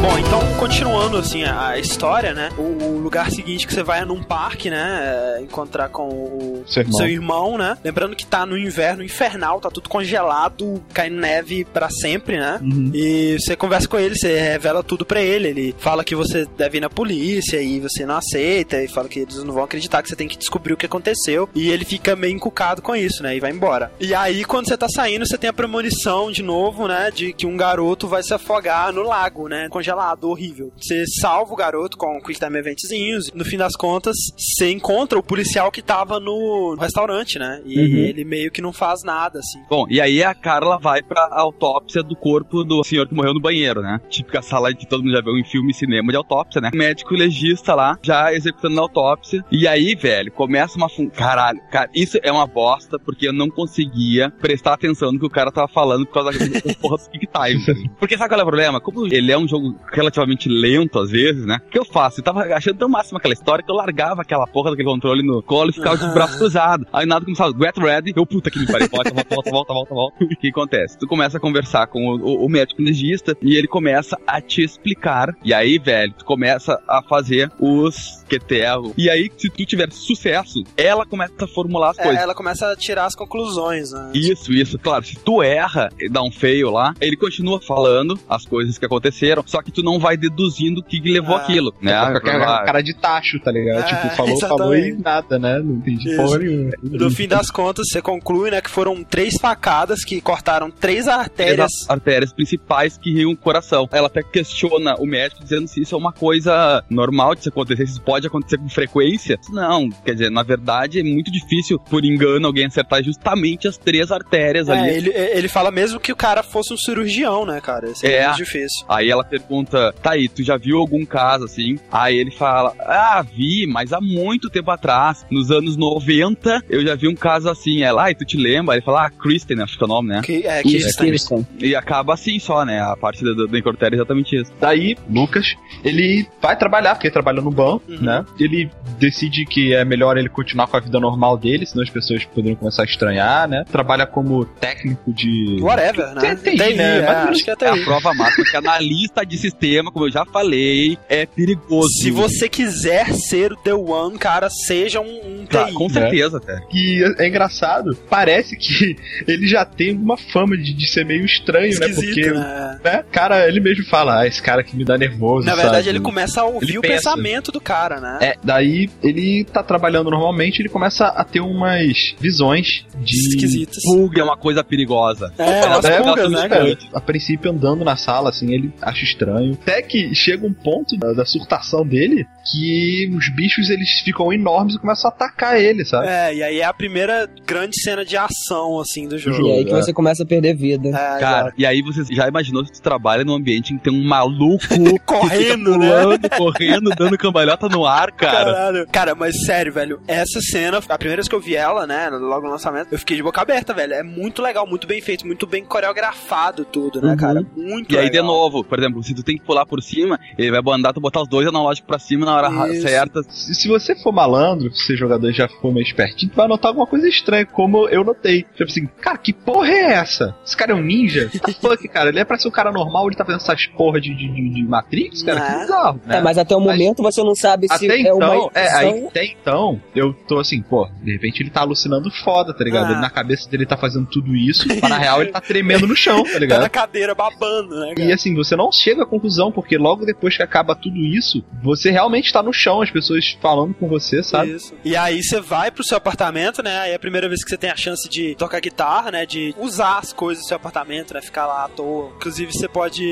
Bom, 0.05 0.19
então 0.19 0.39
continuando 0.59 1.17
assim 1.17 1.43
a, 1.43 1.79
história, 1.79 2.31
né? 2.31 2.49
O, 2.59 2.61
o 2.61 2.99
lugar 2.99 3.31
seguinte 3.31 3.65
que 3.65 3.73
você 3.73 3.81
vai 3.81 4.01
é 4.01 4.05
num 4.05 4.21
parque, 4.21 4.69
né? 4.69 5.35
é, 5.37 5.41
encontrar 5.41 5.89
com 5.89 6.07
o 6.07 6.63
Seu 6.67 6.83
irmão. 6.83 6.97
seu 6.99 7.07
irmão, 7.07 7.57
né? 7.57 7.75
Lembrando 7.83 8.15
que 8.15 8.23
tá 8.23 8.45
no 8.45 8.55
inverno 8.55 9.03
infernal, 9.03 9.59
tá 9.59 9.71
tudo 9.71 9.89
congelado, 9.89 10.83
caindo 10.93 11.15
neve 11.15 11.65
pra 11.65 11.89
sempre, 11.89 12.37
né? 12.37 12.59
Uhum. 12.61 12.91
E 12.93 13.35
você 13.39 13.55
conversa 13.55 13.87
com 13.87 13.97
ele, 13.97 14.15
você 14.15 14.37
revela 14.37 14.83
tudo 14.83 15.07
pra 15.07 15.19
ele. 15.21 15.47
Ele 15.47 15.75
fala 15.79 16.03
que 16.03 16.15
você 16.15 16.45
deve 16.55 16.77
ir 16.77 16.81
na 16.81 16.89
polícia 16.89 17.59
e 17.59 17.79
você 17.79 18.05
não 18.05 18.17
aceita, 18.17 18.83
e 18.83 18.87
fala 18.87 19.09
que 19.09 19.21
eles 19.21 19.43
não 19.43 19.55
vão 19.55 19.63
acreditar, 19.63 20.03
que 20.03 20.09
você 20.09 20.15
tem 20.15 20.27
que 20.27 20.37
descobrir 20.37 20.73
o 20.73 20.77
que 20.77 20.85
aconteceu. 20.85 21.49
E 21.55 21.71
ele 21.71 21.83
fica 21.83 22.15
meio 22.15 22.35
encucado 22.35 22.79
com 22.79 22.95
isso, 22.95 23.23
né? 23.23 23.35
E 23.35 23.39
vai 23.39 23.49
embora. 23.49 23.91
E 23.99 24.13
aí, 24.13 24.45
quando 24.45 24.67
você 24.67 24.77
tá 24.77 24.87
saindo, 24.87 25.25
você 25.25 25.35
tem 25.35 25.49
a 25.49 25.53
premonição 25.53 26.31
de 26.31 26.43
novo, 26.43 26.87
né? 26.87 27.09
De 27.09 27.33
que 27.33 27.47
um 27.47 27.57
garoto 27.57 28.07
vai 28.07 28.21
se 28.21 28.35
afogar 28.35 28.93
no 28.93 29.01
lago, 29.01 29.47
né? 29.47 29.67
Congelado, 29.69 29.94
horrível. 30.23 30.71
Você 30.77 31.05
salva 31.21 31.53
o 31.53 31.55
garoto 31.55 31.97
com 31.97 32.19
quick 32.21 32.39
time 32.39 32.57
eventzinhos. 32.59 33.31
No 33.33 33.45
fim 33.45 33.57
das 33.57 33.75
contas, 33.75 34.15
você 34.37 34.71
encontra 34.71 35.17
o 35.17 35.23
policial 35.23 35.71
que 35.71 35.81
tava 35.81 36.19
no 36.19 36.75
restaurante, 36.79 37.37
né? 37.39 37.61
E 37.65 37.75
Uhum. 37.79 37.97
ele 38.05 38.23
meio 38.25 38.51
que 38.51 38.61
não 38.61 38.73
faz 38.73 39.03
nada, 39.03 39.39
assim. 39.39 39.59
Bom, 39.69 39.85
e 39.89 39.99
aí 40.01 40.23
a 40.23 40.33
Carla 40.33 40.77
vai 40.79 41.01
pra 41.03 41.27
autópsia 41.31 42.01
do 42.01 42.15
corpo 42.15 42.63
do 42.63 42.83
senhor 42.83 43.07
que 43.07 43.13
morreu 43.13 43.33
no 43.33 43.41
banheiro, 43.41 43.81
né? 43.81 43.99
Típica 44.09 44.41
sala 44.41 44.73
que 44.73 44.87
todo 44.87 45.03
mundo 45.03 45.13
já 45.15 45.21
viu 45.21 45.37
em 45.37 45.43
filme 45.43 45.71
e 45.71 45.73
cinema 45.73 46.11
de 46.11 46.17
autópsia, 46.17 46.61
né? 46.61 46.71
O 46.73 46.77
médico 46.77 47.13
legista 47.13 47.75
lá, 47.75 47.97
já 48.01 48.33
executando 48.33 48.79
a 48.79 48.83
autópsia. 48.83 49.43
E 49.51 49.67
aí, 49.67 49.95
velho, 49.95 50.31
começa 50.31 50.77
uma... 50.77 50.89
Fun... 50.89 51.09
Caralho, 51.09 51.59
cara, 51.71 51.89
isso 51.93 52.17
é 52.23 52.31
uma 52.31 52.47
bosta, 52.47 52.97
porque 52.99 53.27
eu 53.27 53.33
não 53.33 53.49
conseguia 53.49 54.31
prestar 54.41 54.73
atenção 54.73 55.11
no 55.11 55.19
que 55.19 55.25
o 55.25 55.29
cara 55.29 55.51
tava 55.51 55.67
falando 55.67 56.05
por 56.05 56.13
causa 56.13 56.31
das 56.31 56.75
porra 56.75 56.97
dos 56.97 57.07
Kick 57.07 57.27
Times. 57.27 57.89
Porque 57.99 58.17
sabe 58.17 58.29
qual 58.29 58.39
é 58.39 58.43
o 58.43 58.47
problema? 58.47 58.81
Como 58.81 59.05
ele 59.07 59.31
é 59.31 59.37
um 59.37 59.47
jogo 59.47 59.73
relativamente 59.91 60.49
lento, 60.49 60.99
às 60.99 61.09
vezes, 61.11 61.45
né? 61.45 61.59
O 61.67 61.69
que 61.69 61.79
eu 61.79 61.85
faço? 61.85 62.19
Eu 62.19 62.23
tava 62.23 62.41
achando 62.53 62.77
tão 62.77 62.89
máximo 62.89 63.17
aquela 63.17 63.33
história 63.33 63.63
que 63.63 63.71
eu 63.71 63.75
largava 63.75 64.21
aquela 64.21 64.45
porra 64.47 64.71
daquele 64.71 64.87
controle 64.89 65.23
no 65.23 65.41
colo 65.41 65.69
e 65.69 65.73
ficava 65.73 65.97
de 65.97 66.07
braço 66.13 66.37
cruzado. 66.37 66.85
Aí 66.91 67.05
nada 67.05 67.23
começava, 67.25 67.51
get 67.57 67.77
ready, 67.77 68.13
eu 68.15 68.25
puta 68.25 68.49
que 68.51 68.59
me 68.59 68.65
pariu, 68.67 68.87
volta, 68.89 69.13
volta, 69.13 69.29
volta, 69.35 69.51
volta, 69.51 69.73
volta, 69.73 69.93
volta. 69.93 70.15
O 70.25 70.37
que 70.37 70.49
acontece? 70.49 70.97
Tu 70.97 71.07
começa 71.07 71.37
a 71.37 71.39
conversar 71.39 71.87
com 71.87 72.05
o, 72.07 72.15
o- 72.17 72.45
o 72.45 72.49
médico 72.49 72.81
legista 72.81 73.35
e 73.41 73.55
ele 73.55 73.67
começa 73.67 74.17
a 74.27 74.41
te 74.41 74.61
explicar. 74.63 75.33
E 75.43 75.53
aí, 75.53 75.77
velho, 75.79 76.13
tu 76.17 76.25
começa 76.25 76.79
a 76.87 77.01
fazer 77.01 77.49
os 77.59 78.24
QTL. 78.25 78.93
E 78.97 79.09
aí, 79.09 79.29
se 79.37 79.49
tu 79.49 79.65
tiver 79.65 79.91
sucesso, 79.91 80.63
ela 80.77 81.05
começa 81.05 81.33
a 81.41 81.47
formular 81.47 81.91
as 81.91 81.99
É, 81.99 82.03
coisas. 82.03 82.21
ela 82.21 82.33
começa 82.35 82.71
a 82.71 82.75
tirar 82.75 83.05
as 83.05 83.15
conclusões, 83.15 83.91
né? 83.91 84.11
Isso, 84.13 84.51
isso. 84.53 84.77
Claro, 84.79 85.05
se 85.05 85.15
tu 85.15 85.41
erra 85.43 85.89
e 85.99 86.09
dá 86.09 86.21
um 86.23 86.31
feio 86.31 86.69
lá, 86.71 86.93
ele 86.99 87.15
continua 87.15 87.61
falando 87.61 88.19
as 88.29 88.45
coisas 88.45 88.77
que 88.77 88.85
aconteceram, 88.85 89.43
só 89.45 89.61
que 89.61 89.71
tu 89.71 89.81
não 89.83 89.99
vai 89.99 90.17
deduzindo 90.17 90.81
o 90.81 90.83
que 90.83 90.99
levou 90.99 91.35
Ah. 91.35 91.39
aquilo, 91.39 91.73
né? 91.81 91.93
Com 92.11 92.17
aquela 92.17 92.63
cara 92.63 92.81
de 92.81 92.93
tacho, 92.93 93.39
tá 93.39 93.51
ligado? 93.51 93.79
É, 93.79 93.83
tipo, 93.83 94.15
falou, 94.15 94.39
falou 94.39 94.75
e 94.75 94.79
exatamente. 94.89 95.03
nada, 95.03 95.39
né? 95.39 95.59
Não 95.59 95.75
entendi 95.75 96.15
porra 96.15 96.37
nenhuma. 96.39 96.71
No 96.83 97.11
fim 97.11 97.27
das 97.27 97.49
contas, 97.51 97.87
você 97.89 98.01
conclui, 98.01 98.51
né, 98.51 98.61
que 98.61 98.69
foram 98.69 99.03
três 99.03 99.35
facadas 99.37 100.03
que 100.03 100.19
cortaram 100.21 100.69
três 100.71 101.07
artérias. 101.07 101.59
as 101.83 101.89
artérias 101.89 102.33
principais 102.33 102.97
que 102.97 103.09
irrigam 103.11 103.31
o 103.31 103.37
coração. 103.37 103.87
Ela 103.91 104.07
até 104.07 104.21
questiona 104.23 104.95
o 104.99 105.05
médico 105.05 105.43
dizendo 105.43 105.67
se 105.67 105.81
isso 105.81 105.95
é 105.95 105.97
uma 105.97 106.11
coisa 106.11 106.83
normal 106.89 107.35
de 107.35 107.43
se 107.43 107.49
acontecer, 107.49 107.85
se 107.85 107.93
isso 107.93 108.01
pode 108.25 108.27
acontecer 108.27 108.57
com 108.57 108.69
frequência. 108.69 109.39
Não, 109.49 109.89
quer 109.89 110.13
dizer, 110.13 110.29
na 110.31 110.43
verdade 110.43 110.99
é 110.99 111.03
muito 111.03 111.31
difícil, 111.31 111.79
por 111.79 112.03
engano, 112.03 112.47
alguém 112.47 112.65
acertar 112.65 113.03
justamente 113.03 113.67
as 113.67 113.77
três 113.77 114.11
artérias 114.11 114.69
ali. 114.69 114.89
É, 114.89 114.97
ele, 114.97 115.09
ele 115.13 115.47
fala 115.47 115.71
mesmo 115.71 115.99
que 115.99 116.11
o 116.11 116.15
cara 116.15 116.43
fosse 116.43 116.73
um 116.73 116.77
cirurgião, 116.77 117.45
né, 117.45 117.61
cara? 117.61 117.89
Isso 117.89 118.05
é, 118.05 118.15
É. 118.15 118.25
muito 118.27 118.37
difícil. 118.37 118.85
Aí 118.87 119.09
ela 119.09 119.23
pergunta, 119.23 119.93
tá 120.01 120.11
aí, 120.11 120.27
tu 120.27 120.43
já 120.43 120.57
viu 120.57 120.77
algum 120.77 121.05
caso 121.05 121.45
assim? 121.45 121.77
Aí 121.91 122.15
ele 122.17 122.31
fala, 122.31 122.73
ah, 122.79 123.21
vi, 123.23 123.67
mas 123.67 123.93
há 123.93 124.01
muito 124.01 124.49
tempo 124.49 124.71
atrás, 124.71 125.25
nos 125.29 125.51
anos 125.51 125.77
90, 125.77 126.63
eu 126.69 126.85
já 126.85 126.95
vi 126.95 127.07
um 127.07 127.15
caso 127.15 127.49
assim. 127.49 127.83
Ela, 127.83 128.05
ah, 128.05 128.11
e 128.11 128.15
tu 128.15 128.25
te 128.25 128.37
lembra? 128.37 128.73
Aí 128.73 128.79
ele 128.79 128.85
fala, 128.85 129.05
ah, 129.05 129.09
Kristen, 129.09 129.61
acho 129.61 129.77
que 129.77 129.83
é 129.83 129.85
o 129.85 129.87
nome, 129.87 130.09
né? 130.09 130.21
Que, 130.23 130.45
é, 130.45 130.61
Isso, 130.65 130.97
Kirsten. 130.97 131.45
E 131.59 131.75
acaba 131.75 132.13
assim 132.13 132.39
só, 132.39 132.65
né? 132.65 132.81
A 132.81 132.95
parte 132.95 133.23
da, 133.23 133.33
da 133.33 133.57
é 133.57 133.93
exatamente 133.93 134.35
isso. 134.35 134.51
Daí, 134.59 134.95
Lucas, 135.09 135.55
ele 135.83 136.27
vai 136.41 136.57
trabalhar, 136.57 136.95
porque 136.95 137.07
ele 137.07 137.13
trabalha 137.13 137.41
no 137.41 137.51
banco, 137.51 137.75
Uhum. 137.87 137.97
Né? 138.05 138.25
Ele 138.39 138.69
decide 138.99 139.45
que 139.45 139.73
é 139.73 139.83
melhor 139.83 140.17
ele 140.17 140.29
continuar 140.29 140.67
com 140.67 140.77
a 140.77 140.79
vida 140.79 140.99
normal 140.99 141.37
dele, 141.37 141.65
senão 141.65 141.83
as 141.83 141.89
pessoas 141.89 142.23
poderiam 142.25 142.55
começar 142.55 142.83
a 142.83 142.85
estranhar, 142.85 143.47
né? 143.47 143.63
Trabalha 143.71 144.05
como 144.05 144.45
técnico 144.45 145.11
de. 145.13 145.57
Whatever, 145.61 146.13
né? 146.15 146.35
TI, 146.35 146.55
né? 146.75 146.97
é, 146.99 147.05
Mas 147.05 147.29
acho 147.29 147.43
que 147.43 147.49
é 147.51 147.55
É 147.61 147.69
a 147.69 147.73
TI. 147.73 147.83
prova 147.85 148.13
máxima 148.13 148.45
que 148.49 148.55
analista 148.57 149.25
de 149.25 149.37
sistema, 149.37 149.91
como 149.91 150.05
eu 150.07 150.11
já 150.11 150.25
falei, 150.25 150.97
é 151.09 151.25
perigoso. 151.25 151.89
Se 152.01 152.11
você 152.11 152.47
quiser 152.47 153.13
ser 153.13 153.53
o 153.53 153.55
The 153.57 153.73
One, 153.73 154.17
cara, 154.17 154.49
seja 154.49 154.99
um, 155.01 155.41
um 155.41 155.45
Tá, 155.45 155.65
TI. 155.65 155.73
com 155.73 155.89
certeza, 155.89 156.37
até. 156.37 156.59
E 156.73 157.03
é 157.19 157.27
engraçado, 157.27 157.95
parece 158.09 158.55
que 158.57 158.95
ele 159.27 159.47
já 159.47 159.65
tem 159.65 159.95
uma 159.95 160.17
fama 160.17 160.57
de, 160.57 160.73
de 160.73 160.87
ser 160.89 161.05
meio 161.05 161.25
estranho, 161.25 161.65
né? 161.79 161.87
Esquisito, 161.87 162.05
Porque, 162.15 162.31
né? 162.31 162.79
né? 162.83 163.03
Cara, 163.11 163.47
ele 163.47 163.59
mesmo 163.59 163.85
fala, 163.85 164.21
ah, 164.21 164.27
esse 164.27 164.41
cara 164.41 164.63
que 164.63 164.75
me 164.75 164.83
dá 164.83 164.97
nervoso. 164.97 165.45
Na 165.45 165.55
verdade, 165.55 165.85
sabe? 165.85 165.89
ele 165.89 165.99
começa 165.99 166.41
a 166.41 166.45
ouvir 166.45 166.69
Ele 166.69 166.77
o 166.77 166.81
pensa. 166.81 166.95
pensamento 166.95 167.51
do 167.51 167.61
cara, 167.61 167.94
né? 167.99 168.17
É, 168.21 168.35
daí 168.43 168.89
ele 169.03 169.43
tá 169.45 169.63
trabalhando 169.63 170.09
normalmente, 170.09 170.61
ele 170.61 170.69
começa 170.69 171.07
a 171.07 171.23
ter 171.23 171.39
umas 171.39 172.15
visões 172.19 172.85
de. 172.99 173.15
Esquisitas. 173.29 173.83
Pulga 173.83 174.21
é 174.21 174.23
uma 174.23 174.37
coisa 174.37 174.63
perigosa. 174.63 175.33
É, 175.37 175.65
umas 175.65 175.85
É, 175.85 176.01
pulgas, 176.01 176.31
né, 176.31 176.49
cara? 176.49 176.77
A 176.93 177.01
princípio 177.01 177.51
andando 177.51 177.83
na 177.83 177.95
sala, 177.95 178.29
assim, 178.29 178.53
ele 178.53 178.71
acha 178.81 179.03
estranho. 179.03 179.53
Até 179.53 179.81
que 179.81 180.13
chega 180.13 180.45
um 180.45 180.53
ponto 180.53 180.97
da, 180.97 181.13
da 181.13 181.25
surtação 181.25 181.85
dele 181.85 182.25
que 182.51 183.11
os 183.15 183.33
bichos 183.35 183.69
eles 183.69 184.01
ficam 184.01 184.31
enormes 184.31 184.75
e 184.75 184.79
começam 184.79 185.09
a 185.09 185.13
atacar 185.13 185.59
ele, 185.59 185.83
sabe? 185.83 186.07
É, 186.07 186.35
e 186.35 186.43
aí 186.43 186.59
é 186.59 186.65
a 186.65 186.73
primeira 186.73 187.27
grande 187.45 187.79
cena 187.81 188.05
de 188.05 188.15
ação, 188.15 188.79
assim, 188.79 189.07
do 189.07 189.17
jogo. 189.17 189.47
E 189.47 189.51
aí 189.51 189.65
que 189.65 189.73
é. 189.73 189.75
você 189.75 189.91
começa 189.91 190.23
a 190.23 190.25
perder 190.25 190.55
vida. 190.55 190.89
É, 190.89 191.19
Cara, 191.19 191.53
e 191.57 191.65
aí 191.65 191.81
você 191.81 192.03
já 192.13 192.27
imaginou 192.27 192.65
se 192.65 192.73
tu 192.73 192.81
trabalha 192.81 193.23
num 193.23 193.33
ambiente 193.33 193.73
em 193.73 193.77
que 193.77 193.85
tem 193.85 193.93
um 193.93 194.03
maluco 194.03 194.63
Correndo, 195.05 195.29
que 195.29 195.43
fica 195.43 195.57
pulando, 195.57 196.29
correndo, 196.29 196.89
dando 196.97 197.17
cambalhota 197.17 197.67
no 197.67 197.84
ar, 197.87 198.11
cara. 198.11 198.53
Caralho. 198.53 198.87
Cara, 198.91 199.15
mas 199.15 199.45
sério, 199.45 199.71
velho, 199.73 199.99
essa 200.07 200.39
cena, 200.41 200.77
a 200.89 200.97
primeira 200.97 201.17
vez 201.21 201.27
que 201.27 201.35
eu 201.35 201.39
vi 201.39 201.55
ela, 201.55 201.85
né, 201.87 202.09
logo 202.09 202.45
no 202.45 202.51
lançamento, 202.51 202.87
eu 202.91 202.99
fiquei 202.99 203.17
de 203.17 203.23
boca 203.23 203.41
aberta, 203.41 203.73
velho. 203.73 203.93
É 203.93 204.03
muito 204.03 204.41
legal, 204.41 204.65
muito 204.67 204.87
bem 204.87 205.01
feito, 205.01 205.25
muito 205.25 205.45
bem 205.47 205.63
coreografado 205.63 206.65
tudo, 206.65 207.01
né, 207.01 207.11
Uhum. 207.11 207.17
cara? 207.17 207.45
Muito 207.55 207.93
E 207.93 207.97
aí, 207.97 208.05
legal. 208.05 208.21
de 208.21 208.27
novo, 208.27 208.63
por 208.63 208.79
exemplo, 208.79 209.03
se 209.03 209.13
tu 209.13 209.23
tem 209.23 209.37
que 209.37 209.43
pular 209.43 209.65
por 209.65 209.81
cima, 209.81 210.19
ele 210.37 210.51
vai 210.51 210.61
mandar 210.61 210.93
tu 210.93 210.99
botar 211.01 211.21
os 211.21 211.27
dois 211.27 211.47
analógicos 211.47 211.87
pra 211.87 211.99
cima 211.99 212.25
na 212.25 212.35
hora 212.35 212.49
ra- 212.49 212.69
Isso. 212.69 212.87
certa. 212.87 213.21
Se, 213.29 213.53
se 213.55 213.67
você 213.67 213.95
for 213.95 214.11
malandro, 214.11 214.73
se 214.73 214.85
você 214.85 214.95
jogador 214.97 215.31
já 215.31 215.47
for 215.47 215.73
meio 215.73 215.83
espertinho, 215.85 216.31
tu 216.31 216.35
vai 216.35 216.47
notar 216.47 216.69
alguma 216.69 216.87
coisa 216.87 217.07
estranha, 217.07 217.45
como 217.45 217.87
eu 217.89 218.03
notei. 218.03 218.43
Tipo 218.55 218.63
assim, 218.69 218.85
cara, 219.01 219.17
que 219.17 219.33
porra 219.33 219.69
é 219.69 219.93
essa? 219.93 220.35
Esse 220.45 220.55
cara 220.55 220.71
é 220.71 220.75
um 220.75 220.81
ninja? 220.81 221.29
Fuck, 221.61 221.87
cara? 221.89 222.09
Ele 222.09 222.19
é 222.19 222.25
pra 222.25 222.37
ser 222.37 222.47
um 222.47 222.51
cara 222.51 222.71
normal, 222.71 223.07
ele 223.07 223.15
tá 223.15 223.25
fazendo 223.25 223.41
essas 223.41 223.65
porra 223.67 223.99
de, 223.99 224.13
de, 224.13 224.27
de- 224.27 224.49
de 224.49 224.63
Matrix, 224.63 225.23
cara? 225.23 225.39
Né? 225.39 225.53
Que 225.53 225.59
bizarro, 225.61 226.01
né? 226.05 226.17
É, 226.17 226.21
mas 226.21 226.37
até 226.37 226.55
o 226.55 226.59
momento 226.59 227.01
você 227.03 227.21
não 227.23 227.35
sabe 227.35 227.67
se 227.67 227.73
Até 227.75 227.95
é 227.95 227.99
então, 228.01 228.51
é, 228.53 228.73
aí, 228.73 229.07
até 229.07 229.25
então, 229.25 229.81
eu 229.95 230.13
tô 230.13 230.39
assim, 230.39 230.61
pô, 230.61 230.87
de 231.01 231.11
repente 231.13 231.41
ele 231.41 231.49
tá 231.49 231.61
alucinando 231.61 232.09
foda, 232.11 232.53
tá 232.53 232.63
ligado? 232.63 232.87
Ah. 232.87 232.91
Ele 232.91 233.01
na 233.01 233.09
cabeça 233.09 233.49
dele 233.49 233.65
tá 233.65 233.77
fazendo 233.77 234.05
tudo 234.07 234.35
isso, 234.35 234.67
mas 234.67 234.81
na 234.81 234.97
real 234.97 235.21
ele 235.21 235.31
tá 235.31 235.41
tremendo 235.41 235.87
no 235.87 235.95
chão, 235.95 236.23
tá 236.23 236.29
Tá 236.29 236.33
na 236.33 236.39
ligado? 236.39 236.69
cadeira 236.69 237.15
babando, 237.15 237.79
né, 237.79 237.91
E 237.93 237.95
cara? 237.95 238.13
assim, 238.13 238.33
você 238.35 238.55
não 238.55 238.71
chega 238.71 239.03
à 239.03 239.05
conclusão, 239.05 239.51
porque 239.51 239.77
logo 239.77 240.05
depois 240.05 240.35
que 240.35 240.43
acaba 240.43 240.75
tudo 240.75 240.97
isso, 240.97 241.43
você 241.63 241.91
realmente 241.91 242.31
tá 242.31 242.41
no 242.43 242.53
chão, 242.53 242.81
as 242.81 242.91
pessoas 242.91 243.37
falando 243.41 243.73
com 243.73 243.87
você, 243.87 244.21
sabe? 244.23 244.51
Isso. 244.51 244.73
E 244.83 244.95
aí 244.95 245.21
você 245.23 245.39
vai 245.39 245.71
pro 245.71 245.83
seu 245.83 245.97
apartamento, 245.97 246.61
né? 246.63 246.79
Aí 246.79 246.91
é 246.91 246.95
a 246.95 246.99
primeira 246.99 247.27
vez 247.27 247.43
que 247.43 247.49
você 247.49 247.57
tem 247.57 247.69
a 247.69 247.75
chance 247.75 248.07
de 248.09 248.35
tocar 248.35 248.59
guitarra, 248.59 249.11
né? 249.11 249.25
De 249.25 249.53
usar 249.57 249.99
as 249.99 250.13
coisas 250.13 250.43
do 250.43 250.47
seu 250.47 250.57
apartamento, 250.57 251.13
né? 251.13 251.21
Ficar 251.21 251.45
lá 251.47 251.65
à 251.65 251.69
toa. 251.69 252.11
Inclusive 252.17 252.51
você 252.53 252.67
pode 252.67 253.03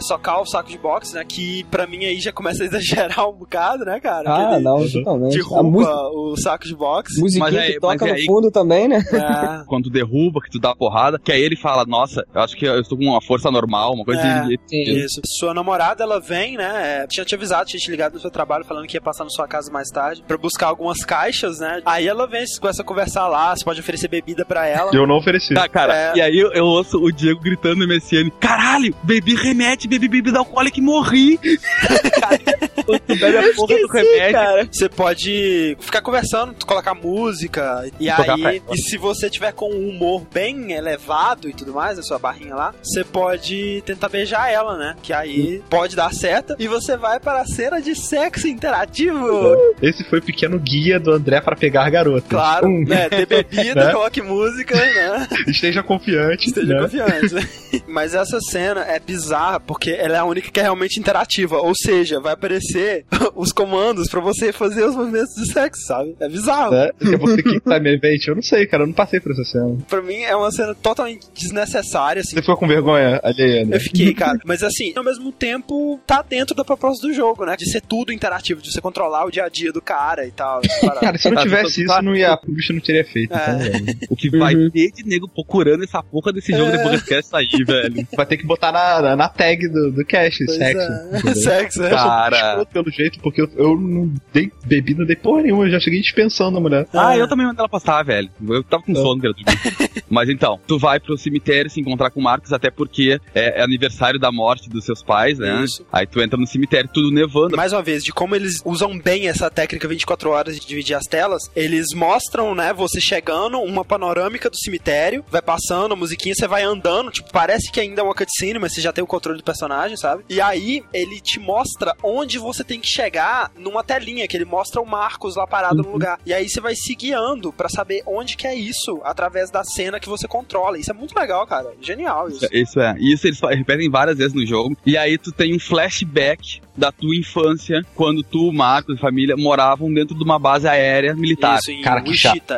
socar 0.00 0.40
o 0.40 0.46
saco 0.46 0.70
de 0.70 0.78
boxe, 0.78 1.14
né? 1.14 1.24
Que 1.26 1.64
pra 1.64 1.86
mim 1.86 2.04
aí 2.04 2.20
já 2.20 2.32
começa 2.32 2.62
a 2.62 2.66
exagerar 2.66 3.28
um 3.28 3.32
bocado, 3.32 3.84
né, 3.84 3.97
cara? 4.00 4.30
Ah, 4.30 4.46
Aquele 4.48 4.62
não, 4.62 4.88
totalmente. 4.88 5.34
A 5.34 5.36
Derruba 5.38 5.62
música, 5.62 5.94
o 6.08 6.36
saco 6.36 6.64
de 6.66 6.74
boxe. 6.76 7.20
musiquinha 7.20 7.44
Mas 7.50 7.56
aí- 7.56 7.72
que 7.74 7.80
toca 7.80 7.96
mas 8.04 8.10
no 8.12 8.16
aí- 8.18 8.24
fundo 8.26 8.50
também, 8.50 8.88
né? 8.88 8.98
É. 9.12 9.64
Quando 9.66 9.90
derruba, 9.90 10.40
que 10.40 10.50
tu 10.50 10.58
dá 10.58 10.70
a 10.70 10.76
porrada, 10.76 11.18
que 11.18 11.32
aí 11.32 11.40
ele 11.42 11.56
fala, 11.56 11.84
nossa, 11.86 12.24
eu 12.34 12.40
acho 12.40 12.56
que 12.56 12.64
eu 12.66 12.80
estou 12.80 12.96
com 12.98 13.04
uma 13.04 13.20
força 13.22 13.50
normal, 13.50 13.92
uma 13.94 14.04
coisa 14.04 14.20
É. 14.20 14.44
de... 14.44 14.58
Isso. 15.04 15.20
Sua 15.26 15.52
namorada, 15.54 16.02
ela 16.04 16.20
vem, 16.20 16.56
né? 16.56 17.02
é, 17.02 17.06
tinha 17.06 17.24
te 17.24 17.34
avisado, 17.34 17.66
tinha 17.68 17.80
te 17.80 17.90
ligado 17.90 18.14
no 18.14 18.20
seu 18.20 18.30
trabalho 18.30 18.64
falando 18.64 18.86
que 18.86 18.96
ia 18.96 19.00
passar 19.00 19.24
na 19.24 19.30
sua 19.30 19.46
casa 19.48 19.70
mais 19.70 19.88
tarde 19.90 20.22
pra 20.26 20.36
buscar 20.38 20.68
algumas 20.68 21.04
caixas, 21.04 21.58
né? 21.60 21.80
Aí 21.84 22.06
ela 22.06 22.26
vem, 22.26 22.46
você 22.46 22.60
começa 22.60 22.82
a 22.82 22.84
conversar 22.84 23.26
lá, 23.28 23.54
você 23.56 23.64
pode 23.64 23.80
oferecer 23.80 24.08
bebida 24.08 24.44
pra 24.44 24.66
ela. 24.66 24.90
Eu 24.94 25.06
não 25.06 25.16
ofereci. 25.16 25.54
Tá, 25.54 25.68
cara, 25.68 25.96
É. 25.96 26.16
e 26.16 26.20
aí 26.22 26.38
eu, 26.38 26.52
eu 26.52 26.64
ouço 26.64 26.98
o 26.98 27.10
Diego 27.12 27.40
gritando 27.40 27.76
no 27.76 27.86
MSN, 27.86 28.30
caralho, 28.40 28.94
bebi 29.02 29.34
remédio, 29.34 29.88
bebi 29.88 30.08
bebida 30.08 30.38
alcoólica 30.38 30.78
e 30.78 30.82
morri. 30.82 31.38
cara, 31.38 32.38
tu 33.06 33.16
bebe 33.18 33.36
a 33.38 33.54
porra 33.54 33.78
do 33.78 33.87
remédio, 33.92 34.32
cara. 34.32 34.68
Você 34.70 34.88
pode 34.88 35.76
ficar 35.80 36.00
conversando, 36.02 36.54
colocar 36.66 36.94
música, 36.94 37.84
e 37.98 38.08
Tocar 38.10 38.34
aí, 38.34 38.62
e 38.70 38.76
se 38.78 38.96
você 38.96 39.28
tiver 39.30 39.52
com 39.52 39.70
um 39.72 39.88
humor 39.88 40.22
bem 40.32 40.72
elevado 40.72 41.48
e 41.48 41.52
tudo 41.52 41.72
mais, 41.72 41.96
na 41.96 42.02
sua 42.02 42.18
barrinha 42.18 42.54
lá, 42.54 42.74
você 42.82 43.04
pode 43.04 43.82
tentar 43.86 44.08
beijar 44.08 44.50
ela, 44.52 44.76
né? 44.76 44.96
Que 45.02 45.12
aí 45.12 45.62
pode 45.70 45.94
dar 45.96 46.12
certo, 46.12 46.54
e 46.58 46.66
você 46.68 46.96
vai 46.96 47.18
para 47.20 47.40
a 47.40 47.46
cena 47.46 47.80
de 47.80 47.94
sexo 47.94 48.46
interativo. 48.48 49.56
Esse 49.82 50.04
foi 50.04 50.18
o 50.18 50.22
pequeno 50.22 50.58
guia 50.58 50.98
do 50.98 51.12
André 51.12 51.40
para 51.40 51.56
pegar 51.56 51.88
garotas. 51.90 52.28
Claro, 52.28 52.66
Um, 52.68 52.84
né? 52.84 53.08
Ter 53.08 53.26
bebida, 53.26 53.74
Né? 53.88 53.92
coloque 53.92 54.20
música, 54.22 54.74
né? 54.74 55.28
Esteja 55.46 55.82
confiante, 55.82 56.48
Esteja 56.48 56.74
né? 56.74 56.80
confiante. 56.82 57.82
Mas 57.86 58.14
essa 58.14 58.40
cena 58.40 58.80
é 58.82 58.98
bizarra 58.98 59.60
porque 59.60 59.90
ela 59.90 60.16
é 60.16 60.18
a 60.18 60.24
única 60.24 60.50
que 60.50 60.58
é 60.58 60.62
realmente 60.62 60.98
interativa. 60.98 61.58
Ou 61.58 61.72
seja, 61.74 62.20
vai 62.20 62.32
aparecer 62.32 63.04
os 63.34 63.52
comandos 63.52 63.77
pra 64.10 64.20
você 64.20 64.52
fazer 64.52 64.84
os 64.84 64.94
movimentos 64.96 65.34
de 65.34 65.52
sexo, 65.52 65.82
sabe? 65.86 66.14
É 66.20 66.28
bizarro. 66.28 66.74
É 66.74 66.92
você 67.18 67.42
que 67.42 67.60
tá 67.60 67.78
me 67.80 67.94
event. 67.94 68.26
Eu 68.26 68.34
não 68.36 68.42
sei, 68.42 68.66
cara. 68.66 68.82
Eu 68.82 68.86
não 68.88 68.94
passei 68.94 69.20
por 69.20 69.32
essa 69.32 69.44
cena. 69.44 69.76
Pra 69.88 70.02
mim 70.02 70.22
é 70.22 70.34
uma 70.36 70.50
cena 70.50 70.74
totalmente 70.74 71.26
desnecessária, 71.34 72.20
assim. 72.20 72.34
Você 72.36 72.40
ficou 72.42 72.56
com 72.56 72.66
vergonha 72.68 73.20
alheia, 73.22 73.64
né? 73.64 73.76
Eu 73.76 73.80
fiquei, 73.80 74.14
cara. 74.14 74.38
Mas 74.44 74.62
assim, 74.62 74.92
ao 74.96 75.04
mesmo 75.04 75.32
tempo, 75.32 76.00
tá 76.06 76.22
dentro 76.22 76.54
da 76.54 76.64
proposta 76.64 77.06
do 77.06 77.12
jogo, 77.12 77.44
né? 77.44 77.56
De 77.56 77.70
ser 77.70 77.80
tudo 77.80 78.12
interativo, 78.12 78.60
de 78.62 78.70
você 78.72 78.80
controlar 78.80 79.24
o 79.26 79.30
dia 79.30 79.44
a 79.44 79.48
dia 79.48 79.72
do 79.72 79.80
cara 79.80 80.26
e 80.26 80.30
tal. 80.30 80.60
Cara, 81.00 81.16
se 81.18 81.28
não 81.28 81.36
Tá, 81.36 81.42
tivesse 81.42 81.86
tá- 81.86 81.94
isso, 81.94 82.02
não 82.04 82.16
ia, 82.16 82.34
o 82.34 82.52
bicho 82.52 82.72
não 82.72 82.80
teria 82.80 83.04
feito. 83.04 83.32
É. 83.34 83.66
Então. 83.76 83.94
O 84.10 84.16
que 84.16 84.30
vai 84.36 84.54
ter 84.70 84.90
de 84.92 85.04
nego 85.04 85.28
procurando 85.28 85.84
essa 85.84 86.02
porra 86.02 86.32
desse 86.32 86.52
jogo 86.52 86.70
É. 86.70 86.76
depois 86.76 86.90
que 87.02 87.14
esquece 87.14 87.28
sair, 87.28 87.64
velho. 87.64 88.06
Vai 88.16 88.26
ter 88.26 88.36
que 88.36 88.46
botar 88.46 88.72
na, 88.72 89.00
na, 89.02 89.16
na 89.16 89.28
tag 89.28 89.68
do, 89.68 89.92
do 89.92 90.04
cache, 90.04 90.44
Pois 90.46 90.58
sexo. 90.58 90.80
é. 90.80 91.34
Sexo, 91.34 91.82
é. 91.84 91.90
Cara. 91.90 92.64
Pelo 92.66 92.90
jeito, 92.90 93.20
porque 93.20 93.42
eu, 93.42 93.48
eu 93.56 93.67
não 93.76 94.12
dei 94.32 94.50
bebida, 94.64 95.00
não 95.00 95.06
dei 95.06 95.16
porra 95.16 95.42
nenhuma. 95.42 95.64
Eu 95.64 95.70
já 95.70 95.80
cheguei 95.80 96.00
dispensando 96.00 96.56
a 96.58 96.60
mulher. 96.60 96.86
Ah, 96.92 97.16
eu 97.16 97.28
também 97.28 97.46
mandei 97.46 97.60
ela 97.60 97.68
passar, 97.68 98.02
velho. 98.04 98.30
Eu 98.48 98.62
tava 98.64 98.82
com 98.82 98.92
É. 98.92 98.94
sono, 98.94 99.20
dizer. 99.20 99.34
Mas 100.08 100.28
então, 100.28 100.58
tu 100.66 100.78
vai 100.78 100.98
pro 101.00 101.16
cemitério 101.18 101.70
se 101.70 101.80
encontrar 101.80 102.10
com 102.10 102.20
o 102.20 102.22
Marcos, 102.22 102.52
até 102.52 102.70
porque 102.70 103.20
é, 103.34 103.60
é 103.60 103.62
aniversário 103.62 104.18
da 104.18 104.30
morte 104.32 104.68
dos 104.68 104.84
seus 104.84 105.02
pais, 105.02 105.38
né? 105.38 105.64
Isso. 105.64 105.84
Aí 105.92 106.06
tu 106.06 106.20
entra 106.20 106.38
no 106.38 106.46
cemitério, 106.46 106.88
tudo 106.92 107.10
nevando. 107.10 107.56
Mais 107.56 107.72
uma 107.72 107.82
vez, 107.82 108.04
de 108.04 108.12
como 108.12 108.34
eles 108.34 108.60
usam 108.64 108.98
bem 108.98 109.28
essa 109.28 109.50
técnica 109.50 109.86
24 109.88 110.30
horas 110.30 110.58
de 110.58 110.66
dividir 110.66 110.94
as 110.94 111.04
telas, 111.04 111.42
eles 111.54 111.86
mostram, 111.94 112.54
né, 112.54 112.72
você 112.72 113.00
chegando, 113.00 113.58
uma 113.60 113.84
panorâmica 113.84 114.48
do 114.50 114.56
cemitério, 114.56 115.24
vai 115.30 115.42
passando 115.42 115.92
a 115.92 115.96
musiquinha, 115.96 116.34
você 116.34 116.46
vai 116.46 116.62
andando, 116.62 117.10
tipo, 117.10 117.30
parece 117.32 117.70
que 117.70 117.80
ainda 117.80 118.00
é 118.00 118.04
uma 118.04 118.14
cutscene, 118.14 118.58
mas 118.58 118.74
você 118.74 118.80
já 118.80 118.92
tem 118.92 119.02
o 119.02 119.06
controle 119.06 119.38
do 119.38 119.44
personagem, 119.44 119.96
sabe? 119.96 120.24
E 120.28 120.40
aí, 120.40 120.82
ele 120.92 121.20
te 121.20 121.38
mostra 121.38 121.94
onde 122.02 122.38
você 122.38 122.62
tem 122.64 122.80
que 122.80 122.86
chegar 122.86 123.47
numa 123.56 123.82
telinha, 123.82 124.26
que 124.26 124.36
ele 124.36 124.44
mostra 124.44 124.80
o 124.80 124.86
Marcos 124.86 125.36
lá 125.36 125.46
parado 125.46 125.82
no 125.82 125.92
lugar. 125.92 126.18
E 126.24 126.32
aí 126.32 126.48
você 126.48 126.60
vai 126.60 126.74
se 126.74 126.94
guiando 126.94 127.52
pra 127.52 127.68
saber 127.68 128.02
onde 128.06 128.36
que 128.36 128.46
é 128.46 128.54
isso, 128.54 129.00
através 129.04 129.50
da 129.50 129.64
cena 129.64 130.00
que 130.00 130.08
você 130.08 130.26
controla. 130.26 130.78
Isso 130.78 130.90
é 130.90 130.94
muito 130.94 131.18
legal, 131.18 131.46
cara. 131.46 131.72
Genial 131.80 132.28
isso. 132.28 132.46
Isso 132.52 132.80
é. 132.80 132.96
Isso 132.98 133.26
eles 133.26 133.40
repetem 133.40 133.90
várias 133.90 134.16
vezes 134.18 134.34
no 134.34 134.46
jogo. 134.46 134.76
E 134.84 134.96
aí 134.96 135.18
tu 135.18 135.32
tem 135.32 135.54
um 135.54 135.58
flashback 135.58 136.60
da 136.78 136.92
tua 136.92 137.14
infância, 137.16 137.84
quando 137.94 138.22
tu, 138.22 138.52
Marcos 138.52 138.96
e 138.96 138.98
família 139.00 139.36
moravam 139.36 139.92
dentro 139.92 140.16
de 140.16 140.22
uma 140.24 140.38
base 140.38 140.66
aérea 140.68 141.14
militar. 141.14 141.58
Isso, 141.58 141.70
em 141.70 141.82
Cara, 141.82 142.00
que. 142.00 142.12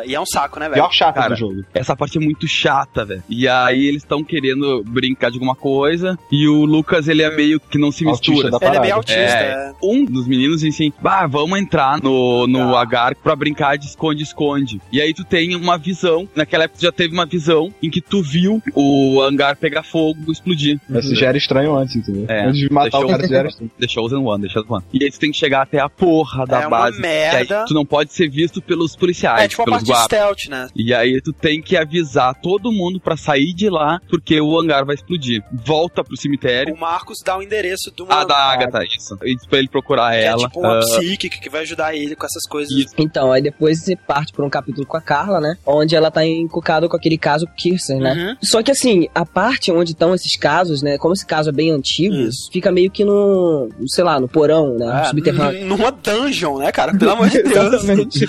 E 0.05 0.15
é 0.15 0.19
um 0.21 0.25
saco, 0.25 0.59
né, 0.59 0.65
velho? 0.69 0.75
Pior 0.81 0.91
chata 0.93 1.19
Cara, 1.21 1.33
do 1.33 1.39
jogo. 1.39 1.63
Essa 1.73 1.95
parte 1.95 2.17
é 2.17 2.21
muito 2.21 2.47
chata, 2.47 3.03
velho. 3.03 3.23
E 3.29 3.47
aí 3.47 3.85
eles 3.85 4.03
estão 4.03 4.23
querendo 4.23 4.83
brincar 4.85 5.29
de 5.29 5.35
alguma 5.37 5.55
coisa. 5.55 6.17
E 6.31 6.47
o 6.47 6.65
Lucas, 6.65 7.07
ele 7.07 7.21
é 7.23 7.35
meio 7.35 7.59
que 7.59 7.77
não 7.77 7.91
se 7.91 8.05
mistura. 8.05 8.49
da 8.51 8.57
Ele 8.61 8.77
é 8.77 8.79
meio 8.79 8.95
autista, 8.95 9.19
É. 9.19 9.71
é. 9.71 9.73
Um 9.83 10.05
dos 10.05 10.27
meninos 10.27 10.61
disse 10.61 10.83
assim: 10.83 10.93
Bah, 11.01 11.25
vamos 11.27 11.59
entrar 11.59 12.01
no, 12.01 12.45
no 12.47 12.71
Tá. 12.71 12.81
agar 12.81 13.15
pra 13.15 13.35
brincar 13.35 13.77
de 13.77 13.87
esconde-esconde. 13.87 14.79
E 14.91 15.01
aí 15.01 15.13
tu 15.13 15.23
tem 15.23 15.55
uma 15.55 15.77
visão. 15.77 16.27
Naquela 16.35 16.65
época 16.65 16.79
tu 16.79 16.83
já 16.83 16.91
teve 16.91 17.13
uma 17.13 17.25
visão 17.25 17.73
em 17.81 17.89
que 17.89 18.01
tu 18.01 18.21
viu 18.21 18.61
o 18.75 19.21
hangar 19.21 19.55
pegar 19.55 19.83
fogo 19.83 20.19
e 20.27 20.31
explodir. 20.31 20.79
Mas 20.89 21.05
já 21.09 21.27
era 21.27 21.37
estranho 21.37 21.75
antes, 21.75 21.95
entendeu? 21.95 22.25
É. 22.27 22.45
Antes 22.45 22.59
de 22.59 22.71
matar 22.71 22.89
Deixou- 22.91 23.05
o 23.05 23.09
cara, 23.09 23.27
já 23.27 23.37
era 23.37 23.47
estranho. 23.49 23.71
The 23.79 23.87
Chosen 24.11 24.25
One, 24.25 24.43
The 24.43 24.49
Chosen 24.49 24.71
One. 24.71 24.83
E 24.93 25.03
aí 25.03 25.11
tu 25.11 25.19
tem 25.19 25.31
que 25.31 25.37
chegar 25.37 25.61
até 25.63 25.79
a 25.79 25.89
porra 25.89 26.45
da 26.45 26.61
É 26.61 26.67
uma 26.67 26.79
base. 26.81 26.97
E 26.97 27.01
merda. 27.01 27.59
aí 27.61 27.65
tu 27.65 27.73
não 27.73 27.85
pode 27.85 28.13
ser 28.13 28.29
visto 28.29 28.61
pelos 28.61 28.95
policiais, 28.95 29.41
É 29.43 29.47
tipo 29.47 29.61
uma 29.61 29.77
pelos 29.77 29.89
parte 29.89 30.07
de 30.09 30.17
guardas. 30.17 30.37
stealth, 30.39 30.49
né? 30.49 30.69
E 30.75 30.93
aí 30.93 31.21
tu 31.21 31.31
tem 31.33 31.61
que 31.61 31.75
avisar 31.77 32.35
todo 32.41 32.71
mundo 32.71 32.99
pra 32.99 33.15
sair 33.17 33.53
de 33.53 33.69
lá, 33.69 33.99
porque 34.09 34.39
o 34.41 34.59
hangar 34.59 34.85
vai 34.85 34.95
explodir. 34.95 35.43
Volta 35.65 36.03
pro 36.03 36.17
cemitério. 36.17 36.73
O 36.73 36.79
Marcos 36.79 37.19
dá 37.25 37.37
o 37.37 37.41
endereço 37.41 37.91
de 37.95 38.01
uma. 38.03 38.21
A 38.21 38.23
da 38.25 38.35
Agatha, 38.35 38.83
isso. 38.83 39.17
E 39.23 39.35
pra 39.49 39.59
ele 39.59 39.67
procurar 39.69 40.11
que 40.11 40.17
é 40.17 40.23
ela. 40.25 40.47
tipo 40.47 40.59
uma 40.59 40.77
Ah, 40.77 40.79
psíquica 40.79 41.37
que 41.39 41.49
vai 41.49 41.61
ajudar 41.61 41.95
ele 41.95 42.15
com 42.15 42.25
essas 42.25 42.43
coisas. 42.49 42.71
Isso. 42.75 42.93
Então, 42.97 43.31
aí 43.31 43.41
depois 43.41 43.83
você 43.83 43.95
parte 43.95 44.33
por 44.33 44.43
um 44.45 44.49
capítulo 44.49 44.85
com 44.85 44.97
a 44.97 45.01
Carla, 45.01 45.39
né? 45.39 45.55
Onde 45.65 45.95
ela 45.95 46.09
tá 46.11 46.25
encucada 46.25 46.87
com 46.89 46.95
aquele 46.95 47.17
caso 47.17 47.45
Kirsten, 47.57 47.99
né? 47.99 48.13
Uhum. 48.13 48.35
Só 48.43 48.61
que 48.63 48.71
assim, 48.71 49.07
a 49.13 49.25
parte 49.25 49.71
onde 49.71 49.91
estão 49.91 50.13
esses 50.15 50.35
casos, 50.37 50.81
né? 50.81 50.97
Como 50.97 51.13
esse 51.13 51.25
caso 51.25 51.49
é 51.49 51.51
bem 51.53 51.71
antigo, 51.71 52.15
Isso. 52.15 52.49
fica 52.51 52.71
meio 52.71 52.89
que 52.91 53.03
no, 53.03 53.69
sei 54.01 54.03
lá, 54.03 54.19
no 54.19 54.27
porão, 54.27 54.73
né? 54.79 55.01
É, 55.03 55.05
subterrâneo. 55.05 55.67
numa 55.67 55.91
dungeon, 55.91 56.57
né, 56.57 56.71
cara? 56.71 56.97
Pelo 56.97 57.11
amor 57.11 57.29
de 57.29 57.41
Deus. 57.43 57.73
Exatamente. 57.73 58.25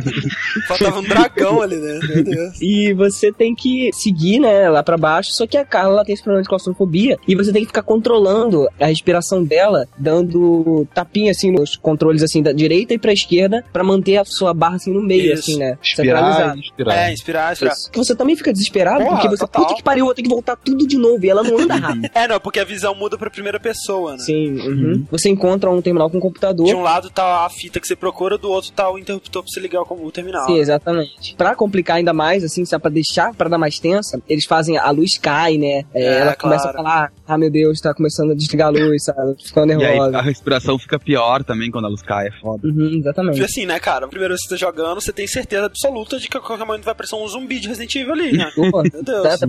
Faltava 0.66 1.00
um 1.00 1.02
dragão 1.02 1.60
ali, 1.60 1.76
né? 1.76 2.00
Meu 2.02 2.24
Deus. 2.24 2.60
E 2.62 2.94
você 2.94 3.30
tem 3.30 3.54
que 3.54 3.90
seguir, 3.92 4.38
né, 4.38 4.70
lá 4.70 4.82
pra 4.82 4.96
baixo. 4.96 5.32
Só 5.32 5.46
que 5.46 5.56
a 5.58 5.64
Carla 5.66 5.92
ela 5.92 6.04
tem 6.04 6.14
esse 6.14 6.22
problema 6.22 6.42
de 6.42 6.48
claustrofobia. 6.48 7.18
E 7.28 7.34
você 7.34 7.52
tem 7.52 7.60
que 7.62 7.66
ficar 7.68 7.82
controlando 7.82 8.66
a 8.80 8.86
respiração 8.86 9.44
dela, 9.44 9.86
dando 9.98 10.86
tapinha 10.94 11.30
assim 11.30 11.50
nos 11.52 11.76
controles 11.76 12.22
assim 12.22 12.42
da 12.42 12.52
direita 12.52 12.94
e 12.94 12.98
pra 12.98 13.12
esquerda, 13.12 13.62
pra 13.70 13.84
manter 13.84 14.16
a 14.16 14.24
sua 14.24 14.54
barra 14.54 14.76
assim 14.76 14.92
no 14.92 15.02
meio, 15.02 15.34
Isso. 15.34 15.42
assim, 15.50 15.58
né? 15.58 15.76
Inspirar 15.82 16.56
inspirar. 16.56 16.96
É, 16.96 17.12
inspirar, 17.12 17.52
inspirar. 17.52 17.74
Que 17.92 17.98
você 17.98 18.14
também 18.14 18.34
fica 18.34 18.50
desesperado, 18.52 19.04
Porra, 19.04 19.16
porque 19.16 19.28
você, 19.28 19.40
total. 19.44 19.62
puta 19.64 19.74
que 19.74 19.82
pariu, 19.82 20.06
eu 20.08 20.14
tenho 20.14 20.28
que 20.28 20.34
voltar 20.34 20.56
tudo 20.56 20.86
de 20.86 20.96
novo. 20.96 21.22
E 21.24 21.28
ela 21.28 21.42
não 21.42 21.58
anda 21.58 21.74
rápido. 21.76 22.08
É, 22.14 22.26
não, 22.26 22.40
porque 22.40 22.60
a 22.60 22.64
visão 22.64 22.94
muda 22.94 23.18
pra 23.18 23.28
primeira 23.28 23.60
pessoa, 23.60 24.12
né? 24.12 24.18
Sim, 24.18 24.52
uhum. 24.58 25.01
Você 25.10 25.28
encontra 25.28 25.70
um 25.70 25.80
terminal 25.82 26.10
com 26.10 26.20
computador. 26.20 26.66
De 26.66 26.74
um 26.74 26.82
lado 26.82 27.10
tá 27.10 27.44
a 27.44 27.50
fita 27.50 27.80
que 27.80 27.86
você 27.86 27.96
procura, 27.96 28.36
do 28.38 28.50
outro 28.50 28.70
tá 28.72 28.90
o 28.90 28.98
interruptor 28.98 29.42
pra 29.42 29.50
você 29.52 29.60
ligar 29.60 29.82
o 29.82 30.10
terminal. 30.10 30.46
Sim, 30.46 30.58
exatamente. 30.58 31.34
Pra 31.36 31.54
complicar 31.54 31.96
ainda 31.96 32.12
mais, 32.12 32.44
assim, 32.44 32.64
é 32.72 32.78
pra 32.78 32.90
deixar 32.90 33.34
pra 33.34 33.48
dar 33.48 33.58
mais 33.58 33.78
tensa, 33.78 34.20
eles 34.28 34.44
fazem 34.46 34.76
a 34.78 34.90
luz 34.90 35.18
cai, 35.18 35.56
né? 35.58 35.84
É, 35.94 36.02
É, 36.02 36.04
ela 36.14 36.34
claro. 36.34 36.38
começa 36.38 36.70
a 36.70 36.72
falar, 36.72 37.12
ah 37.34 37.38
meu 37.38 37.50
Deus, 37.50 37.80
tá 37.80 37.94
começando 37.94 38.32
a 38.32 38.34
desligar 38.34 38.68
a 38.68 38.70
luz, 38.70 39.04
sabe? 39.04 39.34
Ficando 39.44 39.72
E 39.72 39.74
aí 39.74 39.80
nervosa. 39.92 40.18
a 40.18 40.22
respiração 40.22 40.78
fica 40.78 40.98
pior 40.98 41.42
também 41.44 41.70
quando 41.70 41.86
a 41.86 41.88
luz 41.88 42.02
cai, 42.02 42.28
é 42.28 42.32
foda. 42.40 42.66
Uhum, 42.66 42.74
Porque 42.74 42.96
exatamente. 42.98 43.42
assim, 43.44 43.66
né, 43.66 43.78
cara? 43.78 44.06
Primeiro 44.08 44.36
você 44.36 44.48
tá 44.48 44.56
jogando, 44.56 45.00
você 45.00 45.12
tem 45.12 45.26
certeza 45.26 45.66
absoluta 45.66 46.18
de 46.18 46.28
que 46.28 46.36
a 46.36 46.40
qualquer 46.40 46.66
momento 46.66 46.84
vai 46.84 46.92
aparecer 46.92 47.14
um 47.16 47.26
zumbi 47.28 47.60
de 47.60 47.68
Resident 47.68 47.94
Evil 47.96 48.12
ali, 48.12 48.32
né? 48.36 48.50
Pô, 48.54 48.82
Meu 48.82 49.02
Deus. 49.02 49.42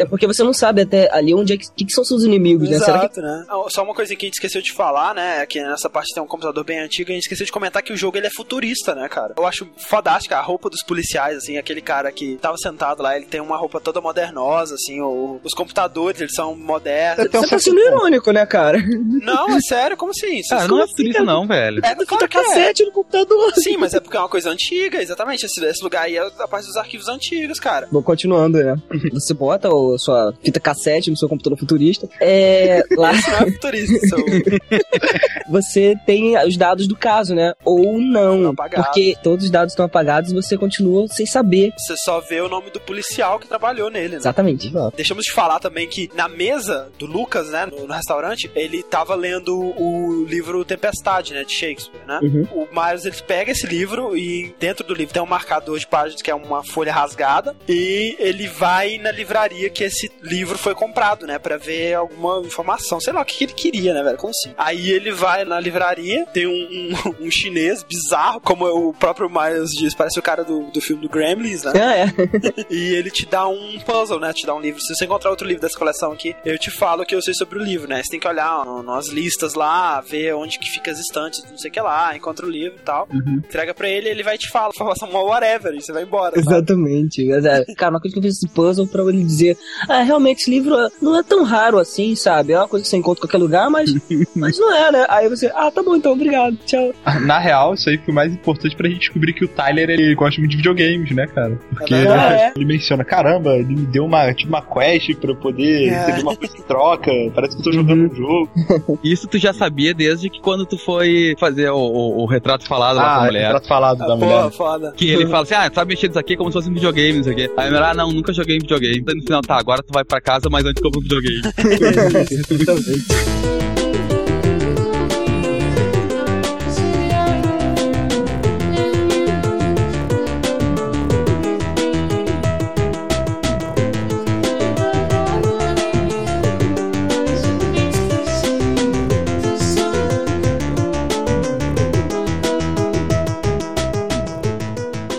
É 0.00 0.04
porque 0.06 0.26
você 0.26 0.42
não 0.42 0.52
sabe 0.52 0.82
até 0.82 1.10
ali 1.12 1.34
onde 1.34 1.52
é 1.52 1.56
que, 1.56 1.66
que, 1.74 1.84
que 1.86 1.92
são 1.92 2.04
seus 2.04 2.22
inimigos, 2.24 2.68
né? 2.68 2.78
Será 2.78 2.98
que 3.00 3.04
Exato, 3.06 3.20
né? 3.22 3.44
Ah, 3.48 3.64
Só 3.68 3.82
uma 3.82 3.94
coisa 3.94 4.14
que 4.14 4.26
a 4.26 4.28
gente 4.28 4.34
esqueceu 4.34 4.60
de 4.62 4.72
falar, 4.72 5.14
né? 5.14 5.42
é 5.42 5.46
Que 5.46 5.62
nessa 5.62 5.88
parte 5.90 6.12
tem 6.14 6.22
um 6.22 6.26
computador 6.26 6.64
bem 6.64 6.78
antigo, 6.80 7.10
a 7.10 7.14
gente 7.14 7.22
esqueceu 7.24 7.46
de 7.46 7.52
comentar 7.52 7.82
que 7.82 7.92
o 7.92 7.96
jogo 7.96 8.16
ele 8.16 8.26
é 8.26 8.30
futurista, 8.30 8.94
né, 8.94 9.08
cara? 9.08 9.34
Eu 9.36 9.46
acho 9.46 9.66
fodástica 9.76 10.36
a 10.38 10.42
roupa 10.42 10.68
dos 10.70 10.82
policiais, 10.82 11.36
assim, 11.38 11.56
aquele 11.56 11.80
cara 11.80 12.10
que 12.12 12.36
tava 12.40 12.56
sentado 12.56 13.02
lá, 13.02 13.16
ele 13.16 13.26
tem 13.26 13.40
uma 13.40 13.56
roupa 13.56 13.80
toda 13.80 14.00
modernosa, 14.00 14.74
assim, 14.74 15.00
o- 15.00 15.40
os 15.44 15.54
computadores, 15.54 16.20
eles 16.20 16.34
são 16.34 16.54
modernos. 16.56 17.27
Então, 17.28 17.42
você 17.42 17.50
tá 17.50 17.58
sendo 17.58 17.78
irônico, 17.80 18.30
né, 18.32 18.44
cara? 18.46 18.78
Não, 19.22 19.56
é 19.56 19.60
sério, 19.60 19.96
como 19.96 20.10
assim? 20.10 20.38
Isso- 20.38 20.48
Cara, 20.50 20.62
como 20.62 20.76
não 20.76 20.84
é 20.84 20.88
futurista 20.88 21.18
cara? 21.24 21.32
não, 21.32 21.46
velho. 21.46 21.78
É, 21.78 21.94
claro 21.94 22.06
Fita 22.06 22.28
que 22.28 22.38
é. 22.38 22.42
cassete 22.42 22.84
no 22.84 22.92
computador. 22.92 23.52
Sim, 23.54 23.76
mas 23.76 23.94
é 23.94 24.00
porque 24.00 24.16
é 24.16 24.20
uma 24.20 24.28
coisa 24.28 24.50
antiga, 24.50 25.02
exatamente. 25.02 25.46
Esse, 25.46 25.64
esse 25.64 25.82
lugar 25.82 26.04
aí 26.04 26.16
é 26.16 26.20
a 26.38 26.48
parte 26.48 26.66
dos 26.66 26.76
arquivos 26.76 27.08
antigos, 27.08 27.58
cara. 27.60 27.88
Bom, 27.90 28.02
continuando, 28.02 28.58
né? 28.58 28.76
Você 29.12 29.34
bota 29.34 29.68
a 29.68 29.98
sua 29.98 30.32
fita 30.42 30.58
cassete 30.60 31.10
no 31.10 31.16
seu 31.16 31.28
computador 31.28 31.58
futurista. 31.58 32.08
É. 32.20 32.82
Lá 32.96 33.12
Isso 33.12 33.30
não 33.30 33.38
é 33.38 33.50
futurista, 33.52 33.92
isso 34.04 34.14
é 34.16 34.78
você 35.48 35.94
tem 36.06 36.36
os 36.46 36.56
dados 36.56 36.86
do 36.86 36.96
caso, 36.96 37.34
né? 37.34 37.52
Ou 37.64 37.98
não. 38.00 38.54
Porque 38.54 39.16
todos 39.22 39.44
os 39.44 39.50
dados 39.50 39.72
estão 39.72 39.84
apagados 39.86 40.30
e 40.30 40.34
você 40.34 40.56
continua 40.56 41.06
sem 41.08 41.26
saber. 41.26 41.72
Você 41.78 41.94
só 42.04 42.20
vê 42.20 42.40
o 42.40 42.48
nome 42.48 42.70
do 42.70 42.80
policial 42.80 43.38
que 43.38 43.46
trabalhou 43.46 43.90
nele, 43.90 44.10
né? 44.10 44.16
Exatamente. 44.16 44.72
Deixamos 44.96 45.24
de 45.24 45.32
falar 45.32 45.58
também 45.60 45.88
que 45.88 46.10
na 46.14 46.28
mesa 46.28 46.88
do 46.98 47.06
Lucas, 47.18 47.50
né, 47.50 47.66
no, 47.66 47.86
no 47.86 47.92
restaurante, 47.92 48.48
ele 48.54 48.82
tava 48.82 49.14
lendo 49.16 49.58
o 49.58 50.24
livro 50.24 50.64
Tempestade, 50.64 51.34
né, 51.34 51.42
de 51.42 51.52
Shakespeare, 51.52 52.00
né? 52.06 52.20
Uhum. 52.22 52.48
O 52.52 52.68
Miles, 52.72 53.04
ele 53.04 53.16
pega 53.26 53.50
esse 53.50 53.66
livro 53.66 54.16
e 54.16 54.54
dentro 54.58 54.86
do 54.86 54.94
livro 54.94 55.12
tem 55.12 55.22
um 55.22 55.26
marcador 55.26 55.78
de 55.78 55.86
páginas 55.86 56.22
que 56.22 56.30
é 56.30 56.34
uma 56.34 56.62
folha 56.64 56.92
rasgada 56.92 57.56
e 57.68 58.16
ele 58.20 58.46
vai 58.46 58.98
na 58.98 59.10
livraria 59.10 59.68
que 59.68 59.82
esse 59.82 60.10
livro 60.22 60.56
foi 60.56 60.74
comprado, 60.74 61.26
né, 61.26 61.38
Pra 61.38 61.56
ver 61.56 61.94
alguma 61.94 62.40
informação, 62.40 63.00
sei 63.00 63.12
lá, 63.12 63.22
o 63.22 63.24
que 63.24 63.38
que 63.38 63.44
ele 63.44 63.52
queria, 63.52 63.94
né, 63.94 64.02
velho, 64.02 64.18
como 64.18 64.30
assim? 64.30 64.54
Aí 64.56 64.90
ele 64.90 65.10
vai 65.10 65.44
na 65.44 65.58
livraria, 65.58 66.26
tem 66.26 66.46
um, 66.46 66.52
um, 66.52 67.26
um 67.26 67.30
chinês 67.30 67.82
bizarro, 67.82 68.40
como 68.40 68.66
o 68.66 68.92
próprio 68.92 69.28
Miles 69.28 69.70
diz, 69.70 69.94
parece 69.94 70.18
o 70.18 70.22
cara 70.22 70.44
do, 70.44 70.70
do 70.70 70.80
filme 70.80 71.02
do 71.02 71.08
Gremlins, 71.08 71.64
né? 71.64 71.72
Ah, 71.74 71.96
é. 71.96 72.06
E 72.70 72.94
ele 72.94 73.10
te 73.10 73.24
dá 73.26 73.46
um 73.48 73.78
puzzle, 73.80 74.20
né? 74.20 74.32
Te 74.32 74.46
dá 74.46 74.54
um 74.54 74.60
livro. 74.60 74.80
Se 74.80 74.94
você 74.94 75.04
encontrar 75.04 75.30
outro 75.30 75.46
livro 75.46 75.62
dessa 75.62 75.78
coleção 75.78 76.12
aqui, 76.12 76.34
eu 76.44 76.58
te 76.58 76.70
falo 76.70 76.97
o 77.02 77.06
que 77.06 77.14
eu 77.14 77.22
sei 77.22 77.34
sobre 77.34 77.58
o 77.58 77.62
livro, 77.62 77.88
né? 77.88 78.02
Você 78.02 78.10
tem 78.10 78.20
que 78.20 78.28
olhar 78.28 78.64
no- 78.64 78.82
nas 78.82 79.08
listas 79.08 79.54
lá, 79.54 80.00
ver 80.00 80.34
onde 80.34 80.58
que 80.58 80.70
fica 80.70 80.90
as 80.90 80.98
estantes, 80.98 81.44
não 81.50 81.58
sei 81.58 81.70
o 81.70 81.72
que 81.72 81.80
lá, 81.80 82.16
encontra 82.16 82.46
o 82.46 82.50
livro 82.50 82.78
e 82.78 82.82
tal. 82.84 83.08
Entrega 83.12 83.74
pra 83.74 83.88
ele, 83.88 84.08
ele 84.08 84.22
vai 84.22 84.36
te 84.38 84.48
falar, 84.48 84.68
informação 84.70 85.08
uma 85.08 85.22
whatever, 85.22 85.74
e 85.74 85.80
você 85.82 85.92
vai 85.92 86.02
embora. 86.04 86.36
sabe? 86.36 86.46
Exatamente. 86.56 87.24
Mas, 87.26 87.44
é, 87.44 87.64
Cara, 87.76 87.90
uma 87.92 88.00
coisa 88.00 88.12
que 88.14 88.18
eu 88.18 88.22
fiz 88.22 88.36
esse 88.36 88.48
puzzle 88.48 88.86
pra 88.86 89.02
ele 89.04 89.22
dizer: 89.24 89.56
Ah, 89.88 90.02
realmente 90.02 90.42
esse 90.42 90.50
livro 90.50 90.74
não 91.00 91.16
é 91.18 91.22
tão 91.22 91.42
raro 91.44 91.78
assim, 91.78 92.14
sabe? 92.16 92.52
É 92.52 92.58
uma 92.58 92.68
coisa 92.68 92.82
que 92.84 92.88
você 92.90 92.96
encontra 92.96 93.18
em 93.20 93.26
qualquer 93.26 93.38
lugar, 93.38 93.70
mas, 93.70 93.90
mas 94.34 94.58
não 94.58 94.72
é, 94.74 94.92
né? 94.92 95.06
Aí 95.08 95.28
você, 95.28 95.46
ah, 95.54 95.70
tá 95.70 95.82
bom 95.82 95.96
então, 95.96 96.12
obrigado, 96.12 96.56
tchau. 96.66 96.92
Na 97.22 97.38
real, 97.38 97.74
isso 97.74 97.88
aí 97.88 97.98
foi 97.98 98.12
o 98.12 98.14
mais 98.14 98.32
importante 98.32 98.76
pra 98.76 98.88
gente 98.88 99.00
descobrir 99.00 99.32
que 99.32 99.44
o 99.44 99.48
Tyler 99.48 99.90
ele 99.90 100.14
gosta 100.14 100.40
muito 100.40 100.50
de 100.52 100.56
videogames, 100.58 101.10
né, 101.14 101.26
cara? 101.26 101.58
Porque 101.70 101.94
É 101.94 101.98
ele, 101.98 102.08
verdade. 102.08 102.52
ele 102.56 102.64
menciona, 102.64 103.04
caramba, 103.04 103.54
ele 103.56 103.74
me 103.74 103.86
deu 103.86 104.04
uma, 104.04 104.32
tipo, 104.34 104.48
uma 104.48 104.62
quest 104.62 105.14
pra 105.16 105.30
eu 105.30 105.36
poder 105.36 105.88
É. 105.88 105.90
receber 106.06 106.22
uma 106.22 106.36
coisa 106.36 106.56
em 106.56 106.62
troca. 106.62 106.87
Pipoca, 106.96 107.10
parece 107.34 107.54
que 107.56 107.60
eu 107.60 107.64
tô 107.64 107.72
jogando 107.72 108.10
um 108.10 108.14
jogo. 108.14 108.48
Isso 109.04 109.26
tu 109.28 109.36
já 109.38 109.52
sabia 109.52 109.92
desde 109.92 110.30
que 110.30 110.40
quando 110.40 110.64
tu 110.64 110.78
foi 110.78 111.34
fazer 111.38 111.68
o, 111.70 111.76
o- 111.78 112.22
o 112.22 112.26
retrato 112.26 112.66
falado 112.66 112.96
lá 112.96 113.02
com 113.02 113.08
a 113.08 113.16
Ah, 113.22 113.24
mulher. 113.26 113.42
retrato 113.44 113.68
falado 113.68 113.98
da 113.98 114.12
Ah, 114.12 114.16
mulher. 114.16 114.34
porra, 114.36 114.50
foda. 114.50 114.92
Que 114.96 115.10
ele 115.10 115.26
fala 115.26 115.42
assim, 115.42 115.54
ah, 115.54 115.70
sabe 115.74 115.90
mexer 115.94 116.08
nisso 116.08 116.18
aqui 116.18 116.36
como 116.36 116.50
se 116.50 116.54
fosse 116.54 116.70
um 116.70 116.74
videogame, 116.74 117.20
isso 117.20 117.30
aqui. 117.30 117.50
Aí 117.56 117.68
ela, 117.68 117.90
ah, 117.90 117.94
não, 117.94 118.10
nunca 118.12 118.32
joguei 118.32 118.56
em 118.56 118.60
videogame. 118.60 118.98
Então 118.98 119.14
no 119.14 119.22
final, 119.22 119.42
tá, 119.42 119.56
agora 119.58 119.82
tu 119.82 119.92
vai 119.92 120.04
pra 120.04 120.20
casa, 120.20 120.48
mas 120.50 120.64
antes 120.64 120.82
compra 120.82 121.00
um 121.00 121.02
videogame. 121.02 121.42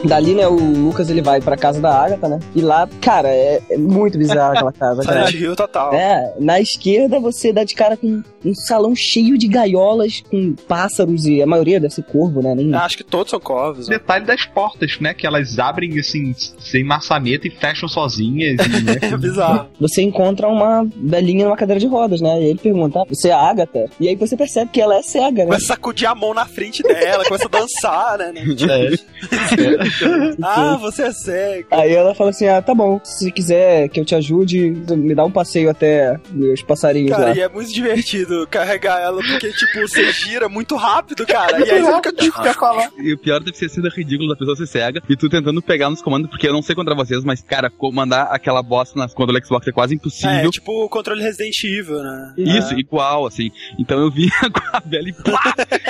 Dali, 0.09 0.33
né, 0.33 0.47
o 0.47 0.55
Lucas 0.55 1.07
ele 1.11 1.21
vai 1.21 1.39
pra 1.39 1.55
casa 1.55 1.79
da 1.79 1.93
Agatha, 1.93 2.27
né? 2.27 2.39
E 2.55 2.61
lá, 2.61 2.89
cara, 2.99 3.27
é, 3.27 3.61
é 3.69 3.77
muito 3.77 4.17
bizarro 4.17 4.53
aquela 4.53 4.73
casa, 4.73 5.03
cara. 5.03 5.27
Silent 5.27 5.39
Hill 5.43 5.55
total. 5.55 5.93
É, 5.93 6.33
na 6.39 6.59
esquerda 6.59 7.19
você 7.19 7.53
dá 7.53 7.63
de 7.63 7.75
cara 7.75 7.95
com 7.95 8.23
um 8.43 8.55
salão 8.55 8.95
cheio 8.95 9.37
de 9.37 9.47
gaiolas 9.47 10.23
com 10.31 10.55
pássaros 10.67 11.27
e 11.27 11.43
a 11.43 11.45
maioria 11.45 11.79
deve 11.79 11.93
ser 11.93 12.01
corvo, 12.03 12.41
né? 12.41 12.55
Nem... 12.55 12.73
Acho 12.73 12.97
que 12.97 13.03
todos 13.03 13.29
são 13.29 13.39
corvos. 13.39 13.87
né? 13.87 13.97
Detalhe 13.97 14.25
das 14.25 14.45
portas, 14.45 14.99
né? 14.99 15.13
Que 15.13 15.27
elas 15.27 15.59
abrem 15.59 15.99
assim, 15.99 16.33
sem 16.57 16.83
maçaneta 16.83 17.47
e 17.47 17.51
fecham 17.51 17.87
sozinhas. 17.87 18.57
né, 18.57 18.97
É 19.13 19.15
bizarro. 19.15 19.67
Você 19.79 20.01
encontra 20.01 20.47
uma 20.47 20.87
velhinha 20.95 21.45
numa 21.45 21.55
cadeira 21.55 21.79
de 21.79 21.85
rodas, 21.85 22.19
né? 22.19 22.41
E 22.41 22.45
ele 22.45 22.59
pergunta, 22.59 22.99
ah, 23.01 23.05
você 23.07 23.29
é 23.29 23.33
a 23.33 23.41
Agatha? 23.41 23.85
E 23.99 24.07
aí 24.07 24.15
você 24.15 24.35
percebe 24.35 24.71
que 24.71 24.81
ela 24.81 24.95
é 24.95 25.03
cega, 25.03 25.43
né? 25.43 25.45
Começa 25.45 25.65
a 25.65 25.67
sacudir 25.75 26.07
a 26.07 26.15
mão 26.15 26.33
na 26.33 26.45
frente 26.47 26.81
dela, 26.81 27.23
começa 27.25 27.45
a 27.45 27.59
dançar, 27.59 28.17
né? 28.17 28.33
é. 28.39 29.98
Ah, 30.41 30.77
você 30.77 31.03
é 31.03 31.11
cego. 31.11 31.67
Aí 31.71 31.93
ela 31.93 32.13
fala 32.15 32.29
assim, 32.29 32.47
ah, 32.47 32.61
tá 32.61 32.73
bom, 32.73 32.99
se 33.03 33.31
quiser 33.31 33.87
que 33.89 33.99
eu 33.99 34.05
te 34.05 34.15
ajude, 34.15 34.71
me 34.91 35.13
dá 35.13 35.25
um 35.25 35.31
passeio 35.31 35.69
até 35.69 36.19
os 36.53 36.61
passarinhos 36.61 37.11
Cara, 37.11 37.25
lá. 37.29 37.35
e 37.35 37.41
é 37.41 37.49
muito 37.49 37.71
divertido 37.73 38.47
carregar 38.49 38.99
ela, 39.01 39.21
porque, 39.21 39.51
tipo, 39.51 39.79
você 39.87 40.11
gira 40.11 40.47
muito 40.49 40.75
rápido, 40.75 41.25
cara. 41.25 41.59
E 41.65 41.69
aí 41.71 41.81
você 41.81 41.93
fica, 41.95 42.13
tipo, 42.13 42.41
Quer 42.41 42.53
falar? 42.55 42.89
E 42.97 43.13
o 43.13 43.17
pior 43.17 43.39
deve 43.43 43.57
ser 43.57 43.69
sendo 43.69 43.89
ridículo 43.89 44.29
da 44.29 44.35
pessoa 44.35 44.55
ser 44.55 44.67
cega 44.67 45.01
e 45.09 45.15
tu 45.15 45.29
tentando 45.29 45.61
pegar 45.61 45.89
nos 45.89 46.01
comandos, 46.01 46.29
porque 46.29 46.47
eu 46.47 46.53
não 46.53 46.61
sei 46.61 46.75
contra 46.75 46.95
vocês, 46.95 47.23
mas, 47.23 47.41
cara, 47.41 47.69
comandar 47.69 48.27
aquela 48.31 48.61
bosta 48.63 48.97
nas 48.97 49.13
controles 49.13 49.45
Xbox 49.47 49.67
é 49.67 49.71
quase 49.71 49.93
É, 49.93 49.95
impossível. 49.95 50.51
tipo 50.51 50.85
o 50.85 50.89
controle 50.89 51.21
Resident 51.21 51.63
Evil, 51.63 52.01
né? 52.01 52.33
Isso, 52.37 52.73
igual, 52.79 53.25
assim. 53.25 53.51
Então 53.79 53.99
eu 53.99 54.09
vinha 54.11 54.31
com 54.53 54.75
a 54.77 54.79
velha 54.85 55.09
e 55.09 55.13
plá, 55.13 55.41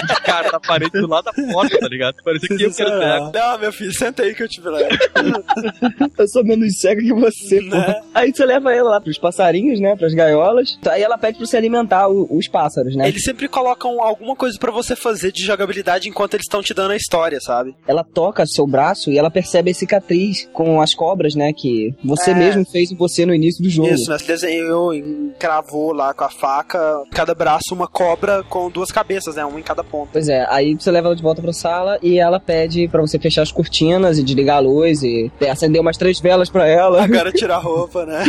de 0.08 0.22
cara 0.22 0.52
na 0.52 0.60
parede 0.60 0.92
do 1.00 1.08
lado 1.08 1.26
da 1.26 1.34
porta, 1.34 1.78
tá 1.80 1.88
ligado? 1.88 2.16
Parecia 2.24 2.48
que 2.48 2.64
eu 2.64 2.74
quero 2.74 2.90
cego. 2.90 3.32
Não, 3.34 3.60
meu 3.60 3.72
filho, 3.74 3.94
senta 4.00 4.24
aí 4.24 4.34
que 4.34 4.44
eu 4.44 4.48
te 4.48 4.62
levo. 4.62 4.90
Eu 6.18 6.28
sou 6.28 6.44
menos 6.44 6.80
cega 6.80 7.02
que 7.02 7.14
você. 7.14 7.62
Né? 7.62 8.02
Aí 8.14 8.32
você 8.34 8.46
leva 8.46 8.74
ela 8.74 8.92
lá 8.92 9.02
pros 9.02 9.18
passarinhos, 9.18 9.80
né? 9.80 9.96
Pras 9.96 10.14
gaiolas. 10.14 10.78
Aí 10.88 11.02
ela 11.02 11.18
pede 11.18 11.38
pra 11.38 11.46
você 11.48 11.58
alimentar 11.58 12.08
o- 12.10 12.28
os 12.36 12.48
pássaros, 12.48 12.96
né? 12.96 13.08
Eles 13.08 13.24
sempre 13.24 13.48
colocam 13.48 14.02
alguma 14.02 14.36
coisa 14.36 14.58
pra 14.60 14.72
você 14.72 14.96
fazer 14.96 15.32
de 15.32 15.44
jogabilidade 15.44 16.10
enquanto 16.10 16.34
eles 16.34 16.46
estão 16.46 16.62
te 16.62 16.74
dando 16.74 16.92
a 16.92 16.96
história, 16.96 17.40
sabe? 17.40 17.76
Ela 17.88 18.04
toca 18.04 18.46
seu 18.46 18.66
braço 18.68 19.10
e 19.12 19.18
ela 19.18 19.30
percebe 19.32 19.72
a 19.72 19.74
cicatriz 19.74 20.48
com 20.54 20.82
as 20.82 20.94
cobras, 20.94 21.36
né? 21.36 21.52
Que 21.54 21.94
você 22.04 22.32
É. 22.32 22.36
mesmo 22.36 22.66
fez 22.70 22.92
em 22.92 22.96
você 22.96 23.26
no 23.26 23.34
início 23.34 23.64
do 23.64 23.70
jogo. 23.70 23.90
Isso, 23.90 24.10
né? 24.10 24.18
Você 24.18 24.26
desenhou, 24.28 24.94
encravou 24.94 25.94
lá 25.94 26.14
com 26.14 26.24
a 26.24 26.30
faca, 26.30 26.80
cada 27.12 27.34
braço 27.34 27.74
uma 27.74 27.88
cobra 27.88 28.44
com 28.44 28.70
duas 28.70 28.92
cabeças, 28.92 29.36
né? 29.36 29.46
Uma 29.46 29.60
em 29.60 29.64
cada 29.64 29.84
ponta. 29.84 30.10
Pois 30.14 30.28
é, 30.30 30.46
aí 30.50 30.76
você 30.76 30.92
leva 30.92 31.08
ela 31.08 31.16
de 31.16 31.22
volta 31.24 31.42
pra 31.42 31.54
sala 31.54 31.98
e 32.02 32.20
ela 32.20 32.40
pede 32.40 32.88
pra 32.88 33.02
você 33.02 33.18
fechar 33.20 33.42
as 33.42 33.52
cortinas 33.52 33.89
e 34.18 34.24
desligar 34.24 34.58
a 34.58 34.60
luz 34.60 35.04
e 35.04 35.32
acender 35.50 35.82
umas 35.82 35.98
três 35.98 36.20
velas 36.20 36.50
pra 36.50 36.68
ela. 36.68 37.04
Agora 37.04 37.32
tira 37.32 37.56
a 37.56 37.60
roupa, 37.60 38.06
né? 38.06 38.24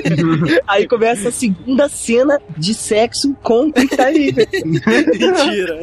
Aí 0.66 0.86
começa 0.86 1.28
a 1.28 1.32
segunda 1.32 1.88
cena 1.88 2.40
de 2.56 2.74
sexo 2.74 3.36
com 3.42 3.70
Quick 3.72 3.96
Time 3.96 4.28
Event. 4.28 4.64
mentira, 4.64 5.80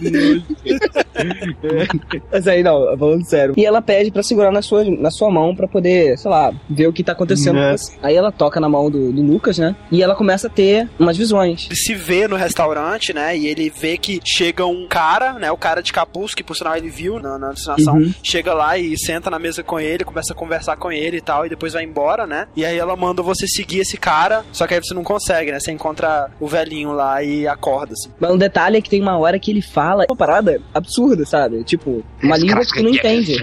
Mas 2.32 2.48
aí 2.48 2.62
não, 2.62 2.96
falando 2.98 3.24
sério. 3.24 3.54
E 3.56 3.64
ela 3.64 3.80
pede 3.80 4.10
pra 4.10 4.22
segurar 4.22 4.50
na 4.50 4.62
sua, 4.62 4.84
na 4.84 5.10
sua 5.10 5.30
mão 5.30 5.54
pra 5.54 5.68
poder, 5.68 6.18
sei 6.18 6.30
lá, 6.30 6.52
ver 6.68 6.86
o 6.88 6.92
que 6.92 7.04
tá 7.04 7.12
acontecendo 7.12 7.56
Né. 7.56 7.70
com 7.72 7.76
você. 7.78 7.92
Aí 8.02 8.14
ela 8.14 8.32
toca 8.32 8.60
na 8.60 8.68
mão 8.68 8.90
do, 8.90 9.12
do 9.12 9.22
Lucas, 9.22 9.58
né? 9.58 9.76
E 9.90 10.02
ela 10.02 10.14
começa 10.14 10.46
a 10.46 10.50
ter 10.50 10.88
umas 10.98 11.16
visões. 11.16 11.66
Ele 11.66 11.76
se 11.76 11.94
vê 11.94 12.26
no 12.28 12.36
restaurante, 12.36 13.12
né? 13.12 13.36
E 13.36 13.46
ele 13.46 13.70
vê 13.70 13.96
que 13.96 14.20
chega 14.24 14.66
um 14.66 14.86
cara, 14.88 15.34
né? 15.34 15.50
O 15.50 15.56
cara 15.56 15.82
de 15.82 15.92
capuz, 15.92 16.34
que 16.34 16.42
por 16.42 16.56
sinal 16.56 16.76
ele 16.76 16.88
viu 16.88 17.20
na, 17.20 17.38
na 17.38 17.46
alucinação. 17.48 17.94
Uhum. 17.94 18.12
Chega 18.22 18.54
lá 18.54 18.78
e 18.78 18.96
senta 18.98 19.30
na 19.30 19.38
mesa 19.38 19.62
com 19.62 19.78
ele, 19.78 20.04
começa 20.04 20.32
a 20.32 20.36
conversar 20.36 20.76
com 20.76 20.90
ele 20.90 21.18
e 21.18 21.20
tal, 21.20 21.46
e 21.46 21.48
depois 21.48 21.72
vai 21.72 21.84
embora, 21.84 22.26
né? 22.26 22.46
E 22.56 22.64
aí 22.64 22.76
ela 22.78 22.96
manda 22.96 23.22
você 23.22 23.46
seguir 23.46 23.80
esse 23.80 23.96
cara, 23.96 24.44
só 24.52 24.66
que 24.66 24.74
aí 24.74 24.80
você 24.80 24.94
não 24.94 25.04
consegue, 25.04 25.52
né? 25.52 25.60
Você 25.60 25.72
encontra 25.72 26.30
o 26.40 26.46
velhinho 26.46 26.92
lá 26.92 27.22
e 27.22 27.46
acorda, 27.46 27.92
assim. 27.92 28.10
Mas 28.18 28.30
um 28.30 28.38
detalhe 28.38 28.78
é 28.78 28.80
que 28.80 28.90
tem 28.90 29.00
uma 29.00 29.18
hora 29.18 29.38
que 29.38 29.50
ele 29.50 29.62
fala 29.62 29.83
uma 29.94 30.16
parada 30.16 30.60
absurda, 30.72 31.24
sabe? 31.26 31.62
Tipo, 31.64 32.02
uma 32.22 32.36
língua 32.36 32.60
que 32.64 32.72
tu 32.74 32.82
não 32.82 32.90
entende. 32.90 33.36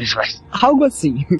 Algo 0.52 0.84
assim. 0.86 1.26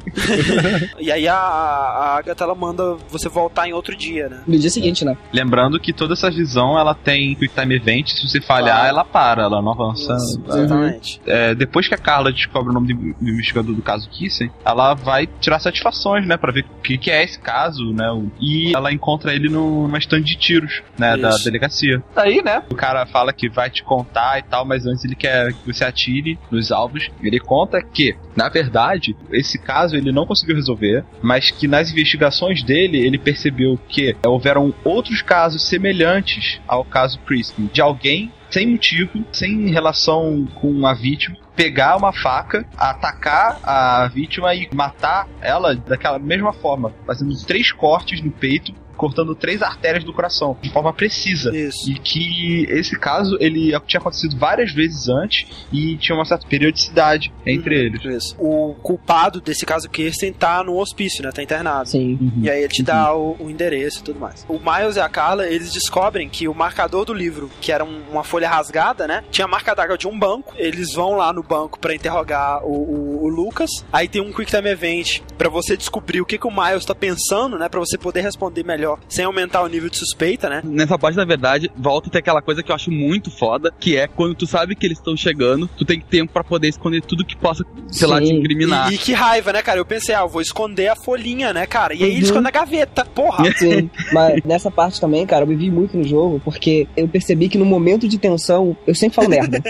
E 1.00 1.12
aí 1.12 1.28
a, 1.28 1.36
a 1.36 2.18
Agatha, 2.18 2.44
ela 2.44 2.54
manda 2.56 2.96
você 3.10 3.28
voltar 3.30 3.68
em 3.68 3.74
outro 3.74 3.96
dia, 3.96 4.30
né? 4.30 4.42
No 4.48 4.58
dia 4.58 4.70
seguinte, 4.70 5.04
né? 5.04 5.18
Lembrando 5.34 5.80
que 5.80 5.92
toda 5.94 6.14
essa 6.14 6.30
visão 6.30 6.78
ela 6.78 6.94
tem 6.94 7.36
Quick 7.36 7.54
Time 7.60 7.76
Event, 7.76 8.10
se 8.10 8.28
você 8.28 8.40
falhar, 8.42 8.72
Claro. 8.78 8.88
ela 8.90 9.06
para, 9.06 9.44
ela 9.44 9.62
não 9.62 9.72
avança. 9.72 10.14
Isso, 10.16 10.42
exatamente. 10.48 11.22
É, 11.26 11.56
depois 11.56 11.88
que 11.88 11.94
a 11.96 11.98
Carla 11.98 12.32
descobre 12.32 12.70
o 12.70 12.74
nome 12.74 12.94
do, 12.94 13.14
do 13.20 13.30
investigador 13.30 13.74
do 13.76 13.82
caso 13.82 14.10
Kissen, 14.10 14.52
ela 14.64 14.94
vai 14.94 15.28
tirar 15.40 15.60
satisfações, 15.60 16.26
né, 16.28 16.38
Pra 16.38 16.52
ver 16.52 16.66
o 16.80 16.82
que, 16.82 16.98
que 16.98 17.12
é 17.12 17.24
esse 17.24 17.40
caso, 17.40 17.92
né? 17.94 18.06
E 18.40 18.76
ela 18.76 18.92
encontra 18.92 19.34
ele 19.34 19.50
no- 19.50 19.84
numa 19.88 19.98
estande 19.98 20.26
de 20.26 20.36
tiros, 20.38 20.82
né, 20.98 21.18
da 21.18 21.30
Isso. 21.30 21.44
delegacia. 21.44 22.04
Aí, 22.16 22.42
né, 22.44 22.64
o 22.70 22.76
cara 22.76 23.06
fala 23.06 23.32
que 23.34 23.50
vai 23.50 23.70
te 23.70 23.84
contar 23.84 24.40
e 24.40 24.44
tal, 24.44 24.66
mas 24.66 24.81
antes 24.86 25.04
ele 25.04 25.16
quer 25.16 25.54
que 25.54 25.74
você 25.74 25.84
atire 25.84 26.38
nos 26.50 26.72
alvos. 26.72 27.10
Ele 27.22 27.40
conta 27.40 27.82
que, 27.82 28.16
na 28.36 28.50
verdade, 28.50 29.16
esse 29.32 29.58
caso 29.58 29.96
ele 29.96 30.12
não 30.12 30.26
conseguiu 30.26 30.56
resolver, 30.56 31.04
mas 31.22 31.52
que 31.52 31.68
nas 31.68 31.92
investigações 31.92 32.64
dele 32.64 32.98
ele 32.98 33.18
percebeu 33.18 33.80
que 33.88 34.16
houveram 34.26 34.74
outros 34.84 35.22
casos 35.22 35.68
semelhantes 35.68 36.60
ao 36.68 36.84
caso 36.84 37.20
Crispin, 37.20 37.70
de 37.72 37.82
alguém 37.82 38.32
sem 38.50 38.68
motivo, 38.68 39.24
sem 39.32 39.70
relação 39.70 40.46
com 40.56 40.86
a 40.86 40.94
vítima, 40.94 41.38
pegar 41.56 41.96
uma 41.96 42.12
faca, 42.12 42.66
atacar 42.78 43.60
a 43.64 44.08
vítima 44.08 44.54
e 44.54 44.68
matar 44.74 45.28
ela 45.42 45.74
daquela 45.74 46.20
mesma 46.20 46.52
forma, 46.52 46.94
fazendo 47.06 47.34
três 47.46 47.72
cortes 47.72 48.22
no 48.22 48.30
peito, 48.30 48.74
cortando 49.02 49.34
três 49.34 49.64
artérias 49.64 50.04
do 50.04 50.14
coração, 50.14 50.56
de 50.62 50.70
forma 50.72 50.94
precisa. 50.94 51.56
Isso. 51.58 51.90
E 51.90 51.96
que 51.96 52.66
esse 52.70 52.98
caso 53.00 53.36
ele 53.40 53.72
tinha 53.88 54.00
acontecido 54.00 54.38
várias 54.38 54.72
vezes 54.72 55.10
antes 55.10 55.48
e 55.74 55.98
tinha 55.98 56.16
uma 56.16 56.24
certa 56.24 56.46
periodicidade 56.48 57.34
entre 57.46 57.76
Uhum, 57.76 57.82
eles. 57.86 58.06
Isso. 58.06 58.36
O 58.38 58.76
culpado 58.84 59.42
desse 59.42 59.66
caso 59.66 59.90
Kirsten 59.90 60.32
tá 60.32 60.64
no 60.64 60.78
hospício, 60.78 61.24
né? 61.24 61.32
Tá 61.32 61.42
internado. 61.42 61.90
Sim. 61.90 62.32
E 62.44 62.50
aí 62.50 62.60
ele 62.60 62.68
te 62.74 62.84
dá 62.84 63.12
o, 63.16 63.36
o 63.40 63.50
endereço 63.50 64.02
e 64.02 64.04
tudo 64.04 64.20
mais. 64.20 64.46
O 64.48 64.60
Miles 64.60 64.98
e 64.98 65.00
a 65.00 65.10
Carla, 65.10 65.48
eles 65.48 65.74
descobrem 65.74 66.30
que 66.30 66.48
o 66.48 66.54
marcador 66.54 67.04
do 67.06 67.14
livro, 67.14 67.50
que 67.60 67.72
era 67.72 67.84
um- 67.84 68.02
uma 68.12 68.24
folha 68.24 68.48
rasgada, 68.48 69.08
né? 69.08 69.24
Tinha 69.32 69.46
a 69.46 69.48
marca 69.48 69.74
d'água 69.74 69.98
de 69.98 70.08
um 70.08 70.18
banco. 70.20 70.54
Eles 70.58 70.94
vão 70.94 71.16
lá 71.16 71.34
no 71.34 71.42
banco 71.42 71.80
pra 71.80 71.96
interrogar 71.96 72.64
o, 72.64 72.72
o- 72.72 73.24
o 73.24 73.28
Lucas. 73.28 73.70
Aí 73.92 74.08
tem 74.08 74.22
um 74.22 74.32
Quick 74.32 74.52
Time 74.52 74.70
Event 74.70 75.22
pra 75.38 75.50
você 75.50 75.76
descobrir 75.76 76.22
o 76.22 76.26
que, 76.26 76.38
que 76.38 76.48
o 76.48 76.52
Miles 76.52 76.86
tá 76.86 76.94
pensando, 76.94 77.58
né? 77.58 77.68
Pra 77.68 77.80
você 77.80 77.98
poder 77.98 78.22
responder 78.22 78.64
melhor, 78.64 78.91
sem 79.08 79.26
aumentar 79.26 79.62
o 79.62 79.68
nível 79.68 79.90
de 79.90 79.98
suspeita, 79.98 80.50
né? 80.50 80.62
Nessa 80.64 80.98
parte, 80.98 81.16
na 81.18 81.26
verdade, 81.26 81.72
volta 81.78 82.10
a 82.10 82.12
ter 82.12 82.20
aquela 82.20 82.42
coisa 82.42 82.62
que 82.64 82.72
eu 82.72 82.76
acho 82.76 82.92
muito 82.92 83.30
foda, 83.32 83.74
que 83.80 83.96
é 83.98 84.08
quando 84.08 84.36
tu 84.36 84.46
sabe 84.48 84.76
que 84.76 84.86
eles 84.86 84.98
estão 84.98 85.16
chegando, 85.16 85.70
tu 85.78 85.86
tem 85.86 86.00
tempo 86.00 86.32
pra 86.34 86.44
poder 86.44 86.68
esconder 86.68 87.02
tudo 87.02 87.26
que 87.26 87.36
possa, 87.36 87.64
sei 87.90 88.08
lá, 88.08 88.20
te 88.20 88.28
Sim. 88.28 88.36
incriminar. 88.36 88.92
E, 88.92 88.96
e 88.96 88.98
que 88.98 89.14
raiva, 89.14 89.52
né, 89.54 89.62
cara? 89.62 89.80
Eu 89.80 89.86
pensei, 89.86 90.14
ah, 90.16 90.22
eu 90.22 90.30
vou 90.30 90.42
esconder 90.42 90.88
a 90.88 90.96
folhinha, 90.96 91.54
né, 91.54 91.66
cara? 91.66 91.94
E 91.94 92.04
aí 92.04 92.10
ele 92.12 92.18
Uhum. 92.20 92.24
esconde 92.26 92.48
a 92.48 92.52
gaveta. 92.52 93.06
Porra! 93.06 93.44
Sim, 93.58 93.90
mas 94.14 94.42
nessa 94.44 94.70
parte 94.72 95.00
também, 95.00 95.26
cara, 95.26 95.44
eu 95.44 95.48
me 95.48 95.56
vi 95.56 95.70
muito 95.72 95.98
no 95.98 96.04
jogo, 96.04 96.40
porque 96.44 96.88
eu 96.96 97.08
percebi 97.08 97.50
que 97.50 97.58
no 97.58 97.66
momento 97.66 98.08
de 98.08 98.18
tensão, 98.18 98.76
eu 98.88 98.94
sempre 98.96 99.16
falo 99.16 99.30
merda. 99.30 99.62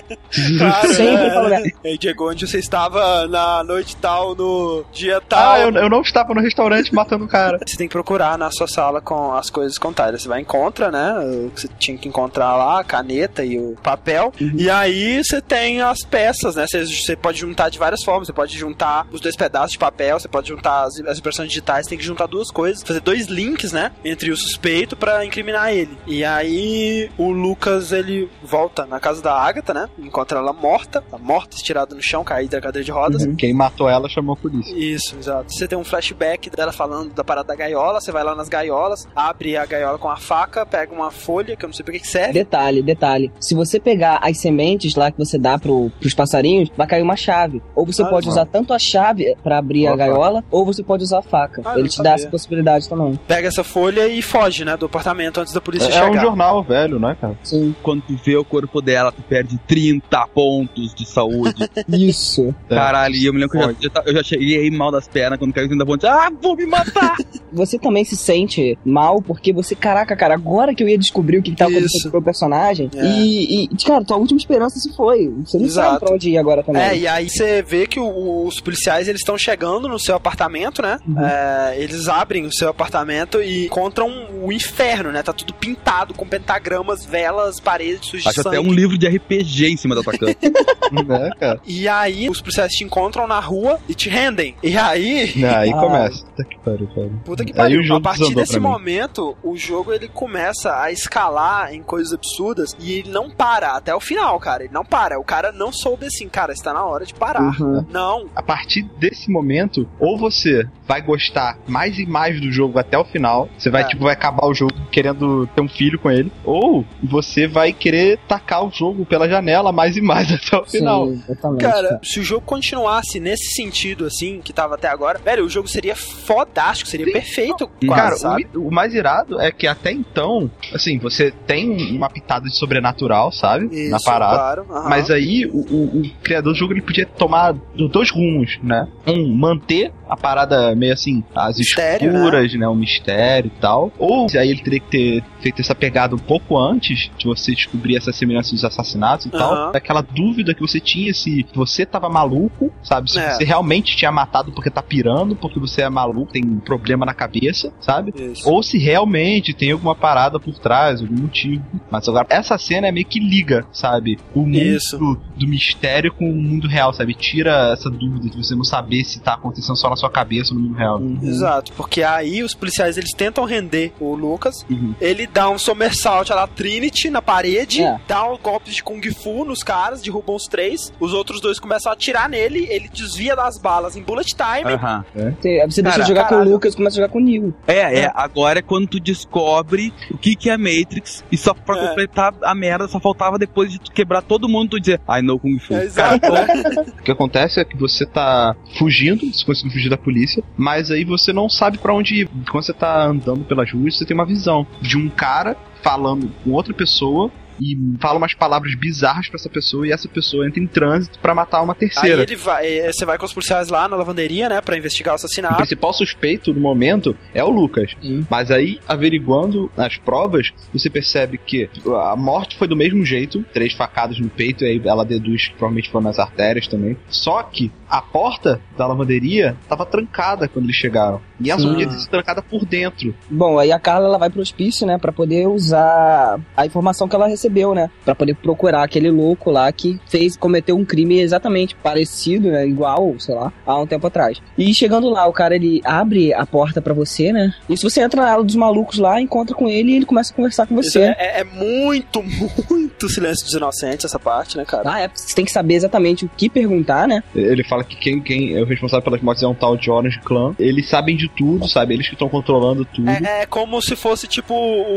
Claro, 0.58 0.88
sempre 0.94 1.26
é. 1.28 1.34
falo 1.34 1.50
merda. 1.50 1.72
Ei, 1.84 1.98
Diego, 1.98 2.30
onde 2.30 2.48
você 2.48 2.60
estava 2.60 3.28
na 3.28 3.64
noite 3.64 3.96
tal, 3.98 4.36
no 4.36 4.84
dia 4.92 5.20
tal? 5.22 5.54
Ah, 5.54 5.60
eu, 5.60 5.72
eu 5.72 5.90
não 5.90 6.02
estava 6.02 6.34
no 6.34 6.42
restaurante 6.42 6.94
matando 6.94 7.26
o 7.26 7.28
cara. 7.28 7.60
Você 7.66 7.78
tem 7.78 7.88
que 7.88 7.92
procurar 7.94 8.38
na 8.38 8.52
sua 8.52 8.68
sala 8.68 9.01
com 9.04 9.34
as 9.34 9.50
coisas 9.50 9.78
contadas. 9.78 10.22
Você 10.22 10.28
vai 10.28 10.42
encontra, 10.42 10.92
né? 10.92 11.14
O 11.46 11.52
que 11.52 11.62
você 11.62 11.68
tinha 11.80 11.98
que 11.98 12.08
encontrar 12.08 12.56
lá, 12.56 12.80
a 12.80 12.84
caneta 12.84 13.44
e 13.44 13.60
o 13.60 13.76
papel. 13.82 14.34
E 14.40 14.70
aí 14.70 15.24
você 15.24 15.42
tem 15.42 15.82
as 15.82 16.00
peças, 16.00 16.56
né? 16.56 16.66
Você, 16.68 16.86
você 16.86 17.16
pode 17.16 17.40
juntar 17.40 17.70
de 17.70 17.80
várias 17.80 18.04
formas. 18.04 18.28
Você 18.28 18.34
pode 18.34 18.58
juntar 18.58 19.08
os 19.12 19.22
dois 19.22 19.36
pedaços 19.36 19.72
de 19.72 19.80
papel, 19.80 20.20
você 20.20 20.28
pode 20.28 20.48
juntar 20.48 20.84
as, 20.84 21.00
as 21.02 21.20
impressões 21.20 21.50
digitais, 21.50 21.88
tem 21.88 21.98
que 21.98 22.04
juntar 22.04 22.28
duas 22.28 22.52
coisas, 22.52 22.84
fazer 22.84 23.02
dois 23.02 23.28
links, 23.28 23.72
né? 23.72 23.92
Entre 24.04 24.32
o 24.32 24.38
suspeito 24.38 24.96
pra 24.96 25.26
incriminar 25.26 25.74
ele. 25.74 25.98
E 26.06 26.24
aí 26.24 27.10
o 27.18 27.32
Lucas 27.32 27.92
ele 27.92 28.30
volta 28.44 28.86
na 28.86 29.00
casa 29.00 29.22
da 29.22 29.34
Agatha, 29.34 29.74
né? 29.74 29.90
Encontra 30.00 30.40
ela 30.40 30.54
morta, 30.54 31.02
tá 31.02 31.18
morta, 31.18 31.56
estirada 31.56 31.96
no 31.96 32.02
chão, 32.02 32.24
caída 32.24 32.58
da 32.58 32.62
cadeira 32.62 32.84
de 32.84 32.92
rodas. 32.92 33.28
Quem 33.38 33.54
matou 33.54 33.90
ela 33.90 34.10
chamou 34.10 34.34
a 34.34 34.38
polícia. 34.38 34.76
Isso, 34.76 35.16
exato. 35.18 35.54
Você 35.54 35.68
tem 35.68 35.78
um 35.78 35.84
flashback 35.84 36.50
dela 36.50 36.72
falando 36.72 37.14
da 37.14 37.24
parada 37.24 37.48
da 37.48 37.56
gaiola, 37.56 38.02
você 38.02 38.12
vai 38.12 38.24
lá 38.24 38.36
nas 38.36 38.50
gaiolas, 38.50 38.91
abre 39.16 39.58
a 39.58 39.66
gaiola 39.66 39.98
com 39.98 40.10
a 40.10 40.18
faca, 40.18 40.66
pega 40.66 40.94
uma 40.94 41.12
folha, 41.12 41.56
que 41.56 41.66
eu 41.66 41.68
não 41.68 41.74
sei 41.74 41.84
pra 41.84 41.94
que 41.98 42.08
serve. 42.08 42.34
Detalhe, 42.34 42.82
detalhe. 42.82 43.32
Se 43.40 43.54
você 43.56 43.80
pegar 43.80 44.20
as 44.22 44.38
sementes 44.40 44.96
lá 44.96 45.12
que 45.12 45.18
você 45.18 45.38
dá 45.38 45.58
pro, 45.58 45.92
pros 46.00 46.14
passarinhos, 46.14 46.70
vai 46.78 46.88
cair 46.88 47.02
uma 47.02 47.16
chave. 47.16 47.62
Ou 47.76 47.86
você 47.86 48.04
Ah, 48.04 48.08
pode 48.08 48.26
não. 48.28 48.34
usar 48.34 48.46
tanto 48.46 48.74
a 48.74 48.80
chave 48.80 49.36
pra 49.44 49.58
abrir 49.58 49.88
a 49.88 49.96
gaiola, 49.96 50.44
ou 50.52 50.66
você 50.66 50.84
pode 50.84 51.04
usar 51.04 51.20
a 51.20 51.22
faca. 51.22 51.62
Ah, 51.66 51.78
Ele 51.78 51.90
te 51.90 51.98
dá 51.98 52.12
sabia. 52.12 52.14
essa 52.24 52.30
possibilidade 52.30 52.88
também. 52.90 53.20
Pega 53.28 53.48
essa 53.48 53.64
folha 53.64 54.08
e 54.08 54.22
foge, 54.22 54.64
né, 54.66 54.76
do 54.78 54.86
apartamento 54.86 55.40
antes 55.40 55.54
da 55.54 55.62
polícia 55.62 55.88
É, 55.88 55.92
chegar. 55.92 56.12
um 56.12 56.20
jornal 56.20 56.64
velho, 56.64 57.00
né, 57.00 57.16
cara? 57.20 57.38
Sim. 57.44 57.76
Quando 57.82 58.02
tu 58.04 58.16
vê 58.24 58.36
o 58.36 58.44
corpo 58.46 58.82
dela, 58.82 59.12
tu 59.12 59.22
perde 59.22 59.58
30 59.68 60.28
pontos 60.28 60.94
de 60.94 61.06
saúde. 61.08 61.70
Isso. 61.90 62.54
É. 62.70 62.76
Caralho, 62.76 63.16
e 63.16 63.26
eu 63.26 63.34
me 63.34 63.40
lembro 63.40 63.52
que 63.76 63.86
eu 63.88 63.92
já, 63.94 64.04
eu 64.06 64.14
já 64.16 64.24
cheguei 64.24 64.70
mal 64.72 64.92
das 64.92 65.08
pernas 65.08 65.38
quando 65.40 65.54
caiu 65.54 65.68
30 65.68 65.86
pontos. 65.86 66.10
Ah, 66.10 66.30
vou 66.42 66.56
me 66.56 66.66
matar! 66.66 67.16
Você 67.54 67.78
também 67.78 68.04
se 68.06 68.16
sente 68.16 68.78
mal 68.86 69.22
porque 69.22 69.52
você, 69.54 69.76
caraca, 69.76 70.16
cara, 70.16 70.34
agora 70.34 70.74
que 70.74 70.84
eu 70.84 70.88
ia 70.90 70.98
descobrir 70.98 71.38
o 71.38 71.44
que, 71.44 71.52
que 71.52 71.58
tava 71.58 71.72
Isso. 71.72 71.80
acontecendo 71.82 72.12
com 72.12 72.18
o 72.18 72.22
personagem. 72.24 72.90
É. 72.96 73.06
E, 73.06 73.64
e, 73.66 73.68
cara, 73.86 74.04
tua 74.04 74.18
última 74.18 74.38
esperança 74.40 74.80
se 74.80 74.96
foi. 74.96 75.32
Você 75.46 75.58
não 75.58 75.66
Exato. 75.66 75.88
sabe 75.90 76.00
pra 76.06 76.16
onde 76.16 76.30
ir 76.30 76.38
agora 76.38 76.64
também. 76.64 76.82
É, 76.82 76.98
e 76.98 77.08
aí 77.08 77.30
você 77.30 77.62
vê 77.62 77.86
que 77.88 78.00
o- 78.00 78.46
os 78.46 78.60
policiais 78.60 79.08
eles 79.08 79.22
estão 79.22 79.38
chegando 79.38 79.88
no 79.88 80.00
seu 80.00 80.16
apartamento, 80.16 80.82
né? 80.82 80.98
Uhum. 81.08 81.20
É, 81.26 81.76
eles 81.78 82.08
abrem 82.08 82.46
o 82.46 82.54
seu 82.54 82.70
apartamento 82.70 83.42
e 83.42 83.66
encontram 83.66 84.10
o 84.44 84.52
inferno, 84.52 85.12
né? 85.12 85.22
Tá 85.24 85.34
tudo 85.34 85.54
pintado 85.54 86.14
com 86.14 86.26
pentagramas, 86.26 87.06
velas, 87.06 87.60
paredes, 87.60 88.08
sujas 88.08 88.24
de 88.24 88.30
Acho 88.30 88.44
sangue. 88.44 88.58
até 88.58 88.68
um 88.68 88.72
livro 88.74 88.98
de 88.98 89.08
RPG 89.08 89.68
em 89.72 89.78
cima 89.78 89.96
da 89.96 90.02
tua 90.04 90.14
cama. 90.18 90.34
né, 91.08 91.30
cara? 91.40 91.60
E 91.66 91.88
aí 91.88 92.30
os 92.30 92.42
policiais 92.42 92.72
te 92.74 92.84
encontram 92.84 93.28
na 93.28 93.40
rua 93.40 93.80
e 93.88 93.94
te 93.94 94.10
rendem. 94.10 94.56
E 94.64 94.78
aí, 94.78 95.44
Aí 95.44 95.72
Ah. 95.74 95.80
começa. 95.80 96.26
Puta 96.26 96.44
que 96.44 96.60
pariu, 96.60 96.88
cara. 96.94 97.10
puta 97.26 97.46
que 97.46 97.52
Aí 97.52 97.58
pariu. 97.58 97.96
a 97.96 98.02
partir 98.02 98.34
desse 98.36 98.60
mim. 98.60 98.71
Momento, 98.72 99.38
o 99.44 99.56
jogo 99.58 99.92
ele 99.94 100.08
começa 100.08 100.80
a 100.82 100.92
escalar 100.92 101.74
em 101.74 101.82
coisas 101.84 102.14
absurdas 102.14 102.76
e 102.80 102.94
ele 102.94 103.10
não 103.10 103.30
para 103.30 103.76
até 103.76 103.94
o 103.94 104.00
final, 104.00 104.40
cara. 104.40 104.64
Ele 104.64 104.74
não 104.74 104.84
para. 104.86 105.20
O 105.20 105.24
cara 105.24 105.52
não 105.52 105.72
soube 105.72 106.06
assim, 106.06 106.28
cara, 106.30 106.54
está 106.54 106.74
na 106.74 106.84
hora 106.86 107.06
de 107.06 107.14
parar. 107.14 107.42
Uhum. 107.60 107.86
Não, 107.90 108.30
A 108.36 108.42
partir 108.44 108.84
desse 108.98 109.30
momento, 109.32 109.88
ou 110.00 110.18
você 110.18 110.66
vai 110.88 111.02
gostar 111.02 111.58
mais 111.68 111.98
e 111.98 112.06
mais 112.06 112.40
do 112.42 112.52
jogo 112.52 112.78
até 112.80 112.98
o 112.98 113.06
final, 113.06 113.50
você 113.58 113.70
vai, 113.70 113.84
É. 113.84 113.88
tipo, 113.88 114.04
vai 114.04 114.14
acabar 114.14 114.46
o 114.48 114.54
jogo 114.54 114.74
querendo 114.92 115.48
ter 115.48 115.62
um 115.62 115.68
filho 115.70 116.00
com 116.00 116.10
ele, 116.12 116.32
ou 116.44 116.86
você 117.04 117.48
vai 117.48 117.72
querer 117.74 118.18
tacar 118.28 118.66
o 118.66 118.72
jogo 118.72 119.06
pela 119.06 119.28
janela 119.30 119.72
mais 119.72 119.96
e 119.98 120.02
mais 120.02 120.28
até 120.32 120.58
o 120.58 120.66
final. 120.66 121.08
Sim, 121.08 121.24
exatamente. 121.24 121.62
Cara, 121.62 122.00
se 122.04 122.20
o 122.20 122.24
jogo 122.24 122.46
continuasse 122.46 123.20
nesse 123.20 123.54
sentido, 123.54 124.06
assim, 124.06 124.42
que 124.42 124.52
tava 124.54 124.76
até 124.76 124.88
agora, 124.88 125.20
velho, 125.20 125.46
o 125.46 125.50
jogo 125.50 125.68
seria 125.68 125.96
fodástico, 125.96 126.90
seria 126.90 127.06
Sim. 127.06 127.12
perfeito, 127.14 127.70
quase, 127.88 128.02
cara, 128.02 128.16
sabe? 128.18 128.48
o, 128.56 128.61
o 128.68 128.72
mais 128.72 128.94
irado 128.94 129.40
é 129.40 129.52
que 129.52 129.68
até 129.68 129.92
então, 129.92 130.50
assim, 130.74 130.98
você 130.98 131.32
tem 131.46 131.96
uma 131.96 132.10
pitada 132.10 132.46
de 132.48 132.56
sobrenatural, 132.56 133.32
sabe? 133.32 133.66
Na 133.90 133.98
Isso, 133.98 134.06
parada. 134.06 134.64
claro. 134.64 134.90
Mas 134.90 135.10
aí 135.10 135.46
o, 135.46 135.58
o- 135.60 136.02
o 136.02 136.10
criador 136.24 136.54
do 136.54 136.58
jogo 136.60 136.74
ele 136.74 136.82
podia 136.82 137.06
tomar 137.06 137.54
do- 137.54 137.88
dois 137.88 138.10
rumos, 138.10 138.60
né? 138.64 138.88
Um, 139.08 139.34
manter 139.36 139.92
a 140.10 140.16
parada 140.18 140.76
meio 140.76 140.94
assim, 140.94 141.24
as 141.36 141.58
Mistério, 141.58 142.12
escuras, 142.14 142.54
né? 142.54 142.68
O 142.68 142.76
mistério 142.76 143.52
e 143.56 143.60
tal. 143.62 143.92
Ou 143.98 144.28
aí 144.38 144.50
ele 144.50 144.62
teria 144.62 144.80
que 144.80 144.90
ter 144.90 145.24
feito 145.42 145.62
essa 145.62 145.74
pegada 145.74 146.16
um 146.16 146.20
pouco 146.20 146.58
antes 146.58 147.10
de 147.18 147.26
você 147.26 147.54
descobrir 147.54 147.96
essa 147.98 148.12
semelhança 148.12 148.52
dos 148.52 148.64
assassinatos 148.66 149.26
e 149.28 149.30
tal. 149.30 149.72
Aquela 149.76 150.02
dúvida 150.02 150.54
que 150.54 150.62
você 150.62 150.80
tinha 150.80 151.14
se 151.14 151.46
você 151.54 151.86
tava 151.86 152.10
maluco, 152.10 152.72
sabe? 152.84 153.10
Se 153.12 153.20
É. 153.20 153.32
você 153.32 153.44
realmente 153.44 153.96
tinha 153.96 154.12
matado 154.12 154.52
porque 154.52 154.70
tá 154.70 154.82
pirando, 154.82 155.36
porque 155.36 155.60
você 155.60 155.82
é 155.82 155.90
maluco, 155.90 156.32
tem 156.34 156.44
um 156.44 156.60
problema 156.60 157.06
na 157.06 157.14
cabeça, 157.14 157.72
sabe? 157.80 158.14
Isso. 158.16 158.48
Ou 158.52 158.62
se 158.62 158.78
realmente 158.78 159.54
tem 159.54 159.72
alguma 159.72 159.96
parada 159.96 160.40
por 160.40 160.58
trás, 160.60 161.02
algum 161.02 161.22
motivo. 161.22 161.64
Mas 161.90 162.08
agora, 162.08 162.26
essa 162.30 162.58
cena 162.58 162.88
é 162.88 162.92
meio 162.92 163.06
que 163.06 163.20
liga, 163.20 163.66
sabe? 163.72 164.18
O 164.36 164.42
mundo 164.42 164.58
Isso. 164.58 164.98
do, 165.38 165.48
mistério 165.48 166.12
com 166.14 166.30
o 166.30 166.36
mundo 166.36 166.68
real, 166.68 166.94
sabe? 166.94 167.14
Tira 167.14 167.72
essa 167.74 167.90
dúvida 167.90 168.30
de 168.30 168.38
você 168.38 168.56
não 168.56 168.64
saber 168.64 169.04
se 169.04 169.20
tá 169.22 169.34
acontecendo 169.36 169.76
só 169.78 169.90
na 169.90 169.96
sua 169.96 170.10
cabeça 170.10 170.54
ou 170.54 170.60
no 170.60 170.68
mundo 170.68 170.78
real. 170.78 170.98
Uhum. 171.00 171.20
Exato, 171.24 171.72
porque 171.74 172.04
aí 172.04 172.44
os 172.44 172.54
policiais 172.54 172.98
eles 172.98 173.12
tentam 173.14 173.46
render 173.46 173.94
o 174.00 174.14
Lucas, 174.16 174.66
Uhum. 174.70 174.94
ele 175.00 175.28
dá 175.28 175.50
um 175.50 175.58
somersault 175.58 176.32
lá 176.32 176.46
Trinity 176.48 177.10
na 177.10 177.22
parede, 177.22 177.82
É. 177.84 178.00
dá 178.08 178.24
um 178.32 178.38
golpe 178.38 178.72
de 178.72 178.84
Kung 178.84 179.02
Fu 179.12 179.46
nos 179.46 179.64
caras, 179.64 180.02
derrubam 180.02 180.36
os 180.36 180.46
três, 180.48 180.92
os 181.00 181.14
outros 181.14 181.40
dois 181.42 181.60
começam 181.60 181.92
a 181.92 181.94
atirar 181.94 182.28
nele, 182.30 182.66
ele 182.70 182.90
desvia 182.94 183.36
das 183.36 183.60
balas 183.60 183.96
em 183.96 184.02
bullet 184.02 184.36
time. 184.36 184.74
Aham. 184.74 185.06
Você, 185.14 185.66
você 185.68 185.82
deixa 185.82 185.98
Cara, 185.98 186.02
de 186.04 186.08
jogar 186.08 186.24
com 186.24 186.30
caralho. 186.30 186.50
o 186.50 186.54
Lucas 186.54 186.74
e 186.74 186.78
começa 186.78 186.96
a 186.96 187.02
jogar 187.02 187.12
com 187.12 187.20
o 187.20 187.22
Neil. 187.22 187.54
É, 187.68 188.00
é, 188.02 188.12
agora 188.16 188.41
é 188.48 188.62
quando 188.62 188.88
tu 188.88 189.00
descobre 189.00 189.94
o 190.10 190.18
que 190.18 190.36
que 190.36 190.50
é 190.50 190.58
Matrix 190.58 191.24
e 191.32 191.38
só 191.38 191.54
pra 191.54 191.78
É. 191.78 191.88
completar 191.88 192.34
a 192.44 192.54
merda 192.56 192.88
só 192.88 193.00
faltava 193.00 193.38
depois 193.38 193.72
de 193.72 193.80
tu 193.80 193.92
quebrar 193.92 194.22
todo 194.22 194.48
mundo 194.50 194.72
tu 194.72 194.80
dizer, 194.80 195.00
I 195.10 195.22
know 195.22 195.40
Kung 195.40 195.58
Fu. 195.60 195.74
É, 195.74 195.84
exato? 195.86 196.22
O 197.00 197.04
que 197.04 197.12
acontece 197.12 197.60
é 197.60 197.66
que 197.66 197.76
você 197.78 198.06
tá 198.06 198.56
fugindo, 198.78 199.26
você 199.34 199.46
conseguiu 199.46 199.72
fugir 199.72 199.90
da 199.90 199.98
polícia, 199.98 200.44
mas 200.58 200.92
aí 200.92 201.04
você 201.04 201.34
não 201.34 201.50
sabe 201.50 201.78
pra 201.78 201.94
onde 201.94 202.22
ir. 202.22 202.30
Quando 202.50 202.64
você 202.66 202.74
tá 202.74 203.06
andando 203.06 203.44
pelas 203.44 203.72
ruas, 203.72 203.98
você 203.98 204.06
tem 204.06 204.16
uma 204.16 204.26
visão 204.26 204.66
de 204.82 204.98
um 204.98 205.10
cara 205.10 205.56
falando 205.84 206.32
com 206.44 206.52
outra 206.52 206.74
pessoa 206.74 207.32
e 207.62 207.78
fala 208.00 208.18
umas 208.18 208.34
palavras 208.34 208.74
bizarras 208.76 209.28
pra 209.28 209.36
essa 209.38 209.50
pessoa 209.50 209.86
e 209.88 209.92
essa 209.92 210.08
pessoa 210.08 210.48
entra 210.48 210.60
em 210.62 210.66
trânsito 210.68 211.20
pra 211.20 211.36
matar 211.36 211.62
uma 211.62 211.74
Aí 211.74 211.80
terceira. 211.80 212.24
ele 212.24 212.36
vai, 212.36 212.66
eh, 212.68 212.92
você 212.92 213.06
vai 213.06 213.18
com 213.18 213.26
os 213.26 213.34
policiais 213.34 213.70
lá 213.70 213.88
na 213.88 213.96
lavanderia, 213.96 214.50
né, 214.50 214.60
pra 214.62 214.76
investigar 214.78 215.14
o 215.14 215.16
O 215.16 215.18
assassinato. 215.18 215.56
principal 215.58 215.94
suspeito 215.94 216.54
no 216.54 216.60
momento 216.60 217.16
é 217.34 217.44
o 217.44 217.50
Lucas. 217.50 217.92
Sim. 218.02 218.26
Mas 218.30 218.50
aí, 218.50 218.80
averiguando 218.88 219.72
as 219.78 219.98
provas, 219.98 220.52
você 220.74 220.90
percebe 220.90 221.38
que 221.38 221.70
a 222.10 222.16
morte 222.16 222.58
foi 222.58 222.68
do 222.68 222.76
mesmo 222.76 223.06
jeito, 223.06 223.44
três 223.54 223.74
facadas 223.74 224.20
no 224.20 224.30
peito, 224.30 224.64
e 224.64 224.68
aí 224.68 224.82
ela 224.84 225.06
deduz 225.06 225.48
que 225.50 225.54
provavelmente 225.56 225.92
foi 225.92 226.02
nas 226.02 226.18
artérias 226.18 226.68
também. 226.68 226.98
Só 227.10 227.44
que 227.44 227.72
a 227.90 228.02
porta 228.02 228.62
da 228.78 228.88
lavanderia 228.88 229.56
estava 229.62 229.86
trancada 229.86 230.48
quando 230.48 230.66
eles 230.66 230.76
chegaram. 230.78 231.22
E 231.40 231.50
só 231.52 231.58
Sim. 231.58 231.70
podia 231.70 231.88
ter 231.88 232.00
sido 232.00 232.10
trancada 232.10 232.42
por 232.42 232.66
dentro. 232.66 233.14
Bom, 233.30 233.60
aí 233.60 233.72
a 233.72 233.80
Carla 233.80 234.08
ela 234.08 234.18
vai 234.18 234.30
pro 234.30 234.42
hospício, 234.42 234.88
né, 234.88 234.98
Pra 234.98 235.12
poder 235.12 235.48
usar 235.48 236.40
a 236.56 236.66
informação 236.66 237.08
que 237.08 237.16
ela 237.16 237.28
recebeu, 237.28 237.51
né, 237.76 237.90
Pra 238.06 238.16
poder 238.16 238.36
procurar 238.36 238.84
aquele 238.84 239.10
louco 239.10 239.52
lá 239.52 239.72
que 239.72 240.00
fez 240.08 240.36
cometeu 240.38 240.76
um 240.78 240.86
crime 240.86 241.20
exatamente 241.20 241.76
parecido, 241.76 242.50
né, 242.50 242.66
igual, 242.66 243.16
sei 243.20 243.36
lá, 243.36 243.52
há 243.66 243.80
um 243.80 243.86
tempo 243.88 244.08
atrás. 244.08 244.42
E 244.58 244.74
chegando 244.74 245.10
lá, 245.10 245.26
o 245.28 245.34
cara 245.34 245.56
ele 245.56 245.82
abre 245.84 246.34
a 246.34 246.46
porta 246.46 246.82
pra 246.82 246.94
você, 246.94 247.32
né? 247.32 247.54
E 247.70 247.76
se 247.78 247.84
você 247.84 248.02
entra 248.02 248.22
na 248.22 248.32
ala 248.32 248.44
dos 248.44 248.56
malucos 248.56 248.98
lá, 248.98 249.20
encontra 249.22 249.56
com 249.56 249.68
ele 249.68 249.92
e 249.92 249.96
ele 249.98 250.06
começa 250.06 250.32
a 250.34 250.36
conversar 250.36 250.66
com 250.68 250.76
você. 250.76 251.00
é, 251.02 251.16
é- 251.20 251.42
é 251.42 251.44
muito, 251.44 252.22
muito 252.70 253.10
silêncio 253.10 253.46
dos 253.46 253.54
inocentes 253.56 254.06
essa 254.06 254.20
parte, 254.20 254.58
né, 254.58 254.66
cara? 254.66 254.84
Ah, 254.92 255.02
é, 255.02 255.10
você 255.14 255.34
tem 255.36 255.46
que 255.46 255.52
saber 255.52 255.76
exatamente 255.76 256.26
o 256.26 256.30
que 256.36 256.50
perguntar, 256.50 257.08
né? 257.08 257.24
Ele 257.36 257.64
fala 257.64 257.84
que 257.84 257.96
quem, 257.96 258.22
quem 258.22 258.56
é 258.56 258.62
o 258.62 258.66
responsável 258.66 259.04
pelas 259.04 259.22
mortes 259.22 259.44
é 259.44 259.48
um 259.48 259.54
tal 259.56 259.76
de 259.78 259.90
Orange 259.90 260.20
Clan. 260.20 260.56
Eles 260.60 260.88
sabem 260.90 261.16
de 261.16 261.28
tudo, 261.30 261.68
sabe? 261.68 261.94
Eles 261.94 262.08
que 262.08 262.14
estão 262.14 262.30
controlando 262.30 262.86
tudo. 262.86 263.10
É, 263.10 263.42
é 263.42 263.46
como 263.46 263.82
se 263.82 263.96
fosse 263.96 264.28
tipo 264.28 264.54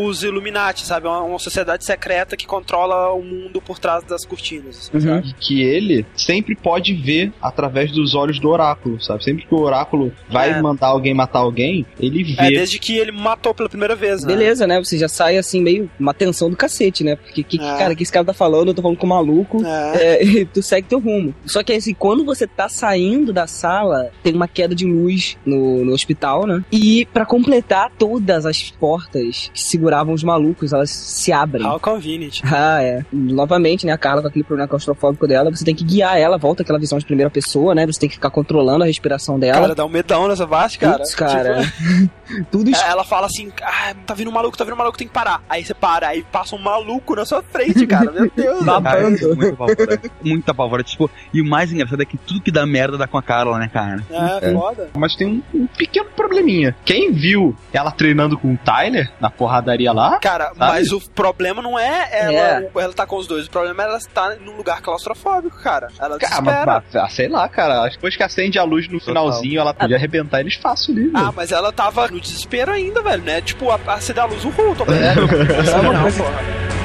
os 0.07 0.23
Illuminati, 0.23 0.85
sabe? 0.87 1.07
Uma, 1.07 1.23
uma 1.23 1.39
sociedade 1.39 1.85
secreta 1.85 2.37
que 2.37 2.44
controla 2.47 3.13
o 3.13 3.23
mundo 3.23 3.61
por 3.61 3.79
trás 3.79 4.03
das 4.05 4.25
cortinas. 4.25 4.91
assim, 4.95 5.09
Uhum. 5.09 5.19
E 5.19 5.33
que 5.35 5.63
ele 5.63 6.05
sempre 6.17 6.55
pode 6.55 6.93
ver 6.95 7.33
através 7.41 7.91
dos 7.93 8.15
olhos 8.15 8.39
do 8.39 8.49
oráculo, 8.49 9.01
sabe? 9.03 9.23
Sempre 9.25 9.47
que 9.47 9.55
o 9.55 9.61
oráculo 9.61 10.13
vai 10.29 10.51
É. 10.51 10.61
mandar 10.63 10.89
alguém 10.89 11.15
matar 11.15 11.41
alguém, 11.41 11.85
ele 11.99 12.23
vê. 12.25 12.35
É, 12.39 12.51
desde 12.51 12.79
que 12.79 12.97
ele 12.97 13.13
matou 13.13 13.55
pela 13.55 13.69
primeira 13.69 13.95
vez, 13.95 14.23
né? 14.25 14.29
Beleza, 14.35 14.67
né? 14.67 14.79
Você 14.83 14.99
já 14.99 15.09
sai 15.09 15.37
assim, 15.39 15.61
meio 15.63 15.91
uma 15.99 16.13
tensão 16.15 16.51
do 16.51 16.57
cacete, 16.57 17.03
né? 17.05 17.17
Porque, 17.17 17.43
que, 17.43 17.57
É. 17.61 17.79
cara, 17.79 17.95
que 17.95 18.03
esse 18.03 18.13
cara 18.13 18.25
tá 18.25 18.35
falando? 18.35 18.69
Eu 18.69 18.75
tô 18.75 18.83
falando 18.83 18.99
com 18.99 19.07
o 19.07 19.11
maluco. 19.11 19.65
É. 19.65 20.15
É, 20.23 20.25
e 20.25 20.45
tu 20.47 20.63
segue 20.63 20.89
teu 20.89 20.99
rumo. 20.99 21.35
Só 21.47 21.63
que 21.63 21.73
assim, 21.73 21.95
quando 21.95 22.25
você 22.25 22.47
tá 22.47 22.69
saindo 22.69 23.33
da 23.33 23.47
sala, 23.47 24.11
tem 24.23 24.35
uma 24.35 24.49
queda 24.49 24.75
de 24.75 24.85
luz 24.87 25.37
no, 25.45 25.85
no 25.85 25.93
hospital, 25.93 26.47
né? 26.47 26.65
E 26.73 27.07
pra 27.13 27.25
completar, 27.27 27.91
todas 27.99 28.47
as 28.47 28.71
portas 28.71 29.51
que 29.53 29.61
seguravam 29.61 30.15
os 30.15 30.23
malucos, 30.23 30.73
elas 30.73 30.91
se 30.91 31.33
abrem. 31.33 31.65
How 31.67 31.79
convenient. 31.81 32.24
Ah, 32.57 32.83
é. 32.83 33.05
Novamente, 33.13 33.85
né, 33.85 33.93
a 33.93 33.99
Carla 33.99 34.23
com 34.23 34.29
aquele 34.29 34.45
problema 34.45 34.69
claustrofóbico 34.69 35.27
dela, 35.27 35.51
você 35.51 35.65
tem 35.65 35.75
que 35.75 35.85
guiar 35.85 36.19
ela, 36.19 36.39
volta 36.39 36.63
aquela 36.63 36.79
visão 36.79 36.99
de 36.99 37.05
primeira 37.05 37.31
pessoa, 37.31 37.75
né? 37.75 37.87
Você 37.87 37.99
tem 37.99 38.09
que 38.09 38.15
ficar 38.15 38.31
controlando 38.31 38.85
a 38.85 38.87
respiração 38.87 39.39
dela. 39.39 39.61
Cara, 39.61 39.75
dá 39.75 39.85
um 39.85 39.89
medão 39.89 40.29
nessa 40.29 40.47
parte, 40.47 40.79
cara. 40.79 40.99
Putz, 40.99 41.15
cara. 41.15 41.65
Tipo, 41.65 42.11
Tudo 42.51 42.71
isso. 42.71 42.83
ela 42.85 43.05
fala 43.05 43.27
assim, 43.27 43.53
ah, 43.63 43.95
tá 44.07 44.15
vindo 44.15 44.29
um 44.31 44.33
maluco, 44.33 44.57
tá 44.57 44.65
vindo 44.65 44.75
um 44.75 44.79
maluco, 44.79 44.97
tem 44.99 45.07
que 45.07 45.13
parar. 45.13 45.43
Aí 45.49 45.65
você 45.65 45.75
para, 45.75 46.09
aí 46.09 46.23
passa 46.31 46.55
um 46.57 46.59
maluco 46.59 47.15
na 47.15 47.25
sua 47.25 47.43
frente, 47.43 47.87
cara. 47.89 48.11
Meu 48.11 48.31
Deus. 48.35 48.63
Babando. 48.65 49.17
Fico 49.19 49.37
muito 49.37 49.53
apavorado. 49.55 50.11
Muito 50.23 50.51
apavorado. 50.51 50.89
Tipo, 50.89 51.11
e 51.33 51.41
o 51.41 51.45
mais 51.45 51.73
engraçado 51.73 52.03
é 52.03 52.05
que 52.05 52.17
tudo 52.17 52.41
que 52.41 52.51
dá 52.51 52.67
merda 52.67 52.97
dá 52.99 53.07
com 53.07 53.19
a 53.19 53.23
Carla, 53.23 53.59
né, 53.59 53.69
cara? 53.73 54.03
É, 54.41 54.53
foda. 54.53 54.91
Mas 54.97 55.15
tem 55.17 55.27
um, 55.27 55.43
um 55.63 55.67
pequeno 55.67 56.09
probleminha. 56.11 56.75
Quem 56.85 57.13
viu 57.13 57.57
ela 57.73 57.91
treinando 57.91 58.39
com 58.39 58.55
o 58.55 58.57
Tyler 58.59 59.11
na 59.21 59.31
porradaria 59.31 59.93
lá? 59.93 60.19
Cara, 60.19 60.53
mas 60.57 60.93
o 60.93 61.01
problema 61.11 61.61
não 61.63 61.79
é 61.79 62.09
ela, 62.13 62.33
É. 62.63 62.71
ela 62.77 62.93
tá 62.93 63.07
com 63.07 63.17
os 63.17 63.27
dois. 63.27 63.47
O 63.47 63.51
problema 63.51 63.83
é 63.83 63.87
ela 63.87 63.97
estar 63.99 64.37
num 64.37 64.57
lugar 64.57 64.81
claustrofóbico, 64.81 65.61
cara. 65.63 65.89
Ela 65.99 66.19
Cara, 66.19 66.41
desespera. 66.41 66.67
mas, 66.67 66.85
mas, 66.93 66.97
ah, 66.97 67.09
sei 67.09 67.29
lá, 67.29 67.49
cara. 67.49 67.81
Acho 67.83 67.91
que 67.91 67.97
depois 67.97 68.17
que 68.17 68.23
acende 68.23 68.59
a 68.59 68.65
luz 68.65 68.89
no 68.89 69.01
finalzinho, 69.01 69.61
ela 69.61 69.75
podia 69.75 69.97
arrebentar 69.97 70.41
eles 70.41 70.55
fácil 70.57 70.95
ali. 70.95 71.11
Ah, 71.15 71.33
mas 71.35 71.53
ela 71.53 71.73
tava 71.73 72.09
no 72.15 72.21
desespero 72.21 72.71
ainda, 72.73 73.03
velho, 73.03 73.23
né? 73.23 73.41
Tipo, 73.41 73.71
a- 73.71 73.79
acender 73.89 74.23
a 74.23 74.27
luz, 74.27 74.45
o 74.45 74.49
Hulk, 74.51 74.85
tô 74.85 74.93
É. 74.93 75.15
Essa 75.61 75.81
uma 75.81 75.93
não, 75.93 76.03
coisa- 76.03 76.23
porra. 76.25 76.41
O 76.41 76.41
que 76.41 76.84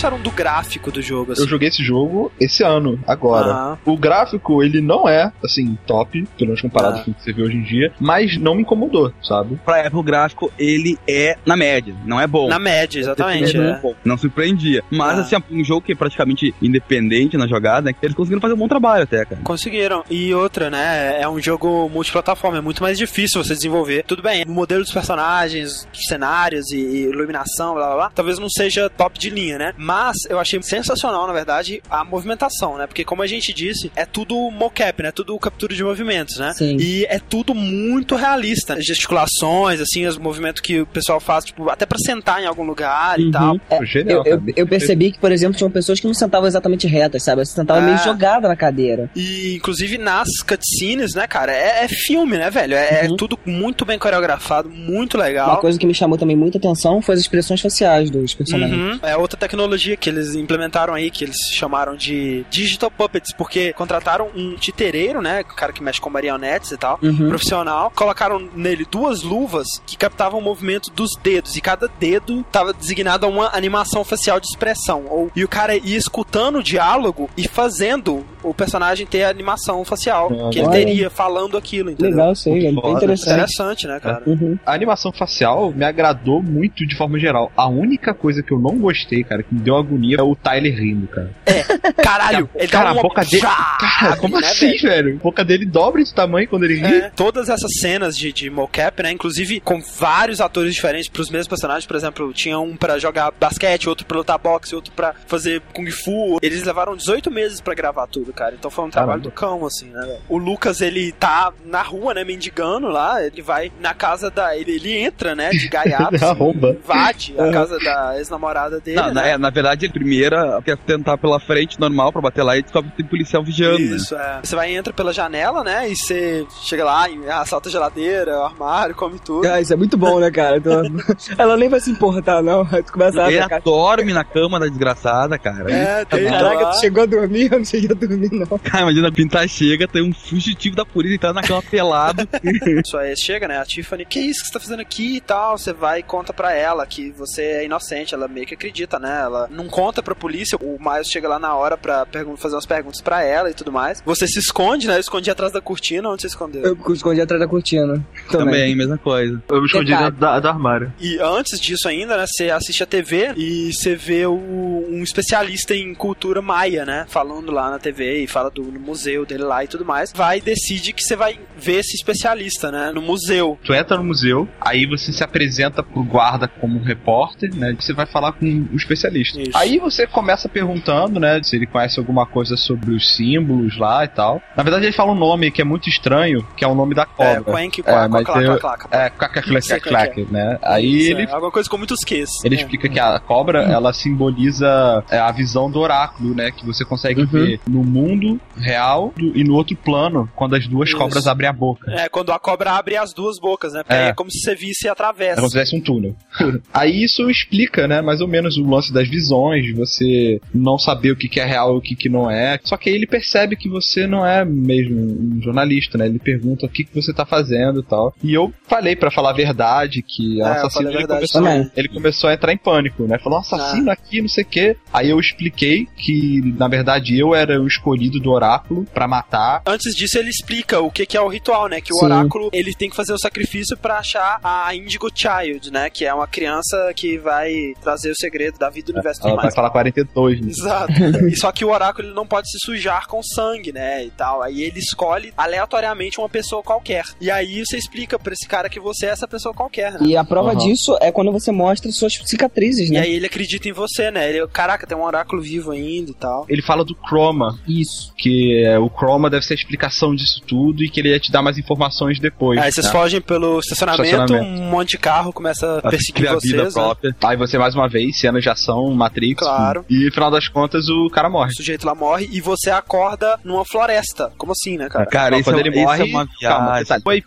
acharam 0.00 0.18
do 0.20 0.30
gráfico 0.30 0.90
do 0.90 1.02
jogo, 1.02 1.32
assim? 1.32 1.42
Eu 1.42 1.48
joguei 1.48 1.68
esse 1.68 1.84
jogo 1.84 2.32
esse 2.40 2.62
ano, 2.62 2.98
agora. 3.06 3.78
O 3.84 3.96
gráfico, 3.98 4.62
ele 4.62 4.80
não 4.80 5.06
é, 5.08 5.30
assim, 5.44 5.76
top, 5.86 6.26
pelo 6.38 6.48
menos 6.48 6.60
comparado 6.62 6.98
Ah. 7.00 7.04
com 7.04 7.10
o 7.10 7.14
que 7.14 7.22
você 7.22 7.32
vê 7.32 7.42
hoje 7.42 7.56
em 7.56 7.62
dia, 7.62 7.92
mas 8.00 8.38
não 8.38 8.54
me 8.54 8.62
incomodou, 8.62 9.12
sabe? 9.22 9.60
Pra 9.64 9.78
época, 9.78 9.98
o 9.98 10.02
gráfico, 10.02 10.52
ele 10.58 10.98
é 11.06 11.36
na 11.44 11.56
média, 11.56 11.94
não 12.06 12.18
é 12.20 12.26
bom. 12.26 12.48
Na 12.48 12.58
média, 12.58 12.98
exatamente. 12.98 13.56
Não 13.56 13.64
é. 13.64 13.70
é 13.72 13.78
bom. 13.78 13.94
Não 14.04 14.16
surpreendia. 14.16 14.82
Mas, 14.90 15.18
Ah. 15.18 15.20
assim, 15.22 15.36
um 15.50 15.62
jogo 15.64 15.82
que 15.82 15.92
é 15.92 15.94
praticamente 15.94 16.54
independente 16.62 17.36
na 17.36 17.46
jogada, 17.46 17.82
né, 17.90 17.94
eles 18.02 18.16
conseguiram 18.16 18.40
fazer 18.40 18.54
um 18.54 18.58
bom 18.58 18.68
trabalho 18.68 19.02
até, 19.04 19.24
cara. 19.24 19.40
Conseguiram. 19.44 20.02
E 20.10 20.32
outra, 20.32 20.70
né? 20.70 21.20
É 21.20 21.28
um 21.28 21.40
jogo 21.40 21.88
multiplataforma, 21.90 22.58
é 22.58 22.60
muito 22.62 22.82
mais 22.82 22.96
difícil 22.96 23.42
você 23.44 23.54
desenvolver. 23.54 24.04
Tudo 24.06 24.22
bem, 24.22 24.44
o 24.44 24.50
modelo 24.50 24.82
dos 24.82 24.92
personagens, 24.92 25.86
cenários 25.92 26.70
e, 26.72 26.78
e 26.78 27.02
iluminação, 27.04 27.74
blá 27.74 27.86
blá 27.86 27.96
blá, 27.96 28.10
talvez 28.14 28.38
não 28.38 28.48
seja 28.48 28.88
top 28.88 29.18
de 29.18 29.28
linha, 29.28 29.58
né? 29.58 29.74
Mas 29.90 30.16
eu 30.28 30.38
achei 30.38 30.62
sensacional, 30.62 31.26
na 31.26 31.32
verdade, 31.32 31.82
a 31.90 32.04
movimentação, 32.04 32.76
né? 32.78 32.86
Porque, 32.86 33.04
como 33.04 33.22
a 33.22 33.26
gente 33.26 33.52
disse, 33.52 33.90
é 33.96 34.04
tudo 34.06 34.36
mocap, 34.52 35.02
né? 35.02 35.10
Tudo 35.10 35.36
captura 35.38 35.74
de 35.74 35.82
movimentos, 35.82 36.36
né? 36.38 36.52
Sim. 36.56 36.76
E 36.78 37.04
é 37.06 37.18
tudo 37.18 37.54
muito 37.54 38.14
realista. 38.14 38.76
né? 38.76 38.80
Gesticulações, 38.80 39.80
assim, 39.80 40.06
os 40.06 40.16
movimentos 40.16 40.60
que 40.60 40.80
o 40.80 40.86
pessoal 40.86 41.18
faz, 41.18 41.44
tipo, 41.44 41.68
até 41.68 41.84
pra 41.86 41.98
sentar 41.98 42.40
em 42.40 42.46
algum 42.46 42.62
lugar 42.62 43.18
e 43.18 43.24
Uhum. 43.24 43.30
tal. 43.32 43.60
É, 43.68 43.84
Genial, 43.84 44.22
eu, 44.24 44.34
eu, 44.46 44.52
eu 44.56 44.66
percebi 44.68 45.10
que, 45.10 45.18
por 45.18 45.32
exemplo, 45.32 45.56
tinham 45.56 45.70
pessoas 45.70 45.98
que 45.98 46.06
não 46.06 46.14
sentavam 46.14 46.46
exatamente 46.46 46.86
retas, 46.86 47.24
sabe? 47.24 47.44
Você 47.44 47.54
sentava 47.54 47.80
Ah. 47.80 47.82
meio 47.82 47.98
jogada 47.98 48.46
na 48.46 48.54
cadeira. 48.56 49.10
E, 49.16 49.54
inclusive, 49.56 49.98
nas 49.98 50.28
cutscenes, 50.46 51.14
né, 51.14 51.26
cara? 51.26 51.52
É, 51.52 51.84
é 51.84 51.88
filme, 51.88 52.36
né, 52.38 52.48
velho? 52.50 52.74
É, 52.74 53.06
é 53.06 53.08
Uhum. 53.08 53.16
tudo 53.16 53.38
muito 53.44 53.84
bem 53.84 53.98
coreografado, 53.98 54.68
muito 54.70 55.18
legal. 55.18 55.48
Uma 55.50 55.60
coisa 55.60 55.78
que 55.78 55.86
me 55.86 55.94
chamou 55.94 56.16
também 56.16 56.36
muita 56.36 56.58
atenção 56.58 57.02
foi 57.02 57.14
as 57.14 57.20
expressões 57.20 57.60
faciais 57.60 58.08
dos 58.10 58.34
personagens. 58.34 58.78
Uhum. 58.78 58.98
É 59.02 59.16
outra 59.16 59.36
tecnologia 59.38 59.79
que 59.96 60.08
eles 60.08 60.34
implementaram 60.34 60.94
aí, 60.94 61.10
que 61.10 61.24
eles 61.24 61.36
chamaram 61.52 61.96
de 61.96 62.44
Digital 62.50 62.90
Puppets, 62.90 63.32
porque 63.32 63.72
contrataram 63.72 64.28
um 64.34 64.54
titereiro, 64.56 65.20
né? 65.20 65.40
O 65.40 65.54
cara 65.54 65.72
que 65.72 65.82
mexe 65.82 66.00
com 66.00 66.10
marionetes 66.10 66.72
e 66.72 66.76
tal. 66.76 66.98
Uhum. 67.02 67.28
Profissional, 67.28 67.90
colocaram 67.94 68.48
nele 68.54 68.86
duas 68.90 69.22
luvas 69.22 69.66
que 69.86 69.96
captavam 69.96 70.40
o 70.40 70.42
movimento 70.42 70.90
dos 70.90 71.10
dedos, 71.22 71.56
e 71.56 71.60
cada 71.60 71.88
dedo 71.98 72.40
estava 72.40 72.72
designado 72.72 73.26
a 73.26 73.28
uma 73.28 73.50
animação 73.54 74.04
facial 74.04 74.40
de 74.40 74.46
expressão. 74.46 75.04
Ou, 75.08 75.30
e 75.34 75.44
o 75.44 75.48
cara 75.48 75.76
ia 75.76 75.96
escutando 75.96 76.58
o 76.58 76.62
diálogo 76.62 77.28
e 77.36 77.48
fazendo 77.48 78.24
o 78.42 78.54
personagem 78.54 79.06
ter 79.06 79.24
a 79.24 79.28
animação 79.28 79.84
facial 79.84 80.30
Ah, 80.32 80.50
que 80.50 80.58
ele 80.58 80.68
teria 80.68 81.10
falando 81.10 81.56
aquilo, 81.56 81.90
entendeu? 81.90 82.10
Legal, 82.16 82.34
sei, 82.34 82.66
é 82.66 82.72
bem 82.72 82.92
interessante. 82.92 83.32
Interessante, 83.32 83.86
né, 83.86 84.00
cara? 84.00 84.22
Uhum. 84.26 84.58
A 84.64 84.72
animação 84.72 85.12
facial 85.12 85.72
me 85.72 85.84
agradou 85.84 86.42
muito 86.42 86.86
de 86.86 86.96
forma 86.96 87.18
geral. 87.18 87.52
A 87.56 87.68
única 87.68 88.14
coisa 88.14 88.42
que 88.42 88.52
eu 88.52 88.58
não 88.58 88.78
gostei, 88.78 89.22
cara, 89.24 89.42
que 89.42 89.54
me 89.54 89.60
deu 89.60 89.69
agonia 89.76 90.16
é 90.18 90.22
o 90.22 90.34
Tyler 90.36 90.74
rindo, 90.78 91.06
cara. 91.08 91.30
Caralho, 92.02 92.48
ele 92.54 92.66
dá 92.66 92.78
cara, 92.78 92.92
uma- 92.92 93.00
a 93.00 93.02
boca 93.02 93.24
dele. 93.24 93.42
Cara, 93.42 94.16
como 94.16 94.40
né, 94.40 94.46
assim, 94.48 94.66
velho? 94.76 94.80
velho? 94.82 95.16
A 95.16 95.22
boca 95.22 95.44
dele 95.44 95.66
dobra 95.66 96.02
de 96.02 96.12
tamanho 96.14 96.48
quando 96.48 96.64
ele 96.64 96.76
ri. 96.76 96.94
É, 97.02 97.10
todas 97.10 97.48
essas 97.48 97.70
cenas 97.80 98.16
de, 98.16 98.32
de 98.32 98.50
mocap, 98.50 99.02
né? 99.02 99.10
Inclusive 99.12 99.60
com 99.60 99.80
vários 99.80 100.40
atores 100.40 100.74
diferentes 100.74 101.08
pros 101.08 101.30
mesmos 101.30 101.48
personagens. 101.48 101.86
Por 101.86 101.96
exemplo, 101.96 102.32
tinha 102.32 102.58
um 102.58 102.76
pra 102.76 102.98
jogar 102.98 103.30
basquete, 103.38 103.88
outro 103.88 104.06
pra 104.06 104.18
lutar 104.18 104.38
boxe, 104.38 104.74
outro 104.74 104.92
pra 104.92 105.14
fazer 105.26 105.62
kung 105.72 105.90
fu. 105.90 106.38
Eles 106.42 106.62
levaram 106.64 106.96
18 106.96 107.30
meses 107.30 107.60
pra 107.60 107.74
gravar 107.74 108.06
tudo, 108.06 108.32
cara. 108.32 108.54
Então 108.58 108.70
foi 108.70 108.84
um 108.84 108.90
trabalho 108.90 109.20
do 109.22 109.30
cão, 109.30 109.64
assim, 109.66 109.86
né? 109.90 110.00
velho? 110.00 110.18
O 110.28 110.38
Lucas, 110.38 110.80
ele 110.80 111.12
tá 111.12 111.52
na 111.64 111.82
rua, 111.82 112.14
né? 112.14 112.24
Mendigando 112.24 112.88
lá. 112.88 113.22
Ele 113.24 113.42
vai 113.42 113.70
na 113.80 113.94
casa 113.94 114.30
da. 114.30 114.56
Ele, 114.56 114.72
ele 114.72 114.96
entra, 114.96 115.34
né? 115.34 115.50
De 115.50 115.68
gaiato. 115.68 116.14
assim, 116.16 116.24
Arromba. 116.24 116.70
invade 116.70 117.34
a 117.38 117.50
casa 117.52 117.78
da 117.78 118.14
ex-namorada 118.18 118.80
dele. 118.80 118.96
Não, 118.96 119.12
na, 119.14 119.22
né? 119.22 119.30
é, 119.32 119.38
na 119.38 119.49
verdade, 119.50 119.86
ele 119.86 119.92
primeiro 119.92 120.36
quer 120.62 120.76
tentar 120.76 121.18
pela 121.18 121.40
frente 121.40 121.78
normal 121.78 122.12
pra 122.12 122.20
bater 122.20 122.42
lá 122.42 122.56
e 122.56 122.62
descobre 122.62 122.90
que 122.90 122.98
tem 122.98 123.06
policial 123.06 123.42
vigiando, 123.42 123.78
né? 123.78 123.96
Isso, 123.96 124.14
é. 124.14 124.40
Você 124.42 124.56
vai 124.56 124.74
entra 124.74 124.92
pela 124.92 125.12
janela, 125.12 125.62
né? 125.62 125.88
E 125.90 125.96
você 125.96 126.46
chega 126.62 126.84
lá, 126.84 127.08
e 127.08 127.28
assalta 127.28 127.68
a 127.68 127.72
geladeira, 127.72 128.38
o 128.38 128.44
armário, 128.44 128.94
come 128.94 129.18
tudo. 129.18 129.46
Ah, 129.46 129.60
isso 129.60 129.72
é 129.72 129.76
muito 129.76 129.96
bom, 129.96 130.18
né, 130.20 130.30
cara? 130.30 130.56
Então, 130.56 130.82
ela 131.38 131.56
nem 131.56 131.68
vai 131.68 131.80
se 131.80 131.90
importar, 131.90 132.42
não. 132.42 132.66
Aí 132.70 132.82
tu 132.82 132.92
começa 132.92 133.22
a 133.22 133.32
Ela 133.32 133.60
dorme 133.60 134.12
na 134.12 134.24
cama 134.24 134.58
da 134.58 134.66
desgraçada, 134.66 135.38
cara. 135.38 135.70
É, 135.70 136.04
tem 136.04 136.28
Caraca, 136.28 136.62
lá. 136.62 136.70
tu 136.70 136.80
chegou 136.80 137.02
a 137.02 137.06
dormir? 137.06 137.52
Eu 137.52 137.58
não 137.58 137.64
cheguei 137.64 137.90
a 137.90 137.94
dormir, 137.94 138.30
não. 138.32 138.58
Cara, 138.58 138.82
imagina 138.82 139.08
a 139.08 139.12
pintar 139.12 139.48
chega, 139.48 139.86
tem 139.88 140.02
um 140.02 140.12
fugitivo 140.12 140.76
da 140.76 140.84
polícia 140.84 141.16
entrar 141.16 141.32
na 141.32 141.42
cama 141.42 141.62
pelado. 141.62 142.28
Sua 142.84 143.08
ex 143.08 143.20
chega, 143.20 143.48
né? 143.48 143.58
A 143.58 143.64
Tiffany, 143.64 144.04
que 144.04 144.20
isso 144.20 144.40
que 144.40 144.46
você 144.48 144.52
tá 144.52 144.60
fazendo 144.60 144.80
aqui 144.80 145.16
e 145.16 145.20
tal? 145.20 145.58
Você 145.58 145.72
vai 145.72 146.00
e 146.00 146.02
conta 146.02 146.32
pra 146.32 146.52
ela 146.52 146.86
que 146.86 147.10
você 147.12 147.42
é 147.42 147.64
inocente. 147.64 148.14
Ela 148.14 148.28
meio 148.28 148.46
que 148.46 148.54
acredita, 148.54 148.98
né? 148.98 149.20
Ela 149.22 149.39
não 149.50 149.68
conta 149.68 150.02
pra 150.02 150.14
polícia. 150.14 150.58
O 150.60 150.78
Miles 150.80 151.08
chega 151.08 151.28
lá 151.28 151.38
na 151.38 151.54
hora 151.54 151.76
pra 151.76 152.06
fazer 152.36 152.54
umas 152.54 152.66
perguntas 152.66 153.00
pra 153.00 153.22
ela 153.22 153.50
e 153.50 153.54
tudo 153.54 153.70
mais. 153.72 154.02
Você 154.04 154.26
se 154.26 154.38
esconde, 154.38 154.86
né? 154.86 154.96
Eu 154.96 155.00
escondi 155.00 155.30
atrás 155.30 155.52
da 155.52 155.60
cortina. 155.60 156.08
Onde 156.10 156.22
você 156.22 156.28
escondeu? 156.28 156.62
Eu 156.62 156.92
escondi 156.92 157.20
atrás 157.20 157.40
da 157.40 157.48
cortina. 157.48 158.04
Também, 158.30 158.74
mesma 158.74 158.98
coisa. 158.98 159.42
Eu 159.48 159.60
me 159.60 159.66
escondi 159.66 159.94
dentro 159.96 160.16
da- 160.16 160.40
do 160.40 160.48
armário. 160.48 160.92
E 161.00 161.18
antes 161.20 161.60
disso 161.60 161.88
ainda, 161.88 162.16
né, 162.16 162.24
você 162.26 162.50
assiste 162.50 162.82
a 162.82 162.86
TV 162.86 163.32
e 163.36 163.72
você 163.72 163.94
vê 163.94 164.26
o- 164.26 164.86
um 164.90 165.02
especialista 165.02 165.74
em 165.74 165.94
cultura 165.94 166.40
maia, 166.42 166.84
né, 166.84 167.06
falando 167.08 167.52
lá 167.52 167.70
na 167.70 167.78
TV 167.78 168.22
e 168.22 168.26
fala 168.26 168.50
do 168.50 168.62
no 168.70 168.80
museu 168.80 169.24
dele 169.26 169.42
lá 169.44 169.64
e 169.64 169.68
tudo 169.68 169.84
mais. 169.84 170.12
Vai 170.12 170.38
e 170.38 170.40
decide 170.40 170.92
que 170.92 171.02
você 171.02 171.16
vai 171.16 171.38
ver 171.56 171.80
esse 171.80 171.94
especialista, 171.94 172.70
né, 172.70 172.90
no 172.94 173.00
museu. 173.02 173.58
Tu 173.64 173.72
entra 173.74 173.96
no 173.96 174.04
museu, 174.04 174.48
aí 174.60 174.86
você 174.86 175.12
se 175.12 175.22
apresenta 175.22 175.82
pro 175.82 176.02
guarda 176.02 176.48
como 176.48 176.78
um 176.78 176.82
repórter, 176.82 177.54
né? 177.54 177.76
Você 177.78 177.92
vai 177.92 178.06
falar 178.06 178.32
com 178.32 178.46
o 178.72 178.76
especialista. 178.76 179.29
Isso. 179.36 179.56
Aí 179.56 179.78
você 179.78 180.06
começa 180.06 180.48
perguntando, 180.48 181.18
né? 181.20 181.40
Se 181.42 181.56
ele 181.56 181.66
conhece 181.66 181.98
alguma 181.98 182.26
coisa 182.26 182.56
sobre 182.56 182.90
os 182.92 183.14
símbolos 183.16 183.78
lá 183.78 184.04
e 184.04 184.08
tal. 184.08 184.40
Na 184.56 184.62
verdade, 184.62 184.86
ele 184.86 184.92
fala 184.92 185.12
um 185.12 185.16
nome 185.18 185.50
que 185.50 185.60
é 185.60 185.64
muito 185.64 185.88
estranho, 185.88 186.46
que 186.56 186.64
é 186.64 186.68
o 186.68 186.74
nome 186.74 186.94
da 186.94 187.02
É, 187.02 187.06
cobra. 187.36 187.42
Quank, 187.52 187.80
É, 187.86 188.08
mas 188.08 188.24
Quack, 188.24 188.60
Quack. 188.60 188.86
É, 188.90 189.10
clac, 189.10 189.42
clac, 189.42 189.62
Sei 189.62 189.80
clac, 189.80 189.82
qual 190.14 190.24
clac, 190.24 190.32
né? 190.32 190.58
Aí 190.62 191.10
ele 191.10 191.22
é, 191.22 191.30
alguma 191.32 191.50
coisa 191.50 191.68
com 191.68 191.76
muitos 191.78 192.00
Qs. 192.04 192.44
Ele 192.44 192.56
É. 192.56 192.58
explica 192.58 192.88
que 192.88 192.98
a 193.00 193.18
cobra, 193.20 193.62
ela 193.62 193.92
simboliza 193.92 195.04
é, 195.10 195.18
a 195.18 195.30
visão 195.32 195.70
do 195.70 195.80
oráculo, 195.80 196.34
né? 196.34 196.50
Que 196.50 196.64
você 196.64 196.84
consegue 196.84 197.20
Uhum. 197.22 197.26
ver 197.26 197.60
no 197.68 197.82
mundo 197.84 198.40
real 198.56 199.12
e 199.18 199.44
no 199.44 199.54
outro 199.54 199.76
plano, 199.76 200.28
quando 200.34 200.54
as 200.56 200.66
duas 200.66 200.92
cobras 200.94 201.26
abrem 201.26 201.48
a 201.48 201.52
boca. 201.52 201.90
É, 201.92 202.08
quando 202.08 202.32
a 202.32 202.38
cobra 202.38 202.72
abre 202.72 202.96
as 202.96 203.12
duas 203.12 203.38
bocas, 203.38 203.72
né? 203.72 203.82
É. 203.88 204.08
é 204.08 204.12
como 204.12 204.30
se 204.30 204.38
você 204.40 204.54
visse 204.54 204.86
É 204.86 204.90
através. 204.90 205.34
como 205.36 205.46
se 205.48 205.52
tivesse 205.52 205.76
um 205.76 205.80
túnel. 205.80 206.14
Aí 206.72 207.02
isso 207.04 207.28
explica, 207.30 207.86
né, 207.88 208.00
mais 208.00 208.20
ou 208.20 208.28
menos 208.28 208.56
o 208.56 208.62
lance 208.68 208.92
das 208.92 209.08
visões, 209.08 209.19
de 209.28 209.72
você 209.72 210.40
não 210.54 210.78
saber 210.78 211.12
o 211.12 211.16
que, 211.16 211.28
que 211.28 211.40
é 211.40 211.44
real 211.44 211.74
e 211.74 211.78
o 211.78 211.80
que, 211.80 211.94
que 211.96 212.08
não 212.08 212.30
é. 212.30 212.58
Só 212.62 212.76
que 212.76 212.88
aí 212.88 212.94
ele 212.96 213.06
percebe 213.06 213.56
que 213.56 213.68
você 213.68 214.06
não 214.06 214.26
é 214.26 214.44
mesmo 214.44 214.96
um 214.98 215.40
jornalista, 215.42 215.96
né? 215.98 216.06
Ele 216.06 216.18
pergunta 216.18 216.66
o 216.66 216.68
que, 216.68 216.84
que 216.84 216.94
você 216.94 217.12
tá 217.12 217.24
fazendo 217.26 217.80
e 217.80 217.82
tal. 217.82 218.14
E 218.22 218.32
eu 218.34 218.52
falei 218.68 218.96
pra 218.96 219.10
falar 219.10 219.30
a 219.30 219.34
verdade 219.34 220.02
que 220.02 220.40
É, 220.40 220.44
assassino 220.44 220.88
ele 220.90 220.98
verdade 220.98 221.20
começou, 221.20 221.42
também. 221.42 221.70
ele 221.76 221.88
começou 221.88 222.30
a 222.30 222.34
entrar 222.34 222.52
em 222.52 222.56
pânico, 222.58 223.04
né? 223.04 223.18
Falou, 223.18 223.38
um 223.38 223.42
assassino 223.42 223.90
aqui, 223.90 224.20
não 224.20 224.28
sei 224.28 224.44
o 224.44 224.46
quê. 224.46 224.76
Aí 224.92 225.10
eu 225.10 225.18
expliquei 225.20 225.86
que, 225.96 226.40
na 226.56 226.68
verdade, 226.68 227.18
eu 227.18 227.34
era 227.34 227.60
o 227.60 227.66
escolhido 227.66 228.18
do 228.20 228.30
oráculo 228.30 228.84
pra 228.92 229.06
matar. 229.08 229.62
Antes 229.66 229.94
disso, 229.94 230.18
ele 230.18 230.30
explica 230.30 230.80
o 230.80 230.90
que, 230.90 231.06
que 231.06 231.16
é 231.16 231.20
o 231.20 231.28
ritual, 231.28 231.68
né? 231.68 231.80
Que 231.80 231.92
o 231.92 231.96
Sim. 231.96 232.04
oráculo 232.06 232.50
ele 232.52 232.74
tem 232.74 232.88
que 232.90 232.96
fazer 232.96 233.12
o 233.12 233.18
sacrifício 233.18 233.76
pra 233.76 233.98
achar 233.98 234.38
a 234.42 234.74
Indigo 234.74 235.08
Child, 235.14 235.70
né? 235.72 235.90
Que 235.90 236.04
é 236.04 236.14
uma 236.14 236.26
criança 236.26 236.92
que 236.94 237.18
vai 237.18 237.52
trazer 237.82 238.10
o 238.10 238.16
segredo 238.16 238.58
da 238.58 238.70
vida 238.70 238.86
do 238.86 238.94
universo 238.94 239.09
e 239.18 239.28
Ela 239.28 239.42
vai 239.42 239.50
falar 239.52 239.70
42, 239.70 240.40
né? 240.40 240.48
Exato. 240.50 240.92
E 241.28 241.36
só 241.36 241.50
que 241.52 241.64
o 241.64 241.70
oráculo 241.70 242.08
ele 242.08 242.14
não 242.14 242.26
pode 242.26 242.50
se 242.50 242.58
sujar 242.64 243.06
com 243.06 243.22
sangue, 243.22 243.72
né? 243.72 244.04
E 244.04 244.10
tal. 244.10 244.42
Aí 244.42 244.62
ele 244.62 244.78
escolhe 244.78 245.32
aleatoriamente 245.36 246.18
uma 246.18 246.28
pessoa 246.28 246.62
qualquer. 246.62 247.04
E 247.20 247.30
aí 247.30 247.64
você 247.64 247.76
explica 247.76 248.18
pra 248.18 248.32
esse 248.32 248.46
cara 248.46 248.68
que 248.68 248.80
você 248.80 249.06
é 249.06 249.10
essa 249.10 249.26
pessoa 249.28 249.54
qualquer, 249.54 249.92
né? 249.94 250.00
E 250.02 250.16
a 250.16 250.24
prova 250.24 250.50
Aham. 250.52 250.58
disso 250.58 250.96
é 251.00 251.10
quando 251.12 251.32
você 251.32 251.50
mostra 251.52 251.90
suas 251.92 252.14
cicatrizes, 252.24 252.88
E 252.88 252.92
né? 252.92 253.00
aí 253.00 253.14
ele 253.14 253.26
acredita 253.26 253.68
em 253.68 253.72
você, 253.72 254.10
né? 254.10 254.28
Ele, 254.28 254.46
caraca, 254.48 254.86
tem 254.86 254.96
um 254.96 255.02
oráculo 255.04 255.40
vivo 255.42 255.70
ainda 255.72 256.10
e 256.10 256.14
tal. 256.14 256.46
Ele 256.48 256.62
fala 256.62 256.84
do 256.84 256.96
Chroma, 257.06 257.58
Isso. 257.66 258.12
que 258.16 258.62
é, 258.64 258.78
o 258.78 258.88
Chroma 258.88 259.28
deve 259.30 259.44
ser 259.44 259.54
a 259.54 259.56
explicação 259.56 260.14
disso 260.14 260.40
tudo 260.46 260.82
e 260.84 260.88
que 260.90 261.00
ele 261.00 261.10
ia 261.10 261.20
te 261.20 261.30
dar 261.32 261.42
mais 261.42 261.58
informações 261.58 262.18
depois. 262.18 262.58
Aí 262.60 262.70
vocês 262.72 262.86
né? 262.86 262.92
fogem 262.92 263.20
pelo 263.20 263.58
estacionamento, 263.60 264.04
Estacionamento. 264.04 264.60
um 264.62 264.70
monte 264.70 264.90
de 264.90 264.98
carro 264.98 265.32
começa 265.32 265.78
a 265.78 265.90
perseguir 265.90 266.28
a 266.28 266.36
vida 266.36 266.40
vocês, 266.40 266.74
né? 266.74 266.82
própria. 266.82 267.16
Aí 267.24 267.36
você, 267.36 267.58
mais 267.58 267.74
uma 267.74 267.88
vez, 267.88 268.18
cenas 268.18 268.42
de 268.42 268.48
ação, 268.48 268.92
Matrix. 269.00 269.42
Claro. 269.42 269.84
E 269.88 270.06
no 270.06 270.12
final 270.12 270.30
das 270.30 270.48
contas, 270.48 270.88
o 270.88 271.08
cara 271.10 271.28
O 271.28 271.32
morre. 271.32 271.52
sujeito 271.52 271.84
lá 271.86 271.94
morre 271.94 272.28
e 272.32 272.40
você 272.40 272.70
acorda 272.70 273.38
numa 273.44 273.64
floresta. 273.64 274.32
Como 274.36 274.52
assim, 274.52 274.76
né, 274.76 274.88
cara? 274.88 275.06
Cara, 275.06 275.36
isso, 275.36 275.44
quando 275.44 275.56
é, 275.58 275.60
ele 275.60 275.82
morre, 275.82 276.02
é 276.02 276.04
uma 276.04 276.26
calma, 276.40 276.66
viagem. 276.66 276.82
detalhe. 276.82 277.02
Foi, 277.02 277.22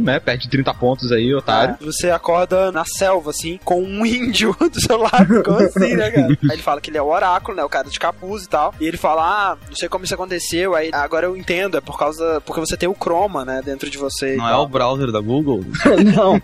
né? 0.00 0.20
Perde 0.20 0.48
30 0.48 0.74
pontos 0.74 1.12
aí, 1.12 1.34
otário. 1.34 1.76
É, 1.80 1.84
você 1.84 2.10
acorda 2.10 2.70
na 2.72 2.84
selva, 2.84 3.30
assim, 3.30 3.58
com 3.64 3.82
um 3.82 4.04
índio 4.06 4.56
do 4.58 4.80
seu 4.80 4.96
lado. 4.96 5.42
Como 5.42 5.58
assim, 5.58 5.96
né, 5.96 6.10
cara? 6.10 6.26
Aí 6.46 6.52
ele 6.52 6.62
fala 6.62 6.80
que 6.80 6.90
ele 6.90 6.98
é 6.98 7.02
o 7.02 7.08
oráculo, 7.08 7.56
né? 7.56 7.64
O 7.64 7.68
cara 7.68 7.88
de 7.88 7.98
capuz 7.98 8.44
e 8.44 8.48
tal. 8.48 8.74
E 8.80 8.86
ele 8.86 8.96
fala, 8.96 9.22
ah, 9.52 9.56
não 9.68 9.76
sei 9.76 9.88
como 9.88 10.04
isso 10.04 10.14
aconteceu. 10.14 10.74
Aí 10.74 10.90
agora 10.92 11.26
eu 11.26 11.36
entendo, 11.36 11.76
é 11.76 11.80
por 11.80 11.98
causa. 11.98 12.40
Porque 12.44 12.60
você 12.60 12.76
tem 12.76 12.88
o 12.88 12.94
Chroma, 12.94 13.44
né, 13.44 13.60
dentro 13.64 13.90
de 13.90 13.98
você. 13.98 14.36
Não 14.36 14.48
é 14.48 14.56
o 14.56 14.66
browser 14.68 15.10
da 15.10 15.20
Google? 15.20 15.64
não, 16.14 16.40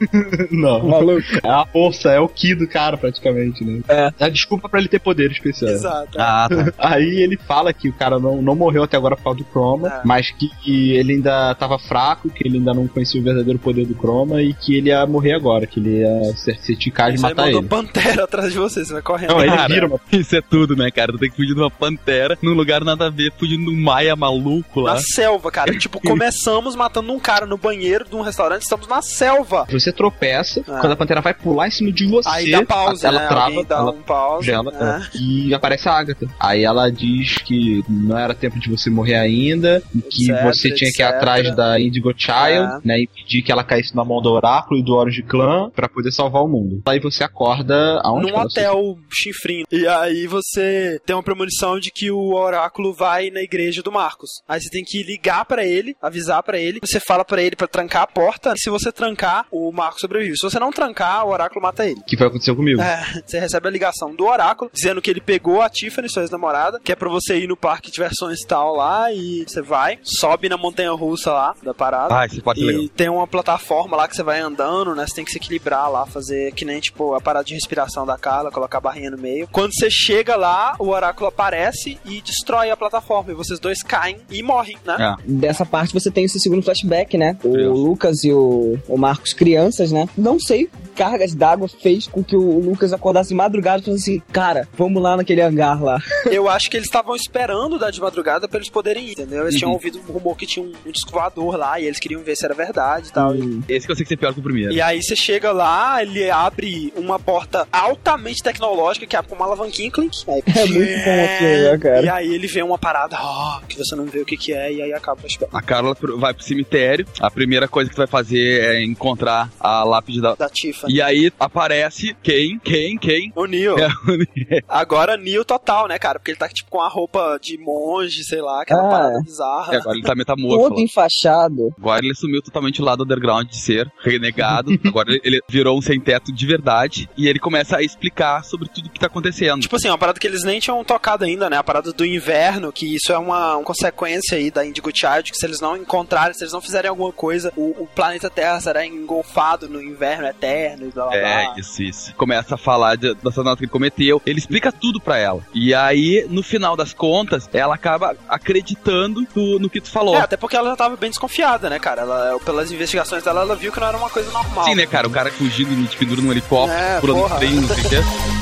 Não. 0.50 0.88
maluco. 0.88 1.22
É 1.42 1.48
a 1.48 1.66
força, 1.66 2.10
é 2.10 2.20
o 2.20 2.28
Ki 2.28 2.54
do 2.54 2.68
cara, 2.68 2.96
praticamente, 2.96 3.64
né? 3.64 3.80
É. 3.88 4.10
desculpa 4.32 4.68
pra 4.68 4.78
ele 4.80 4.88
ter 4.88 4.98
poder 4.98 5.30
especial. 5.30 5.70
Exato. 5.70 6.18
é. 6.18 6.20
Ah, 6.22 6.48
tá. 6.48 6.72
Aí 6.78 7.22
ele 7.22 7.36
fala 7.36 7.72
que 7.72 7.88
o 7.88 7.92
cara 7.92 8.18
não, 8.18 8.40
não 8.42 8.54
morreu 8.56 8.82
até 8.82 8.96
agora 8.96 9.16
por 9.16 9.22
causa 9.24 9.38
do 9.38 9.44
Chroma, 9.50 9.88
É. 9.88 10.00
mas 10.04 10.30
que 10.30 10.92
ele 10.96 11.14
ainda 11.14 11.54
tava 11.54 11.78
fraco, 11.78 12.28
que 12.30 12.46
ele 12.46 12.58
ainda 12.58 12.72
não 12.74 12.86
conhecia 12.88 13.20
o 13.20 13.24
verdadeiro 13.24 13.58
poder 13.58 13.86
do 13.86 13.94
Chroma 13.94 14.42
e 14.42 14.52
que 14.54 14.76
ele 14.76 14.88
ia 14.88 15.06
morrer 15.06 15.34
agora, 15.34 15.66
que 15.66 15.78
ele 15.78 16.00
ia 16.00 16.36
ser, 16.36 16.56
ser 16.58 16.76
ticado 16.76 17.14
e 17.14 17.18
Você 17.18 17.22
matar 17.22 17.44
mandou 17.44 17.60
ele. 17.60 17.68
pantera 17.68 18.24
atrás 18.24 18.52
de 18.52 18.58
você, 18.58 18.84
você 18.84 18.92
vai 18.92 19.02
correndo. 19.02 19.30
Não, 19.30 19.40
ele 19.40 19.50
Cara, 19.56 19.74
vira 19.74 19.86
uma 19.86 20.00
Isso 20.10 20.34
é 20.36 20.40
tudo, 20.40 20.74
né, 20.74 20.90
cara? 20.90 21.12
Tu 21.12 21.18
tem 21.18 21.30
que 21.30 21.36
fugir 21.36 21.54
de 21.54 21.60
uma 21.60 21.70
pantera 21.70 22.38
num 22.42 22.54
lugar 22.54 22.82
nada 22.84 23.06
a 23.06 23.10
ver, 23.10 23.32
fugindo 23.38 23.70
de 23.70 23.76
um 23.76 23.80
maia 23.82 24.16
maluco 24.16 24.80
lá. 24.80 24.94
Na 24.94 25.00
selva, 25.00 25.50
cara. 25.50 25.76
tipo, 25.78 26.00
começamos 26.02 26.74
matando 26.74 27.12
um 27.12 27.18
cara 27.20 27.44
no 27.46 27.56
banheiro 27.58 28.04
de 28.08 28.14
um 28.16 28.22
restaurante, 28.22 28.62
estamos 28.62 28.86
na 28.88 29.02
selva. 29.02 29.66
Você 29.70 29.92
tropeça, 29.92 30.62
Ah. 30.68 30.78
quando 30.80 30.92
a 30.92 30.96
pantera 30.96 31.20
vai 31.20 31.34
pular 31.34 31.68
em 31.68 31.70
cima 31.70 31.92
de 31.92 32.06
você, 32.06 32.28
Aí 32.28 32.50
dá 32.50 32.64
pausa, 32.64 33.06
ela 33.08 33.20
né? 33.22 33.28
trava, 33.28 33.64
dá 33.64 33.76
ela 33.76 33.90
um 33.92 34.02
pause. 34.02 34.21
Gela, 34.42 34.70
né? 34.72 35.08
é. 35.14 35.18
e 35.18 35.54
aparece 35.54 35.88
a 35.88 35.92
Agatha. 35.92 36.28
Aí 36.38 36.64
ela 36.64 36.90
diz 36.90 37.38
que 37.38 37.82
não 37.88 38.18
era 38.18 38.34
tempo 38.34 38.58
de 38.58 38.68
você 38.70 38.90
morrer 38.90 39.16
ainda, 39.16 39.82
e 39.94 40.00
que 40.02 40.30
Etc, 40.30 40.44
você 40.44 40.70
tinha 40.74 40.90
que 40.92 41.02
ir 41.02 41.06
etc. 41.06 41.16
atrás 41.16 41.56
da 41.56 41.78
Indigo 41.80 42.12
Child, 42.16 42.32
É. 42.32 42.78
né, 42.84 43.00
e 43.00 43.06
pedir 43.06 43.42
que 43.42 43.52
ela 43.52 43.64
caísse 43.64 43.94
na 43.94 44.04
mão 44.04 44.20
do 44.20 44.30
Oráculo 44.30 44.78
e 44.80 44.82
do 44.84 44.94
Orange 44.94 45.22
Clan 45.22 45.70
pra 45.70 45.88
poder 45.88 46.12
salvar 46.12 46.42
o 46.42 46.48
mundo. 46.48 46.82
Aí 46.86 46.98
você 47.00 47.24
acorda 47.24 48.00
aonde? 48.02 48.30
num 48.30 48.38
hotel 48.38 48.98
chifrinho. 49.10 49.64
E 49.70 49.86
aí 49.86 50.26
você 50.26 51.00
tem 51.04 51.14
uma 51.16 51.22
premonição 51.22 51.78
de 51.78 51.90
que 51.90 52.10
o 52.10 52.32
oráculo 52.34 52.92
vai 52.92 53.30
na 53.30 53.40
igreja 53.42 53.82
do 53.82 53.90
Marcos. 53.92 54.30
Aí 54.48 54.60
você 54.60 54.68
tem 54.70 54.84
que 54.84 55.02
ligar 55.02 55.44
pra 55.44 55.64
ele, 55.64 55.94
avisar 56.00 56.42
pra 56.42 56.58
ele. 56.58 56.80
Você 56.82 57.00
fala 57.00 57.24
pra 57.24 57.42
ele 57.42 57.56
pra 57.56 57.66
trancar 57.66 58.02
a 58.02 58.06
porta. 58.06 58.54
Se 58.56 58.70
você 58.70 58.90
trancar, 58.92 59.46
o 59.50 59.70
Marcos 59.72 60.00
sobrevive. 60.00 60.36
Se 60.36 60.48
você 60.48 60.58
não 60.58 60.70
trancar, 60.70 61.26
o 61.26 61.30
oráculo 61.30 61.62
mata 61.62 61.84
ele. 61.86 62.00
Que 62.06 62.16
foi 62.16 62.26
o 62.26 62.30
que 62.30 62.36
aconteceu 62.36 62.56
comigo. 62.56 62.80
É, 62.80 63.22
você 63.24 63.38
recebe 63.38 63.68
a 63.68 63.70
ligação 63.70 64.01
do 64.10 64.24
oráculo 64.26 64.70
dizendo 64.72 65.02
que 65.02 65.10
ele 65.10 65.20
pegou 65.20 65.60
a 65.60 65.68
Tiffany, 65.68 66.08
sua 66.08 66.22
ex-namorada, 66.22 66.80
que 66.82 66.92
é 66.92 66.96
pra 66.96 67.08
você 67.08 67.38
ir 67.38 67.46
no 67.46 67.56
parque 67.56 67.88
de 67.88 67.94
diversões 67.94 68.40
e 68.40 68.46
tal 68.46 68.74
lá. 68.74 69.12
E 69.12 69.44
você 69.46 69.60
vai, 69.60 69.98
sobe 70.02 70.48
na 70.48 70.56
montanha 70.56 70.92
russa 70.92 71.32
lá 71.32 71.54
da 71.62 71.74
parada. 71.74 72.18
Ah, 72.18 72.26
esse 72.26 72.42
é 72.44 72.52
legal. 72.60 72.82
E 72.82 72.88
tem 72.88 73.08
uma 73.08 73.26
plataforma 73.26 73.96
lá 73.96 74.08
que 74.08 74.16
você 74.16 74.22
vai 74.22 74.40
andando, 74.40 74.94
né? 74.94 75.06
Você 75.06 75.14
tem 75.14 75.24
que 75.24 75.30
se 75.30 75.36
equilibrar 75.36 75.90
lá, 75.90 76.06
fazer 76.06 76.52
que 76.52 76.64
nem, 76.64 76.80
tipo, 76.80 77.14
a 77.14 77.20
parada 77.20 77.44
de 77.44 77.54
respiração 77.54 78.06
da 78.06 78.16
Carla, 78.16 78.50
colocar 78.50 78.78
a 78.78 78.80
barrinha 78.80 79.10
no 79.10 79.18
meio. 79.18 79.48
Quando 79.50 79.72
você 79.74 79.90
chega 79.90 80.36
lá, 80.36 80.74
o 80.78 80.88
oráculo 80.88 81.28
aparece 81.28 81.98
e 82.04 82.20
destrói 82.20 82.70
a 82.70 82.76
plataforma. 82.76 83.32
E 83.32 83.34
vocês 83.34 83.58
dois 83.58 83.82
caem 83.82 84.18
e 84.30 84.42
morrem, 84.42 84.76
né? 84.84 85.16
É. 85.18 85.30
Dessa 85.30 85.64
parte 85.64 85.94
você 85.94 86.10
tem 86.10 86.24
esse 86.24 86.40
segundo 86.40 86.62
flashback, 86.62 87.16
né? 87.16 87.36
O 87.44 87.52
Criança. 87.52 87.72
Lucas 87.72 88.24
e 88.24 88.32
o, 88.32 88.78
o 88.88 88.96
Marcos 88.96 89.32
crianças, 89.32 89.92
né? 89.92 90.08
Não 90.16 90.38
sei, 90.38 90.68
cargas 90.94 91.34
d'água 91.34 91.68
fez 91.68 92.06
com 92.06 92.22
que 92.22 92.36
o 92.36 92.60
Lucas 92.60 92.92
acordasse 92.92 93.30
de 93.30 93.34
madrugada 93.34 93.82
falasse 93.92 94.10
assim, 94.10 94.22
cara, 94.32 94.68
vamos 94.76 95.02
lá 95.02 95.16
naquele 95.16 95.40
hangar 95.42 95.82
lá. 95.82 95.98
Eu 96.30 96.48
acho 96.48 96.70
que 96.70 96.76
eles 96.76 96.86
estavam 96.86 97.14
esperando 97.16 97.78
dar 97.78 97.90
de 97.90 98.00
madrugada 98.00 98.48
pra 98.48 98.58
eles 98.58 98.70
poderem 98.70 99.06
ir, 99.06 99.12
entendeu? 99.12 99.42
Eles 99.42 99.56
tinham 99.56 99.70
Uhum. 99.70 99.76
ouvido 99.76 99.98
um 99.98 100.12
rumor 100.12 100.36
que 100.36 100.46
tinha 100.46 100.64
um, 100.64 100.72
um 100.72 101.50
lá 101.56 101.80
e 101.80 101.84
eles 101.86 101.98
queriam 101.98 102.22
ver 102.22 102.36
se 102.36 102.44
era 102.44 102.54
verdade 102.54 103.08
e 103.08 103.12
tal. 103.12 103.32
Hum. 103.32 103.62
Esse 103.68 103.86
que 103.86 103.92
eu 103.92 103.96
sei 103.96 104.04
que 104.04 104.08
ser 104.10 104.16
pior 104.16 104.32
que 104.34 104.40
o 104.40 104.42
primeiro. 104.42 104.72
E 104.72 104.80
aí 104.80 105.02
você 105.02 105.16
chega 105.16 105.50
lá, 105.52 106.02
ele 106.02 106.30
abre 106.30 106.92
uma 106.96 107.18
porta 107.18 107.66
altamente 107.72 108.42
tecnológica 108.42 109.06
que 109.06 109.16
abre 109.16 109.28
com 109.30 109.36
uma 109.36 109.46
alavanquinha 109.46 109.90
clink. 109.90 110.16
Aí, 110.28 110.42
É 110.46 110.66
muito 110.66 111.04
bom 111.04 111.24
aquilo, 111.24 111.70
né, 111.70 111.78
cara? 111.78 112.02
E 112.02 112.08
aí 112.08 112.34
ele 112.34 112.46
vê 112.46 112.62
uma 112.62 112.78
parada 112.78 113.16
ó, 113.20 113.60
que 113.68 113.76
você 113.76 113.94
não 113.94 114.04
vê 114.06 114.20
o 114.20 114.24
que, 114.24 114.36
que 114.36 114.52
é, 114.52 114.72
e 114.72 114.82
aí 114.82 114.92
acaba 114.92 115.18
o 115.18 115.20
flashback. 115.20 115.50
A 115.54 115.62
Carla 115.62 115.96
vai 116.18 116.34
pro 116.34 116.42
cemitério. 116.42 117.06
A 117.20 117.30
primeira 117.30 117.66
coisa 117.68 117.88
que 117.88 117.94
tu 117.96 117.98
vai 117.98 118.06
fazer 118.06 118.62
é 118.62 118.82
encontrar 118.84 119.50
a 119.60 119.84
lápide 119.84 120.20
da. 120.20 120.34
Da 120.34 120.48
Tiffany. 120.48 120.94
E 120.94 121.02
aí 121.02 121.32
aparece 121.38 122.16
quem? 122.22 122.58
Quem? 122.58 122.96
Quem? 122.98 123.32
O 123.34 123.46
Neo. 123.46 123.76
É 123.82 123.88
o. 123.88 124.62
Agora 124.68 125.16
Neo 125.16 125.44
total, 125.44 125.86
né, 125.88 125.98
cara? 125.98 126.18
Porque 126.18 126.30
ele 126.30 126.38
tá 126.38 126.48
tipo 126.48 126.70
com 126.70 126.80
a 126.80 126.88
roupa 126.88 127.38
de 127.40 127.58
monge, 127.58 128.24
sei 128.24 128.40
lá, 128.40 128.62
aquela 128.62 128.86
Ah. 128.86 128.90
parada 128.90 129.20
bizarra. 129.22 129.74
E 129.74 129.76
agora 129.76 129.96
ele 129.96 130.06
tá 130.06 130.14
metamorfo. 130.14 130.68
Todo 130.70 130.80
enfaixado. 130.80 131.74
Agora 131.78 132.04
ele 132.04 132.14
sumiu 132.14 132.42
totalmente 132.42 132.78
do 132.78 132.84
lado 132.84 133.04
underground 133.04 133.48
de 133.48 133.56
ser 133.56 133.90
renegado. 134.00 134.70
Agora 134.86 135.08
ele- 135.22 135.40
virou 135.48 135.76
um 135.78 135.82
sem 135.82 136.00
teto 136.00 136.32
de 136.32 136.46
verdade. 136.46 137.08
E 137.16 137.28
ele 137.28 137.38
começa 137.38 137.76
a 137.76 137.82
explicar 137.82 138.44
sobre 138.44 138.68
tudo 138.68 138.90
que 138.90 138.98
tá 139.00 139.06
acontecendo. 139.06 139.60
Tipo 139.60 139.76
assim, 139.76 139.88
uma 139.88 139.98
parada 139.98 140.18
que 140.18 140.26
eles 140.26 140.44
nem 140.44 140.60
tinham 140.60 140.82
tocado 140.84 141.24
ainda, 141.24 141.48
né? 141.50 141.56
A 141.56 141.64
parada 141.64 141.92
do 141.92 142.04
inverno, 142.04 142.72
que 142.72 142.94
isso 142.94 143.12
é 143.12 143.18
uma, 143.18 143.56
uma 143.56 143.64
consequência 143.64 144.36
aí 144.38 144.50
da 144.50 144.64
Indigo 144.64 144.90
Child, 144.94 145.30
que 145.32 145.36
se 145.38 145.44
eles 145.46 145.60
não 145.60 145.76
encontrarem, 145.76 146.34
se 146.34 146.42
eles 146.42 146.52
não 146.52 146.60
fizerem 146.60 146.88
alguma 146.88 147.12
coisa, 147.12 147.52
o, 147.56 147.82
o 147.82 147.86
planeta 147.86 148.30
Terra 148.30 148.60
será 148.60 148.86
engolfado 148.86 149.68
no 149.68 149.82
inverno 149.82 150.26
eterno 150.26 150.86
e 150.86 150.90
blá 150.90 151.04
blá 151.08 151.18
blá. 151.18 151.18
É, 151.56 151.60
isso, 151.60 151.82
isso. 151.82 152.14
Começa 152.14 152.54
a 152.54 152.58
falar 152.58 152.96
de, 152.96 153.14
das 153.14 153.36
nota 153.36 153.56
que 153.56 153.68
cometeu. 153.72 154.22
Ele 154.24 154.38
explica 154.38 154.70
tudo 154.70 155.00
pra 155.00 155.18
ela. 155.18 155.42
E 155.54 155.74
aí, 155.74 156.26
no 156.28 156.42
final 156.42 156.76
das 156.76 156.92
contas, 156.92 157.48
ela 157.52 157.74
acaba 157.74 158.14
acreditando 158.28 159.26
no, 159.34 159.58
no 159.58 159.70
que 159.70 159.80
tu 159.80 159.90
falou. 159.90 160.14
É, 160.14 160.20
até 160.20 160.36
porque 160.36 160.56
ela 160.56 160.70
já 160.70 160.76
tava 160.76 160.96
bem 160.96 161.10
desconfiada, 161.10 161.68
né, 161.68 161.78
cara? 161.78 162.02
Ela, 162.02 162.38
pelas 162.44 162.70
investigações 162.70 163.24
dela, 163.24 163.40
ela 163.40 163.56
viu 163.56 163.72
que 163.72 163.80
não 163.80 163.88
era 163.88 163.96
uma 163.96 164.10
coisa 164.10 164.30
normal. 164.30 164.64
Sim, 164.66 164.74
né, 164.74 164.86
cara? 164.86 165.08
O 165.08 165.10
cara 165.10 165.32
fugindo 165.32 165.74
de 165.88 165.96
pendura 165.96 166.20
num 166.20 166.30
helicóptero, 166.30 166.78
É, 166.80 167.00
pulando 167.00 167.36
trem, 167.38 167.52
não 167.54 167.68
sei 167.68 167.84
o 167.84 167.88
quê. 167.88 167.96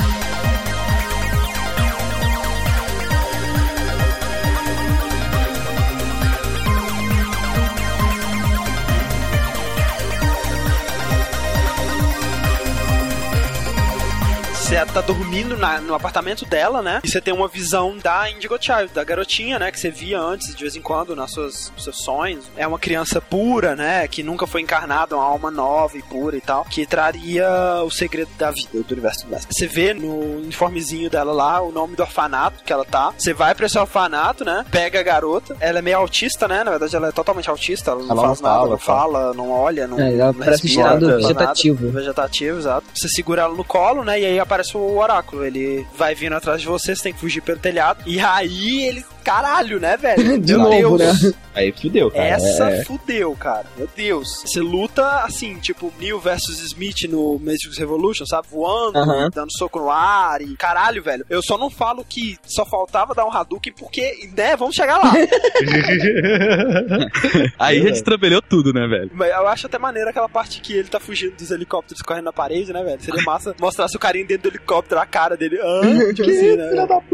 você 14.88 14.94
tá 14.94 15.00
dormindo 15.00 15.56
na- 15.56 15.80
no 15.80 15.94
apartamento 15.94 16.44
dela, 16.44 16.82
né? 16.82 17.00
E 17.04 17.08
você 17.10 17.20
tem 17.20 17.32
uma 17.34 17.48
visão 17.48 17.96
da 17.98 18.30
Indigo 18.30 18.56
Child, 18.60 18.92
da 18.94 19.04
garotinha, 19.04 19.58
né? 19.58 19.70
Que 19.70 19.78
você 19.80 19.90
via 19.90 20.18
antes, 20.20 20.54
de 20.54 20.60
vez 20.62 20.76
em 20.76 20.80
quando, 20.82 21.14
nas 21.16 21.32
suas, 21.32 21.72
nos 21.74 21.84
seus 21.84 22.02
sonhos. 22.02 22.44
É 22.56 22.66
uma 22.66 22.78
criança 22.78 23.20
pura, 23.20 23.74
né? 23.76 24.06
Que 24.08 24.22
nunca 24.22 24.46
foi 24.46 24.60
encarnada, 24.60 25.16
uma 25.16 25.24
alma 25.24 25.50
nova 25.50 25.96
e 25.96 26.02
pura 26.02 26.36
e 26.36 26.40
tal. 26.40 26.64
Que 26.64 26.86
traria 26.86 27.46
o 27.84 27.90
segredo 27.90 28.30
da 28.38 28.50
vida, 28.50 28.68
do 28.72 28.92
universo 28.92 29.26
do 29.26 29.36
Você 29.50 29.66
vê 29.66 29.92
no 29.94 30.36
uniformezinho 30.38 31.10
dela 31.10 31.32
lá 31.32 31.60
o 31.60 31.70
nome 31.72 31.94
do 31.96 32.02
orfanato 32.02 32.62
que 32.64 32.72
ela 32.72 32.84
tá. 32.84 33.12
Você 33.16 33.32
vai 33.32 33.54
pra 33.54 33.66
esse 33.66 33.78
orfanato, 33.78 34.44
né? 34.44 34.64
Pega 34.70 35.00
a 35.00 35.02
garota. 35.02 35.56
Ela 35.60 35.78
é 35.78 35.82
meio 35.82 35.98
autista, 35.98 36.46
né? 36.48 36.64
Na 36.64 36.70
verdade, 36.70 36.94
ela 36.96 37.08
é 37.08 37.12
totalmente 37.12 37.48
autista. 37.50 37.90
Ela 37.92 38.00
não 38.02 38.06
Ela 38.10 38.14
não 38.16 38.22
faz 38.28 38.40
nada, 38.40 38.54
fala, 38.58 38.68
não 38.70 38.78
fala, 38.78 39.34
não 39.34 39.50
olha, 39.50 39.86
não. 39.86 39.98
É, 40.00 40.14
ela 40.14 40.26
não 40.32 40.34
parece 40.34 40.62
respira, 40.62 40.82
estado 40.88 41.00
não 41.00 41.10
faz 41.10 41.22
nada. 41.22 41.34
vegetativo. 41.34 41.90
Vegetativo, 41.90 42.58
exato. 42.58 42.86
Você 42.94 43.08
segura 43.08 43.42
ela 43.42 43.54
no 43.54 43.64
colo, 43.64 44.04
né? 44.04 44.20
E 44.20 44.26
aí 44.26 44.38
aparece 44.38 44.69
o 44.78 44.98
oráculo. 44.98 45.44
Ele 45.44 45.86
vai 45.96 46.14
vindo 46.14 46.34
atrás 46.34 46.60
de 46.60 46.66
você, 46.66 46.94
você 46.94 47.02
tem 47.02 47.12
que 47.12 47.20
fugir 47.20 47.40
pelo 47.40 47.58
telhado. 47.58 48.02
E 48.06 48.20
aí 48.20 48.84
ele. 48.84 49.04
Caralho, 49.24 49.80
né, 49.80 49.96
velho? 49.96 50.38
De 50.40 50.52
Meu 50.54 50.62
novo, 50.62 50.98
Deus. 50.98 51.22
né? 51.22 51.32
Aí 51.54 51.72
fudeu, 51.72 52.10
cara. 52.10 52.24
Essa 52.24 52.70
É, 52.70 52.84
fudeu, 52.84 53.34
cara. 53.38 53.66
Meu 53.76 53.88
Deus. 53.96 54.42
Você 54.46 54.60
luta 54.60 55.04
assim, 55.24 55.56
tipo, 55.56 55.92
Neil 55.98 56.18
versus 56.20 56.60
Smith 56.60 57.02
no 57.08 57.38
Matrix 57.38 57.76
Revolution, 57.76 58.24
sabe? 58.24 58.46
Voando, 58.50 58.98
Aham. 58.98 59.28
dando 59.34 59.50
soco 59.56 59.80
no 59.80 59.90
ar 59.90 60.40
e. 60.40 60.56
Caralho, 60.56 61.02
velho. 61.02 61.24
Eu 61.28 61.42
só 61.42 61.58
não 61.58 61.68
falo 61.68 62.04
que 62.08 62.38
só 62.46 62.64
faltava 62.64 63.14
dar 63.14 63.26
um 63.26 63.32
Hadouken 63.32 63.72
porque, 63.78 64.28
né, 64.36 64.56
vamos 64.56 64.74
chegar 64.76 64.98
lá. 64.98 65.12
Aí 67.58 67.82
já 67.82 67.90
destrambelhou 67.90 68.42
tudo, 68.42 68.72
né, 68.72 68.86
velho? 68.86 69.10
Mas 69.12 69.30
eu 69.30 69.46
acho 69.48 69.66
até 69.66 69.78
maneiro 69.78 70.08
aquela 70.10 70.28
parte 70.28 70.60
que 70.60 70.72
ele 70.74 70.88
tá 70.88 71.00
fugindo 71.00 71.34
dos 71.36 71.50
helicópteros 71.50 72.02
correndo 72.02 72.24
na 72.26 72.32
parede, 72.32 72.72
né, 72.72 72.82
velho? 72.82 73.00
Seria 73.02 73.22
massa 73.22 73.54
mostrasse 73.60 73.96
o 73.96 74.00
carinha 74.00 74.24
dentro 74.24 74.50
do 74.50 74.56
helicóptero, 74.56 75.00
a 75.00 75.06
cara 75.06 75.36
dele. 75.36 75.58
Ah, 75.60 75.80
tipo 76.14 76.30
assim, 76.30 76.56
né? 76.56 76.70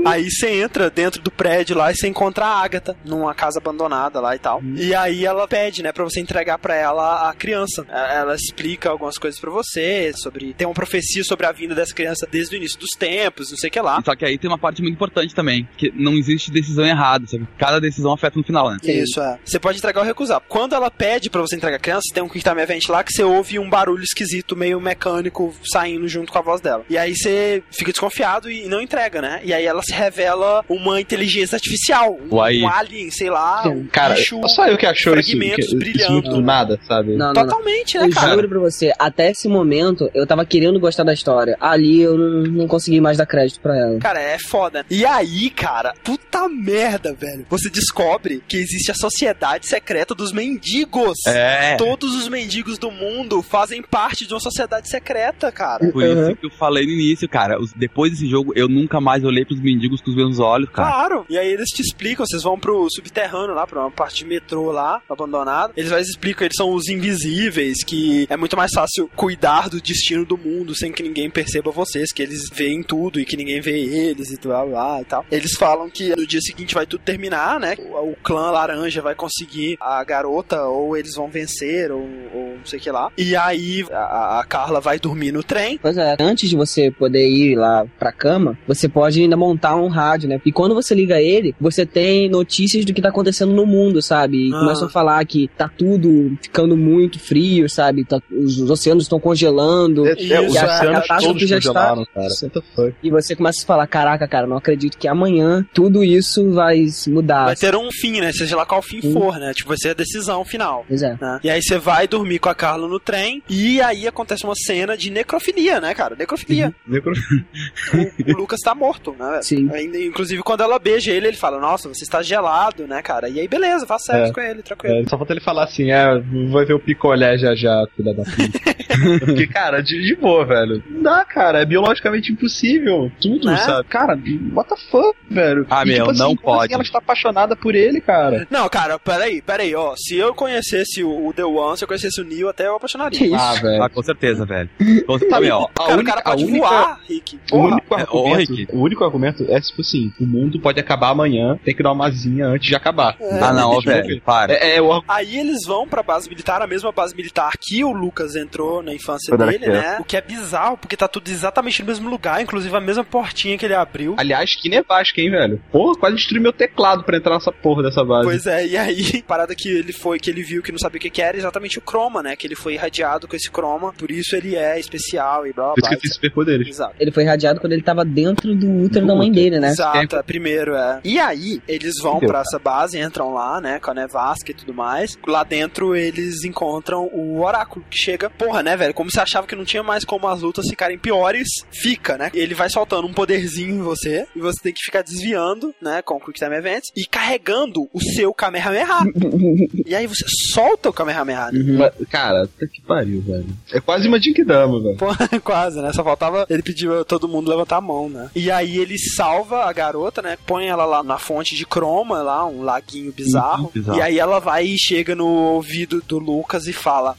Aí 0.06 0.30
você 0.30 0.48
entra 0.50 0.90
dentro 0.90 1.20
do 1.22 1.30
prédio 1.30 1.76
lá 1.76 1.90
e 1.90 1.95
você 1.96 2.08
encontra 2.08 2.44
a 2.46 2.62
Agatha 2.62 2.96
numa 3.04 3.34
casa 3.34 3.58
abandonada 3.58 4.20
lá 4.20 4.34
e 4.34 4.38
tal. 4.38 4.62
E 4.76 4.94
aí 4.94 5.24
ela 5.24 5.46
pede, 5.48 5.82
né, 5.82 5.92
pra 5.92 6.04
você 6.04 6.20
entregar 6.20 6.58
pra 6.58 6.74
ela 6.74 7.28
a 7.28 7.34
criança. 7.34 7.84
É, 7.88 8.16
Ela 8.18 8.34
explica 8.34 8.88
algumas 8.90 9.18
coisas 9.18 9.40
pra 9.40 9.50
você 9.50 10.12
sobre. 10.14 10.54
Tem 10.54 10.66
uma 10.66 10.74
profecia 10.74 11.22
sobre 11.24 11.46
a 11.46 11.52
vinda 11.52 11.74
dessa 11.74 11.94
criança 11.94 12.26
desde 12.30 12.54
o 12.54 12.58
início 12.58 12.78
dos 12.78 12.90
tempos, 12.90 13.50
não 13.50 13.58
sei 13.58 13.68
o 13.68 13.72
que 13.72 13.80
lá. 13.80 14.02
Só 14.04 14.14
que 14.14 14.24
aí 14.24 14.38
tem 14.38 14.48
uma 14.50 14.58
parte 14.58 14.80
muito 14.82 14.94
importante 14.94 15.34
também, 15.34 15.68
que 15.76 15.92
não 15.94 16.14
existe 16.14 16.50
decisão 16.50 16.84
errada, 16.86 17.26
sabe? 17.26 17.46
Cada 17.58 17.80
decisão 17.80 18.12
afeta 18.12 18.38
no 18.38 18.44
final, 18.44 18.70
né? 18.70 18.78
Isso, 18.82 19.20
é. 19.20 19.38
Você 19.44 19.58
pode 19.58 19.78
entregar 19.78 20.00
ou 20.00 20.06
recusar. 20.06 20.40
Quando 20.48 20.74
ela 20.74 20.90
pede 20.90 21.30
pra 21.30 21.40
você 21.40 21.56
entregar 21.56 21.76
a 21.76 21.80
criança, 21.80 22.12
tem 22.12 22.22
um 22.22 22.28
Quick 22.28 22.48
Time 22.48 22.60
Event 22.60 22.88
lá 22.88 23.02
que 23.04 23.12
você 23.12 23.22
ouve 23.22 23.58
um 23.58 23.68
barulho 23.68 24.02
esquisito, 24.02 24.56
meio 24.56 24.80
mecânico, 24.80 25.54
saindo 25.64 26.06
junto 26.08 26.32
com 26.32 26.38
a 26.38 26.42
voz 26.42 26.60
dela. 26.60 26.84
E 26.88 26.96
aí 26.98 27.14
você 27.16 27.62
fica 27.70 27.90
desconfiado 27.92 28.50
e 28.50 28.66
não 28.66 28.80
entrega, 28.80 29.20
né? 29.20 29.40
E 29.44 29.52
aí 29.52 29.64
ela 29.64 29.82
se 29.82 29.92
revela 29.92 30.64
uma 30.68 31.00
inteligência 31.00 31.56
artificial. 31.56 31.85
Um, 31.94 32.34
Uai. 32.34 32.60
um 32.60 32.68
alien, 32.68 33.10
sei 33.10 33.30
lá, 33.30 33.62
um 33.66 33.86
Cara, 33.86 34.14
bicho. 34.14 34.40
só 34.48 34.66
eu 34.66 34.76
que 34.76 34.86
achou 34.86 35.14
isso, 35.18 35.30
que, 35.30 35.36
fragmentos 35.36 35.66
isso 35.66 35.76
brilhando. 35.76 36.12
muito 36.12 36.30
do 36.30 36.40
nada, 36.40 36.78
sabe? 36.86 37.10
Não, 37.16 37.26
não, 37.28 37.32
não. 37.34 37.42
Totalmente, 37.44 37.98
né, 37.98 38.06
Eu 38.06 38.10
cara? 38.10 38.34
juro 38.34 38.48
pra 38.48 38.58
você, 38.58 38.92
até 38.98 39.30
esse 39.30 39.48
momento 39.48 40.10
eu 40.14 40.26
tava 40.26 40.44
querendo 40.44 40.78
gostar 40.80 41.04
da 41.04 41.12
história. 41.12 41.56
Ali 41.60 42.00
eu 42.02 42.16
não, 42.16 42.42
não 42.42 42.66
consegui 42.68 43.00
mais 43.00 43.16
dar 43.18 43.26
crédito 43.26 43.60
pra 43.60 43.76
ela. 43.76 43.98
Cara, 43.98 44.20
é 44.20 44.38
foda. 44.38 44.84
E 44.90 45.04
aí, 45.04 45.50
cara, 45.50 45.94
puta 46.04 46.48
merda, 46.48 47.12
velho. 47.14 47.46
Você 47.50 47.68
descobre 47.70 48.42
que 48.46 48.56
existe 48.56 48.90
a 48.90 48.94
sociedade 48.94 49.66
secreta 49.66 50.14
dos 50.14 50.32
mendigos. 50.32 51.18
É. 51.26 51.76
Todos 51.76 52.14
os 52.14 52.28
mendigos 52.28 52.78
do 52.78 52.90
mundo 52.90 53.42
fazem 53.42 53.82
parte 53.82 54.26
de 54.26 54.34
uma 54.34 54.40
sociedade 54.40 54.88
secreta, 54.88 55.50
cara. 55.52 55.90
Por 55.90 56.02
isso 56.02 56.36
que 56.36 56.46
eu 56.46 56.50
falei 56.50 56.84
no 56.86 56.92
início, 56.92 57.28
cara. 57.28 57.56
depois 57.76 58.12
desse 58.12 58.28
jogo, 58.28 58.52
eu 58.56 58.68
nunca 58.68 59.00
mais 59.00 59.24
olhei 59.24 59.44
pros 59.44 59.60
mendigos 59.60 60.00
com 60.00 60.10
os 60.10 60.16
mesmos 60.16 60.38
olhos, 60.38 60.68
cara. 60.70 60.88
Claro. 60.88 61.26
E 61.28 61.38
aí 61.38 61.48
eles 61.52 61.70
te 61.76 61.82
explicam, 61.82 62.24
vocês 62.26 62.42
vão 62.42 62.58
pro 62.58 62.88
subterrâneo 62.90 63.54
lá, 63.54 63.66
pra 63.66 63.80
uma 63.80 63.90
parte 63.90 64.16
de 64.16 64.24
metrô 64.24 64.70
lá, 64.72 65.02
abandonada. 65.08 65.72
Eles 65.76 65.90
vai 65.90 66.00
explicam, 66.00 66.46
eles 66.46 66.56
são 66.56 66.72
os 66.72 66.88
invisíveis, 66.88 67.84
que 67.84 68.26
é 68.30 68.36
muito 68.36 68.56
mais 68.56 68.72
fácil 68.72 69.10
cuidar 69.14 69.68
do 69.68 69.80
destino 69.80 70.24
do 70.24 70.38
mundo 70.38 70.74
sem 70.74 70.90
que 70.90 71.02
ninguém 71.02 71.30
perceba 71.30 71.70
vocês, 71.70 72.12
que 72.12 72.22
eles 72.22 72.48
veem 72.50 72.82
tudo 72.82 73.20
e 73.20 73.24
que 73.24 73.36
ninguém 73.36 73.60
vê 73.60 73.78
eles 73.78 74.30
e 74.30 74.38
blá 74.38 74.64
blá 74.64 75.00
e 75.02 75.04
tal. 75.04 75.26
Eles 75.30 75.52
falam 75.52 75.90
que 75.90 76.16
no 76.16 76.26
dia 76.26 76.40
seguinte 76.40 76.74
vai 76.74 76.86
tudo 76.86 77.02
terminar, 77.02 77.60
né? 77.60 77.76
O, 77.78 78.12
o 78.12 78.16
clã 78.22 78.50
laranja 78.50 79.02
vai 79.02 79.14
conseguir 79.14 79.76
a 79.80 80.02
garota, 80.02 80.62
ou 80.64 80.96
eles 80.96 81.14
vão 81.14 81.28
vencer, 81.28 81.90
ou, 81.92 82.08
ou 82.32 82.45
não 82.66 82.70
sei 82.70 82.78
o 82.78 82.82
que 82.82 82.90
lá. 82.90 83.10
E 83.16 83.36
aí 83.36 83.84
a, 83.90 84.40
a 84.40 84.44
Carla 84.44 84.80
vai 84.80 84.98
dormir 84.98 85.32
no 85.32 85.42
trem. 85.42 85.78
Pois 85.80 85.96
é, 85.96 86.16
antes 86.20 86.50
de 86.50 86.56
você 86.56 86.90
poder 86.90 87.28
ir 87.28 87.56
lá 87.56 87.86
pra 87.98 88.12
cama, 88.12 88.58
você 88.66 88.88
pode 88.88 89.20
ainda 89.20 89.36
montar 89.36 89.76
um 89.76 89.88
rádio, 89.88 90.28
né? 90.28 90.40
E 90.44 90.52
quando 90.52 90.74
você 90.74 90.94
liga 90.94 91.20
ele, 91.20 91.54
você 91.60 91.86
tem 91.86 92.28
notícias 92.28 92.84
do 92.84 92.92
que 92.92 93.00
tá 93.00 93.08
acontecendo 93.08 93.52
no 93.52 93.64
mundo, 93.66 94.02
sabe? 94.02 94.48
E 94.48 94.54
Ah. 94.54 94.58
começam 94.58 94.88
a 94.88 94.90
falar 94.90 95.24
que 95.24 95.48
tá 95.56 95.68
tudo 95.68 96.36
ficando 96.42 96.76
muito 96.76 97.18
frio, 97.18 97.68
sabe? 97.70 98.04
Tá- 98.04 98.20
os, 98.30 98.58
os 98.58 98.70
oceanos 98.70 99.04
estão 99.04 99.20
congelando. 99.20 100.06
É, 100.06 100.10
é, 100.10 100.40
os 100.40 100.54
é, 100.56 100.64
oceanos 100.64 101.00
catástrofe 101.02 101.24
todos 101.26 101.48
já 101.48 101.58
está- 101.58 101.72
cara. 102.14 102.94
E 103.02 103.10
você 103.10 103.36
começa 103.36 103.62
a 103.62 103.66
falar, 103.66 103.86
caraca, 103.86 104.26
cara, 104.26 104.46
não 104.46 104.56
acredito 104.56 104.98
que 104.98 105.06
amanhã 105.08 105.64
tudo 105.72 106.02
isso 106.02 106.50
vai 106.52 106.86
mudar. 107.08 107.46
Vai 107.46 107.56
ter 107.56 107.74
um 107.76 107.90
fim, 107.90 108.20
né? 108.20 108.32
Seja 108.32 108.56
lá 108.56 108.66
qual 108.66 108.82
fim 108.82 109.00
for, 109.12 109.38
né? 109.38 109.52
Tipo, 109.54 109.68
vai 109.68 109.78
ser 109.78 109.90
a 109.90 109.94
decisão 109.94 110.44
final. 110.44 110.84
Pois 110.88 111.02
é. 111.02 111.16
né? 111.20 111.40
E 111.44 111.50
aí 111.50 111.62
você 111.62 111.78
vai 111.78 112.06
dormir 112.08 112.38
com 112.38 112.48
a 112.48 112.54
Carla 112.56 112.88
no 112.88 112.98
trem 112.98 113.42
e 113.48 113.80
aí 113.80 114.06
acontece 114.08 114.44
uma 114.44 114.54
cena 114.56 114.96
de 114.96 115.10
necrofilia, 115.10 115.80
né, 115.80 115.94
cara? 115.94 116.16
Necrofilia. 116.16 116.74
o, 116.88 118.32
o 118.32 118.36
Lucas 118.36 118.60
tá 118.60 118.74
morto, 118.74 119.14
né? 119.18 119.40
Sim. 119.42 119.68
Inclusive, 120.06 120.42
quando 120.42 120.62
ela 120.62 120.78
beija 120.78 121.12
ele, 121.12 121.28
ele 121.28 121.36
fala, 121.36 121.60
nossa, 121.60 121.88
você 121.88 122.04
está 122.04 122.22
gelado, 122.22 122.86
né, 122.86 123.00
cara? 123.02 123.28
E 123.28 123.38
aí, 123.40 123.46
beleza, 123.48 123.86
faz 123.86 124.02
sexo 124.04 124.30
É. 124.30 124.32
com 124.32 124.40
ele, 124.40 124.62
tranquilo. 124.62 124.96
É, 124.96 125.04
só 125.08 125.16
falta 125.16 125.32
ele 125.32 125.40
falar 125.40 125.64
assim, 125.64 125.90
é, 125.90 126.04
vai 126.50 126.64
ver 126.64 126.74
o 126.74 126.80
picolé 126.80 127.36
já 127.38 127.54
já, 127.54 127.86
filha 127.96 128.14
da 128.14 128.22
puta. 128.24 128.76
Porque, 129.26 129.46
cara, 129.46 129.82
de, 129.82 130.02
de 130.02 130.14
boa, 130.16 130.44
velho. 130.46 130.82
Não 130.88 131.02
dá, 131.02 131.24
cara, 131.24 131.60
é 131.60 131.64
biologicamente 131.66 132.32
impossível. 132.32 133.10
Tudo, 133.20 133.46
Né? 133.46 133.56
sabe? 133.58 133.88
Cara, 133.88 134.18
what 134.54 134.68
the 134.68 134.76
fuck, 134.90 135.16
velho? 135.30 135.66
Ah, 135.68 135.84
meu, 135.84 136.10
assim, 136.10 136.18
não 136.18 136.28
como 136.36 136.40
pode. 136.42 136.64
Assim 136.66 136.74
ela 136.74 136.82
está 136.82 136.98
apaixonada 136.98 137.54
por 137.54 137.74
ele, 137.74 138.00
cara. 138.00 138.46
Não, 138.50 138.68
cara, 138.68 138.98
peraí, 138.98 139.42
peraí, 139.42 139.74
ó. 139.74 139.94
Se 139.96 140.16
eu 140.16 140.34
conhecesse 140.34 141.04
o, 141.04 141.26
o 141.28 141.32
The 141.32 141.44
One, 141.44 141.76
se 141.76 141.84
eu 141.84 141.88
conhecesse 141.88 142.20
o 142.20 142.24
Neo, 142.46 142.48
até 142.48 142.66
eu 142.66 142.76
apaixonaria. 142.76 143.26
Isso? 143.26 143.34
Ah, 143.34 143.54
velho. 143.54 143.82
Ah, 143.82 143.88
com 143.88 144.02
certeza, 144.02 144.44
velho. 144.46 144.68
Com 145.06 145.18
certeza, 145.18 145.40
meu, 145.40 145.56
ó, 145.56 145.66
Cara, 145.68 146.00
o 146.00 146.04
cara 146.04 146.22
pode 146.22 146.58
voar, 146.58 147.00
Rick. 147.08 147.38
O 147.52 147.58
único, 147.58 147.94
É, 147.94 148.06
ô, 148.10 148.34
Rick. 148.34 148.68
o 148.72 148.80
único 148.80 149.04
argumento 149.04 149.44
é 149.48 149.60
tipo 149.60 149.80
assim: 149.80 150.12
o 150.20 150.26
mundo 150.26 150.60
pode 150.60 150.80
acabar 150.80 151.10
amanhã, 151.10 151.58
tem 151.64 151.74
que 151.74 151.82
dar 151.82 151.92
uma 151.92 152.10
zinha 152.10 152.46
antes 152.46 152.68
de 152.68 152.74
acabar. 152.74 153.16
Ah, 153.40 153.52
não, 153.52 153.80
velho, 153.80 154.20
para. 154.22 154.52
É, 154.52 154.76
é 154.76 154.82
o 154.82 155.02
Aí 155.08 155.38
eles 155.38 155.64
vão 155.66 155.86
pra 155.86 156.02
base 156.02 156.28
militar, 156.28 156.62
a 156.62 156.66
mesma 156.66 156.92
base 156.92 157.14
militar 157.14 157.52
que 157.60 157.84
o 157.84 157.92
Lucas 157.92 158.36
entrou 158.36 158.82
na 158.82 158.94
infância 158.94 159.36
Quando 159.36 159.50
dele, 159.50 159.66
né? 159.68 159.98
O 160.00 160.04
que 160.04 160.16
é 160.16 160.20
bizarro, 160.20 160.76
porque 160.76 160.96
tá 160.96 161.08
tudo 161.08 161.28
exatamente 161.28 161.80
no 161.82 161.88
mesmo 161.88 162.08
lugar, 162.08 162.40
inclusive 162.42 162.74
a 162.74 162.80
mesma 162.80 163.04
portinha 163.04 163.56
que 163.58 163.64
ele 163.64 163.74
abriu. 163.74 164.14
Aliás, 164.18 164.54
que 164.54 164.68
nevasca, 164.68 165.20
hein, 165.20 165.30
velho? 165.30 165.62
Porra, 165.70 165.96
quase 165.98 166.16
destruiu 166.16 166.42
meu 166.42 166.52
teclado 166.52 167.04
pra 167.04 167.16
entrar 167.16 167.34
nessa 167.34 167.52
porra 167.52 167.82
dessa 167.82 168.04
base. 168.04 168.24
Pois 168.24 168.46
é, 168.46 168.66
e 168.66 168.76
aí, 168.76 169.22
parada 169.26 169.54
que 169.54 169.68
ele 169.68 169.92
foi, 169.92 170.18
que 170.18 170.30
ele 170.30 170.42
viu 170.42 170.62
que 170.62 170.72
não 170.72 170.78
sabia 170.78 170.98
o 170.98 171.00
que 171.00 171.10
que 171.10 171.22
era, 171.22 171.36
exatamente 171.36 171.78
o 171.78 171.82
croma, 171.82 172.22
né? 172.26 172.36
Que 172.36 172.46
ele 172.46 172.56
foi 172.56 172.74
irradiado 172.74 173.28
com 173.28 173.36
esse 173.36 173.50
croma, 173.50 173.92
por 173.92 174.10
isso 174.10 174.34
ele 174.34 174.56
é 174.56 174.78
especial 174.78 175.46
e 175.46 175.52
blá 175.52 175.66
blá 175.66 175.74
Por 175.74 175.80
isso 175.80 175.88
blá. 175.88 175.96
que 175.96 176.02
fiz 176.02 176.14
superpoderes. 176.14 176.68
Exato. 176.68 176.94
Ele 176.98 177.12
foi 177.12 177.22
irradiado 177.22 177.60
quando 177.60 177.72
ele 177.72 177.82
tava 177.82 178.04
dentro 178.04 178.54
do 178.54 178.84
útero 178.84 179.06
da 179.06 179.14
mãe 179.14 179.30
dele, 179.30 179.60
né? 179.60 179.68
Exato, 179.68 180.16
é 180.16 180.22
primeiro, 180.22 180.74
é. 180.74 181.00
E 181.04 181.18
aí, 181.18 181.62
eles 181.68 181.94
vão 182.02 182.16
Entendeu, 182.16 182.30
pra 182.30 182.40
essa 182.40 182.58
base, 182.58 182.98
entram 182.98 183.32
lá, 183.32 183.60
né, 183.60 183.78
com 183.78 183.90
a 183.90 183.94
nevasca 183.94 184.50
e 184.50 184.54
tudo 184.54 184.74
mais. 184.74 185.16
Lá 185.26 185.44
dentro, 185.44 185.94
eles 185.94 186.44
encontram 186.44 187.06
o 187.12 187.42
oráculo, 187.42 187.84
que 187.88 187.96
chega, 187.96 188.28
porra, 188.28 188.62
né, 188.62 188.76
velho, 188.76 188.92
como 188.92 189.10
você 189.10 189.20
achava 189.20 189.46
que 189.46 189.54
não 189.54 189.64
tinha 189.64 189.82
mais 189.82 190.04
como 190.04 190.26
as 190.26 190.42
lutas 190.42 190.68
ficarem 190.68 190.98
piores, 190.98 191.48
fica, 191.70 192.16
né? 192.18 192.30
Ele 192.34 192.54
vai 192.54 192.68
soltando 192.68 193.06
um 193.06 193.12
poderzinho 193.12 193.76
em 193.76 193.82
você, 193.82 194.26
e 194.34 194.40
você 194.40 194.60
tem 194.62 194.72
que 194.72 194.82
ficar 194.82 195.02
desviando, 195.02 195.74
né, 195.80 196.02
com 196.02 196.14
o 196.14 196.20
Quick 196.20 196.38
Time 196.38 196.56
Events, 196.56 196.90
e 196.96 197.06
carregando 197.06 197.88
o 197.92 198.00
seu 198.00 198.32
Kamehameha. 198.34 198.86
e 199.86 199.94
aí 199.94 200.06
você 200.06 200.24
solta 200.52 200.88
o 200.88 200.92
Kamehameha, 200.92 201.50
né? 201.52 201.76
Mas, 201.78 202.08
cara, 202.16 202.46
puta 202.46 202.66
que 202.66 202.80
pariu, 202.80 203.20
velho. 203.20 203.46
É 203.72 203.80
quase 203.80 204.08
uma 204.08 204.18
Jinkidama, 204.20 204.80
velho. 204.80 204.96
Pô, 204.96 205.06
quase, 205.44 205.80
né? 205.80 205.92
Só 205.92 206.02
faltava 206.02 206.46
ele 206.48 206.62
pedir 206.62 206.88
pra 206.88 207.04
todo 207.04 207.28
mundo 207.28 207.50
levantar 207.50 207.76
a 207.76 207.80
mão, 207.80 208.08
né? 208.08 208.30
E 208.34 208.50
aí 208.50 208.78
ele 208.78 208.98
salva 208.98 209.64
a 209.64 209.72
garota, 209.72 210.22
né? 210.22 210.38
Põe 210.46 210.66
ela 210.66 210.84
lá 210.84 211.02
na 211.02 211.18
fonte 211.18 211.54
de 211.54 211.66
croma, 211.66 212.22
lá, 212.22 212.46
um 212.46 212.62
laguinho 212.62 213.12
bizarro. 213.12 213.64
Uhum, 213.64 213.70
bizarro. 213.74 213.98
E 213.98 214.02
aí 214.02 214.18
ela 214.18 214.38
vai 214.40 214.64
e 214.66 214.78
chega 214.78 215.14
no 215.14 215.26
ouvido 215.26 216.02
do 216.06 216.18
Lucas 216.18 216.66
e 216.66 216.72
fala: 216.72 217.16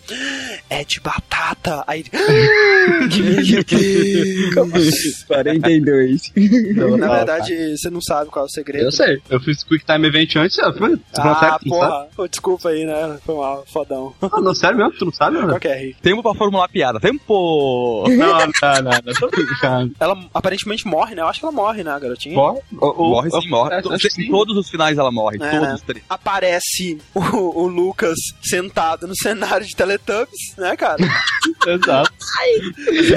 É 0.69 0.83
de 0.83 0.99
batata. 0.99 1.83
Aí 1.85 2.03
Deus. 2.03 2.23
42. 5.27 6.31
Na 6.97 7.15
verdade, 7.15 7.77
você 7.77 7.89
não 7.89 8.01
sabe 8.01 8.29
qual 8.29 8.45
é 8.45 8.47
o 8.47 8.51
segredo. 8.51 8.85
Eu 8.85 8.91
sei. 8.91 9.21
Eu 9.29 9.39
fiz 9.39 9.63
Quick 9.63 9.85
Time 9.85 10.07
Event 10.07 10.35
antes, 10.37 10.57
ó. 10.59 10.73
Foi, 10.73 10.97
Ah, 11.17 11.59
porra. 11.67 12.07
Pô, 12.15 12.27
desculpa 12.27 12.69
aí, 12.69 12.85
né? 12.85 13.17
Foi 13.25 13.35
mal, 13.35 13.63
fodão. 13.67 14.13
Ah, 14.21 14.41
não, 14.41 14.53
sério 14.55 14.77
tu 14.91 15.05
não 15.05 15.11
sabe? 15.11 15.37
Qual 15.37 15.59
que 15.59 15.67
é, 15.67 15.75
Rick? 15.75 16.01
Tempo 16.01 16.21
pra 16.21 16.33
formular 16.33 16.67
piada. 16.67 16.99
Tempo! 16.99 18.05
Não, 18.17 18.27
não, 18.27 18.37
não, 18.37 18.91
não, 19.05 19.13
tô 19.13 19.29
brincando. 19.29 19.93
Ela 19.99 20.17
aparentemente 20.33 20.87
morre, 20.87 21.13
né? 21.13 21.21
Eu 21.21 21.27
acho 21.27 21.39
que 21.39 21.45
ela 21.45 21.51
morre, 21.51 21.83
né, 21.83 21.97
garotinha? 21.99 22.35
Morre? 22.35 22.61
morre 22.71 23.29
sim, 23.29 23.49
morre. 23.49 23.75
Em 23.79 24.09
sim. 24.09 24.29
todos 24.29 24.57
os 24.57 24.69
finais 24.69 24.97
ela 24.97 25.11
morre. 25.11 25.37
É, 25.37 25.51
todos 25.51 25.67
né? 25.67 25.73
os 25.75 25.81
três. 25.81 26.03
Aparece 26.09 26.97
o, 27.13 27.63
o 27.63 27.67
Lucas 27.67 28.17
sentado 28.41 29.07
no 29.07 29.15
cenário 29.15 29.65
de 29.65 29.75
Teletubbies, 29.75 30.55
né, 30.57 30.75
cara? 30.75 30.97
Exato. 31.67 32.11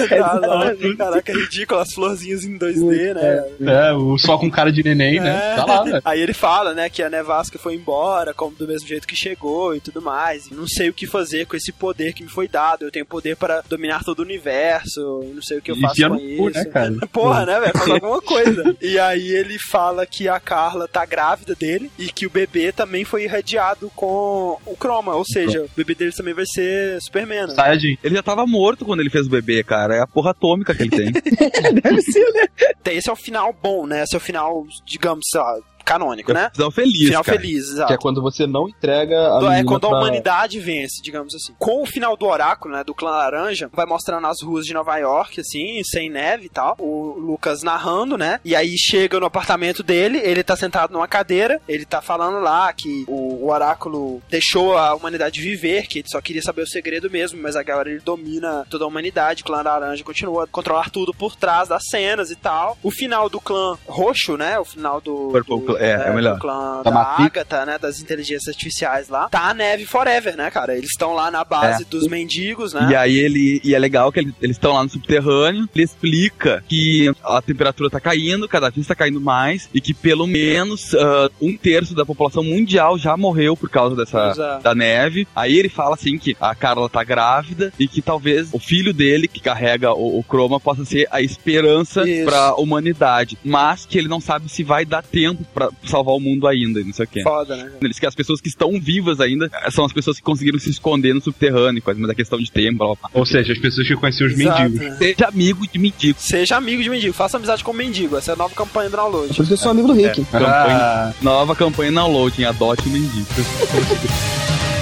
Sentado 0.08 0.40
lá, 0.40 0.74
Caraca, 0.96 1.32
é 1.32 1.34
ridículo, 1.34 1.80
as 1.80 1.92
florzinhas 1.92 2.44
em 2.44 2.58
2D, 2.58 3.14
né? 3.14 3.88
É, 3.88 3.92
o 3.92 4.18
só 4.18 4.36
com 4.38 4.50
cara 4.50 4.72
de 4.72 4.82
neném, 4.82 5.20
né? 5.20 5.52
É. 5.52 5.56
Tá 5.56 5.64
lá, 5.64 5.84
né? 5.84 6.00
Aí 6.04 6.20
ele 6.20 6.34
fala, 6.34 6.74
né, 6.74 6.88
que 6.88 7.02
a 7.02 7.10
Nevasca 7.10 7.58
foi 7.58 7.74
embora, 7.74 8.34
como 8.34 8.54
do 8.54 8.66
mesmo 8.66 8.86
jeito 8.86 9.06
que 9.06 9.16
chegou 9.16 9.74
e 9.74 9.80
tudo 9.80 10.02
mais. 10.02 10.46
E 10.46 10.54
não 10.54 10.66
sei 10.66 10.88
o 10.88 10.92
que 10.92 11.06
fazer 11.06 11.46
com 11.46 11.56
esse 11.60 11.72
poder 11.72 12.12
que 12.12 12.22
me 12.22 12.28
foi 12.28 12.48
dado. 12.48 12.84
Eu 12.84 12.90
tenho 12.90 13.06
poder 13.06 13.36
para 13.36 13.62
dominar 13.68 14.02
todo 14.04 14.20
o 14.20 14.22
universo. 14.22 15.20
E 15.24 15.34
não 15.34 15.42
sei 15.42 15.58
o 15.58 15.62
que 15.62 15.70
eu 15.70 15.76
faço 15.76 16.00
com 16.08 16.16
cu, 16.18 16.50
isso. 16.50 16.58
né, 16.58 16.64
cara? 16.66 16.92
Porra, 17.12 17.46
né, 17.46 17.60
velho? 17.60 17.78
Faz 17.78 17.90
alguma 17.90 18.20
coisa. 18.22 18.76
E 18.80 18.98
aí 18.98 19.28
ele 19.32 19.58
fala 19.58 20.04
que 20.06 20.28
a 20.28 20.40
Carla 20.40 20.88
tá 20.88 21.04
grávida 21.04 21.54
dele 21.54 21.90
e 21.98 22.10
que 22.10 22.26
o 22.26 22.30
bebê 22.30 22.72
também 22.72 23.04
foi 23.04 23.24
irradiado 23.24 23.90
com 23.94 24.58
o 24.66 24.76
Chroma. 24.76 25.14
Ou 25.14 25.24
seja, 25.24 25.62
o 25.62 25.70
bebê 25.76 25.94
dele 25.94 26.12
também 26.12 26.34
vai 26.34 26.46
ser 26.46 27.00
Superman. 27.00 27.46
né? 27.48 27.54
Saiyajin. 27.54 27.98
Ele 28.02 28.14
já 28.16 28.22
tava 28.22 28.46
morto 28.46 28.84
quando 28.84 29.00
ele 29.00 29.10
fez 29.10 29.26
o 29.26 29.30
bebê, 29.30 29.62
cara. 29.62 29.94
É 29.96 30.00
a 30.00 30.06
porra 30.06 30.30
atômica 30.30 30.74
que 30.74 30.82
ele 30.82 30.90
tem. 30.90 31.12
Deve 31.82 32.02
ser, 32.02 32.24
né? 32.32 32.46
Esse 32.86 33.08
é 33.08 33.12
o 33.12 33.16
final 33.16 33.52
bom, 33.52 33.86
né? 33.86 34.02
Esse 34.02 34.14
é 34.14 34.18
o 34.18 34.20
final, 34.20 34.66
digamos, 34.84 35.24
sei 35.30 35.40
lá, 35.40 35.58
canônico, 35.84 36.32
né? 36.32 36.50
Final 36.54 36.70
feliz, 36.70 37.06
Final 37.06 37.24
cara. 37.24 37.38
feliz, 37.38 37.66
Que 37.66 37.72
exato. 37.72 37.92
é 37.92 37.96
quando 37.96 38.22
você 38.22 38.46
não 38.46 38.68
entrega 38.68 39.16
a 39.38 39.58
é 39.58 39.64
quando 39.64 39.86
a 39.86 39.90
pra- 39.90 39.98
humanidade 39.98 40.58
vence, 40.60 41.00
digamos 41.02 41.34
assim. 41.34 41.54
Com 41.58 41.82
o 41.82 41.86
final 41.86 42.16
do 42.16 42.26
oráculo, 42.26 42.74
né, 42.74 42.84
do 42.84 42.94
clã 42.94 43.10
laranja, 43.10 43.68
vai 43.72 43.86
mostrando 43.86 44.26
as 44.26 44.42
ruas 44.42 44.64
de 44.66 44.72
Nova 44.74 44.96
York, 44.98 45.40
assim, 45.40 45.82
sem 45.84 46.08
neve 46.10 46.46
e 46.46 46.48
tal. 46.48 46.76
O 46.78 47.14
Lucas 47.18 47.62
narrando, 47.62 48.16
né? 48.16 48.40
E 48.44 48.54
aí 48.54 48.76
chega 48.78 49.18
no 49.20 49.26
apartamento 49.26 49.82
dele, 49.82 50.18
ele 50.22 50.42
tá 50.42 50.56
sentado 50.56 50.92
numa 50.92 51.08
cadeira, 51.08 51.60
ele 51.68 51.84
tá 51.84 52.00
falando 52.00 52.40
lá 52.40 52.72
que 52.72 53.04
o, 53.08 53.44
o 53.44 53.50
oráculo 53.50 54.22
deixou 54.30 54.76
a 54.76 54.94
humanidade 54.94 55.40
viver, 55.40 55.86
que 55.86 56.00
ele 56.00 56.08
só 56.08 56.20
queria 56.20 56.42
saber 56.42 56.62
o 56.62 56.66
segredo 56.66 57.10
mesmo, 57.10 57.40
mas 57.42 57.56
agora 57.56 57.90
ele 57.90 58.00
domina 58.00 58.66
toda 58.70 58.84
a 58.84 58.86
humanidade. 58.88 59.42
O 59.42 59.46
clã 59.46 59.62
laranja 59.62 60.04
continua 60.04 60.44
a 60.44 60.46
controlar 60.46 60.90
tudo 60.90 61.12
por 61.14 61.36
trás 61.36 61.68
das 61.68 61.82
cenas 61.88 62.30
e 62.30 62.36
tal. 62.36 62.76
O 62.82 62.90
final 62.90 63.28
do 63.28 63.40
clã 63.40 63.76
roxo, 63.86 64.36
né? 64.36 64.58
O 64.58 64.64
final 64.64 65.00
do. 65.00 65.28
Purple 65.32 65.60
do- 65.60 65.69
É, 65.78 66.08
é 66.08 66.10
o 66.10 66.14
melhor. 66.14 66.34
do 66.34 66.40
clã 66.40 66.82
Da 66.82 66.90
da. 66.90 67.00
Agatha, 67.18 67.66
né? 67.66 67.78
Das 67.78 68.00
inteligências 68.00 68.48
artificiais 68.48 69.08
lá. 69.08 69.28
Tá 69.28 69.50
a 69.50 69.54
neve 69.54 69.84
forever, 69.86 70.36
né, 70.36 70.50
cara? 70.50 70.76
Eles 70.76 70.90
estão 70.90 71.14
lá 71.14 71.30
na 71.30 71.44
base 71.44 71.84
dos 71.84 72.06
mendigos, 72.06 72.72
né? 72.72 72.88
E 72.90 72.94
aí 72.96 73.18
ele. 73.18 73.60
E 73.64 73.74
é 73.74 73.78
legal 73.78 74.10
que 74.12 74.20
ele- 74.20 74.34
eles 74.40 74.56
estão 74.56 74.72
lá 74.74 74.82
no 74.82 74.88
subterrâneo. 74.90 75.68
Ele 75.74 75.84
explica 75.84 76.62
que 76.68 77.12
a 77.24 77.40
temperatura 77.42 77.90
tá 77.90 78.00
caindo, 78.00 78.48
cada 78.48 78.70
vez 78.70 78.86
tá 78.86 78.94
caindo 78.94 79.20
mais, 79.20 79.68
e 79.74 79.80
que 79.80 79.92
pelo 79.94 80.26
menos 80.26 80.94
ah, 80.94 81.30
um 81.40 81.56
terço 81.56 81.94
da 81.94 82.04
população 82.06 82.42
mundial 82.42 82.98
já 82.98 83.16
morreu 83.16 83.56
por 83.56 83.68
causa 83.70 83.94
dessa. 83.96 84.30
Exato. 84.30 84.62
Da 84.62 84.74
neve. 84.74 85.26
Aí 85.34 85.58
ele 85.58 85.68
fala 85.68 85.94
assim 85.94 86.18
que 86.18 86.36
a 86.40 86.54
Carla 86.54 86.88
tá 86.88 87.02
grávida 87.04 87.72
e 87.78 87.86
que 87.88 88.00
talvez 88.02 88.48
o 88.52 88.58
filho 88.58 88.92
dele, 88.92 89.28
que 89.28 89.40
carrega 89.40 89.92
o, 89.92 90.18
o 90.18 90.24
Chroma, 90.28 90.58
possa 90.60 90.84
ser 90.84 91.06
a 91.10 91.20
esperança 91.22 92.08
Isso. 92.08 92.24
pra 92.26 92.54
humanidade. 92.54 93.38
Mas 93.44 93.84
que 93.86 93.98
ele 93.98 94.08
não 94.08 94.20
sabe 94.20 94.48
se 94.48 94.62
vai 94.62 94.84
dar 94.84 95.02
tempo 95.02 95.44
pra 95.68 95.88
salvar 95.88 96.14
o 96.14 96.20
mundo 96.20 96.46
ainda, 96.46 96.80
e 96.80 96.84
não 96.84 96.92
sei 96.92 97.04
o 97.04 97.08
quê. 97.08 97.22
Foda, 97.22 97.56
né? 97.56 97.70
Eles 97.82 97.98
que 97.98 98.06
as 98.06 98.14
pessoas 98.14 98.40
que 98.40 98.48
estão 98.48 98.80
vivas 98.80 99.20
ainda 99.20 99.50
eh, 99.52 99.70
são 99.70 99.84
as 99.84 99.92
pessoas 99.92 100.16
que 100.16 100.22
conseguiram 100.22 100.58
se 100.58 100.70
esconder 100.70 101.14
no 101.14 101.20
subterrâneo, 101.20 101.78
e 101.78 101.80
coisa, 101.82 102.00
mas 102.00 102.10
é 102.10 102.14
questão 102.14 102.38
de 102.38 102.50
tempo, 102.50 102.78
blá, 102.78 102.86
blá, 102.86 102.96
blá. 103.02 103.10
Ou 103.12 103.26
seja, 103.26 103.52
as 103.52 103.58
pessoas 103.58 103.86
que 103.86 103.94
conheciam 103.96 104.26
os 104.28 104.38
Exato, 104.38 104.62
mendigos. 104.62 104.86
né? 104.88 104.96
Seja 104.96 105.26
amigo 105.28 105.66
de 105.66 105.78
mendigo. 105.78 106.18
Seja 106.18 106.56
amigo 106.56 106.82
de 106.82 106.88
mendigo, 106.90 107.12
faça 107.14 107.36
amizade 107.36 107.62
com 107.62 107.72
mendigo. 107.72 108.16
Essa 108.16 108.32
é 108.32 108.34
a 108.34 108.36
nova 108.36 108.54
campanha 108.54 108.88
do 108.88 108.96
download. 108.96 109.26
Por 109.28 109.32
isso 109.42 109.46
que 109.46 109.52
eu 109.52 109.56
sou 109.56 109.70
amigo 109.70 109.88
do 109.88 109.94
Rick. 109.94 110.24
Ah, 110.32 111.12
Nova 111.22 111.54
campanha 111.54 111.92
download, 111.92 112.44
adote 112.44 112.88
o 112.88 112.90
mendigo. 112.90 113.26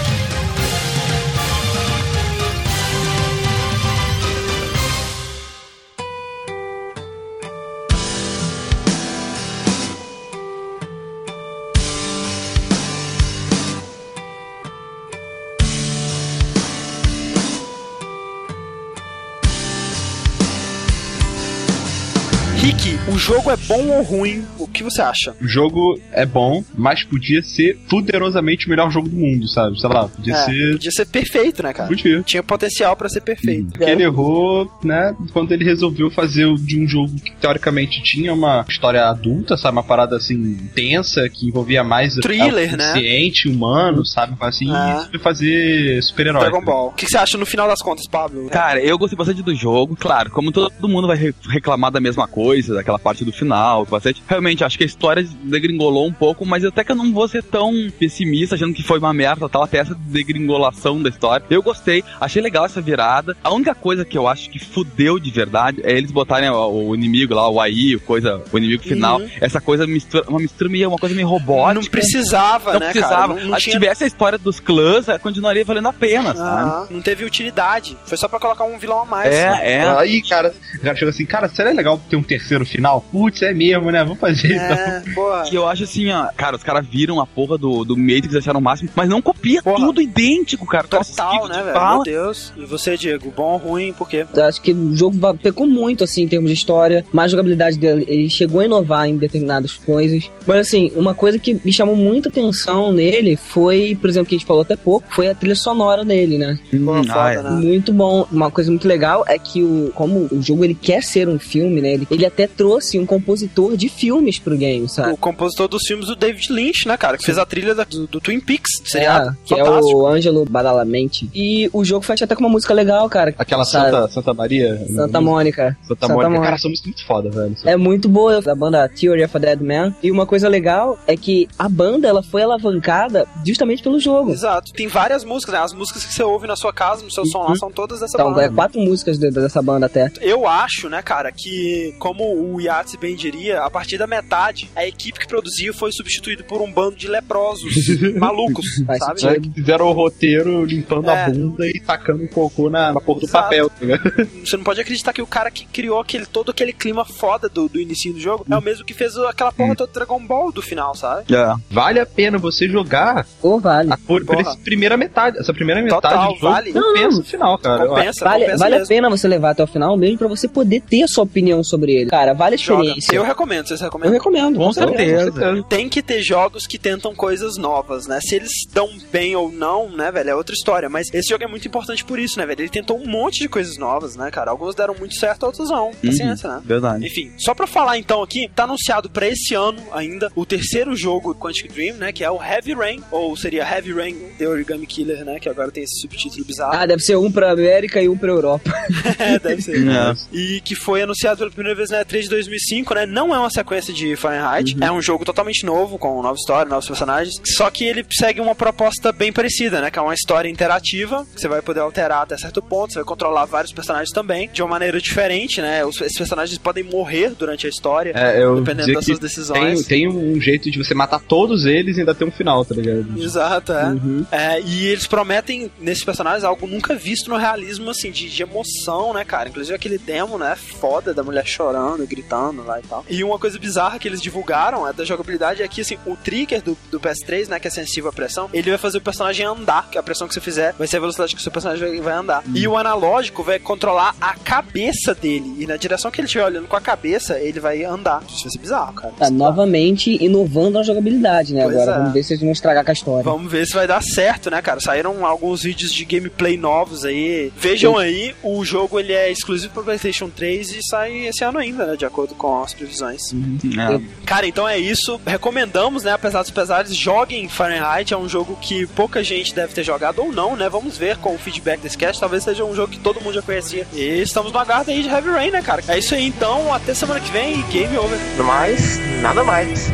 Rick, 22.68 22.98
o 23.10 23.16
jogo 23.16 23.50
é 23.50 23.56
bom 23.56 23.86
ou 23.88 24.02
ruim? 24.02 24.44
O 24.58 24.68
que 24.68 24.82
você 24.82 25.00
acha? 25.00 25.34
o 25.40 25.48
jogo 25.48 25.98
é 26.12 26.26
bom, 26.26 26.62
mas 26.76 27.02
podia 27.02 27.40
ser 27.42 27.78
poderosamente 27.88 28.66
o 28.66 28.68
melhor 28.70 28.90
jogo 28.90 29.08
do 29.08 29.16
mundo, 29.16 29.48
sabe? 29.48 29.80
Sei 29.80 29.88
lá, 29.88 30.06
podia 30.06 30.34
É, 30.34 30.44
ser. 30.44 30.72
Podia 30.72 30.90
ser 30.90 31.06
perfeito, 31.06 31.62
né, 31.62 31.72
cara? 31.72 31.88
Podia. 31.88 32.22
Tinha 32.24 32.42
potencial 32.42 32.94
pra 32.94 33.08
ser 33.08 33.22
perfeito. 33.22 33.70
Porque 33.70 33.84
ele 33.90 34.02
errou, 34.02 34.70
né, 34.84 35.16
quando 35.32 35.52
ele 35.52 35.64
resolveu 35.64 36.10
fazer 36.10 36.44
o- 36.44 36.56
de 36.56 36.78
um 36.78 36.86
jogo 36.86 37.14
que 37.18 37.32
teoricamente 37.36 38.02
tinha 38.02 38.34
uma 38.34 38.66
história 38.68 39.06
adulta, 39.06 39.56
sabe? 39.56 39.72
Uma 39.78 39.82
parada 39.82 40.16
assim, 40.16 40.56
tensa, 40.74 41.26
que 41.30 41.48
envolvia 41.48 41.82
mais 41.82 42.16
Thriller, 42.16 42.74
o 42.74 42.76
né? 42.76 42.86
consciente, 42.92 43.48
humano, 43.48 44.04
sabe? 44.04 44.36
Assim, 44.40 44.70
É. 44.70 45.04
e 45.06 45.10
foi 45.12 45.18
fazer 45.20 46.02
super-herói. 46.02 46.42
Dragon 46.42 46.62
Ball. 46.62 46.88
O 46.88 46.92
que 46.92 47.06
você 47.06 47.16
acha 47.16 47.38
no 47.38 47.46
final 47.46 47.66
das 47.66 47.80
contas, 47.80 48.06
Pablo? 48.06 48.50
Cara, 48.50 48.78
eu 48.78 48.98
gostei 48.98 49.16
bastante 49.16 49.42
do 49.42 49.54
jogo. 49.54 49.96
Claro, 49.98 50.28
como 50.30 50.52
todo 50.52 50.86
mundo 50.86 51.06
vai 51.08 51.16
re- 51.16 51.34
reclamar 51.48 51.90
da 51.90 51.98
mesma 52.00 52.28
coisa, 52.28 52.57
daquela 52.66 52.98
parte 52.98 53.24
do 53.24 53.32
final, 53.32 53.84
bastante. 53.86 54.22
Realmente, 54.26 54.64
acho 54.64 54.76
que 54.76 54.84
a 54.84 54.86
história 54.86 55.26
degringolou 55.44 56.06
um 56.06 56.12
pouco, 56.12 56.44
mas 56.44 56.64
até 56.64 56.84
que 56.84 56.92
eu 56.92 56.96
não 56.96 57.12
vou 57.12 57.28
ser 57.28 57.42
tão 57.42 57.72
pessimista, 57.98 58.54
achando 58.54 58.74
que 58.74 58.82
foi 58.82 58.98
uma 58.98 59.12
merda, 59.12 59.48
tal, 59.48 59.62
até 59.62 59.78
essa 59.78 59.94
degringolação 59.94 61.02
da 61.02 61.08
história. 61.08 61.44
Eu 61.50 61.62
gostei, 61.62 62.04
achei 62.20 62.42
legal 62.42 62.64
essa 62.64 62.80
virada. 62.80 63.36
A 63.42 63.52
única 63.52 63.74
coisa 63.74 64.04
que 64.04 64.16
eu 64.16 64.26
acho 64.26 64.50
que 64.50 64.58
fudeu 64.58 65.18
de 65.18 65.30
verdade 65.30 65.80
é 65.84 65.92
eles 65.92 66.10
botarem 66.10 66.48
o, 66.50 66.88
o 66.88 66.94
inimigo 66.94 67.34
lá, 67.34 67.48
o 67.48 67.60
AI, 67.60 67.96
o 67.96 68.00
coisa, 68.00 68.42
o 68.52 68.58
inimigo 68.58 68.82
final. 68.82 69.20
Uhum. 69.20 69.28
Essa 69.40 69.60
coisa 69.60 69.86
mistura, 69.86 70.24
uma 70.28 70.40
mistura 70.40 70.70
meio, 70.70 70.88
uma 70.88 70.98
coisa 70.98 71.14
meio 71.14 71.28
robótica. 71.28 71.74
Não 71.74 71.90
precisava, 71.90 72.72
Não 72.74 72.80
né, 72.80 72.90
precisava. 72.90 73.34
cara? 73.34 73.46
Não, 73.46 73.58
tinha... 73.58 73.72
tivesse 73.74 74.04
a 74.04 74.06
história 74.06 74.38
dos 74.38 74.60
clãs, 74.60 75.08
eh, 75.08 75.18
continuaria 75.18 75.64
valendo 75.64 75.88
a 75.88 75.92
pena, 75.92 76.34
sabe? 76.34 76.70
Ah, 76.70 76.86
não 76.90 77.00
teve 77.00 77.24
utilidade. 77.24 77.96
Foi 78.04 78.16
só 78.16 78.28
pra 78.28 78.38
colocar 78.38 78.64
um 78.64 78.78
vilão 78.78 79.02
a 79.02 79.04
mais. 79.04 79.34
É, 79.34 79.74
é. 79.74 79.88
Aí, 79.98 80.22
cara, 80.22 80.54
o 80.74 80.80
cara 80.80 80.96
chegou 80.96 81.10
assim, 81.10 81.26
cara, 81.26 81.48
seria 81.48 81.72
legal 81.72 82.00
ter 82.08 82.16
um 82.16 82.22
terceiro 82.22 82.47
final? 82.64 83.04
Putz, 83.12 83.42
é 83.42 83.52
mesmo, 83.52 83.90
né? 83.90 84.02
Vamos 84.02 84.18
fazer 84.18 84.54
então. 84.54 84.76
É, 84.76 85.02
porra. 85.14 85.44
E 85.50 85.54
eu 85.54 85.66
acho 85.66 85.84
assim, 85.84 86.10
ó, 86.10 86.28
cara, 86.36 86.56
os 86.56 86.62
caras 86.62 86.86
viram 86.86 87.20
a 87.20 87.26
porra 87.26 87.58
do, 87.58 87.84
do 87.84 87.96
Matrix 87.96 88.34
acharam 88.34 88.60
o 88.60 88.62
máximo, 88.62 88.90
mas 88.94 89.08
não 89.08 89.20
copia 89.20 89.62
Porra. 89.62 89.86
tudo 89.86 90.00
idêntico, 90.00 90.66
cara. 90.66 90.86
Total, 90.86 91.48
né, 91.48 91.58
de 91.58 91.62
velho? 91.64 91.94
Meu 91.94 92.02
Deus. 92.02 92.52
E 92.56 92.64
você, 92.64 92.96
Diego? 92.96 93.32
Bom, 93.36 93.56
ruim, 93.56 93.92
por 93.92 94.08
quê? 94.08 94.26
Eu 94.34 94.44
acho 94.44 94.60
que 94.60 94.72
o 94.72 94.96
jogo 94.96 95.16
pecou 95.42 95.66
muito, 95.66 96.04
assim, 96.04 96.22
em 96.22 96.28
termos 96.28 96.50
de 96.50 96.56
história, 96.56 97.04
mais 97.12 97.30
jogabilidade 97.30 97.78
dele. 97.78 98.04
Ele 98.08 98.30
chegou 98.30 98.60
a 98.60 98.64
inovar 98.64 99.08
em 99.08 99.16
determinadas 99.16 99.74
coisas. 99.74 100.30
Mas, 100.46 100.60
assim, 100.60 100.92
uma 100.94 101.14
coisa 101.14 101.38
que 101.38 101.60
me 101.64 101.72
chamou 101.72 101.96
muita 101.96 102.28
atenção 102.28 102.92
nele 102.92 103.36
foi, 103.36 103.96
por 104.00 104.08
exemplo, 104.08 104.28
que 104.28 104.34
a 104.34 104.38
gente 104.38 104.46
falou 104.46 104.62
até 104.62 104.76
pouco, 104.76 105.06
foi 105.10 105.28
a 105.28 105.34
trilha 105.34 105.54
sonora 105.54 106.04
dele, 106.04 106.38
né? 106.38 106.58
Hum, 106.72 107.04
foda, 107.04 107.22
ah, 107.22 107.32
é. 107.32 107.42
né? 107.42 107.50
Muito 107.50 107.92
bom. 107.92 108.26
Uma 108.30 108.50
coisa 108.50 108.70
muito 108.70 108.86
legal 108.86 109.24
é 109.26 109.38
que, 109.38 109.62
o, 109.62 109.90
como 109.94 110.28
o 110.30 110.42
jogo 110.42 110.64
ele 110.64 110.74
quer 110.74 111.02
ser 111.02 111.28
um 111.28 111.38
filme, 111.38 111.80
né? 111.80 111.92
Ele, 111.94 112.06
ele 112.10 112.26
até 112.38 112.46
trouxe 112.46 112.98
um 112.98 113.04
compositor 113.06 113.76
de 113.76 113.88
filmes 113.88 114.38
pro 114.38 114.56
game, 114.56 114.88
sabe? 114.88 115.12
O 115.12 115.16
compositor 115.16 115.66
dos 115.66 115.82
filmes 115.86 116.06
do 116.06 116.14
David 116.14 116.52
Lynch, 116.52 116.86
né, 116.86 116.96
cara? 116.96 117.18
Que 117.18 117.24
fez 117.24 117.36
a 117.38 117.44
trilha 117.44 117.74
da- 117.74 117.84
do, 117.84 118.06
do 118.06 118.20
Twin 118.20 118.38
Peaks, 118.38 118.80
do 118.82 118.88
seriado. 118.88 119.30
É, 119.30 119.34
que 119.44 119.54
é 119.54 119.64
Fantástico. 119.64 119.98
o 119.98 120.06
Ângelo 120.06 120.44
Badalamente. 120.44 121.28
E 121.34 121.68
o 121.72 121.84
jogo 121.84 122.04
fecha 122.04 122.24
até 122.24 122.34
com 122.36 122.40
uma 122.40 122.48
música 122.48 122.72
legal, 122.72 123.08
cara. 123.08 123.34
Aquela 123.36 123.64
sabe? 123.64 123.90
Santa, 123.90 124.08
Santa 124.12 124.34
Maria. 124.34 124.80
Santa 124.94 125.20
Mônica. 125.20 125.76
Santa, 125.82 126.00
Santa 126.06 126.08
Mônica. 126.14 126.28
Mônica. 126.28 126.44
Cara, 126.44 126.56
essa 126.56 126.68
música 126.68 126.86
é 126.86 126.90
muito 126.90 127.06
foda, 127.06 127.30
velho. 127.30 127.56
É 127.64 127.76
muito 127.76 128.08
boa 128.08 128.40
da 128.40 128.54
banda 128.54 128.88
Theory 128.88 129.24
of 129.24 129.36
a 129.36 129.40
Dead 129.40 129.60
Man. 129.60 129.94
E 130.02 130.10
uma 130.10 130.26
coisa 130.26 130.48
legal 130.48 130.98
é 131.06 131.16
que 131.16 131.48
a 131.58 131.68
banda 131.68 132.06
ela 132.06 132.22
foi 132.22 132.42
alavancada 132.42 133.26
justamente 133.44 133.82
pelo 133.82 133.98
jogo. 133.98 134.30
Exato. 134.30 134.72
Tem 134.72 134.86
várias 134.86 135.24
músicas, 135.24 135.54
né? 135.54 135.60
As 135.60 135.72
músicas 135.72 136.04
que 136.04 136.14
você 136.14 136.22
ouve 136.22 136.46
na 136.46 136.56
sua 136.56 136.72
casa, 136.72 137.02
no 137.02 137.10
seu 137.10 137.26
som 137.26 137.42
lá, 137.42 137.56
são 137.56 137.70
todas 137.70 138.00
dessa 138.00 138.16
Então, 138.16 138.30
banda. 138.30 138.44
é 138.44 138.48
quatro 138.48 138.80
músicas 138.80 139.18
de- 139.18 139.30
dessa 139.30 139.60
banda 139.62 139.86
até. 139.86 140.10
Eu 140.20 140.46
acho, 140.46 140.88
né, 140.88 141.02
cara, 141.02 141.32
que 141.32 141.94
como 141.98 142.17
como 142.18 142.54
o 142.54 142.60
Yahtzee 142.60 142.98
bem 142.98 143.14
diria, 143.14 143.62
a 143.62 143.70
partir 143.70 143.96
da 143.96 144.06
metade, 144.06 144.68
a 144.74 144.84
equipe 144.84 145.20
que 145.20 145.26
produziu 145.28 145.72
foi 145.72 145.92
substituída 145.92 146.42
por 146.42 146.60
um 146.60 146.70
bando 146.70 146.96
de 146.96 147.06
leprosos 147.06 147.72
malucos, 148.18 148.66
sabe? 148.98 149.26
É, 149.26 149.40
que 149.40 149.50
fizeram 149.50 149.86
o 149.86 149.92
roteiro 149.92 150.64
limpando 150.64 151.08
É. 151.08 151.24
a 151.24 151.30
bunda 151.30 151.66
e 151.66 151.80
tacando 151.80 152.24
o 152.24 152.28
cocô 152.28 152.68
na, 152.68 152.92
na 152.92 153.00
porra 153.00 153.20
do 153.20 153.26
Exato. 153.26 153.44
papel, 153.44 153.70
tá 153.70 153.76
ligado? 153.80 154.28
Você 154.44 154.56
não 154.56 154.64
pode 154.64 154.80
acreditar 154.80 155.12
que 155.12 155.22
o 155.22 155.26
cara 155.26 155.50
que 155.50 155.64
criou 155.66 156.00
aquele, 156.00 156.26
todo 156.26 156.50
aquele 156.50 156.72
clima 156.72 157.04
foda 157.04 157.48
do, 157.48 157.68
do 157.68 157.80
início 157.80 158.12
do 158.12 158.18
jogo 158.20 158.44
é 158.50 158.56
o 158.56 158.60
mesmo 158.62 158.84
que 158.84 158.94
fez 158.94 159.16
aquela 159.18 159.52
porra 159.52 159.76
toda 159.76 159.90
do 159.92 159.94
Dragon 159.94 160.26
Ball 160.26 160.50
do 160.50 160.60
final, 160.60 160.94
sabe? 160.96 161.32
É. 161.32 161.54
Vale 161.70 162.00
a 162.00 162.06
pena 162.06 162.36
você 162.38 162.68
jogar 162.68 163.26
Ou 163.42 163.60
vale. 163.60 163.92
a, 163.92 163.96
por, 163.96 164.24
por 164.24 164.40
essa 164.40 164.56
primeira 164.56 164.96
metade. 164.96 165.38
Essa 165.38 165.54
primeira 165.54 165.80
metade 165.80 166.02
Total, 166.02 166.32
do 166.32 166.38
jogo 166.40 166.52
vale. 166.52 166.72
compensa 166.72 167.20
o 167.20 167.24
final, 167.24 167.58
cara. 167.58 167.86
Compensa, 167.86 168.24
Vale, 168.24 168.44
compensa 168.44 168.64
vale 168.64 168.74
a 168.76 168.86
pena 168.86 169.08
você 169.10 169.28
levar 169.28 169.50
até 169.50 169.62
o 169.62 169.66
final 169.66 169.96
mesmo 169.96 170.18
pra 170.18 170.28
você 170.28 170.48
poder 170.48 170.80
ter 170.80 171.02
a 171.02 171.08
sua 171.08 171.24
opinião 171.24 171.62
sobre 171.62 171.92
ele. 171.92 172.07
Cara, 172.08 172.32
vale 172.34 172.54
a 172.54 172.58
Joga. 172.58 172.82
experiência. 172.82 173.14
Eu 173.16 173.22
recomendo, 173.24 173.68
vocês 173.68 173.80
Eu 173.80 173.86
recomendam? 173.86 174.12
recomendo. 174.14 174.56
Com 174.58 174.72
certeza. 174.72 175.32
Tem 175.68 175.88
que 175.88 176.02
ter 176.02 176.22
jogos 176.22 176.66
que 176.66 176.78
tentam 176.78 177.14
coisas 177.14 177.56
novas, 177.56 178.06
né? 178.06 178.20
Se 178.20 178.34
eles 178.36 178.50
dão 178.72 178.88
bem 179.12 179.34
ou 179.36 179.50
não, 179.50 179.88
né, 179.90 180.10
velho, 180.10 180.30
é 180.30 180.34
outra 180.34 180.54
história. 180.54 180.88
Mas 180.88 181.08
esse 181.12 181.28
jogo 181.28 181.44
é 181.44 181.46
muito 181.46 181.66
importante 181.68 182.04
por 182.04 182.18
isso, 182.18 182.38
né, 182.38 182.46
velho? 182.46 182.62
Ele 182.62 182.68
tentou 182.68 182.98
um 182.98 183.06
monte 183.06 183.40
de 183.40 183.48
coisas 183.48 183.76
novas, 183.78 184.16
né, 184.16 184.30
cara? 184.30 184.50
Alguns 184.50 184.74
deram 184.74 184.94
muito 184.94 185.14
certo, 185.14 185.44
outros 185.44 185.68
não. 185.70 185.90
Paciência, 186.04 186.48
né? 186.48 186.62
Verdade. 186.64 187.06
Enfim, 187.06 187.32
só 187.38 187.54
pra 187.54 187.66
falar 187.66 187.98
então 187.98 188.22
aqui, 188.22 188.50
tá 188.54 188.64
anunciado 188.64 189.08
pra 189.10 189.26
esse 189.28 189.54
ano 189.54 189.78
ainda 189.92 190.30
o 190.34 190.44
terceiro 190.46 190.94
jogo 190.96 191.34
Quantic 191.34 191.70
Dream, 191.72 191.96
né? 191.96 192.12
Que 192.12 192.24
é 192.24 192.30
o 192.30 192.42
Heavy 192.42 192.74
Rain, 192.74 193.00
ou 193.10 193.36
seria 193.36 193.62
Heavy 193.62 193.92
Rain 193.92 194.14
The 194.38 194.48
Origami 194.48 194.86
Killer, 194.86 195.24
né? 195.24 195.38
Que 195.38 195.48
agora 195.48 195.70
tem 195.70 195.82
esse 195.84 196.00
subtítulo 196.00 196.44
bizarro. 196.44 196.74
Ah, 196.74 196.86
deve 196.86 197.02
ser 197.02 197.16
um 197.16 197.30
pra 197.30 197.50
América 197.52 198.00
e 198.00 198.08
um 198.08 198.16
pra 198.16 198.30
Europa. 198.30 198.70
É, 199.18 199.38
deve 199.38 199.62
ser. 199.62 199.78
É. 199.88 200.14
E 200.32 200.60
que 200.60 200.74
foi 200.74 201.02
anunciado 201.02 201.38
pela 201.38 201.50
primeira 201.50 201.76
vez 201.76 201.90
na 201.90 201.97
E3 202.04 202.22
de 202.22 202.28
2005, 202.30 202.94
né? 202.94 203.06
Não 203.06 203.34
é 203.34 203.38
uma 203.38 203.50
sequência 203.50 203.92
de 203.92 204.16
Fahrenheit, 204.16 204.76
é 204.80 204.90
um 204.90 205.00
jogo 205.00 205.24
totalmente 205.24 205.64
novo, 205.64 205.98
com 205.98 206.20
nova 206.22 206.36
história, 206.36 206.68
novos 206.68 206.86
personagens. 206.86 207.34
Só 207.44 207.70
que 207.70 207.84
ele 207.84 208.04
segue 208.12 208.40
uma 208.40 208.54
proposta 208.54 209.12
bem 209.12 209.32
parecida, 209.32 209.80
né? 209.80 209.90
Que 209.90 209.98
é 209.98 210.02
uma 210.02 210.14
história 210.14 210.48
interativa, 210.48 211.26
que 211.34 211.40
você 211.40 211.48
vai 211.48 211.62
poder 211.62 211.80
alterar 211.80 212.22
até 212.22 212.36
certo 212.36 212.62
ponto, 212.62 212.92
você 212.92 212.98
vai 212.98 213.06
controlar 213.06 213.44
vários 213.44 213.72
personagens 213.72 214.10
também, 214.10 214.48
de 214.52 214.62
uma 214.62 214.68
maneira 214.68 215.00
diferente, 215.00 215.60
né? 215.60 215.84
Os, 215.84 216.00
esses 216.00 216.16
personagens 216.16 216.58
podem 216.58 216.84
morrer 216.84 217.30
durante 217.30 217.66
a 217.66 217.70
história, 217.70 218.12
É, 218.14 218.42
eu 218.42 218.56
dependendo 218.56 218.92
das 218.92 219.04
suas 219.04 219.18
decisões. 219.18 219.84
tem, 219.86 220.06
tem 220.06 220.08
um 220.08 220.40
jeito 220.40 220.70
de 220.70 220.78
você 220.78 220.94
matar 220.94 221.20
todos 221.20 221.66
eles 221.66 221.96
e 221.96 222.00
ainda 222.00 222.14
ter 222.14 222.24
um 222.24 222.30
final, 222.30 222.64
tá 222.64 222.74
ligado? 222.74 223.06
Exato, 223.16 223.72
é. 223.72 223.84
Uhum. 223.86 224.26
É, 224.30 224.60
e 224.60 224.86
eles 224.86 225.06
prometem 225.06 225.70
nesses 225.80 226.04
personagens 226.04 226.44
algo 226.44 226.66
nunca 226.66 226.94
visto 226.94 227.30
no 227.30 227.36
realismo, 227.36 227.90
assim, 227.90 228.10
de, 228.10 228.28
de 228.28 228.42
emoção, 228.42 229.12
né, 229.12 229.24
cara? 229.24 229.48
Inclusive 229.48 229.74
aquele 229.74 229.98
demo, 229.98 230.38
né, 230.38 230.56
foda 230.56 231.14
da 231.14 231.22
mulher 231.22 231.46
chorando, 231.46 231.87
gritando 231.96 232.62
lá 232.64 232.78
e 232.78 232.82
tal. 232.82 233.04
E 233.08 233.24
uma 233.24 233.38
coisa 233.38 233.58
bizarra 233.58 233.98
que 233.98 234.08
eles 234.08 234.20
divulgaram 234.20 234.86
é 234.86 234.92
da 234.92 235.04
jogabilidade 235.04 235.62
é 235.62 235.68
que, 235.68 235.80
assim, 235.80 235.98
o 236.06 236.16
trigger 236.16 236.62
do, 236.62 236.76
do 236.90 237.00
PS3, 237.00 237.48
né, 237.48 237.60
que 237.60 237.68
é 237.68 237.70
sensível 237.70 238.10
à 238.10 238.12
pressão, 238.12 238.48
ele 238.52 238.70
vai 238.70 238.78
fazer 238.78 238.98
o 238.98 239.00
personagem 239.00 239.46
andar, 239.46 239.88
que 239.90 239.98
a 239.98 240.02
pressão 240.02 240.28
que 240.28 240.34
você 240.34 240.40
fizer 240.40 240.72
vai 240.74 240.86
ser 240.86 240.98
a 240.98 241.00
velocidade 241.00 241.34
que 241.34 241.40
o 241.40 241.42
seu 241.42 241.52
personagem 241.52 241.88
vai, 241.88 242.00
vai 242.00 242.14
andar. 242.14 242.42
E 242.54 242.66
o 242.66 242.76
analógico 242.76 243.42
vai 243.42 243.58
controlar 243.58 244.14
a 244.20 244.34
cabeça 244.34 245.14
dele, 245.14 245.54
e 245.58 245.66
na 245.66 245.76
direção 245.76 246.10
que 246.10 246.20
ele 246.20 246.26
estiver 246.26 246.44
olhando 246.44 246.66
com 246.66 246.76
a 246.76 246.80
cabeça, 246.80 247.38
ele 247.38 247.60
vai 247.60 247.84
andar. 247.84 248.22
Isso 248.28 248.42
vai 248.42 248.52
ser 248.52 248.58
bizarro, 248.58 248.92
cara. 248.94 249.14
Tá 249.18 249.30
novamente 249.30 250.22
inovando 250.22 250.78
a 250.78 250.82
jogabilidade, 250.82 251.54
né? 251.54 251.62
Pois 251.64 251.76
Agora, 251.76 251.92
é. 251.92 251.98
vamos 251.98 252.12
ver 252.12 252.22
se 252.22 252.32
eles 252.32 252.42
vão 252.42 252.52
estragar 252.52 252.84
com 252.84 252.90
a 252.90 252.94
história. 252.94 253.22
Vamos 253.22 253.50
ver 253.50 253.66
se 253.66 253.74
vai 253.74 253.86
dar 253.86 254.02
certo, 254.02 254.50
né, 254.50 254.60
cara? 254.62 254.80
Saíram 254.80 255.24
alguns 255.24 255.62
vídeos 255.62 255.92
de 255.92 256.04
gameplay 256.04 256.56
novos 256.56 257.04
aí. 257.04 257.52
Vejam 257.56 257.96
aí, 257.96 258.34
o 258.42 258.64
jogo 258.64 258.98
ele 258.98 259.12
é 259.12 259.30
exclusivo 259.30 259.72
para 259.72 259.82
PlayStation 259.82 260.28
3 260.28 260.72
e 260.72 260.78
sai 260.82 261.26
esse 261.26 261.44
ano 261.44 261.58
ainda, 261.58 261.77
né, 261.86 261.96
de 261.96 262.04
acordo 262.04 262.34
com 262.34 262.62
as 262.62 262.74
previsões. 262.74 263.32
É. 263.32 264.24
Cara, 264.24 264.46
então 264.46 264.68
é 264.68 264.78
isso. 264.78 265.20
Recomendamos, 265.26 266.04
né, 266.04 266.12
apesar 266.12 266.42
dos 266.42 266.50
pesares, 266.50 266.94
joguem 266.94 267.48
Fahrenheit. 267.48 268.12
É 268.12 268.16
um 268.16 268.28
jogo 268.28 268.56
que 268.60 268.86
pouca 268.88 269.22
gente 269.22 269.54
deve 269.54 269.72
ter 269.72 269.82
jogado 269.82 270.20
ou 270.20 270.32
não, 270.32 270.56
né? 270.56 270.68
Vamos 270.68 270.96
ver 270.96 271.16
com 271.18 271.34
o 271.34 271.38
feedback 271.38 271.80
desse 271.80 271.96
cast. 271.96 272.20
Talvez 272.20 272.44
seja 272.44 272.64
um 272.64 272.74
jogo 272.74 272.92
que 272.92 272.98
todo 272.98 273.20
mundo 273.20 273.34
já 273.34 273.42
conhecia. 273.42 273.86
E 273.92 274.20
estamos 274.22 274.52
no 274.52 274.58
aguardo 274.58 274.90
aí 274.90 275.02
de 275.02 275.08
Heavy 275.08 275.30
Rain, 275.30 275.50
né, 275.50 275.62
cara? 275.62 275.82
É 275.88 275.98
isso 275.98 276.14
aí, 276.14 276.26
então. 276.26 276.72
Até 276.72 276.94
semana 276.94 277.20
que 277.20 277.30
vem 277.30 277.60
e 277.60 277.62
game 277.64 277.96
over. 277.96 278.18
Mas, 278.44 278.98
nada 279.22 279.44
mais. 279.44 279.90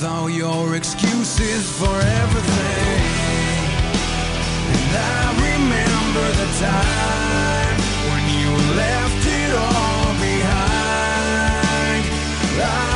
With 0.00 0.08
all 0.08 0.30
your 0.30 0.76
excuses 0.76 1.70
for 1.72 1.86
everything. 1.86 3.00
And 4.74 4.96
I 4.96 5.24
remember 5.50 6.26
the 6.42 6.48
time 6.60 7.76
when 8.08 8.22
you 8.38 8.50
left 8.76 9.26
it 9.26 9.50
all 9.54 10.12
behind. 10.22 12.02
I 12.60 12.87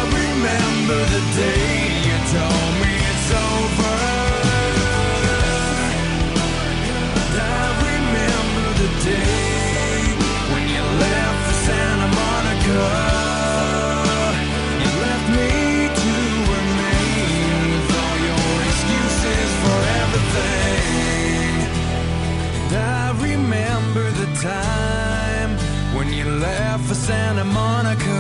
Santa 27.07 27.45
Monica. 27.45 28.19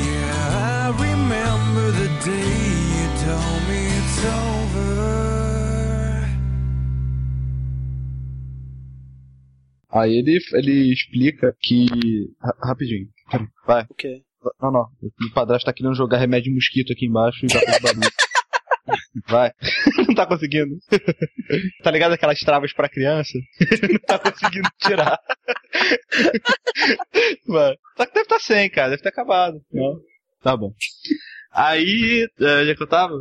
Yeah, 0.00 0.86
I 0.86 0.94
remember 1.06 1.86
the 2.00 2.08
day 2.24 2.52
you 2.94 3.06
told 3.24 3.60
me 3.68 3.80
it's 4.00 4.18
over. 4.24 4.92
Aí 9.90 10.16
ele, 10.16 10.38
ele 10.54 10.92
explica 10.92 11.54
que. 11.60 11.86
Ra- 12.40 12.56
rapidinho. 12.68 13.08
Vai. 13.66 13.84
O 13.90 13.94
quê? 13.94 14.22
Não, 14.60 14.72
não. 14.72 14.82
O 15.02 15.34
padrasto 15.34 15.66
tá 15.66 15.72
querendo 15.72 15.94
jogar 15.94 16.18
remédio 16.18 16.44
de 16.50 16.54
mosquito 16.54 16.92
aqui 16.92 17.06
embaixo 17.06 17.44
e 17.44 17.48
já 17.52 17.60
fez 17.60 17.78
barulho. 17.80 18.00
Vai. 19.26 19.52
Não 20.08 20.14
tá 20.14 20.26
conseguindo. 20.26 20.78
Tá 21.82 21.90
ligado 21.90 22.12
aquelas 22.12 22.40
travas 22.40 22.72
pra 22.72 22.88
criança? 22.88 23.38
Não 23.90 23.98
tá 24.00 24.18
conseguindo 24.18 24.68
tirar. 24.78 25.18
Vai. 27.46 27.76
Só 27.96 28.06
que 28.06 28.14
deve 28.14 28.28
tá 28.28 28.38
sem, 28.38 28.70
cara. 28.70 28.90
Deve 28.90 29.02
ter 29.02 29.10
acabado. 29.10 29.60
Não. 29.72 30.00
Tá 30.42 30.56
bom. 30.56 30.72
Aí, 31.52 32.26
é, 32.40 32.60
onde 32.62 32.70
é 32.70 32.74
que 32.74 32.82
eu 32.82 32.88
tava? 32.88 33.14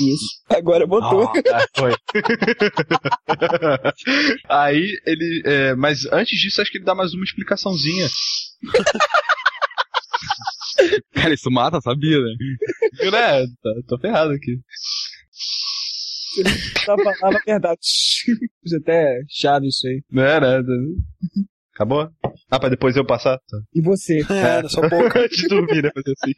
Isso. 0.00 0.24
Agora 0.48 0.86
botou. 0.86 1.30
Ah, 1.52 1.66
foi. 1.76 1.92
Aí 4.48 4.88
ele. 5.04 5.42
é, 5.44 5.74
mas 5.74 6.06
antes 6.06 6.40
disso, 6.40 6.62
acho 6.62 6.70
que 6.70 6.78
ele 6.78 6.84
dá 6.84 6.94
mais 6.94 7.12
uma 7.12 7.24
explicaçãozinha. 7.24 8.08
Cara, 11.14 11.34
isso 11.34 11.50
mata, 11.50 11.80
sabia, 11.80 12.18
né? 12.18 12.34
Eu, 13.00 13.10
né? 13.10 13.46
Tô, 13.62 13.82
tô 13.88 13.98
ferrado 13.98 14.32
aqui. 14.32 14.58
Só 16.84 16.96
falava 16.96 17.36
a 17.36 17.40
verdade. 17.44 17.80
Isso 18.64 18.76
até 18.80 19.22
chave 19.28 19.68
isso 19.68 19.86
aí. 19.86 20.02
Não 20.10 20.22
era. 20.22 20.62
Acabou? 21.74 22.10
Ah, 22.50 22.60
pra 22.60 22.68
depois 22.68 22.96
eu 22.96 23.04
passar? 23.04 23.38
Tá. 23.38 23.58
E 23.74 23.80
você? 23.80 24.20
É, 24.30 24.62
na 24.62 24.68
sua 24.68 24.88
boca. 24.88 25.20
Antes 25.24 25.38
de 25.38 25.48
dormir, 25.48 25.82
né? 25.82 25.90
Fazer 25.94 26.14
assim. 26.20 26.32